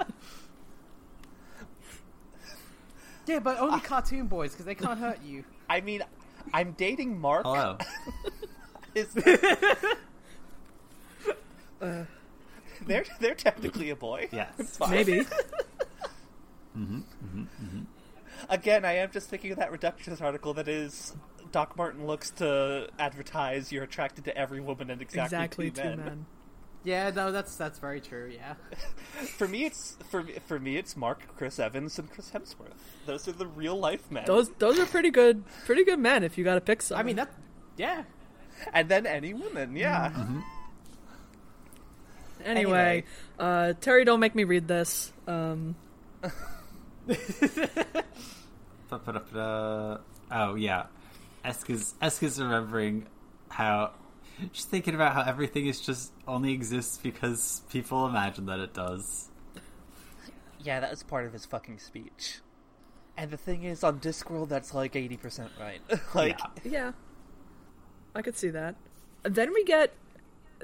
Yeah, 3.31 3.39
but 3.39 3.59
only 3.61 3.79
cartoon 3.81 4.27
boys 4.27 4.51
because 4.51 4.67
they 4.67 4.75
can't 4.75 4.99
hurt 4.99 5.23
you. 5.23 5.45
I 5.69 5.81
mean, 5.83 6.03
I'm 6.53 6.73
dating 6.73 7.21
Mark. 7.21 7.45
Hello. 7.45 7.79
Is- 8.97 9.15
they're 11.81 13.05
they're 13.21 13.37
technically 13.37 13.91
a 13.91 13.97
boy. 13.97 14.29
Yes. 14.33 14.53
It's 14.59 14.77
fine. 14.77 14.91
Maybe. 14.91 15.21
Mm-hmm, 16.77 16.97
mm-hmm, 16.99 17.43
mm-hmm. 17.43 17.81
Again, 18.49 18.85
I 18.85 18.97
am 18.97 19.13
just 19.13 19.29
thinking 19.29 19.53
of 19.53 19.59
that 19.59 19.71
Reductress 19.71 20.21
article 20.21 20.53
that 20.55 20.67
is 20.67 21.15
Doc 21.53 21.77
Marten 21.77 22.09
looks 22.09 22.31
to 22.33 22.89
advertise 22.99 23.71
you're 23.71 23.85
attracted 23.85 24.25
to 24.25 24.37
every 24.37 24.61
woman 24.61 24.91
and 24.91 25.01
exactly, 25.01 25.37
Exactly 25.37 25.71
two 25.71 25.83
two 25.83 25.97
men. 25.97 26.27
Men. 26.85 26.93
Yeah, 26.95 27.11
no, 27.11 27.31
that's 27.33 27.57
that's 27.57 27.79
very 27.79 28.01
true. 28.01 28.31
Yeah, 28.35 28.55
For 29.37 29.47
me, 29.49 29.65
it's 29.67 29.97
for 30.11 30.23
me, 30.23 30.35
for 30.47 30.59
me 30.59 30.77
it's 30.77 30.97
Mark, 30.97 31.23
Chris 31.37 31.59
Evans, 31.59 31.99
and 31.99 32.11
Chris 32.11 32.31
Hemsworth. 32.31 32.73
Those 33.07 33.29
are 33.29 33.33
the 33.33 33.47
real 33.47 33.77
life 33.79 34.11
men. 34.11 34.25
Those 34.27 34.51
those 34.59 34.79
are 34.79 34.87
pretty 34.87 35.11
good 35.11 35.45
pretty 35.67 35.85
good 35.85 35.99
men 35.99 36.23
if 36.25 36.39
you 36.39 36.45
gotta 36.45 36.61
pick 36.61 36.83
some. 36.83 36.99
I 36.99 37.03
mean 37.03 37.17
that. 37.17 37.31
Yeah, 37.77 38.05
and 38.73 38.89
then 38.89 39.07
any 39.07 39.35
woman, 39.35 39.77
yeah. 39.77 40.11
Anyway, 42.43 42.45
Anyway. 42.45 43.05
uh, 43.39 43.73
Terry, 43.81 44.05
don't 44.07 44.21
make 44.21 44.35
me 44.35 44.45
read 44.45 44.67
this. 44.67 45.13
Um, 45.27 45.77
Ba-ba-da-ba-da. 48.89 49.99
Oh 50.31 50.55
yeah, 50.55 50.87
Eska's 51.45 51.95
Eska's 52.01 52.41
remembering 52.41 53.07
how 53.49 53.93
she's 54.53 54.65
thinking 54.65 54.95
about 54.95 55.15
how 55.15 55.23
everything 55.23 55.67
is 55.67 55.81
just 55.81 56.13
only 56.27 56.53
exists 56.53 56.99
because 57.03 57.63
people 57.71 58.07
imagine 58.07 58.47
that 58.47 58.61
it 58.61 58.75
does. 58.75 59.29
Yeah, 60.63 60.81
that 60.81 60.91
was 60.91 61.03
part 61.03 61.27
of 61.27 61.33
his 61.33 61.47
fucking 61.47 61.79
speech. 61.79 62.41
And 63.17 63.31
the 63.31 63.37
thing 63.37 63.65
is, 63.65 63.83
on 63.85 64.01
Discworld, 64.01 64.49
that's 64.49 64.73
like 64.75 64.97
eighty 64.97 65.17
percent 65.17 65.51
right. 65.61 65.81
like, 66.15 66.39
Yeah. 66.65 66.71
yeah, 66.71 66.93
I 68.15 68.23
could 68.23 68.37
see 68.37 68.49
that. 68.51 68.77
Then 69.23 69.53
we 69.53 69.65
get 69.65 69.93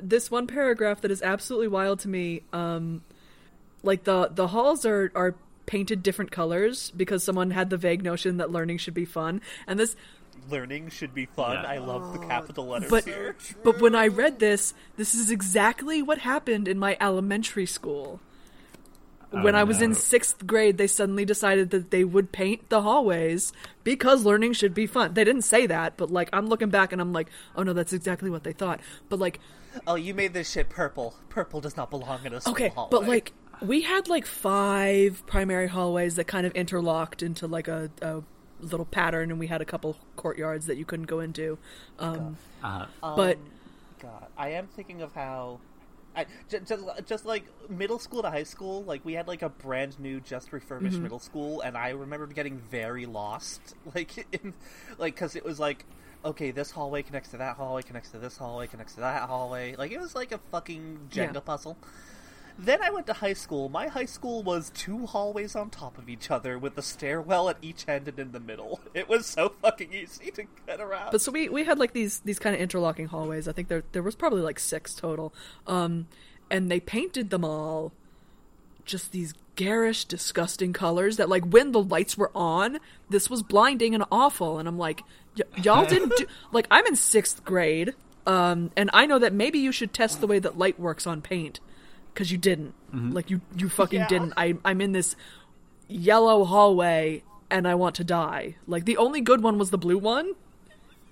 this 0.00 0.30
one 0.30 0.46
paragraph 0.46 1.00
that 1.02 1.10
is 1.10 1.22
absolutely 1.22 1.68
wild 1.68 2.00
to 2.00 2.08
me. 2.08 2.42
Um, 2.52 3.02
like 3.82 4.04
the 4.04 4.30
the 4.32 4.48
halls 4.48 4.84
are 4.86 5.10
are 5.14 5.34
painted 5.66 6.02
different 6.02 6.30
colors 6.30 6.92
because 6.96 7.24
someone 7.24 7.50
had 7.50 7.70
the 7.70 7.76
vague 7.76 8.02
notion 8.02 8.36
that 8.36 8.50
learning 8.50 8.78
should 8.78 8.94
be 8.94 9.04
fun, 9.04 9.40
and 9.66 9.78
this 9.78 9.96
learning 10.50 10.90
should 10.90 11.14
be 11.14 11.26
fun. 11.26 11.52
Yeah. 11.62 11.68
I 11.70 11.78
love 11.78 12.12
the 12.14 12.20
oh, 12.20 12.28
capital 12.28 12.66
letters 12.66 12.90
but 12.90 13.04
here. 13.04 13.36
but 13.64 13.80
when 13.80 13.94
I 13.94 14.06
read 14.08 14.38
this, 14.38 14.74
this 14.96 15.14
is 15.14 15.30
exactly 15.30 16.02
what 16.02 16.18
happened 16.18 16.68
in 16.68 16.78
my 16.78 16.96
elementary 17.00 17.66
school. 17.66 18.20
Oh, 19.32 19.42
when 19.42 19.54
Oh, 19.54 19.58
I 19.58 19.64
was 19.64 19.82
in 19.82 19.94
sixth 19.94 20.46
grade, 20.46 20.78
they 20.78 20.86
suddenly 20.86 21.24
decided 21.24 21.70
that 21.70 21.90
they 21.90 22.04
would 22.04 22.30
paint 22.30 22.68
the 22.68 22.82
hallways 22.82 23.52
because 23.82 24.24
learning 24.24 24.52
should 24.52 24.72
be 24.72 24.86
fun. 24.86 25.14
They 25.14 25.24
didn't 25.24 25.42
say 25.42 25.66
that, 25.66 25.96
but 25.96 26.10
like 26.10 26.30
I'm 26.32 26.46
looking 26.46 26.70
back 26.70 26.92
and 26.92 27.00
I'm 27.00 27.12
like, 27.12 27.28
oh 27.56 27.62
no, 27.62 27.72
that's 27.72 27.92
exactly 27.92 28.30
what 28.30 28.44
they 28.44 28.52
thought. 28.52 28.80
But 29.08 29.18
like, 29.18 29.40
Oh, 29.86 29.94
you 29.96 30.14
made 30.14 30.32
this 30.32 30.50
shit 30.50 30.70
purple. 30.70 31.14
Purple 31.28 31.60
does 31.60 31.76
not 31.76 31.90
belong 31.90 32.24
in 32.24 32.32
a 32.32 32.40
school 32.40 32.52
okay, 32.52 32.68
hallway. 32.68 32.88
but 32.90 33.06
like 33.06 33.32
we 33.60 33.82
had 33.82 34.08
like 34.08 34.26
five 34.26 35.22
primary 35.26 35.66
hallways 35.68 36.16
that 36.16 36.26
kind 36.26 36.46
of 36.46 36.52
interlocked 36.54 37.22
into 37.22 37.46
like 37.46 37.68
a, 37.68 37.90
a 38.02 38.22
little 38.60 38.86
pattern, 38.86 39.30
and 39.30 39.38
we 39.40 39.46
had 39.48 39.60
a 39.60 39.64
couple 39.64 39.96
courtyards 40.16 40.66
that 40.66 40.76
you 40.76 40.84
couldn't 40.84 41.06
go 41.06 41.20
into. 41.20 41.58
Um, 41.98 42.38
Uh, 42.62 42.86
but 43.14 43.38
God, 43.98 44.28
I 44.36 44.50
am 44.50 44.68
thinking 44.68 45.02
of 45.02 45.12
how, 45.14 45.60
I 46.14 46.26
just, 46.48 46.66
just 46.66 46.84
just 47.06 47.24
like 47.26 47.46
middle 47.68 47.98
school 47.98 48.22
to 48.22 48.30
high 48.30 48.42
school, 48.44 48.84
like 48.84 49.04
we 49.04 49.14
had 49.14 49.28
like 49.28 49.42
a 49.42 49.48
brand 49.48 49.98
new, 49.98 50.20
just 50.20 50.52
refurbished 50.52 51.00
Mm-hmm. 51.00 51.02
middle 51.02 51.18
school, 51.18 51.60
and 51.60 51.76
I 51.76 51.90
remember 51.90 52.26
getting 52.28 52.58
very 52.58 53.06
lost, 53.06 53.74
like 53.94 54.26
in, 54.32 54.54
like 54.98 55.14
because 55.14 55.36
it 55.36 55.44
was 55.44 55.58
like. 55.60 55.86
Okay, 56.24 56.50
this 56.50 56.72
hallway 56.72 57.04
connects 57.04 57.30
to 57.30 57.36
that 57.36 57.54
hallway, 57.56 57.82
connects 57.82 58.10
to 58.10 58.18
this 58.18 58.36
hallway, 58.36 58.66
connects 58.66 58.94
to 58.94 59.00
that 59.00 59.28
hallway. 59.28 59.76
Like 59.76 59.92
it 59.92 60.00
was 60.00 60.16
like 60.16 60.32
a 60.32 60.38
fucking 60.50 61.08
Jenga 61.08 61.34
Yeah. 61.34 61.42
puzzle. 61.44 61.78
Then 62.58 62.82
I 62.82 62.90
went 62.90 63.06
to 63.08 63.12
high 63.12 63.34
school. 63.34 63.68
My 63.68 63.88
high 63.88 64.06
school 64.06 64.42
was 64.42 64.70
two 64.70 65.04
hallways 65.06 65.54
on 65.54 65.68
top 65.68 65.98
of 65.98 66.08
each 66.08 66.30
other 66.30 66.58
with 66.58 66.78
a 66.78 66.82
stairwell 66.82 67.50
at 67.50 67.58
each 67.60 67.86
end 67.86 68.08
and 68.08 68.18
in 68.18 68.32
the 68.32 68.40
middle. 68.40 68.80
It 68.94 69.08
was 69.10 69.26
so 69.26 69.52
fucking 69.60 69.92
easy 69.92 70.30
to 70.30 70.44
get 70.66 70.80
around. 70.80 71.12
But 71.12 71.20
so 71.20 71.30
we 71.30 71.50
we 71.50 71.64
had 71.64 71.78
like 71.78 71.92
these 71.92 72.20
these 72.20 72.38
kind 72.38 72.54
of 72.54 72.62
interlocking 72.62 73.06
hallways. 73.06 73.46
I 73.46 73.52
think 73.52 73.68
there 73.68 73.84
there 73.92 74.02
was 74.02 74.14
probably 74.16 74.40
like 74.40 74.58
six 74.58 74.94
total. 74.94 75.34
Um, 75.66 76.06
and 76.50 76.70
they 76.70 76.80
painted 76.80 77.28
them 77.28 77.44
all 77.44 77.92
just 78.86 79.12
these 79.12 79.34
garish, 79.56 80.06
disgusting 80.06 80.72
colors 80.72 81.18
that 81.18 81.28
like 81.28 81.44
when 81.44 81.72
the 81.72 81.82
lights 81.82 82.16
were 82.16 82.30
on, 82.34 82.78
this 83.10 83.28
was 83.28 83.42
blinding 83.42 83.94
and 83.94 84.04
awful. 84.10 84.58
And 84.58 84.66
I'm 84.66 84.78
like, 84.78 85.02
y- 85.36 85.62
y'all 85.62 85.84
didn't 85.94 86.12
do 86.16 86.26
like 86.52 86.66
I'm 86.70 86.86
in 86.86 86.96
sixth 86.96 87.44
grade. 87.44 87.94
Um, 88.26 88.70
and 88.76 88.88
I 88.94 89.04
know 89.04 89.18
that 89.18 89.34
maybe 89.34 89.58
you 89.58 89.72
should 89.72 89.92
test 89.92 90.20
the 90.20 90.26
way 90.26 90.38
that 90.38 90.56
light 90.56 90.80
works 90.80 91.06
on 91.06 91.20
paint 91.20 91.60
because 92.16 92.32
you 92.32 92.38
didn't. 92.38 92.72
Mm-hmm. 92.94 93.10
Like 93.12 93.28
you 93.30 93.42
you 93.56 93.68
fucking 93.68 94.00
Yeah. 94.00 94.08
didn't. 94.08 94.32
I 94.38 94.54
I'm 94.64 94.80
in 94.80 94.92
this 94.92 95.14
yellow 95.86 96.44
hallway 96.44 97.22
and 97.50 97.68
I 97.68 97.74
want 97.74 97.94
to 97.96 98.04
die. 98.04 98.56
Like 98.66 98.86
the 98.86 98.96
only 98.96 99.20
good 99.20 99.42
one 99.42 99.58
was 99.58 99.68
the 99.70 99.76
blue 99.78 99.98
one 99.98 100.32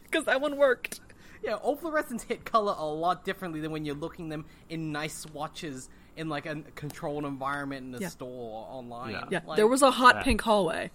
because 0.05 0.25
that 0.25 0.41
one 0.41 0.57
worked. 0.57 1.01
yeah. 1.43 1.55
All 1.55 1.77
fluorescents 1.77 2.23
hit 2.23 2.45
color 2.47 2.75
a 2.77 2.87
lot 2.87 3.25
differently 3.25 3.61
than 3.61 3.71
when 3.71 3.85
you're 3.85 3.95
looking 3.95 4.31
them 4.31 4.47
in 4.71 4.93
nice 4.93 5.15
swatches 5.17 5.91
in 6.17 6.29
like 6.31 6.47
a 6.47 6.63
controlled 6.75 7.25
environment 7.27 7.87
in 7.89 7.95
a 7.97 7.99
Yeah. 7.99 8.09
store 8.09 8.67
online. 8.71 9.13
Yeah. 9.13 9.25
Yeah, 9.31 9.41
Like- 9.47 9.57
there 9.57 9.67
was 9.69 9.83
a 9.83 9.91
hot 9.91 10.17
Yeah. 10.17 10.23
pink 10.23 10.41
hallway, 10.43 10.91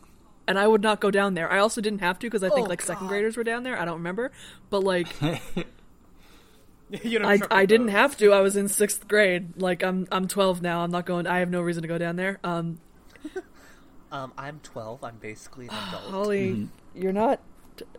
and 0.48 0.58
I 0.58 0.66
would 0.66 0.82
not 0.82 1.00
go 1.02 1.12
down 1.12 1.36
there. 1.36 1.52
I 1.52 1.60
also 1.60 1.82
didn't 1.82 2.00
have 2.00 2.18
to 2.20 2.26
because 2.28 2.42
I 2.44 2.50
think 2.50 2.66
Oh, 2.68 2.70
like 2.70 2.82
second 2.82 3.08
graders 3.08 3.38
were 3.38 3.44
down 3.44 3.62
there. 3.64 3.78
I 3.80 3.86
don't 3.86 3.96
remember, 3.98 4.32
but 4.72 4.84
like 4.84 5.22
you 5.22 5.32
know, 5.56 5.64
I 7.06 7.40
I 7.52 7.66
didn't 7.66 7.90
have 7.90 8.18
to. 8.18 8.34
I 8.34 8.42
was 8.42 8.56
in 8.56 8.68
sixth 8.68 9.08
grade. 9.08 9.62
Like 9.62 9.84
I'm 9.84 10.08
I'm 10.12 10.28
12 10.28 10.62
now. 10.62 10.82
I'm 10.84 10.92
not 10.92 11.06
going. 11.06 11.28
I 11.28 11.40
have 11.40 11.50
no 11.50 11.62
reason 11.62 11.82
to 11.84 11.88
go 11.88 11.98
down 11.98 12.16
there. 12.16 12.40
Um, 12.44 12.80
Um, 14.12 14.34
I'm 14.40 14.60
12. 14.64 15.04
I'm 15.04 15.18
basically 15.18 15.68
an 15.68 15.74
adult. 15.90 16.04
Holly, 16.06 16.68
you're 16.96 17.14
not 17.14 17.42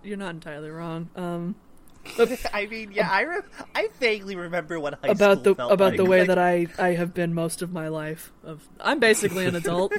you're 0.02 0.16
not 0.16 0.30
entirely 0.30 0.68
wrong. 0.68 1.08
Um, 1.14 1.54
I 2.52 2.66
mean, 2.66 2.90
yeah, 2.90 3.08
I 3.08 3.20
re- 3.20 3.40
I 3.76 3.88
vaguely 4.00 4.34
remember 4.34 4.80
what 4.80 4.94
high 4.94 5.08
about 5.10 5.34
school 5.40 5.42
the 5.44 5.54
felt 5.54 5.72
about 5.72 5.90
like. 5.90 5.96
the 5.98 6.04
way 6.04 6.20
Like, 6.20 6.28
that 6.28 6.38
I 6.38 6.66
I 6.80 6.88
have 6.94 7.14
been 7.14 7.32
most 7.32 7.62
of 7.62 7.72
my 7.72 7.86
life. 7.86 8.32
Of 8.42 8.68
I'm 8.80 8.98
basically 8.98 9.46
an 9.46 9.54
adult. 9.54 9.92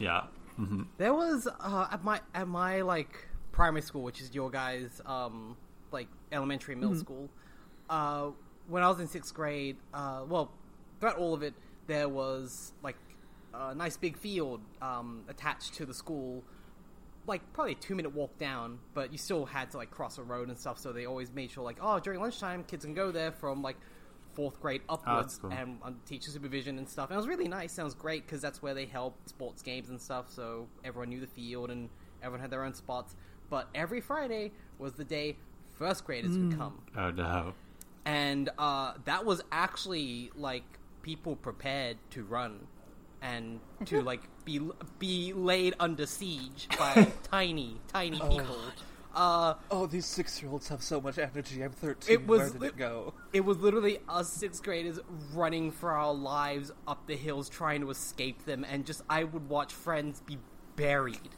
yeah. 0.00 0.24
There 0.98 1.14
was 1.14 1.46
uh, 1.60 1.86
at 1.92 2.02
my 2.02 2.20
at 2.34 2.48
my 2.48 2.80
like 2.80 3.28
primary 3.52 3.82
school, 3.82 4.02
which 4.02 4.20
is 4.20 4.34
your 4.34 4.50
guys' 4.50 5.00
um, 5.06 5.56
like 5.92 6.08
elementary, 6.32 6.74
middle 6.74 6.96
school. 6.96 7.28
Uh, 7.88 8.30
when 8.68 8.82
I 8.82 8.88
was 8.88 9.00
in 9.00 9.06
sixth 9.06 9.32
grade, 9.34 9.76
uh, 9.94 10.24
well, 10.28 10.50
throughout 11.00 11.18
all 11.18 11.34
of 11.34 11.42
it, 11.42 11.54
there 11.86 12.08
was 12.08 12.72
like 12.82 12.96
a 13.54 13.74
nice 13.74 13.96
big 13.96 14.16
field 14.16 14.60
um, 14.82 15.22
attached 15.28 15.74
to 15.74 15.86
the 15.86 15.94
school, 15.94 16.42
like 17.26 17.40
probably 17.52 17.72
a 17.72 17.76
two 17.76 17.94
minute 17.94 18.14
walk 18.14 18.36
down, 18.38 18.78
but 18.94 19.12
you 19.12 19.18
still 19.18 19.46
had 19.46 19.70
to 19.72 19.76
like 19.76 19.90
cross 19.90 20.18
a 20.18 20.22
road 20.22 20.48
and 20.48 20.58
stuff. 20.58 20.78
So 20.78 20.92
they 20.92 21.06
always 21.06 21.32
made 21.32 21.50
sure 21.50 21.64
like, 21.64 21.78
oh, 21.80 22.00
during 22.00 22.20
lunchtime, 22.20 22.64
kids 22.64 22.84
can 22.84 22.94
go 22.94 23.10
there 23.10 23.32
from 23.32 23.62
like 23.62 23.76
fourth 24.32 24.60
grade 24.60 24.82
upwards 24.88 25.38
cool. 25.38 25.50
and 25.50 25.78
on 25.82 25.96
teacher 26.06 26.30
supervision 26.30 26.78
and 26.78 26.88
stuff. 26.88 27.08
And 27.08 27.14
it 27.14 27.18
was 27.18 27.26
really 27.26 27.48
nice. 27.48 27.72
Sounds 27.72 27.94
great 27.94 28.26
because 28.26 28.42
that's 28.42 28.62
where 28.62 28.74
they 28.74 28.84
held 28.84 29.14
sports 29.24 29.62
games 29.62 29.88
and 29.88 30.00
stuff. 30.00 30.30
So 30.30 30.68
everyone 30.84 31.08
knew 31.08 31.20
the 31.20 31.26
field 31.26 31.70
and 31.70 31.88
everyone 32.22 32.40
had 32.40 32.50
their 32.50 32.64
own 32.64 32.74
spots. 32.74 33.16
But 33.48 33.68
every 33.74 34.00
Friday 34.00 34.52
was 34.78 34.92
the 34.94 35.04
day 35.04 35.36
first 35.78 36.04
graders 36.04 36.36
would 36.38 36.56
come 36.56 36.80
Oh 36.96 37.10
no. 37.10 37.54
And 38.06 38.48
uh, 38.58 38.94
that 39.04 39.24
was 39.26 39.42
actually 39.52 40.30
like 40.36 40.64
people 41.02 41.36
prepared 41.36 41.98
to 42.10 42.24
run 42.24 42.66
and 43.20 43.60
to 43.86 44.00
like 44.00 44.22
be 44.44 44.60
be 44.98 45.32
laid 45.34 45.74
under 45.80 46.06
siege 46.06 46.68
by 46.78 47.06
tiny 47.30 47.76
tiny 47.88 48.18
people. 48.20 48.56
Uh, 49.14 49.54
Oh, 49.70 49.86
these 49.86 50.04
six-year-olds 50.04 50.68
have 50.68 50.82
so 50.82 51.00
much 51.00 51.16
energy. 51.18 51.62
I'm 51.64 51.70
13. 51.72 52.12
It 52.12 52.26
was 52.26 52.38
Where 52.38 52.50
did 52.50 52.62
it 52.62 52.76
go? 52.76 53.14
it 53.32 53.40
was 53.40 53.56
literally 53.58 53.98
us 54.10 54.28
sixth 54.28 54.62
graders 54.62 55.00
running 55.34 55.70
for 55.72 55.90
our 55.90 56.12
lives 56.12 56.70
up 56.86 57.06
the 57.06 57.16
hills 57.16 57.48
trying 57.48 57.80
to 57.80 57.90
escape 57.90 58.44
them, 58.44 58.64
and 58.68 58.84
just 58.84 59.02
I 59.08 59.24
would 59.24 59.48
watch 59.48 59.72
friends 59.72 60.20
be 60.20 60.36
buried. 60.76 61.30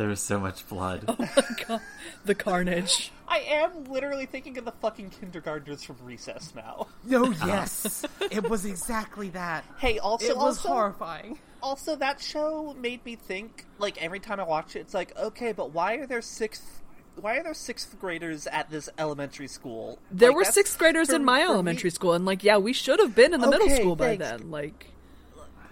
There 0.00 0.08
was 0.08 0.20
so 0.20 0.40
much 0.40 0.66
blood. 0.66 1.04
Oh 1.08 1.14
my 1.18 1.44
God, 1.68 1.80
the 2.24 2.34
carnage. 2.34 3.12
I 3.28 3.40
am 3.40 3.84
literally 3.84 4.24
thinking 4.24 4.56
of 4.56 4.64
the 4.64 4.72
fucking 4.72 5.10
kindergartners 5.10 5.84
from 5.84 5.96
Recess 6.02 6.54
now. 6.56 6.86
No, 7.04 7.26
yes, 7.46 8.06
it 8.30 8.48
was 8.48 8.64
exactly 8.64 9.28
that. 9.30 9.62
Hey, 9.76 9.98
also, 9.98 10.24
It 10.24 10.36
was 10.38 10.56
also, 10.56 10.68
horrifying. 10.70 11.38
also, 11.62 11.96
that 11.96 12.18
show 12.18 12.74
made 12.80 13.04
me 13.04 13.14
think. 13.14 13.66
Like 13.78 14.02
every 14.02 14.20
time 14.20 14.40
I 14.40 14.44
watch 14.44 14.74
it, 14.74 14.78
it's 14.78 14.94
like, 14.94 15.14
okay, 15.18 15.52
but 15.52 15.72
why 15.72 15.96
are 15.96 16.06
there 16.06 16.22
sixth? 16.22 16.80
Why 17.16 17.36
are 17.36 17.42
there 17.42 17.52
sixth 17.52 18.00
graders 18.00 18.46
at 18.46 18.70
this 18.70 18.88
elementary 18.96 19.48
school? 19.48 19.98
There 20.10 20.30
Like, 20.30 20.36
were 20.36 20.42
that's- 20.44 20.54
sixth 20.54 20.78
graders 20.78 21.10
for- 21.10 21.16
in 21.16 21.26
my 21.26 21.40
for 21.42 21.48
me- 21.48 21.52
elementary 21.52 21.90
school, 21.90 22.14
and 22.14 22.24
like, 22.24 22.42
yeah, 22.42 22.56
we 22.56 22.72
should 22.72 23.00
have 23.00 23.14
been 23.14 23.34
in 23.34 23.42
the 23.42 23.48
middle 23.50 23.66
Okay, 23.66 23.80
school 23.80 23.96
by 23.96 24.16
then. 24.16 24.50
Like, 24.50 24.86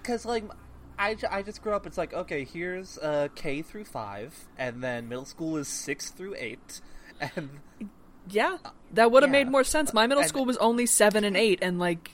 because 0.02 0.26
like 0.26 0.44
I, 0.98 1.16
I 1.30 1.42
just 1.42 1.62
grew 1.62 1.72
up. 1.72 1.86
It's 1.86 1.98
like 1.98 2.12
okay, 2.12 2.44
here's 2.44 2.98
uh, 2.98 3.28
K 3.34 3.62
through 3.62 3.84
five, 3.84 4.34
and 4.58 4.82
then 4.82 5.08
middle 5.08 5.24
school 5.24 5.56
is 5.56 5.68
six 5.68 6.10
through 6.10 6.34
eight, 6.38 6.80
and 7.20 7.50
yeah, 8.28 8.58
that 8.92 9.10
would 9.12 9.22
have 9.22 9.30
yeah. 9.32 9.44
made 9.44 9.50
more 9.50 9.64
sense. 9.64 9.92
My 9.94 10.06
middle 10.06 10.22
And- 10.22 10.28
school 10.28 10.44
was 10.44 10.56
only 10.58 10.86
seven 10.86 11.24
and 11.24 11.36
eight, 11.36 11.60
and 11.62 11.78
like, 11.78 12.10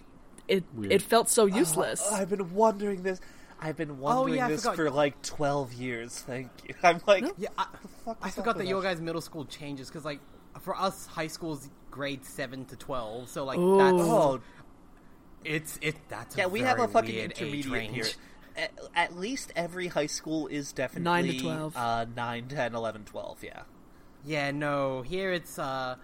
it 0.49 0.65
Weird. 0.75 0.93
it 0.93 1.03
felt 1.03 1.29
so 1.29 1.47
useless. 1.47 2.07
I've 2.13 2.29
been 2.31 2.53
wondering 2.55 3.03
this. 3.03 3.21
I've 3.61 3.77
been 3.77 3.99
wondering 3.99 4.35
Oh, 4.35 4.37
yeah, 4.37 4.49
this 4.49 4.67
for 4.67 4.91
like 4.91 5.21
twelve 5.23 5.73
years. 5.73 6.19
Thank 6.21 6.51
you. 6.69 6.75
I'm 6.83 7.01
like, 7.07 7.25
Yeah, 7.39 7.49
I, 7.57 7.67
fuck 8.05 8.19
I 8.21 8.31
forgot 8.31 8.51
up 8.51 8.57
that 8.59 8.67
your 8.67 8.83
guys' 8.83 9.01
middle 9.01 9.23
school 9.23 9.47
changes 9.47 9.89
because, 9.89 10.05
like, 10.05 10.21
for 10.61 10.77
us, 10.77 11.07
high 11.07 11.29
school's 11.29 11.71
grade 11.91 12.25
seven 12.27 12.67
to 12.67 12.77
twelve. 12.77 13.31
So, 13.31 13.45
like, 13.45 13.59
Ooh. 13.59 13.79
that's 13.79 13.95
Oh, 14.07 14.41
it's 15.45 15.79
it. 15.81 15.97
That's 16.09 16.37
yeah, 16.37 16.47
we 16.47 16.61
have 16.61 16.79
a 16.81 16.89
fucking 16.89 17.15
weird 17.15 17.33
intermediate 17.33 17.73
range. 17.73 17.95
here. 17.95 18.07
At, 18.57 18.73
at 18.95 19.17
least 19.17 19.53
every 19.57 19.89
high 19.89 20.07
school 20.07 20.47
is 20.47 20.73
definitely 20.73 21.05
Nine 21.05 21.27
to 21.27 21.41
12. 21.41 21.77
Uh, 21.77 22.07
9, 22.15 22.49
10, 22.49 22.75
11, 22.75 23.05
12, 23.05 23.45
Yeah. 23.45 23.63
Yeah, 24.27 24.51
no, 24.53 25.03
here 25.03 25.33
it's. 25.33 25.59
uh 25.59 25.97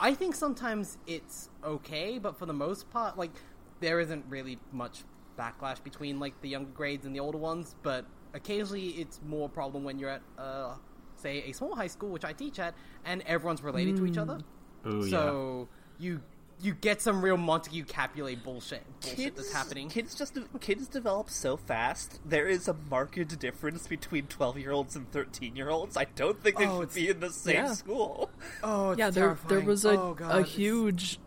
I 0.00 0.14
think 0.14 0.34
sometimes 0.34 0.98
it's 1.06 1.48
okay, 1.62 2.18
but 2.18 2.36
for 2.36 2.44
the 2.44 2.52
most 2.52 2.90
part, 2.90 3.16
like, 3.16 3.30
there 3.78 4.00
isn't 4.00 4.24
really 4.28 4.58
much 4.72 5.04
backlash 5.38 5.82
between 5.82 6.18
like 6.18 6.40
the 6.42 6.48
younger 6.48 6.70
grades 6.72 7.06
and 7.06 7.14
the 7.14 7.20
older 7.20 7.38
ones. 7.38 7.76
But 7.84 8.04
occasionally, 8.34 8.88
it's 8.88 9.20
more 9.24 9.46
a 9.46 9.48
problem 9.48 9.84
when 9.84 10.00
you're 10.00 10.10
at, 10.10 10.22
uh, 10.36 10.74
say, 11.14 11.44
a 11.48 11.52
small 11.52 11.76
high 11.76 11.86
school, 11.86 12.10
which 12.10 12.24
I 12.24 12.32
teach 12.32 12.58
at, 12.58 12.74
and 13.04 13.22
everyone's 13.26 13.62
related 13.62 13.96
to 13.98 14.06
each 14.06 14.18
other. 14.18 14.40
Ooh, 14.86 15.08
so 15.08 15.68
you 15.98 16.20
you 16.62 16.72
get 16.74 17.02
some 17.02 17.22
real 17.24 17.36
Montague 17.36 17.84
Capulet 17.84 18.42
bullshit, 18.44 18.82
bullshit 19.00 19.34
that's 19.36 19.52
happening. 19.52 19.88
Kids 19.88 20.14
just 20.14 20.38
kids 20.60 20.86
develop 20.88 21.28
so 21.28 21.56
fast. 21.56 22.20
There 22.24 22.46
is 22.46 22.68
a 22.68 22.76
marked 22.88 23.38
difference 23.38 23.86
between 23.88 24.26
twelve 24.28 24.56
year 24.58 24.70
olds 24.70 24.94
and 24.96 25.10
thirteen 25.10 25.56
year 25.56 25.68
olds. 25.70 25.96
I 25.96 26.04
don't 26.14 26.40
think 26.42 26.56
they 26.58 26.66
Oh, 26.66 26.80
should 26.82 26.94
be 26.94 27.08
in 27.08 27.20
the 27.20 27.30
same 27.30 27.54
yeah. 27.56 27.72
school. 27.72 28.30
oh, 28.62 28.90
it's 28.92 28.98
yeah, 29.00 29.10
there 29.10 29.36
there 29.48 29.60
was 29.60 29.84
a 29.84 29.90
oh, 30.00 30.14
God, 30.14 30.30
a 30.34 30.38
it's- 30.40 30.54
huge 30.54 31.18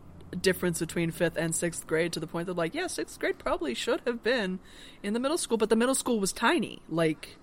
difference 0.41 0.79
between 0.79 1.11
fifth 1.11 1.37
and 1.37 1.53
sixth 1.55 1.85
grade 1.87 2.11
to 2.13 2.19
the 2.19 2.27
point 2.27 2.47
that 2.47 2.55
like, 2.57 2.73
yeah, 2.73 2.87
sixth 2.87 3.19
grade 3.19 3.37
probably 3.37 3.73
should 3.73 4.01
have 4.05 4.23
been 4.23 4.59
in 5.03 5.13
the 5.13 5.19
middle 5.19 5.37
school, 5.37 5.57
but 5.57 5.69
the 5.69 5.75
middle 5.75 5.95
school 5.95 6.19
was 6.19 6.33
tiny. 6.33 6.81
Like, 6.89 7.37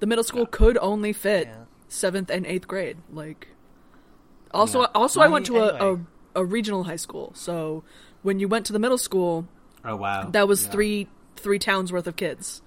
the 0.00 0.06
middle 0.06 0.24
school 0.24 0.44
could 0.46 0.76
only 0.78 1.12
fit 1.12 1.46
Yeah. 1.48 1.64
seventh 1.88 2.30
and 2.30 2.44
eighth 2.46 2.66
grade. 2.66 2.98
Like, 3.10 3.48
also, 4.52 4.80
Yeah. 4.82 4.86
also, 4.94 5.20
I 5.20 5.28
went 5.28 5.46
to 5.46 5.56
a, 5.58 5.74
anyway. 5.76 6.00
a 6.02 6.15
a 6.36 6.44
regional 6.44 6.84
high 6.84 6.96
school, 6.96 7.32
so 7.34 7.82
when 8.22 8.38
you 8.38 8.46
went 8.46 8.64
to 8.66 8.72
the 8.72 8.78
middle 8.78 8.98
school, 8.98 9.48
Oh 9.84 9.96
wow. 9.96 10.28
that 10.30 10.46
was 10.46 10.64
Yeah. 10.66 10.70
three 10.70 11.08
three 11.36 11.58
towns 11.58 11.92
worth 11.92 12.06
of 12.06 12.16
kids. 12.16 12.62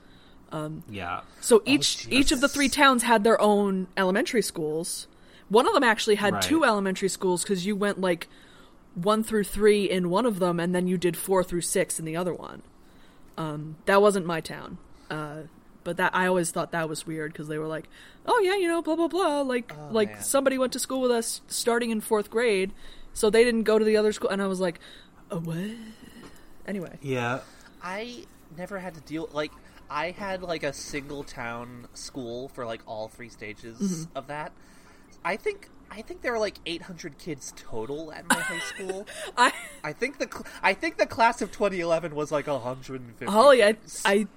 Yeah. 0.90 1.22
So 1.42 1.62
each 1.66 2.08
each 2.10 2.32
of 2.32 2.42
the 2.42 2.48
three 2.50 2.70
towns 2.70 3.04
had 3.04 3.24
their 3.24 3.40
own 3.42 3.88
elementary 3.96 4.42
schools. 4.42 5.08
One 5.50 5.68
of 5.68 5.74
them 5.74 5.84
actually 5.84 6.16
had 6.16 6.34
Right. 6.34 6.42
two 6.44 6.64
elementary 6.66 7.10
schools 7.10 7.44
because 7.44 7.66
you 7.66 7.76
went 7.76 8.00
like 8.02 8.28
one 8.96 9.24
through 9.24 9.44
three 9.46 9.90
in 9.90 10.10
one 10.10 10.26
of 10.26 10.40
them, 10.40 10.60
and 10.60 10.74
then 10.74 10.88
you 10.88 10.98
did 10.98 11.16
four 11.16 11.44
through 11.44 11.62
six 11.62 12.00
in 12.00 12.06
the 12.06 12.16
other 12.16 12.34
one. 12.34 12.62
Um, 13.38 13.76
that 13.86 14.02
wasn't 14.02 14.26
my 14.26 14.42
town, 14.42 14.78
uh, 15.10 15.44
but 15.84 15.98
that 15.98 16.14
I 16.14 16.26
always 16.28 16.52
thought 16.52 16.72
that 16.72 16.90
was 16.90 17.08
weird 17.08 17.32
because 17.32 17.48
they 17.48 17.58
were 17.58 17.68
like, 17.68 17.88
"Oh 18.26 18.40
yeah, 18.44 18.56
you 18.58 18.68
know, 18.68 18.82
blah 18.82 18.96
blah 18.96 19.08
blah." 19.08 19.42
Like 19.42 19.74
like 19.92 20.14
man. 20.14 20.24
somebody 20.24 20.58
went 20.58 20.74
to 20.74 20.80
school 20.80 21.00
with 21.02 21.12
us 21.12 21.42
starting 21.48 21.90
in 21.92 22.02
fourth 22.02 22.30
grade, 22.30 22.72
so 23.14 23.30
they 23.30 23.44
didn't 23.44 23.64
go 23.64 23.78
to 23.80 23.86
the 23.86 23.98
other 23.98 24.12
school, 24.14 24.30
and 24.30 24.42
I 24.42 24.48
was 24.48 24.60
like, 24.60 24.80
"Oh 25.32 25.40
what?" 25.40 25.58
Anyway, 26.68 26.98
Yeah. 27.02 27.40
I 27.82 28.26
never 28.58 28.80
had 28.80 28.94
to 28.96 29.02
deal 29.02 29.30
like 29.32 29.52
I 29.90 30.12
had 30.12 30.42
like 30.44 30.64
a 30.64 30.74
single 30.74 31.24
town 31.24 31.88
school 31.94 32.50
for 32.50 32.66
like 32.66 32.82
all 32.86 33.08
three 33.08 33.30
stages 33.30 33.78
Mm-hmm. 33.80 34.18
of 34.18 34.28
that. 34.28 34.52
I 35.24 35.36
think 35.38 35.70
I 35.92 36.02
think 36.04 36.22
there 36.22 36.32
were 36.34 36.40
like 36.40 36.60
800 36.68 37.18
kids 37.18 37.54
total 37.58 38.12
at 38.12 38.28
my 38.30 38.36
high 38.40 38.60
school. 38.76 39.08
I 39.38 39.52
I 39.84 39.94
think 39.94 40.20
the 40.20 40.28
cl- 40.32 40.46
I 40.62 40.74
think 40.74 40.98
the 40.98 41.06
class 41.08 41.42
of 41.42 41.52
2011 41.52 42.14
was 42.14 42.32
like 42.32 42.48
150. 42.48 43.26
Holly, 43.26 43.64
I, 43.64 43.74
kids. 43.74 44.02
I, 44.06 44.28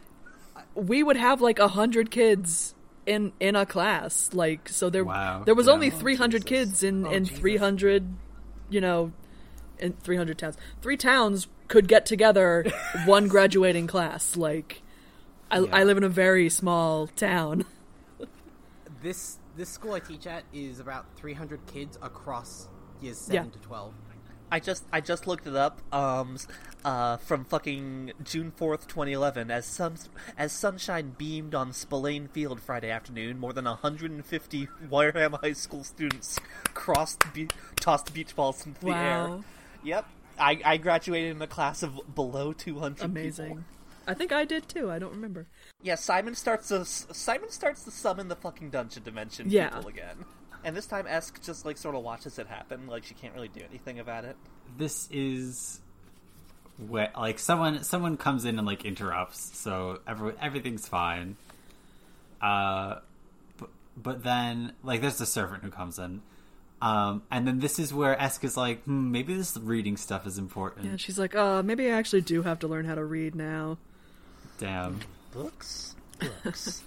we 0.74 1.03
would 1.03 1.16
have 1.16 1.40
like 1.43 1.59
a 1.59 1.69
hundred 1.69 2.11
kids 2.11 2.74
in 3.05 3.32
in 3.40 3.57
a 3.57 3.66
class, 3.66 4.31
like 4.32 4.69
so 4.69 4.89
there. 4.89 5.05
Wow, 5.05 5.43
There 5.44 5.55
was 5.55 5.66
yeah. 5.66 5.73
only 5.73 5.89
Oh, 5.89 5.99
three 5.99 6.15
hundred 6.15 6.47
Jesus. 6.47 6.70
kids 6.70 6.82
in 6.82 7.07
Oh, 7.07 7.11
in 7.11 7.24
Jesus. 7.24 7.39
three 7.40 7.57
hundred, 7.59 8.15
you 8.73 8.81
know, 8.81 9.12
in 9.78 9.93
three 9.94 10.16
hundred 10.16 10.39
towns. 10.39 10.57
Three 10.81 10.97
towns 10.97 11.49
could 11.69 11.89
get 11.89 12.07
together 12.07 12.65
one 13.05 13.28
graduating 13.28 13.86
class. 13.86 14.36
Like, 14.36 14.82
I 15.51 15.61
Yeah. 15.61 15.77
I 15.77 15.85
live 15.85 15.97
in 15.97 16.05
a 16.05 16.09
very 16.09 16.49
small 16.49 17.07
town. 17.09 17.65
This 19.03 19.39
this 19.57 19.69
school 19.69 19.93
I 19.93 19.99
teach 20.01 20.27
at 20.27 20.44
is 20.55 20.81
about 20.81 21.05
300 21.16 21.66
kids 21.66 21.99
across 22.01 22.69
years 23.03 23.19
seven 23.19 23.47
Yeah. 23.47 23.51
to 23.53 23.59
12. 23.59 23.93
I 24.52 24.60
just 24.60 24.84
I 24.92 25.00
just 25.00 25.26
looked 25.26 25.46
it 25.46 25.56
up. 25.56 25.80
Um, 25.92 26.36
uh, 26.84 27.16
from 27.16 27.44
fucking 27.44 28.12
June 28.22 28.50
fourth, 28.50 28.86
twenty 28.86 29.12
eleven, 29.12 29.50
as 29.50 29.64
sun 29.64 29.96
as 30.36 30.52
sunshine 30.52 31.14
beamed 31.16 31.54
on 31.54 31.72
Spillane 31.72 32.28
Field 32.28 32.60
Friday 32.60 32.90
afternoon, 32.90 33.38
more 33.38 33.52
than 33.52 33.64
hundred 33.64 34.10
and 34.10 34.24
fifty 34.26 34.68
Wareham 34.90 35.32
High 35.32 35.54
School 35.54 35.84
students 35.84 36.38
crossed 36.74 37.24
be- 37.32 37.48
tossed 37.76 38.12
beach 38.12 38.36
balls 38.36 38.66
into 38.66 38.80
the 38.80 38.90
air. 38.90 39.28
Wow, 39.28 39.44
Yep, 39.84 40.06
I, 40.38 40.60
I 40.64 40.76
graduated 40.76 41.34
in 41.36 41.42
a 41.42 41.46
class 41.46 41.82
of 41.82 41.98
below 42.14 42.52
two 42.52 42.78
hundred. 42.78 43.04
amazing. 43.04 43.64
I 44.06 44.14
think 44.14 44.32
I 44.32 44.44
did 44.44 44.68
too. 44.68 44.90
I 44.90 44.98
don't 44.98 45.12
remember. 45.12 45.46
Yeah, 45.82 45.94
Simon 45.94 46.34
starts 46.34 46.68
to 46.68 46.84
Simon 46.84 47.50
starts 47.50 47.84
to 47.84 47.90
summon 47.90 48.28
the 48.28 48.36
fucking 48.36 48.70
dungeon 48.70 49.04
dimension 49.04 49.46
Yeah. 49.48 49.70
people 49.70 49.88
again. 49.88 50.24
And 50.64 50.76
this 50.76 50.86
time 50.86 51.06
Esk 51.06 51.43
just 51.43 51.64
like 51.64 51.76
sort 51.76 51.94
of 51.94 52.02
watches 52.02 52.39
it 52.39 52.47
happen, 52.47 52.86
like 52.86 53.05
she 53.05 53.14
can't 53.14 53.34
really 53.34 53.48
do 53.48 53.60
anything 53.68 53.98
about 53.98 54.24
it. 54.24 54.36
This 54.76 55.09
is 55.10 55.80
where 56.89 57.10
like 57.16 57.39
someone 57.39 57.82
someone 57.82 58.16
comes 58.16 58.44
in 58.44 58.59
and 58.59 58.66
like 58.66 58.84
interrupts, 58.84 59.59
so 59.59 60.01
every, 60.06 60.34
everything's 60.40 60.86
fine. 60.86 61.36
Uh, 62.40 62.98
but, 63.56 63.70
but 63.97 64.22
then 64.22 64.72
like 64.82 65.01
there's 65.01 65.18
the 65.18 65.26
servant 65.26 65.62
who 65.62 65.70
comes 65.70 65.98
in. 65.98 66.22
Um, 66.80 67.22
and 67.30 67.47
then 67.47 67.60
this 67.60 67.78
is 67.78 67.94
where 67.94 68.20
Esk 68.20 68.43
is 68.43 68.56
like, 68.56 68.82
hmm, 68.82 69.12
maybe 69.12 69.34
this 69.34 69.56
reading 69.56 69.97
stuff 69.97 70.26
is 70.26 70.36
important. 70.36 70.86
Yeah, 70.86 70.97
she's 70.97 71.16
like, 71.16 71.34
"Uh, 71.36 71.62
maybe 71.62 71.86
I 71.86 71.90
actually 71.90 72.22
do 72.22 72.43
have 72.43 72.59
to 72.60 72.66
learn 72.66 72.86
how 72.86 72.97
to 72.97 73.05
read 73.05 73.36
now." 73.36 73.78
Damn. 74.59 74.98
Books? 75.32 75.94
Books. 76.44 76.82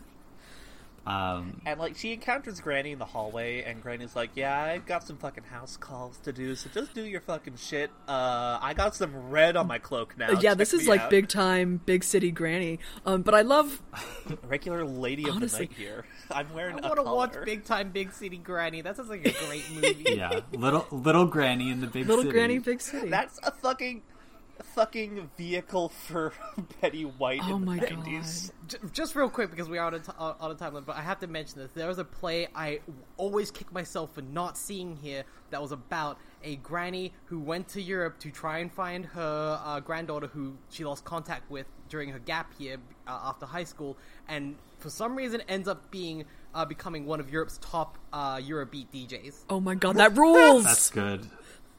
Um, 1.08 1.62
And 1.66 1.80
like 1.80 1.96
she 1.96 2.14
encounters 2.14 2.60
Granny 2.60 2.92
in 2.92 3.00
the 3.00 3.06
hallway, 3.06 3.62
and 3.64 3.82
Granny's 3.82 4.16
like, 4.16 4.32
"Yeah, 4.36 4.60
I've 4.60 4.86
got 4.86 5.06
some 5.06 5.18
fucking 5.18 5.44
house 5.44 5.78
calls 5.78 6.18
to 6.24 6.34
do, 6.34 6.56
so 6.56 6.70
just 6.74 6.94
do 6.94 7.04
your 7.04 7.22
fucking 7.22 7.58
shit. 7.58 7.92
Uh, 8.08 8.58
I 8.62 8.74
got 8.76 8.96
some 8.96 9.30
red 9.30 9.56
on 9.56 9.68
my 9.68 9.78
cloak 9.78 10.18
now. 10.18 10.32
Yeah, 10.32 10.40
Check 10.52 10.58
this 10.58 10.74
is 10.74 10.88
like 10.88 11.02
out." 11.02 11.10
big 11.12 11.28
time, 11.28 11.80
big 11.86 12.04
city 12.04 12.32
granny. 12.32 12.80
Um, 13.06 13.22
but 13.22 13.36
I 13.36 13.42
love 13.42 13.82
regular 14.48 14.84
lady 14.84 15.30
of 15.30 15.36
Honestly- 15.36 15.68
the 15.68 15.72
night 15.74 15.80
here. 15.80 16.06
I'm 16.32 16.52
wearing. 16.54 16.80
I 16.84 16.88
want 16.88 16.96
to 16.98 17.04
watch. 17.04 17.34
Big 17.46 17.66
Time 17.66 17.92
Big 17.92 18.12
City 18.12 18.38
Granny. 18.38 18.82
That 18.82 18.96
sounds 18.98 19.10
like 19.10 19.26
a 19.28 19.32
great 19.48 19.64
movie. 19.74 20.06
yeah, 20.16 20.40
little 20.54 20.88
little 20.92 21.26
Granny 21.26 21.70
in 21.70 21.82
the 21.82 21.88
big 21.88 22.08
little 22.08 22.24
city. 22.24 22.34
granny, 22.34 22.58
big 22.58 22.82
city. 22.82 23.10
That's 23.10 23.40
a 23.44 23.52
fucking, 23.52 24.02
a 24.12 24.15
fucking 24.64 25.30
vehicle 25.38 25.90
for 25.90 26.34
Betty 26.82 27.04
White 27.04 27.42
Oh 27.44 27.56
in 27.56 27.62
the 27.62 27.66
my 27.66 27.80
90s. 27.80 28.52
J- 28.68 28.78
just 28.94 29.16
real 29.16 29.30
quick 29.30 29.52
because 29.52 29.70
we 29.70 29.78
are 29.78 29.88
on 29.88 29.94
a, 29.96 30.00
t- 30.00 30.12
on 30.18 30.52
a 30.52 30.56
time 30.56 30.74
limit, 30.74 30.88
but 30.88 30.96
I 30.96 31.02
have 31.02 31.20
to 31.20 31.28
mention 31.28 31.60
this. 31.60 31.72
There 31.74 31.88
was 31.88 32.00
a 32.00 32.04
play 32.06 32.48
I 32.56 32.80
always 33.18 33.52
kick 33.52 33.72
myself 33.72 34.14
for 34.14 34.22
not 34.22 34.58
seeing 34.58 34.96
here 34.98 35.24
that 35.52 35.62
was 35.62 35.72
about 35.72 36.18
a 36.44 36.56
granny 36.58 37.14
who 37.26 37.40
went 37.40 37.68
to 37.70 37.82
Europe 37.82 38.20
to 38.20 38.32
try 38.32 38.60
and 38.60 38.72
find 38.72 39.06
her 39.08 39.60
uh, 39.64 39.80
granddaughter 39.80 40.28
who 40.28 40.56
she 40.70 40.86
lost 40.86 41.04
contact 41.06 41.50
with 41.50 41.66
during 41.90 42.10
her 42.10 42.20
gap 42.20 42.52
year 42.58 42.78
uh, 43.08 43.20
after 43.24 43.46
high 43.46 43.64
school, 43.64 43.98
and 44.28 44.56
for 44.80 44.90
some 44.90 45.16
reason 45.16 45.42
ends 45.48 45.68
up 45.68 45.90
being 45.92 46.26
uh, 46.54 46.66
becoming 46.66 47.06
one 47.06 47.20
of 47.20 47.30
Europe's 47.32 47.58
top 47.62 47.98
uh, 48.14 48.38
Eurobeat 48.38 48.88
DJs. 48.94 49.36
oh 49.50 49.60
my 49.60 49.76
god, 49.76 49.98
that 49.98 50.16
rules. 50.18 50.64
That's 50.64 50.90
good. 50.90 51.28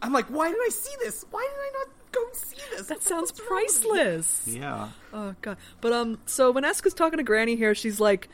I'm 0.02 0.12
like, 0.12 0.27
why 0.27 0.51
did 0.51 0.59
I 0.59 0.68
see 0.70 0.94
this? 1.01 1.24
Why 1.31 1.40
did 1.51 1.59
I 1.59 1.78
not 1.78 1.89
go 2.12 2.20
see 2.32 2.56
this? 2.77 2.86
that 2.89 3.02
sounds 3.02 3.31
What's 3.32 3.40
wrong 3.40 3.62
with 3.62 3.82
me? 3.85 3.98
priceless. 3.98 4.43
Yeah. 4.47 4.89
Oh 5.12 5.35
god. 5.43 5.56
But 5.81 5.93
um, 5.93 6.18
so 6.27 6.51
when 6.51 6.64
Eska's 6.64 6.94
talking 6.94 7.16
to 7.18 7.23
Granny 7.24 7.56
here, 7.56 7.74
she's 7.74 7.98
like, 8.01 8.28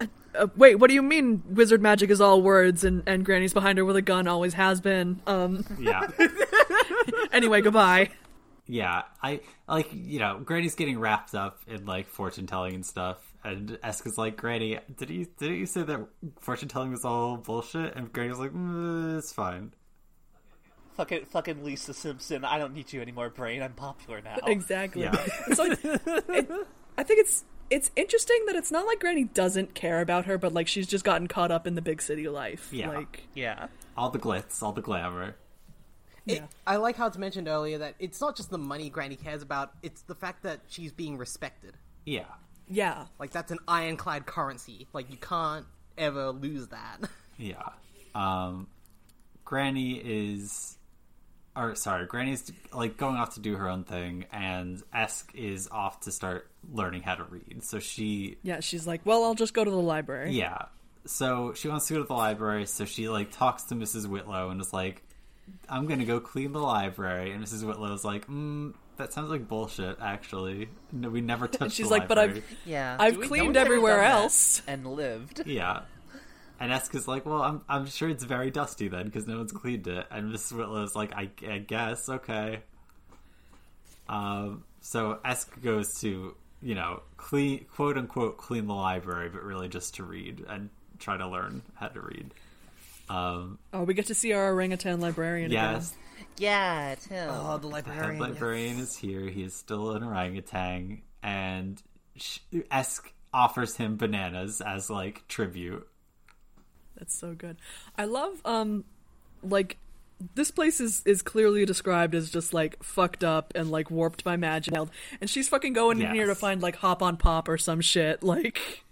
uh, 0.00 0.06
uh, 0.34 0.46
"Wait, 0.56 0.76
what 0.76 0.88
do 0.88 0.94
you 0.94 1.02
mean 1.02 1.42
wizard 1.48 1.82
magic 1.82 2.10
is 2.10 2.20
all 2.20 2.40
words?" 2.42 2.84
And 2.84 3.02
and 3.06 3.24
Granny's 3.24 3.52
behind 3.52 3.78
her 3.78 3.84
with 3.84 3.96
a 3.96 4.02
gun, 4.02 4.26
always 4.28 4.54
has 4.54 4.80
been. 4.80 5.20
Um. 5.26 5.64
Yeah. 5.78 6.08
Anyway, 7.32 7.60
goodbye. 7.62 8.10
yeah. 8.66 9.02
I 9.22 9.40
like 9.66 9.88
you 9.92 10.18
know, 10.18 10.40
Granny's 10.44 10.74
getting 10.74 10.98
wrapped 10.98 11.34
up 11.34 11.60
in 11.66 11.86
like 11.86 12.08
fortune 12.08 12.46
telling 12.46 12.74
and 12.74 12.84
stuff. 12.86 13.16
And 13.44 13.70
Eska's 13.82 14.18
like, 14.18 14.36
Granny, 14.36 14.78
did 14.96 15.10
you 15.10 15.26
did 15.38 15.50
you 15.56 15.66
say 15.66 15.82
that 15.82 16.00
fortune 16.40 16.68
telling 16.68 16.90
was 16.92 17.04
all 17.04 17.36
bullshit? 17.38 17.96
And 17.96 18.12
Granny's 18.12 18.38
like, 18.38 18.52
mm, 18.52 19.18
it's 19.18 19.32
fine. 19.32 19.72
Fucking, 20.96 21.26
fucking 21.26 21.64
Lisa 21.64 21.94
Simpson. 21.94 22.44
I 22.44 22.58
don't 22.58 22.74
need 22.74 22.92
you 22.92 23.00
anymore, 23.00 23.30
brain. 23.30 23.62
I'm 23.62 23.72
popular 23.72 24.20
now. 24.20 24.36
Exactly. 24.46 25.02
Yeah. 25.02 25.14
It's 25.48 25.58
like, 25.58 25.78
it, 25.84 26.50
I 26.98 27.02
think 27.02 27.20
it's 27.20 27.44
it's 27.70 27.90
interesting 27.96 28.44
that 28.46 28.56
it's 28.56 28.70
not 28.70 28.86
like 28.86 29.00
Granny 29.00 29.24
doesn't 29.24 29.74
care 29.74 30.00
about 30.02 30.26
her, 30.26 30.36
but 30.36 30.52
like 30.52 30.68
she's 30.68 30.86
just 30.86 31.04
gotten 31.04 31.26
caught 31.26 31.50
up 31.50 31.66
in 31.66 31.74
the 31.74 31.80
big 31.82 32.02
city 32.02 32.28
life. 32.28 32.68
Yeah. 32.72 32.90
Like, 32.90 33.22
Yeah. 33.34 33.68
All 33.96 34.10
the 34.10 34.18
glitz, 34.18 34.62
all 34.62 34.72
the 34.72 34.82
glamour. 34.82 35.34
It, 36.26 36.34
Yeah. 36.36 36.46
I 36.66 36.76
like 36.76 36.96
how 36.96 37.06
it's 37.06 37.16
mentioned 37.16 37.48
earlier 37.48 37.78
that 37.78 37.94
it's 37.98 38.20
not 38.20 38.36
just 38.36 38.50
the 38.50 38.58
money 38.58 38.90
Granny 38.90 39.16
cares 39.16 39.40
about; 39.42 39.72
it's 39.82 40.02
the 40.02 40.14
fact 40.14 40.42
that 40.42 40.60
she's 40.68 40.92
being 40.92 41.16
respected. 41.16 41.74
Yeah. 42.04 42.24
yeah. 42.68 43.06
Like 43.18 43.30
that's 43.30 43.50
an 43.50 43.58
ironclad 43.66 44.26
currency. 44.26 44.86
Like 44.92 45.10
you 45.10 45.16
can't 45.16 45.64
ever 45.96 46.30
lose 46.30 46.68
that. 46.68 46.98
Yeah. 47.38 47.62
Um, 48.14 48.68
Granny 49.44 49.94
is, 49.94 50.76
or 51.56 51.74
sorry, 51.74 52.06
Granny's 52.06 52.50
like 52.72 52.96
going 52.96 53.16
off 53.16 53.34
to 53.34 53.40
do 53.40 53.56
her 53.56 53.68
own 53.68 53.84
thing, 53.84 54.26
and 54.32 54.82
Esk 54.92 55.32
is 55.34 55.68
off 55.70 56.00
to 56.00 56.12
start 56.12 56.48
learning 56.72 57.02
how 57.02 57.14
to 57.16 57.24
read. 57.24 57.62
So 57.64 57.78
she, 57.78 58.38
Yeah. 58.42 58.60
She's 58.60 58.86
like, 58.86 59.00
well, 59.04 59.24
I'll 59.24 59.34
just 59.34 59.52
go 59.54 59.64
to 59.64 59.70
the 59.70 59.76
library. 59.76 60.32
yeah. 60.32 60.66
So 61.04 61.52
she 61.54 61.66
wants 61.68 61.88
to 61.88 61.94
go 61.94 62.00
to 62.00 62.06
the 62.06 62.14
library. 62.14 62.66
So 62.66 62.84
she 62.84 63.08
like 63.08 63.32
talks 63.32 63.64
to 63.64 63.74
Mrs. 63.74 64.06
Whitlow 64.06 64.50
and 64.50 64.60
is 64.60 64.72
like, 64.72 65.02
"I'm 65.68 65.86
gonna 65.86 66.04
go 66.04 66.20
clean 66.20 66.52
the 66.52 66.60
library." 66.60 67.32
And 67.32 67.42
Mrs. 67.44 67.64
Whitlow's 67.66 68.04
like, 68.04 68.28
mm, 68.28 68.72
"That 68.98 69.12
sounds 69.12 69.28
like 69.28 69.48
bullshit. 69.48 69.98
Actually, 70.00 70.68
no, 70.92 71.10
we 71.10 71.20
never 71.20 71.48
touched." 71.48 71.74
She's 71.74 71.86
the 71.88 71.92
like, 71.94 72.06
but 72.06 72.18
I've. 72.18 72.44
Yeah. 72.64 72.96
I've 73.00 73.14
Do 73.14 73.20
no 73.22 73.26
cleaned 73.26 73.56
everywhere 73.56 74.02
else. 74.04 74.62
And 74.68 74.86
lived. 74.86 75.42
Yeah. 75.44 75.80
And 76.62 76.70
Esk 76.72 76.94
is 76.94 77.08
like, 77.08 77.26
well, 77.26 77.42
I'm 77.42 77.62
I'm 77.68 77.86
sure 77.86 78.08
it's 78.08 78.22
very 78.22 78.52
dusty 78.52 78.86
then 78.86 79.06
because 79.06 79.26
no 79.26 79.36
one's 79.38 79.50
cleaned 79.50 79.88
it. 79.88 80.06
And 80.12 80.32
Mrs. 80.32 80.52
Whitlow's 80.52 80.94
like, 80.94 81.12
I, 81.12 81.28
I 81.48 81.58
guess 81.58 82.08
okay. 82.08 82.60
Um, 84.08 84.62
so 84.80 85.18
Esk 85.24 85.60
goes 85.60 85.92
to 86.02 86.36
you 86.62 86.74
know 86.76 87.02
clean 87.16 87.66
quote 87.74 87.98
unquote 87.98 88.36
clean 88.38 88.68
the 88.68 88.74
library, 88.74 89.28
but 89.28 89.42
really 89.42 89.68
just 89.68 89.96
to 89.96 90.04
read 90.04 90.44
and 90.48 90.70
try 91.00 91.16
to 91.16 91.26
learn 91.26 91.62
how 91.74 91.88
to 91.88 92.00
read. 92.00 92.32
Um, 93.08 93.58
Oh, 93.72 93.82
we 93.82 93.94
get 93.94 94.06
to 94.06 94.14
see 94.14 94.32
our 94.32 94.52
orangutan 94.52 95.00
librarian 95.00 95.50
yes, 95.50 95.92
Yeah, 96.38 96.92
it's 96.92 97.06
him. 97.06 97.28
Oh, 97.28 97.58
the 97.58 97.66
librarian. 97.66 97.82
the 97.84 97.90
head 97.92 98.20
librarian. 98.20 98.20
librarian 98.20 98.78
is 98.78 98.96
here. 98.96 99.28
He 99.28 99.42
is 99.42 99.54
still 99.54 99.96
an 99.96 100.04
orangutan, 100.04 101.02
and 101.24 101.82
sh- 102.16 102.38
Esk 102.70 103.12
offers 103.34 103.76
him 103.76 103.96
bananas 103.96 104.60
as 104.60 104.88
like 104.88 105.26
tribute. 105.26 105.88
That's 107.02 107.18
so 107.18 107.34
good. 107.34 107.56
I 107.98 108.04
love 108.04 108.40
um 108.44 108.84
like 109.42 109.76
this 110.36 110.52
place 110.52 110.80
is 110.80 111.02
is 111.04 111.20
clearly 111.20 111.66
described 111.66 112.14
as 112.14 112.30
just 112.30 112.54
like 112.54 112.80
fucked 112.80 113.24
up 113.24 113.52
and 113.56 113.72
like 113.72 113.90
warped 113.90 114.22
by 114.22 114.36
magic. 114.36 114.72
And 115.20 115.28
she's 115.28 115.48
fucking 115.48 115.72
going 115.72 116.00
in 116.00 116.14
here 116.14 116.28
to 116.28 116.36
find 116.36 116.62
like 116.62 116.76
hop 116.76 117.02
on 117.02 117.16
pop 117.16 117.48
or 117.48 117.58
some 117.58 117.80
shit. 117.80 118.22
Like 118.22 118.84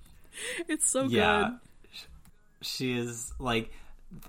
it's 0.66 0.86
so 0.86 1.04
yeah 1.04 1.50
good. 1.50 1.98
She 2.62 2.96
is 2.98 3.34
like 3.38 3.70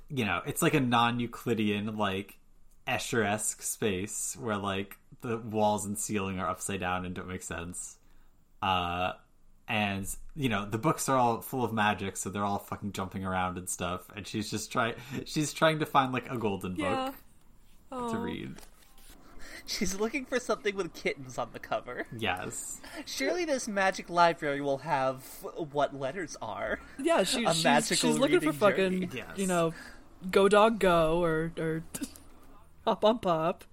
you 0.10 0.26
know 0.26 0.41
it's 0.45 0.62
like 0.62 0.74
a 0.74 0.82
non-euclidean 0.82 1.95
like 1.95 2.38
escher-esque 2.86 3.62
space 3.62 4.36
where 4.38 4.58
like 4.58 4.98
the 5.22 5.38
walls 5.38 5.86
and 5.86 5.98
ceiling 5.98 6.41
are 6.41 6.50
upside 6.50 6.82
down 6.82 7.06
and 7.06 7.16
don't 7.16 7.30
make 7.30 7.41
sense 7.44 7.95
uh 8.62 9.14
and 9.68 10.07
you 10.35 10.49
know 10.49 10.65
the 10.65 10.77
books 10.77 11.07
are 11.07 11.18
all 11.18 11.40
full 11.41 11.64
of 11.64 11.72
magic 11.72 12.18
so 12.18 12.30
they're 12.30 12.44
all 12.44 12.60
fucking 12.60 12.91
jumping 12.91 13.23
around 13.26 13.57
and 13.57 13.69
stuff 13.69 14.07
and 14.15 14.27
she's 14.27 14.49
just 14.52 14.72
trying 14.72 14.94
she's 15.26 15.53
trying 15.53 15.80
to 15.80 15.85
find 15.85 16.11
like 16.11 16.30
a 16.30 16.38
golden 16.38 16.76
Yeah. 16.76 17.11
book 17.90 18.11
to 18.11 18.18
read 18.18 18.56
She's 19.65 19.98
looking 19.98 20.26
for 20.26 20.41
something 20.41 20.76
with 20.76 20.94
kittens 20.94 21.38
on 21.38 21.52
the 21.53 21.60
cover. 21.60 22.06
yes 22.18 22.81
Surely 23.06 23.45
this 23.45 23.65
magic 23.65 24.10
library 24.10 24.60
will 24.60 24.80
have 24.80 25.23
what 25.72 25.98
letters 25.98 26.35
are. 26.41 26.81
Yeah, 27.02 27.23
she, 27.23 27.45
A 27.45 27.53
she's, 27.53 27.64
magical 27.64 28.10
she's 28.11 28.19
looking 28.19 28.41
for 28.41 28.52
fucking. 28.52 29.11
Yes. 29.14 29.26
you 29.38 29.48
know, 29.48 29.73
go 30.30 30.49
dog 30.49 30.80
go 30.80 31.23
or 31.23 31.53
or 31.57 31.84
hop 32.85 33.06
on 33.06 33.19
pop. 33.19 33.64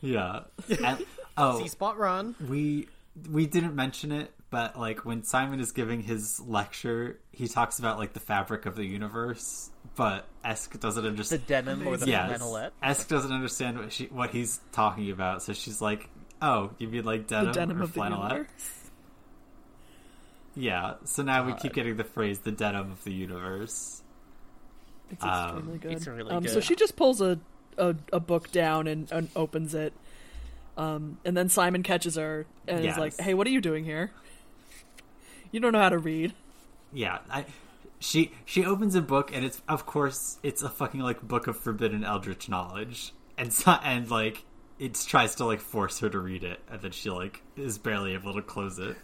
yeah 0.00 0.42
and, 0.84 1.04
oh 1.36 1.60
See 1.60 1.68
spot 1.68 1.98
run. 1.98 2.34
we 2.48 2.86
we 3.30 3.46
didn't 3.46 3.74
mention 3.74 4.12
it 4.12 4.32
but 4.50 4.78
like 4.78 5.04
when 5.04 5.22
simon 5.24 5.60
is 5.60 5.72
giving 5.72 6.02
his 6.02 6.40
lecture 6.40 7.18
he 7.32 7.46
talks 7.48 7.78
about 7.78 7.98
like 7.98 8.12
the 8.12 8.20
fabric 8.20 8.66
of 8.66 8.76
the 8.76 8.84
universe 8.84 9.70
but 9.96 10.26
esk 10.44 10.78
doesn't 10.80 11.04
understand 11.06 11.42
The 11.42 11.46
denim 11.46 11.86
or 11.86 11.96
the 11.96 12.06
yes 12.06 12.40
flannelette. 12.40 12.70
esk 12.82 13.08
doesn't 13.08 13.32
understand 13.32 13.78
what 13.78 13.92
she 13.92 14.06
what 14.06 14.30
he's 14.30 14.60
talking 14.72 15.10
about 15.10 15.42
so 15.42 15.52
she's 15.52 15.80
like 15.82 16.08
oh 16.40 16.70
you 16.78 16.88
mean 16.88 17.04
like 17.04 17.26
denim, 17.26 17.46
The 17.46 17.52
denim 17.52 17.80
or 17.80 17.84
of 17.84 17.92
flannelette 17.94 18.30
universe. 18.30 18.90
yeah 20.54 20.94
so 21.04 21.22
now 21.22 21.44
we 21.46 21.52
keep 21.54 21.72
getting 21.74 21.96
the 21.96 22.04
phrase 22.04 22.40
the 22.40 22.52
denim 22.52 22.90
of 22.92 23.02
the 23.04 23.12
universe 23.12 24.02
It's 25.10 25.24
Um, 25.24 25.78
good. 25.80 25.92
it's 25.92 26.06
really 26.06 26.30
um, 26.30 26.46
So 26.46 26.60
she 26.60 26.76
just 26.76 26.96
pulls 26.96 27.20
a, 27.20 27.38
a, 27.78 27.94
a 28.12 28.20
book 28.20 28.50
down 28.52 28.86
and, 28.86 29.10
and 29.10 29.28
opens 29.34 29.74
it. 29.74 29.92
Um, 30.80 31.18
and 31.26 31.36
then 31.36 31.48
Simon 31.50 31.82
catches 31.82 32.16
her 32.16 32.46
and 32.66 32.82
Yes. 32.84 32.94
is 32.94 32.98
like, 32.98 33.20
"Hey, 33.20 33.34
what 33.34 33.46
are 33.46 33.50
you 33.50 33.60
doing 33.60 33.84
here? 33.84 34.12
You 35.52 35.60
don't 35.60 35.72
know 35.72 35.80
how 35.80 35.90
to 35.90 35.98
read." 35.98 36.32
yeah 36.92 37.18
i 37.30 37.44
she 38.00 38.32
she 38.44 38.64
opens 38.64 38.96
a 38.96 39.00
book 39.00 39.30
and 39.32 39.44
it's 39.44 39.62
of 39.68 39.86
course 39.86 40.38
it's 40.42 40.60
a 40.62 40.68
fucking 40.68 40.98
like 40.98 41.22
book 41.22 41.46
of 41.46 41.56
forbidden 41.56 42.02
eldritch 42.02 42.48
knowledge 42.48 43.12
and 43.38 43.52
so, 43.52 43.70
and 43.84 44.10
like 44.10 44.44
it 44.80 44.94
tries 45.06 45.36
to 45.36 45.44
like 45.44 45.60
force 45.60 46.00
her 46.00 46.08
to 46.10 46.18
read 46.18 46.42
it 46.42 46.58
and 46.68 46.80
then 46.82 46.90
she 46.90 47.08
like 47.08 47.42
is 47.56 47.78
barely 47.78 48.12
able 48.14 48.34
to 48.34 48.42
close 48.42 48.80
it 48.80 48.96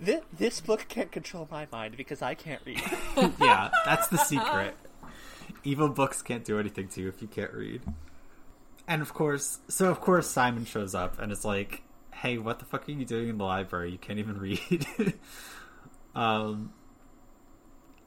This, 0.00 0.20
this 0.36 0.60
book 0.60 0.86
can't 0.88 1.12
control 1.12 1.46
my 1.52 1.68
mind 1.70 1.96
because 1.96 2.20
I 2.20 2.34
can't 2.34 2.60
read. 2.66 2.82
yeah 3.40 3.70
that's 3.84 4.08
the 4.08 4.16
secret 4.16 4.74
evil 5.62 5.88
books 5.88 6.20
can't 6.22 6.44
do 6.44 6.58
anything 6.58 6.88
to 6.88 7.00
you 7.02 7.08
if 7.08 7.22
you 7.22 7.28
can't 7.28 7.52
read 7.52 7.80
and 8.88 9.02
of 9.02 9.12
course 9.14 9.58
so 9.68 9.90
of 9.90 10.00
course 10.00 10.28
simon 10.28 10.64
shows 10.64 10.94
up 10.94 11.18
and 11.18 11.32
it's 11.32 11.44
like 11.44 11.82
hey 12.14 12.38
what 12.38 12.58
the 12.58 12.64
fuck 12.64 12.88
are 12.88 12.92
you 12.92 13.04
doing 13.04 13.28
in 13.28 13.38
the 13.38 13.44
library 13.44 13.90
you 13.90 13.98
can't 13.98 14.18
even 14.18 14.38
read 14.38 14.86
um 16.14 16.72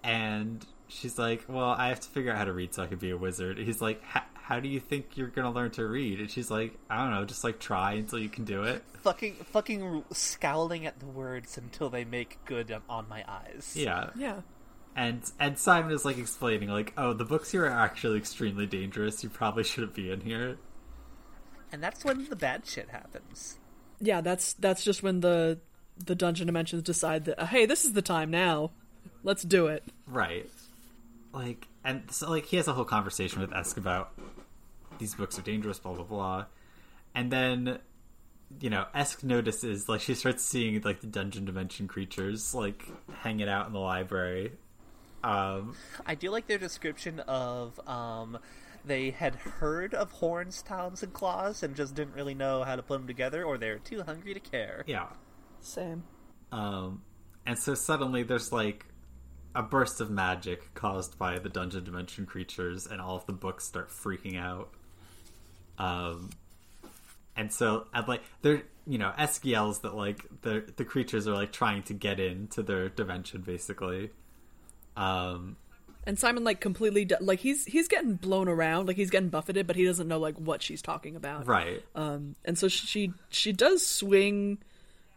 and 0.03 0.65
she's 0.87 1.17
like 1.19 1.43
well 1.47 1.69
i 1.71 1.89
have 1.89 1.99
to 1.99 2.09
figure 2.09 2.31
out 2.31 2.37
how 2.37 2.45
to 2.45 2.53
read 2.53 2.73
so 2.73 2.83
i 2.83 2.87
can 2.87 2.97
be 2.97 3.11
a 3.11 3.17
wizard 3.17 3.57
he's 3.57 3.81
like 3.81 4.01
how 4.49 4.59
do 4.59 4.67
you 4.67 4.79
think 4.79 5.15
you're 5.15 5.27
gonna 5.27 5.51
learn 5.51 5.69
to 5.69 5.85
read? 5.85 6.19
And 6.19 6.29
she's 6.29 6.49
like, 6.49 6.73
I 6.89 7.03
don't 7.03 7.11
know, 7.11 7.23
just 7.23 7.43
like 7.43 7.59
try 7.59 7.93
until 7.93 8.17
you 8.17 8.29
can 8.29 8.45
do 8.45 8.63
it. 8.63 8.83
Fucking, 9.03 9.35
fucking 9.35 10.05
scowling 10.11 10.87
at 10.87 10.99
the 10.99 11.05
words 11.05 11.55
until 11.55 11.91
they 11.91 12.03
make 12.03 12.43
good 12.45 12.71
on, 12.71 12.81
on 12.89 13.07
my 13.07 13.23
eyes. 13.27 13.75
Yeah. 13.75 14.09
Yeah. 14.15 14.41
And 14.95 15.21
and 15.39 15.55
Simon 15.59 15.91
is 15.91 16.03
like 16.03 16.17
explaining, 16.17 16.69
like, 16.69 16.93
oh, 16.97 17.13
the 17.13 17.25
books 17.25 17.51
here 17.51 17.65
are 17.67 17.69
actually 17.69 18.17
extremely 18.17 18.65
dangerous. 18.65 19.23
You 19.23 19.29
probably 19.29 19.63
shouldn't 19.63 19.93
be 19.93 20.09
in 20.09 20.21
here. 20.21 20.57
And 21.71 21.83
that's 21.83 22.03
when 22.03 22.29
the 22.29 22.35
bad 22.35 22.65
shit 22.65 22.89
happens. 22.89 23.57
Yeah, 23.99 24.21
that's 24.21 24.53
that's 24.53 24.83
just 24.83 25.03
when 25.03 25.19
the 25.19 25.59
the 26.03 26.15
dungeon 26.15 26.47
dimensions 26.47 26.83
decide 26.83 27.25
that 27.25 27.39
uh, 27.39 27.45
hey, 27.45 27.65
this 27.65 27.85
is 27.85 27.93
the 27.93 28.01
time 28.01 28.31
now. 28.31 28.71
Let's 29.23 29.43
do 29.43 29.67
it. 29.67 29.83
Right. 30.07 30.49
Like, 31.33 31.67
and 31.83 32.09
so, 32.11 32.29
like, 32.29 32.45
he 32.45 32.57
has 32.57 32.67
a 32.67 32.73
whole 32.73 32.85
conversation 32.85 33.41
with 33.41 33.53
Esk 33.53 33.77
about 33.77 34.13
these 34.97 35.13
books 35.13 35.37
are 35.37 35.41
dangerous, 35.41 35.79
blah, 35.79 35.93
blah, 35.93 36.03
blah. 36.03 36.45
And 37.13 37.31
then, 37.31 37.79
you 38.59 38.69
know, 38.69 38.85
Esk 38.93 39.23
notices, 39.23 39.87
like, 39.87 40.01
she 40.01 40.15
starts 40.15 40.43
seeing, 40.43 40.81
like, 40.81 41.01
the 41.01 41.07
dungeon 41.07 41.45
dimension 41.45 41.87
creatures, 41.87 42.53
like, 42.53 42.85
hanging 43.21 43.47
out 43.47 43.67
in 43.67 43.73
the 43.73 43.79
library. 43.79 44.53
Um, 45.23 45.75
I 46.05 46.15
do 46.15 46.31
like 46.31 46.47
their 46.47 46.57
description 46.57 47.19
of 47.21 47.79
um, 47.87 48.39
they 48.85 49.11
had 49.11 49.35
heard 49.35 49.93
of 49.93 50.11
horns, 50.11 50.61
talons, 50.61 51.03
and 51.03 51.13
claws 51.13 51.63
and 51.63 51.75
just 51.75 51.95
didn't 51.95 52.13
really 52.15 52.33
know 52.33 52.63
how 52.63 52.75
to 52.75 52.81
put 52.83 52.99
them 52.99 53.07
together, 53.07 53.43
or 53.43 53.57
they're 53.57 53.79
too 53.79 54.03
hungry 54.03 54.33
to 54.33 54.39
care. 54.39 54.83
yeah. 54.87 55.07
Same. 55.61 56.03
Um, 56.51 57.01
and 57.45 57.59
so 57.59 57.75
suddenly 57.75 58.23
there's, 58.23 58.51
like, 58.51 58.85
a 59.53 59.61
burst 59.61 59.99
of 59.99 60.09
magic 60.09 60.73
caused 60.73 61.17
by 61.17 61.39
the 61.39 61.49
dungeon 61.49 61.83
dimension 61.83 62.25
creatures, 62.25 62.87
and 62.87 63.01
all 63.01 63.17
of 63.17 63.25
the 63.25 63.33
books 63.33 63.65
start 63.65 63.89
freaking 63.89 64.39
out. 64.39 64.69
Um, 65.77 66.29
and 67.35 67.51
so, 67.51 67.87
and 67.93 68.07
like, 68.07 68.21
they're, 68.41 68.63
you 68.85 68.97
know, 68.97 69.13
Esk 69.17 69.45
yells 69.45 69.79
that, 69.81 69.95
like, 69.95 70.25
the, 70.41 70.71
the 70.77 70.85
creatures 70.85 71.27
are, 71.27 71.33
like, 71.33 71.51
trying 71.51 71.83
to 71.83 71.93
get 71.93 72.19
into 72.19 72.63
their 72.63 72.89
dimension, 72.89 73.41
basically. 73.41 74.11
Um, 74.95 75.57
And 76.09 76.17
Simon 76.17 76.43
like 76.43 76.59
completely 76.59 77.05
d 77.05 77.13
like 77.21 77.39
he's 77.39 77.65
he's 77.65 77.87
getting 77.87 78.15
blown 78.15 78.47
around, 78.47 78.87
like 78.87 78.95
he's 78.95 79.11
getting 79.11 79.29
buffeted, 79.29 79.67
but 79.67 79.75
he 79.75 79.85
doesn't 79.85 80.07
know 80.07 80.17
like 80.17 80.33
what 80.37 80.63
she's 80.63 80.81
talking 80.81 81.15
about. 81.15 81.45
right. 81.45 81.83
Um, 81.93 82.35
and 82.43 82.57
so 82.57 82.67
she 82.67 83.13
she 83.29 83.53
does 83.53 83.85
swing 83.85 84.57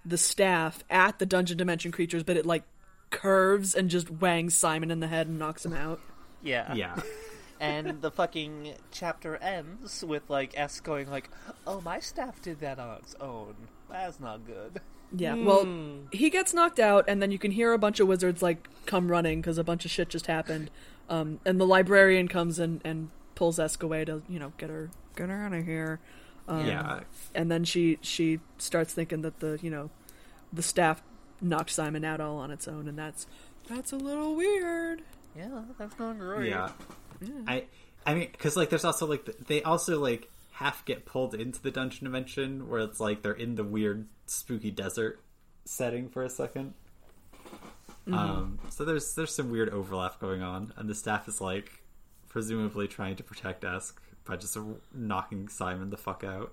the 0.05 0.19
staff 0.19 0.85
at 0.90 1.19
the 1.19 1.24
dungeon 1.24 1.56
dimension 1.56 1.93
creatures, 1.93 2.24
but 2.24 2.36
it 2.36 2.44
like 2.44 2.64
curves 3.09 3.74
and 3.74 3.89
just 3.89 4.10
wangs 4.10 4.52
Simon 4.55 4.90
in 4.90 5.01
the 5.01 5.06
head 5.06 5.28
and 5.28 5.39
knocks 5.39 5.64
him 5.64 5.73
out. 5.73 5.98
Yeah. 6.43 6.74
Yeah. 6.74 7.01
and 7.60 8.02
the 8.02 8.10
fucking 8.10 8.74
chapter 8.90 9.36
ends 9.36 10.05
with 10.05 10.28
like 10.28 10.52
S 10.59 10.81
going 10.81 11.09
like, 11.09 11.31
"Oh, 11.66 11.81
my 11.81 12.01
staff 12.01 12.43
did 12.43 12.60
that 12.60 12.78
on 12.78 12.98
its 12.98 13.14
own. 13.19 13.55
That's 13.89 14.20
not 14.20 14.44
good." 14.47 14.82
Yeah. 15.15 15.35
Well, 15.35 15.67
he 16.11 16.31
gets 16.31 16.55
knocked 16.55 16.81
out, 16.81 17.05
and 17.07 17.21
then 17.21 17.31
you 17.31 17.39
can 17.39 17.51
hear 17.51 17.73
a 17.73 17.79
bunch 17.79 18.01
of 18.01 18.09
wizards 18.09 18.43
like 18.43 18.69
come 18.87 19.11
running 19.11 19.41
because 19.41 19.59
a 19.59 19.65
bunch 19.65 19.85
of 19.85 19.91
shit 19.91 20.09
just 20.09 20.27
happened. 20.27 20.71
Um, 21.09 21.41
and 21.45 21.61
the 21.61 21.67
librarian 21.67 22.29
comes 22.29 22.59
and 22.59 22.81
and 22.85 23.11
pulls 23.35 23.59
Esk 23.59 23.83
away 23.83 24.05
to 24.05 24.23
you 24.29 24.39
know 24.39 24.53
get 24.57 24.71
her 24.71 24.91
get 25.17 25.29
her 25.29 25.45
out 25.45 25.53
of 25.53 25.65
here. 25.65 26.01
Um, 26.49 26.67
yeah. 26.67 27.01
And 27.35 27.51
then 27.51 27.65
she 27.65 27.99
she 28.01 28.41
starts 28.59 28.95
thinking 28.95 29.23
that 29.23 29.41
the 29.41 29.59
you 29.63 29.71
know 29.71 29.91
the 30.53 30.63
staff 30.63 31.03
knocked 31.41 31.71
Simon 31.71 32.05
out 32.05 32.21
all 32.21 32.39
on 32.39 32.51
its 32.51 32.67
own, 32.67 32.89
and 32.89 32.99
that's 32.99 33.27
that's 33.69 33.93
a 33.93 33.97
little 33.97 34.35
weird. 34.35 35.03
Yeah, 35.37 35.63
that's 35.79 35.99
not 35.99 36.19
great. 36.19 36.51
Yeah. 36.51 36.71
I 37.47 37.65
I 38.05 38.15
mean 38.15 38.31
cuz 38.39 38.57
like 38.57 38.71
there's 38.71 38.85
also 38.85 39.07
like 39.07 39.25
they 39.47 39.63
also 39.63 40.01
like 40.01 40.29
half 40.63 40.85
get 40.85 41.05
pulled 41.05 41.35
into 41.35 41.61
the 41.61 41.71
dungeon 41.71 42.05
dimension 42.05 42.69
where 42.69 42.81
it's 42.81 43.01
like 43.01 43.23
they're 43.23 43.33
in 43.33 43.55
the 43.57 43.65
weird 43.65 44.07
spooky 44.27 44.71
desert 44.71 45.21
setting 45.65 46.09
for 46.09 46.25
a 46.25 46.29
2nd 46.29 46.73
Um 48.07 48.59
so 48.69 48.85
there's 48.85 49.15
there's 49.15 49.35
some 49.35 49.51
weird 49.51 49.69
overlap 49.71 50.21
going 50.21 50.43
on 50.43 50.73
and 50.77 50.89
the 50.89 50.95
staff 50.95 51.29
is 51.29 51.41
like 51.41 51.83
presumably 52.29 52.89
trying 52.89 53.15
to 53.17 53.23
protect 53.23 53.63
Esk 53.63 54.01
by 54.25 54.37
just 54.37 54.57
knocking 54.95 55.49
Simon 55.49 55.91
the 55.91 55.97
fuck 55.97 56.25
out. 56.25 56.53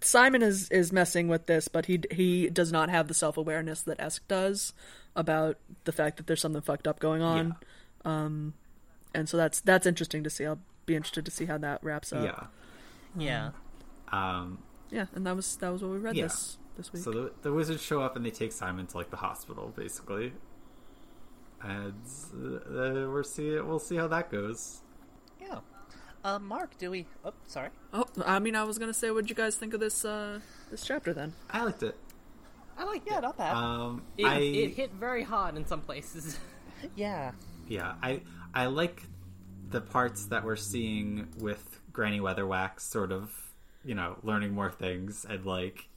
Simon 0.00 0.42
is 0.42 0.68
is 0.70 0.92
messing 0.92 1.28
with 1.28 1.46
this, 1.46 1.68
but 1.68 1.86
he 1.86 2.00
he 2.10 2.50
does 2.50 2.72
not 2.72 2.90
have 2.90 3.06
the 3.08 3.14
self 3.14 3.36
awareness 3.36 3.82
that 3.82 4.00
Esk 4.00 4.26
does 4.26 4.72
about 5.14 5.58
the 5.84 5.92
fact 5.92 6.16
that 6.16 6.26
there's 6.26 6.40
something 6.40 6.62
fucked 6.62 6.88
up 6.88 6.98
going 6.98 7.22
on. 7.22 7.54
Um, 8.04 8.54
and 9.14 9.28
so 9.28 9.36
that's 9.36 9.60
that's 9.60 9.86
interesting 9.86 10.24
to 10.24 10.30
see. 10.30 10.44
I'll 10.44 10.58
be 10.86 10.96
interested 10.96 11.24
to 11.26 11.30
see 11.30 11.44
how 11.44 11.58
that 11.58 11.82
wraps 11.84 12.12
up. 12.12 12.24
Yeah. 12.24 12.46
Yeah. 13.16 13.50
Um 14.10 14.58
Yeah, 14.90 15.06
and 15.14 15.26
that 15.26 15.36
was 15.36 15.56
that 15.56 15.70
was 15.72 15.82
what 15.82 15.90
we 15.92 15.98
read 15.98 16.16
Yeah. 16.16 16.24
this 16.24 16.58
this 16.76 16.92
week. 16.92 17.02
So 17.02 17.10
the, 17.10 17.32
the 17.42 17.52
wizards 17.52 17.82
show 17.82 18.00
up 18.02 18.16
and 18.16 18.24
they 18.24 18.30
take 18.30 18.52
Simon 18.52 18.86
to 18.86 18.96
like 18.96 19.10
the 19.10 19.16
hospital, 19.18 19.72
basically, 19.76 20.32
and 21.62 21.94
uh, 22.34 23.08
we're 23.10 23.22
see 23.22 23.58
we'll 23.60 23.78
see 23.78 23.96
how 23.96 24.08
that 24.08 24.30
goes. 24.30 24.82
Yeah. 25.40 25.60
Uh, 26.24 26.38
Mark, 26.38 26.78
do 26.78 26.90
we? 26.90 27.06
Oh, 27.24 27.32
sorry. 27.46 27.70
oh, 27.92 28.04
I 28.24 28.38
mean, 28.38 28.54
I 28.54 28.62
was 28.64 28.78
gonna 28.78 28.94
say, 28.94 29.10
what'd 29.10 29.28
you 29.28 29.36
guys 29.36 29.56
think 29.56 29.74
of 29.74 29.80
this 29.80 30.04
uh 30.04 30.40
this 30.70 30.84
chapter 30.84 31.12
then? 31.12 31.34
I 31.50 31.64
liked 31.64 31.82
it. 31.82 31.96
I 32.78 32.84
like 32.84 33.02
Yeah, 33.06 33.14
that. 33.16 33.22
not 33.22 33.36
bad. 33.36 33.54
Um, 33.54 34.02
It, 34.16 34.24
I 34.26 34.38
it 34.38 34.74
hit 34.74 34.92
very 34.94 35.22
hard 35.24 35.56
in 35.56 35.66
some 35.66 35.80
places. 35.82 36.38
yeah. 36.96 37.32
yeah, 37.68 37.94
I 38.02 38.22
I 38.54 38.66
like 38.66 39.02
the 39.68 39.80
parts 39.80 40.26
that 40.26 40.44
we're 40.44 40.56
seeing 40.56 41.28
with 41.38 41.80
Granny 41.92 42.20
Weatherwax, 42.20 42.80
sort 42.80 43.12
of, 43.12 43.52
you 43.84 43.94
know, 43.94 44.16
learning 44.22 44.52
more 44.54 44.70
things 44.70 45.24
and 45.28 45.44
like 45.44 45.88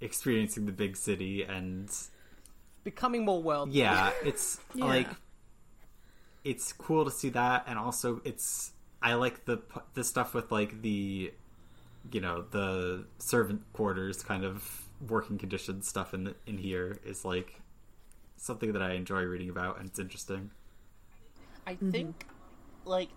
experiencing 0.00 0.66
the 0.66 0.72
big 0.72 0.96
city 0.96 1.42
and 1.42 1.90
Becoming 2.84 3.24
more 3.24 3.42
world. 3.42 3.72
yeah 3.72 4.12
it's 4.24 4.60
Yeah. 4.74 4.84
like 4.84 5.08
it's 6.44 6.72
cool 6.72 7.04
to 7.04 7.10
see 7.10 7.28
that 7.30 7.64
and 7.66 7.78
also 7.78 8.20
it's 8.24 8.72
i 9.02 9.14
like 9.14 9.44
the 9.44 9.60
the 9.94 10.04
stuff 10.04 10.34
with 10.34 10.50
like 10.52 10.80
the 10.82 11.32
you 12.12 12.20
know 12.20 12.44
the 12.50 13.04
servant 13.18 13.60
quarters 13.72 14.22
kind 14.22 14.44
of 14.44 14.82
working 15.06 15.36
conditions 15.36 15.88
stuff 15.88 16.14
in 16.14 16.24
the, 16.24 16.34
in 16.46 16.56
here 16.58 16.98
is 17.04 17.24
like 17.24 17.60
something 18.36 18.72
that 18.72 18.80
i 18.82 18.92
enjoy 18.92 19.22
reading 19.22 19.50
about 19.50 19.78
and 19.78 19.88
it's 19.88 19.98
interesting 19.98 20.50
I 21.66 21.74
think, 21.74 22.20
mm-hmm. 22.20 22.88
like, 22.88 23.08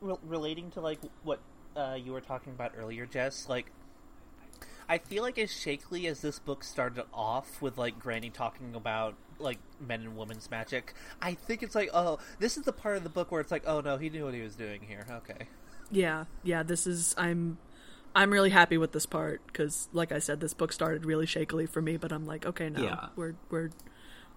re- 0.00 0.16
relating 0.24 0.72
to 0.72 0.80
like 0.80 0.98
what 1.22 1.38
uh, 1.76 1.96
you 2.02 2.12
were 2.12 2.20
talking 2.20 2.52
about 2.52 2.72
earlier, 2.76 3.06
Jess. 3.06 3.48
Like, 3.48 3.66
I 4.88 4.98
feel 4.98 5.22
like 5.22 5.38
as 5.38 5.50
shakily 5.52 6.06
as 6.06 6.20
this 6.20 6.38
book 6.38 6.64
started 6.64 7.04
off 7.14 7.62
with 7.62 7.78
like 7.78 7.98
Granny 7.98 8.30
talking 8.30 8.74
about 8.74 9.14
like 9.38 9.58
men 9.80 10.00
and 10.02 10.16
women's 10.16 10.50
magic, 10.50 10.94
I 11.22 11.34
think 11.34 11.62
it's 11.62 11.74
like, 11.74 11.90
oh, 11.94 12.18
this 12.40 12.56
is 12.56 12.64
the 12.64 12.72
part 12.72 12.96
of 12.96 13.04
the 13.04 13.08
book 13.08 13.30
where 13.30 13.40
it's 13.40 13.52
like, 13.52 13.64
oh 13.66 13.80
no, 13.80 13.96
he 13.98 14.10
knew 14.10 14.24
what 14.24 14.34
he 14.34 14.40
was 14.42 14.56
doing 14.56 14.80
here. 14.86 15.06
Okay. 15.08 15.46
Yeah, 15.90 16.24
yeah. 16.42 16.62
This 16.62 16.86
is 16.86 17.14
I'm 17.16 17.58
I'm 18.14 18.32
really 18.32 18.50
happy 18.50 18.76
with 18.78 18.90
this 18.92 19.06
part 19.06 19.40
because, 19.46 19.88
like 19.92 20.10
I 20.12 20.18
said, 20.18 20.40
this 20.40 20.54
book 20.54 20.72
started 20.72 21.04
really 21.06 21.26
shakily 21.26 21.66
for 21.66 21.80
me. 21.80 21.96
But 21.96 22.12
I'm 22.12 22.26
like, 22.26 22.44
okay, 22.44 22.68
no, 22.68 22.82
Yeah. 22.82 23.06
we're 23.16 23.34
we're 23.48 23.70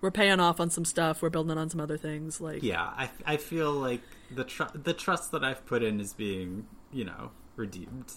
we're 0.03 0.11
paying 0.11 0.39
off 0.39 0.59
on 0.59 0.69
some 0.69 0.85
stuff. 0.85 1.21
We're 1.23 1.29
building 1.31 1.57
on 1.57 1.69
some 1.71 1.79
other 1.79 1.97
things. 1.97 2.39
Like, 2.39 2.61
yeah 2.61 2.83
i, 2.95 3.09
I 3.25 3.37
feel 3.37 3.71
like 3.71 4.01
the 4.29 4.43
tr- 4.43 4.75
the 4.75 4.93
trust 4.93 5.31
that 5.31 5.43
i've 5.43 5.65
put 5.65 5.81
in 5.83 5.99
is 5.99 6.13
being 6.13 6.67
you 6.91 7.05
know 7.05 7.31
redeemed 7.55 8.13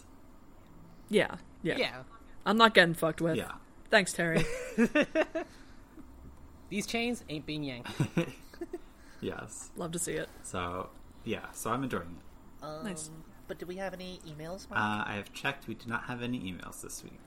yeah, 1.08 1.36
yeah. 1.62 1.76
Yeah. 1.78 2.02
I'm 2.44 2.56
not 2.58 2.74
getting 2.74 2.94
fucked 2.94 3.20
with. 3.20 3.36
yeah 3.36 3.52
Thanks, 3.90 4.12
Terry. 4.12 4.44
These 6.70 6.86
chains 6.88 7.22
ain't 7.28 7.46
being 7.46 7.62
yanked. 7.62 7.90
yes 9.20 9.70
Love 9.76 9.92
to 9.92 9.98
see 10.00 10.14
it. 10.14 10.28
so 10.42 10.88
yeah 11.24 11.46
so 11.52 11.70
i'm 11.70 11.82
enjoying 11.84 12.16
it 12.18 12.64
Um, 12.64 12.84
Nice. 12.84 13.10
But 13.48 13.58
do 13.60 13.66
we 13.66 13.76
have 13.76 13.94
any 13.94 14.18
emails, 14.26 14.68
Mark? 14.68 14.80
uh, 14.82 15.08
i 15.10 15.14
have 15.14 15.32
checked 15.32 15.68
we 15.68 15.74
do 15.74 15.88
not 15.88 16.04
have 16.04 16.22
any 16.22 16.40
emails 16.40 16.80
this 16.82 17.02
week 17.04 17.20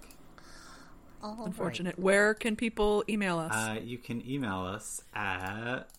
All 1.21 1.35
right. 1.35 1.45
Unfortunate. 1.47 1.99
Where 1.99 2.33
can 2.33 2.55
people 2.55 3.03
email 3.09 3.39
us? 3.39 3.53
Uh, 3.53 3.79
you 3.83 3.97
can 3.97 4.27
email 4.29 4.61
us 4.61 5.01
at. 5.13 5.89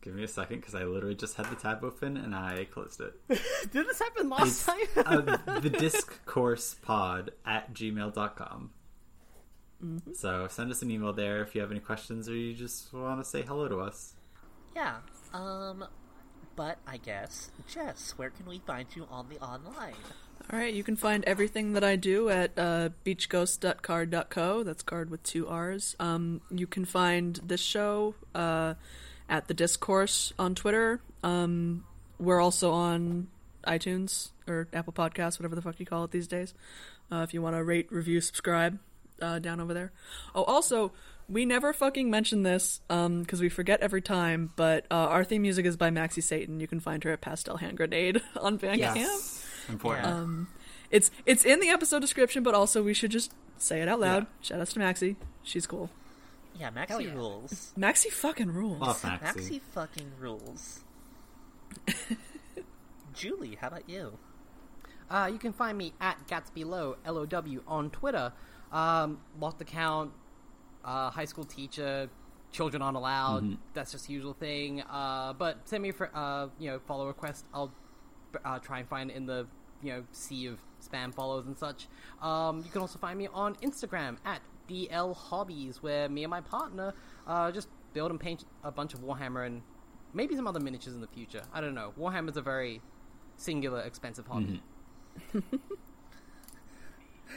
Give 0.00 0.14
me 0.14 0.24
a 0.24 0.28
second 0.28 0.60
because 0.60 0.74
I 0.74 0.84
literally 0.84 1.14
just 1.14 1.36
had 1.36 1.50
the 1.50 1.56
tab 1.56 1.84
open 1.84 2.16
and 2.16 2.34
I 2.34 2.64
closed 2.64 3.02
it. 3.02 3.12
Did 3.70 3.86
this 3.86 3.98
happen 3.98 4.30
last 4.30 4.64
time? 4.64 4.78
uh, 4.96 5.36
the 5.60 5.68
disc 5.68 6.24
course 6.24 6.74
pod 6.80 7.32
at 7.44 7.74
gmail.com. 7.74 8.70
So 10.14 10.46
send 10.48 10.70
us 10.70 10.82
an 10.82 10.90
email 10.90 11.12
there 11.12 11.42
if 11.42 11.54
you 11.54 11.60
have 11.60 11.70
any 11.70 11.80
questions 11.80 12.28
or 12.28 12.34
you 12.34 12.54
just 12.54 12.92
want 12.92 13.22
to 13.22 13.28
say 13.28 13.42
hello 13.42 13.68
to 13.68 13.80
us. 13.80 14.14
Yeah. 14.74 14.96
Um. 15.34 15.84
But 16.56 16.78
I 16.86 16.98
guess, 16.98 17.50
Jess, 17.68 18.12
where 18.16 18.28
can 18.30 18.44
we 18.46 18.58
find 18.66 18.86
you 18.94 19.06
on 19.10 19.28
the 19.30 19.38
online? 19.38 19.94
All 20.52 20.58
right, 20.58 20.74
you 20.74 20.82
can 20.82 20.96
find 20.96 21.24
everything 21.26 21.74
that 21.74 21.84
I 21.84 21.94
do 21.94 22.28
at 22.28 22.58
uh, 22.58 22.88
beachghost.carrd.co. 23.04 24.64
That's 24.64 24.82
card 24.82 25.08
with 25.08 25.22
two 25.22 25.46
R's. 25.46 25.94
Um, 26.00 26.40
you 26.50 26.66
can 26.66 26.84
find 26.84 27.38
this 27.44 27.60
show 27.60 28.16
uh, 28.34 28.74
at 29.28 29.46
the 29.46 29.54
Disc-Course 29.54 30.32
on 30.40 30.56
Twitter. 30.56 31.00
Um, 31.22 31.84
we're 32.18 32.40
also 32.40 32.72
on 32.72 33.28
iTunes 33.64 34.30
or 34.48 34.66
Apple 34.72 34.92
Podcasts, 34.92 35.38
whatever 35.38 35.54
the 35.54 35.62
fuck 35.62 35.78
you 35.78 35.86
call 35.86 36.02
it 36.02 36.10
these 36.10 36.26
days. 36.26 36.52
Uh, 37.12 37.18
if 37.18 37.32
you 37.32 37.40
want 37.40 37.54
to 37.54 37.62
rate, 37.62 37.86
review, 37.92 38.20
subscribe, 38.20 38.80
uh, 39.22 39.38
down 39.38 39.60
over 39.60 39.72
there. 39.72 39.92
Oh, 40.34 40.42
also, 40.42 40.90
we 41.28 41.44
never 41.44 41.72
fucking 41.72 42.10
mention 42.10 42.42
this 42.42 42.80
because 42.88 43.40
we 43.40 43.50
forget 43.50 43.80
every 43.82 44.02
time. 44.02 44.50
But 44.56 44.84
uh, 44.90 44.94
our 44.94 45.22
theme 45.22 45.42
music 45.42 45.64
is 45.64 45.76
by 45.76 45.90
Maxie 45.90 46.22
Satan. 46.22 46.58
You 46.58 46.66
can 46.66 46.80
find 46.80 47.04
her 47.04 47.12
at 47.12 47.20
Pastel 47.20 47.58
Hand 47.58 47.76
Grenade 47.76 48.20
on 48.40 48.58
Bandcamp. 48.58 48.96
Yes. 48.96 49.46
Important. 49.72 50.06
Um, 50.06 50.48
it's 50.90 51.10
it's 51.26 51.44
in 51.44 51.60
the 51.60 51.68
episode 51.68 52.00
description, 52.00 52.42
but 52.42 52.54
also 52.54 52.82
we 52.82 52.94
should 52.94 53.10
just 53.10 53.32
say 53.58 53.80
it 53.80 53.88
out 53.88 54.00
loud. 54.00 54.26
Shout 54.40 54.60
outs 54.60 54.72
to 54.74 54.78
Maxie. 54.78 55.16
She's 55.42 55.66
cool. 55.66 55.90
Yeah, 56.58 56.70
Maxie 56.70 57.04
yeah. 57.04 57.14
rules. 57.14 57.72
Maxie 57.76 58.10
fucking 58.10 58.52
rules. 58.52 58.80
Love 58.80 59.04
Maxie. 59.04 59.40
Maxi 59.40 59.60
fucking 59.72 60.12
rules. 60.18 60.80
Julie, 63.14 63.56
how 63.60 63.68
about 63.68 63.88
you? 63.88 64.18
Uh, 65.08 65.28
you 65.32 65.38
can 65.38 65.52
find 65.52 65.76
me 65.76 65.92
at 66.00 66.16
GatsbyLow, 66.28 66.96
L-O-W, 67.04 67.62
on 67.66 67.90
Twitter. 67.90 68.32
Um, 68.70 69.20
lost 69.40 69.60
account, 69.60 70.12
uh, 70.84 71.10
high 71.10 71.24
school 71.24 71.44
teacher, 71.44 72.08
children 72.52 72.82
aren't 72.82 72.96
allowed. 72.96 73.56
That's 73.74 73.92
just 73.92 74.06
the 74.06 74.12
usual 74.12 74.34
thing. 74.34 74.82
Uh, 74.82 75.32
but 75.32 75.68
send 75.68 75.82
me 75.82 75.92
a 75.98 76.16
uh, 76.16 76.48
you 76.58 76.70
know 76.70 76.78
follow 76.86 77.06
request. 77.06 77.44
I'll 77.54 77.72
uh, 78.44 78.58
try 78.58 78.80
and 78.80 78.88
find 78.88 79.10
it 79.10 79.16
in 79.16 79.26
the 79.26 79.46
you 79.82 79.92
know 79.92 80.04
sea 80.12 80.46
of 80.46 80.58
spam 80.82 81.14
follows 81.14 81.46
and 81.46 81.56
such. 81.58 81.88
Um, 82.22 82.58
you 82.64 82.70
can 82.70 82.80
also 82.80 82.98
find 82.98 83.18
me 83.18 83.28
on 83.32 83.54
Instagram 83.56 84.16
at 84.24 84.40
DL 84.68 85.14
Hobbies, 85.16 85.82
where 85.82 86.08
me 86.08 86.24
and 86.24 86.30
my 86.30 86.40
partner 86.40 86.94
uh, 87.26 87.50
just 87.50 87.68
build 87.92 88.10
and 88.10 88.20
paint 88.20 88.44
a 88.62 88.70
bunch 88.70 88.94
of 88.94 89.00
Warhammer 89.00 89.46
and 89.46 89.62
maybe 90.14 90.36
some 90.36 90.46
other 90.46 90.60
miniatures 90.60 90.94
in 90.94 91.00
the 91.00 91.08
future. 91.08 91.42
I 91.52 91.60
don't 91.60 91.74
know. 91.74 91.92
Warhammer's 91.98 92.36
a 92.36 92.42
very 92.42 92.80
singular, 93.36 93.80
expensive 93.80 94.26
hobby. 94.26 94.62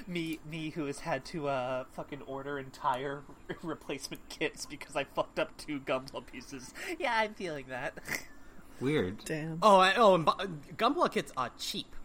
Me, 0.07 0.39
me, 0.49 0.71
who 0.71 0.85
has 0.85 0.99
had 0.99 1.23
to 1.25 1.47
uh 1.47 1.83
fucking 1.93 2.23
order 2.23 2.57
entire 2.57 3.21
replacement 3.61 4.27
kits 4.27 4.65
because 4.65 4.95
I 4.95 5.03
fucked 5.03 5.37
up 5.37 5.55
two 5.55 5.79
Gumball 5.79 6.25
pieces. 6.25 6.73
Yeah, 6.99 7.13
I'm 7.15 7.35
feeling 7.35 7.65
that. 7.69 7.93
Weird. 8.81 9.23
Damn. 9.23 9.59
Oh, 9.61 9.77
I, 9.79 9.93
oh, 9.95 10.15
and 10.15 10.25
bu- 10.25 10.47
Gumball 10.75 11.11
kits 11.11 11.31
are 11.37 11.51
cheap. 11.59 11.95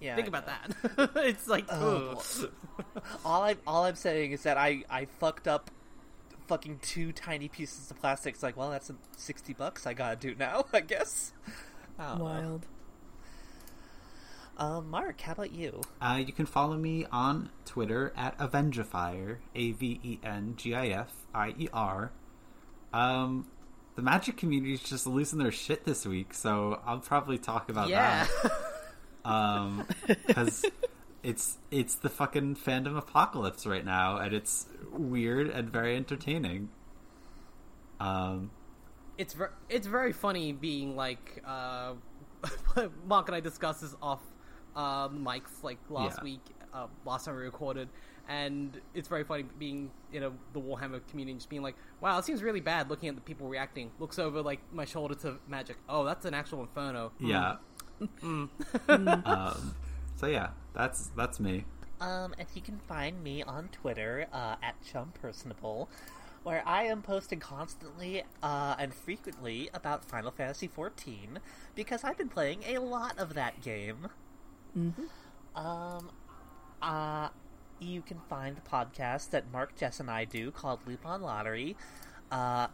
Yeah, 0.00 0.14
Think 0.16 0.26
I 0.26 0.38
about 0.38 0.46
know. 0.46 1.06
that. 1.06 1.10
it's 1.26 1.46
like, 1.48 1.64
Oh. 1.70 2.22
ugh. 2.40 2.50
All 3.24 3.42
I 3.42 3.56
all 3.66 3.84
I'm 3.84 3.96
saying 3.96 4.32
is 4.32 4.42
that 4.42 4.56
I 4.58 4.84
I 4.90 5.06
fucked 5.18 5.48
up 5.48 5.70
fucking 6.48 6.78
two 6.82 7.12
tiny 7.12 7.48
pieces 7.48 7.90
of 7.90 7.98
plastic. 8.00 8.34
It's 8.34 8.42
like, 8.42 8.56
well, 8.56 8.70
that's 8.70 8.90
sixty 9.16 9.52
bucks. 9.52 9.86
I 9.86 9.94
gotta 9.94 10.16
do 10.16 10.34
now, 10.34 10.66
I 10.72 10.80
guess. 10.80 11.32
I. 11.98 12.16
Wild. 12.18 12.66
Um, 14.58 14.88
Mark, 14.90 15.20
how 15.20 15.32
about 15.32 15.52
you? 15.52 15.82
Uh, 16.00 16.22
you 16.26 16.32
can 16.32 16.46
follow 16.46 16.76
me 16.76 17.04
on 17.12 17.50
Twitter 17.66 18.12
at 18.16 18.38
Avengifier, 18.38 19.36
A 19.54 19.72
V 19.72 20.00
E 20.02 20.18
N 20.22 20.54
G 20.56 20.74
I 20.74 20.86
F 20.88 21.12
I 21.34 21.54
E 21.58 21.68
R. 21.74 22.10
Um, 22.92 23.46
the 23.96 24.02
Magic 24.02 24.38
community 24.38 24.72
is 24.72 24.80
just 24.82 25.06
losing 25.06 25.38
their 25.38 25.52
shit 25.52 25.84
this 25.84 26.06
week, 26.06 26.32
so 26.32 26.80
I'll 26.86 27.00
probably 27.00 27.36
talk 27.36 27.68
about 27.68 27.88
yeah. 27.90 28.26
that. 28.42 28.52
Um, 29.26 29.86
because 30.26 30.64
it's 31.22 31.58
it's 31.70 31.96
the 31.96 32.08
fucking 32.08 32.56
fandom 32.56 32.96
apocalypse 32.96 33.66
right 33.66 33.84
now, 33.84 34.18
and 34.18 34.32
it's 34.32 34.66
weird 34.92 35.48
and 35.48 35.68
very 35.68 35.96
entertaining. 35.96 36.68
Um, 37.98 38.50
it's 39.18 39.34
ver- 39.34 39.52
it's 39.68 39.86
very 39.86 40.12
funny 40.12 40.52
being 40.52 40.94
like 40.96 41.42
uh, 41.46 41.94
Mark 43.06 43.28
and 43.28 43.34
I 43.34 43.40
discussed 43.40 43.80
this 43.80 43.96
off 44.00 44.20
um, 44.76 45.24
mics 45.24 45.62
like 45.62 45.78
last 45.88 46.18
Yeah. 46.18 46.24
week, 46.24 46.40
uh, 46.72 46.86
last 47.04 47.24
time 47.24 47.34
we 47.36 47.42
recorded, 47.42 47.88
and 48.28 48.78
it's 48.94 49.08
very 49.08 49.24
funny 49.24 49.44
being 49.58 49.90
in 50.12 50.22
a, 50.22 50.30
the 50.52 50.60
Warhammer 50.60 51.00
community 51.08 51.32
and 51.32 51.40
just 51.40 51.48
being 51.48 51.62
like, 51.62 51.74
"Wow, 52.00 52.18
it 52.18 52.24
seems 52.24 52.42
really 52.42 52.60
bad." 52.60 52.90
Looking 52.90 53.08
at 53.08 53.14
the 53.16 53.22
people 53.22 53.48
reacting, 53.48 53.90
looks 53.98 54.18
over 54.18 54.42
like 54.42 54.60
my 54.72 54.84
shoulder 54.84 55.14
to 55.16 55.38
Magic. 55.48 55.78
Oh, 55.88 56.04
that's 56.04 56.24
an 56.26 56.34
actual 56.34 56.60
Inferno. 56.60 57.12
Hmm. 57.18 57.26
Yeah. 58.00 58.46
um, 58.88 59.74
so 60.16 60.26
yeah, 60.26 60.50
that's 60.74 61.08
that's 61.16 61.40
me. 61.40 61.64
Um, 62.00 62.34
and 62.38 62.46
you 62.54 62.60
can 62.60 62.78
find 62.78 63.22
me 63.22 63.42
on 63.42 63.68
Twitter 63.68 64.26
uh, 64.32 64.56
at 64.62 64.74
chumpersonable, 64.84 65.88
where 66.42 66.62
I 66.66 66.84
am 66.84 67.02
posting 67.02 67.40
constantly 67.40 68.22
uh, 68.42 68.76
and 68.78 68.92
frequently 68.92 69.70
about 69.72 70.04
Final 70.04 70.30
Fantasy 70.30 70.68
XIV 70.68 71.38
because 71.74 72.04
I've 72.04 72.18
been 72.18 72.28
playing 72.28 72.64
a 72.66 72.78
lot 72.78 73.18
of 73.18 73.34
that 73.34 73.62
game. 73.62 74.08
Um, 75.54 76.10
uh, 76.82 77.28
you 77.80 78.02
can 78.02 78.20
find 78.28 78.56
the 78.56 78.60
podcast 78.62 79.30
that 79.30 79.50
Mark, 79.50 79.74
Jess, 79.76 80.00
and 80.00 80.10
I 80.10 80.24
do 80.24 80.50
called 80.50 80.80
Lupon 80.86 81.22
Lottery. 81.22 81.76
Uh, 82.30 82.68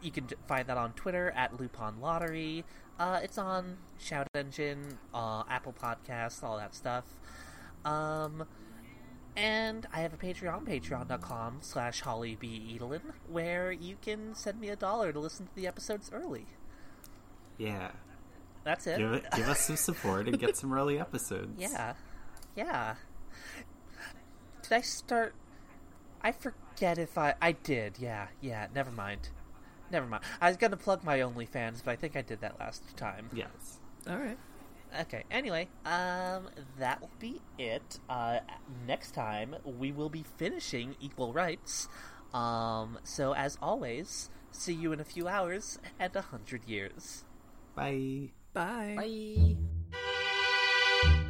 you 0.00 0.10
can 0.10 0.26
find 0.46 0.66
that 0.68 0.76
on 0.76 0.92
Twitter 0.92 1.32
at 1.36 1.56
Lupon 1.56 2.00
Lottery. 2.00 2.64
Uh, 2.98 3.20
it's 3.22 3.38
on 3.38 3.78
Shout 3.98 4.28
Engine, 4.34 4.98
uh, 5.14 5.42
Apple 5.48 5.74
Podcasts, 5.80 6.42
all 6.42 6.56
that 6.58 6.74
stuff. 6.74 7.04
Um, 7.84 8.44
and 9.36 9.86
I 9.92 10.00
have 10.00 10.12
a 10.12 10.16
Patreon, 10.16 10.64
patreon.com 10.66 11.58
slash 11.60 12.00
Holly 12.02 12.36
B. 12.38 12.78
Edelin, 12.78 13.00
where 13.28 13.72
you 13.72 13.96
can 14.02 14.34
send 14.34 14.60
me 14.60 14.68
a 14.68 14.76
dollar 14.76 15.12
to 15.12 15.18
listen 15.18 15.46
to 15.46 15.54
the 15.54 15.66
episodes 15.66 16.10
early. 16.12 16.46
Yeah, 17.58 17.90
That's 18.64 18.86
it. 18.86 18.98
give 18.98 19.12
it, 19.12 19.24
give 19.34 19.48
us 19.48 19.60
some 19.60 19.76
support 19.76 20.28
and 20.28 20.38
get 20.38 20.56
some 20.58 20.72
early 20.72 20.98
episodes. 20.98 21.60
Yeah. 21.60 21.94
Yeah. 22.54 22.96
Did 24.62 24.72
I 24.72 24.80
start 24.82 25.34
I 26.22 26.32
forget 26.32 26.98
if 26.98 27.18
I 27.18 27.34
I 27.40 27.52
did. 27.52 27.98
Yeah. 27.98 28.28
Yeah, 28.40 28.68
never 28.74 28.90
mind. 28.90 29.30
Never 29.92 30.06
mind. 30.06 30.24
I 30.40 30.48
was 30.48 30.56
going 30.56 30.70
to 30.70 30.76
plug 30.76 31.04
my 31.04 31.18
OnlyFans, 31.18 31.84
but 31.84 31.90
I 31.92 31.96
think 31.96 32.16
I 32.16 32.22
did 32.22 32.40
that 32.40 32.58
last 32.58 32.96
time. 32.96 33.28
Yes. 33.32 33.78
All 34.08 34.16
right. 34.16 34.38
Okay. 35.00 35.24
Anyway, 35.30 35.68
um 35.86 36.48
that 36.78 37.00
will 37.00 37.10
be 37.18 37.40
it. 37.58 37.98
Uh 38.10 38.40
next 38.86 39.12
time 39.12 39.56
we 39.64 39.90
will 39.92 40.10
be 40.10 40.24
finishing 40.36 40.96
Equal 41.00 41.32
Rites. 41.32 41.88
Um 42.34 42.98
so 43.02 43.32
as 43.34 43.56
always, 43.62 44.28
see 44.50 44.74
you 44.74 44.92
in 44.92 45.00
a 45.00 45.04
few 45.04 45.28
hours 45.28 45.78
and 45.98 46.14
a 46.14 46.20
hundred 46.20 46.68
years. 46.68 47.24
Bye. 47.74 48.32
Bye. 48.52 49.56
Bye. 49.92 51.22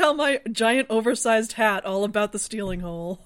Tell 0.00 0.14
my 0.14 0.40
giant 0.50 0.86
oversized 0.88 1.52
hat 1.52 1.84
all 1.84 2.04
about 2.04 2.32
the 2.32 2.38
stealing 2.38 2.80
hole. 2.80 3.20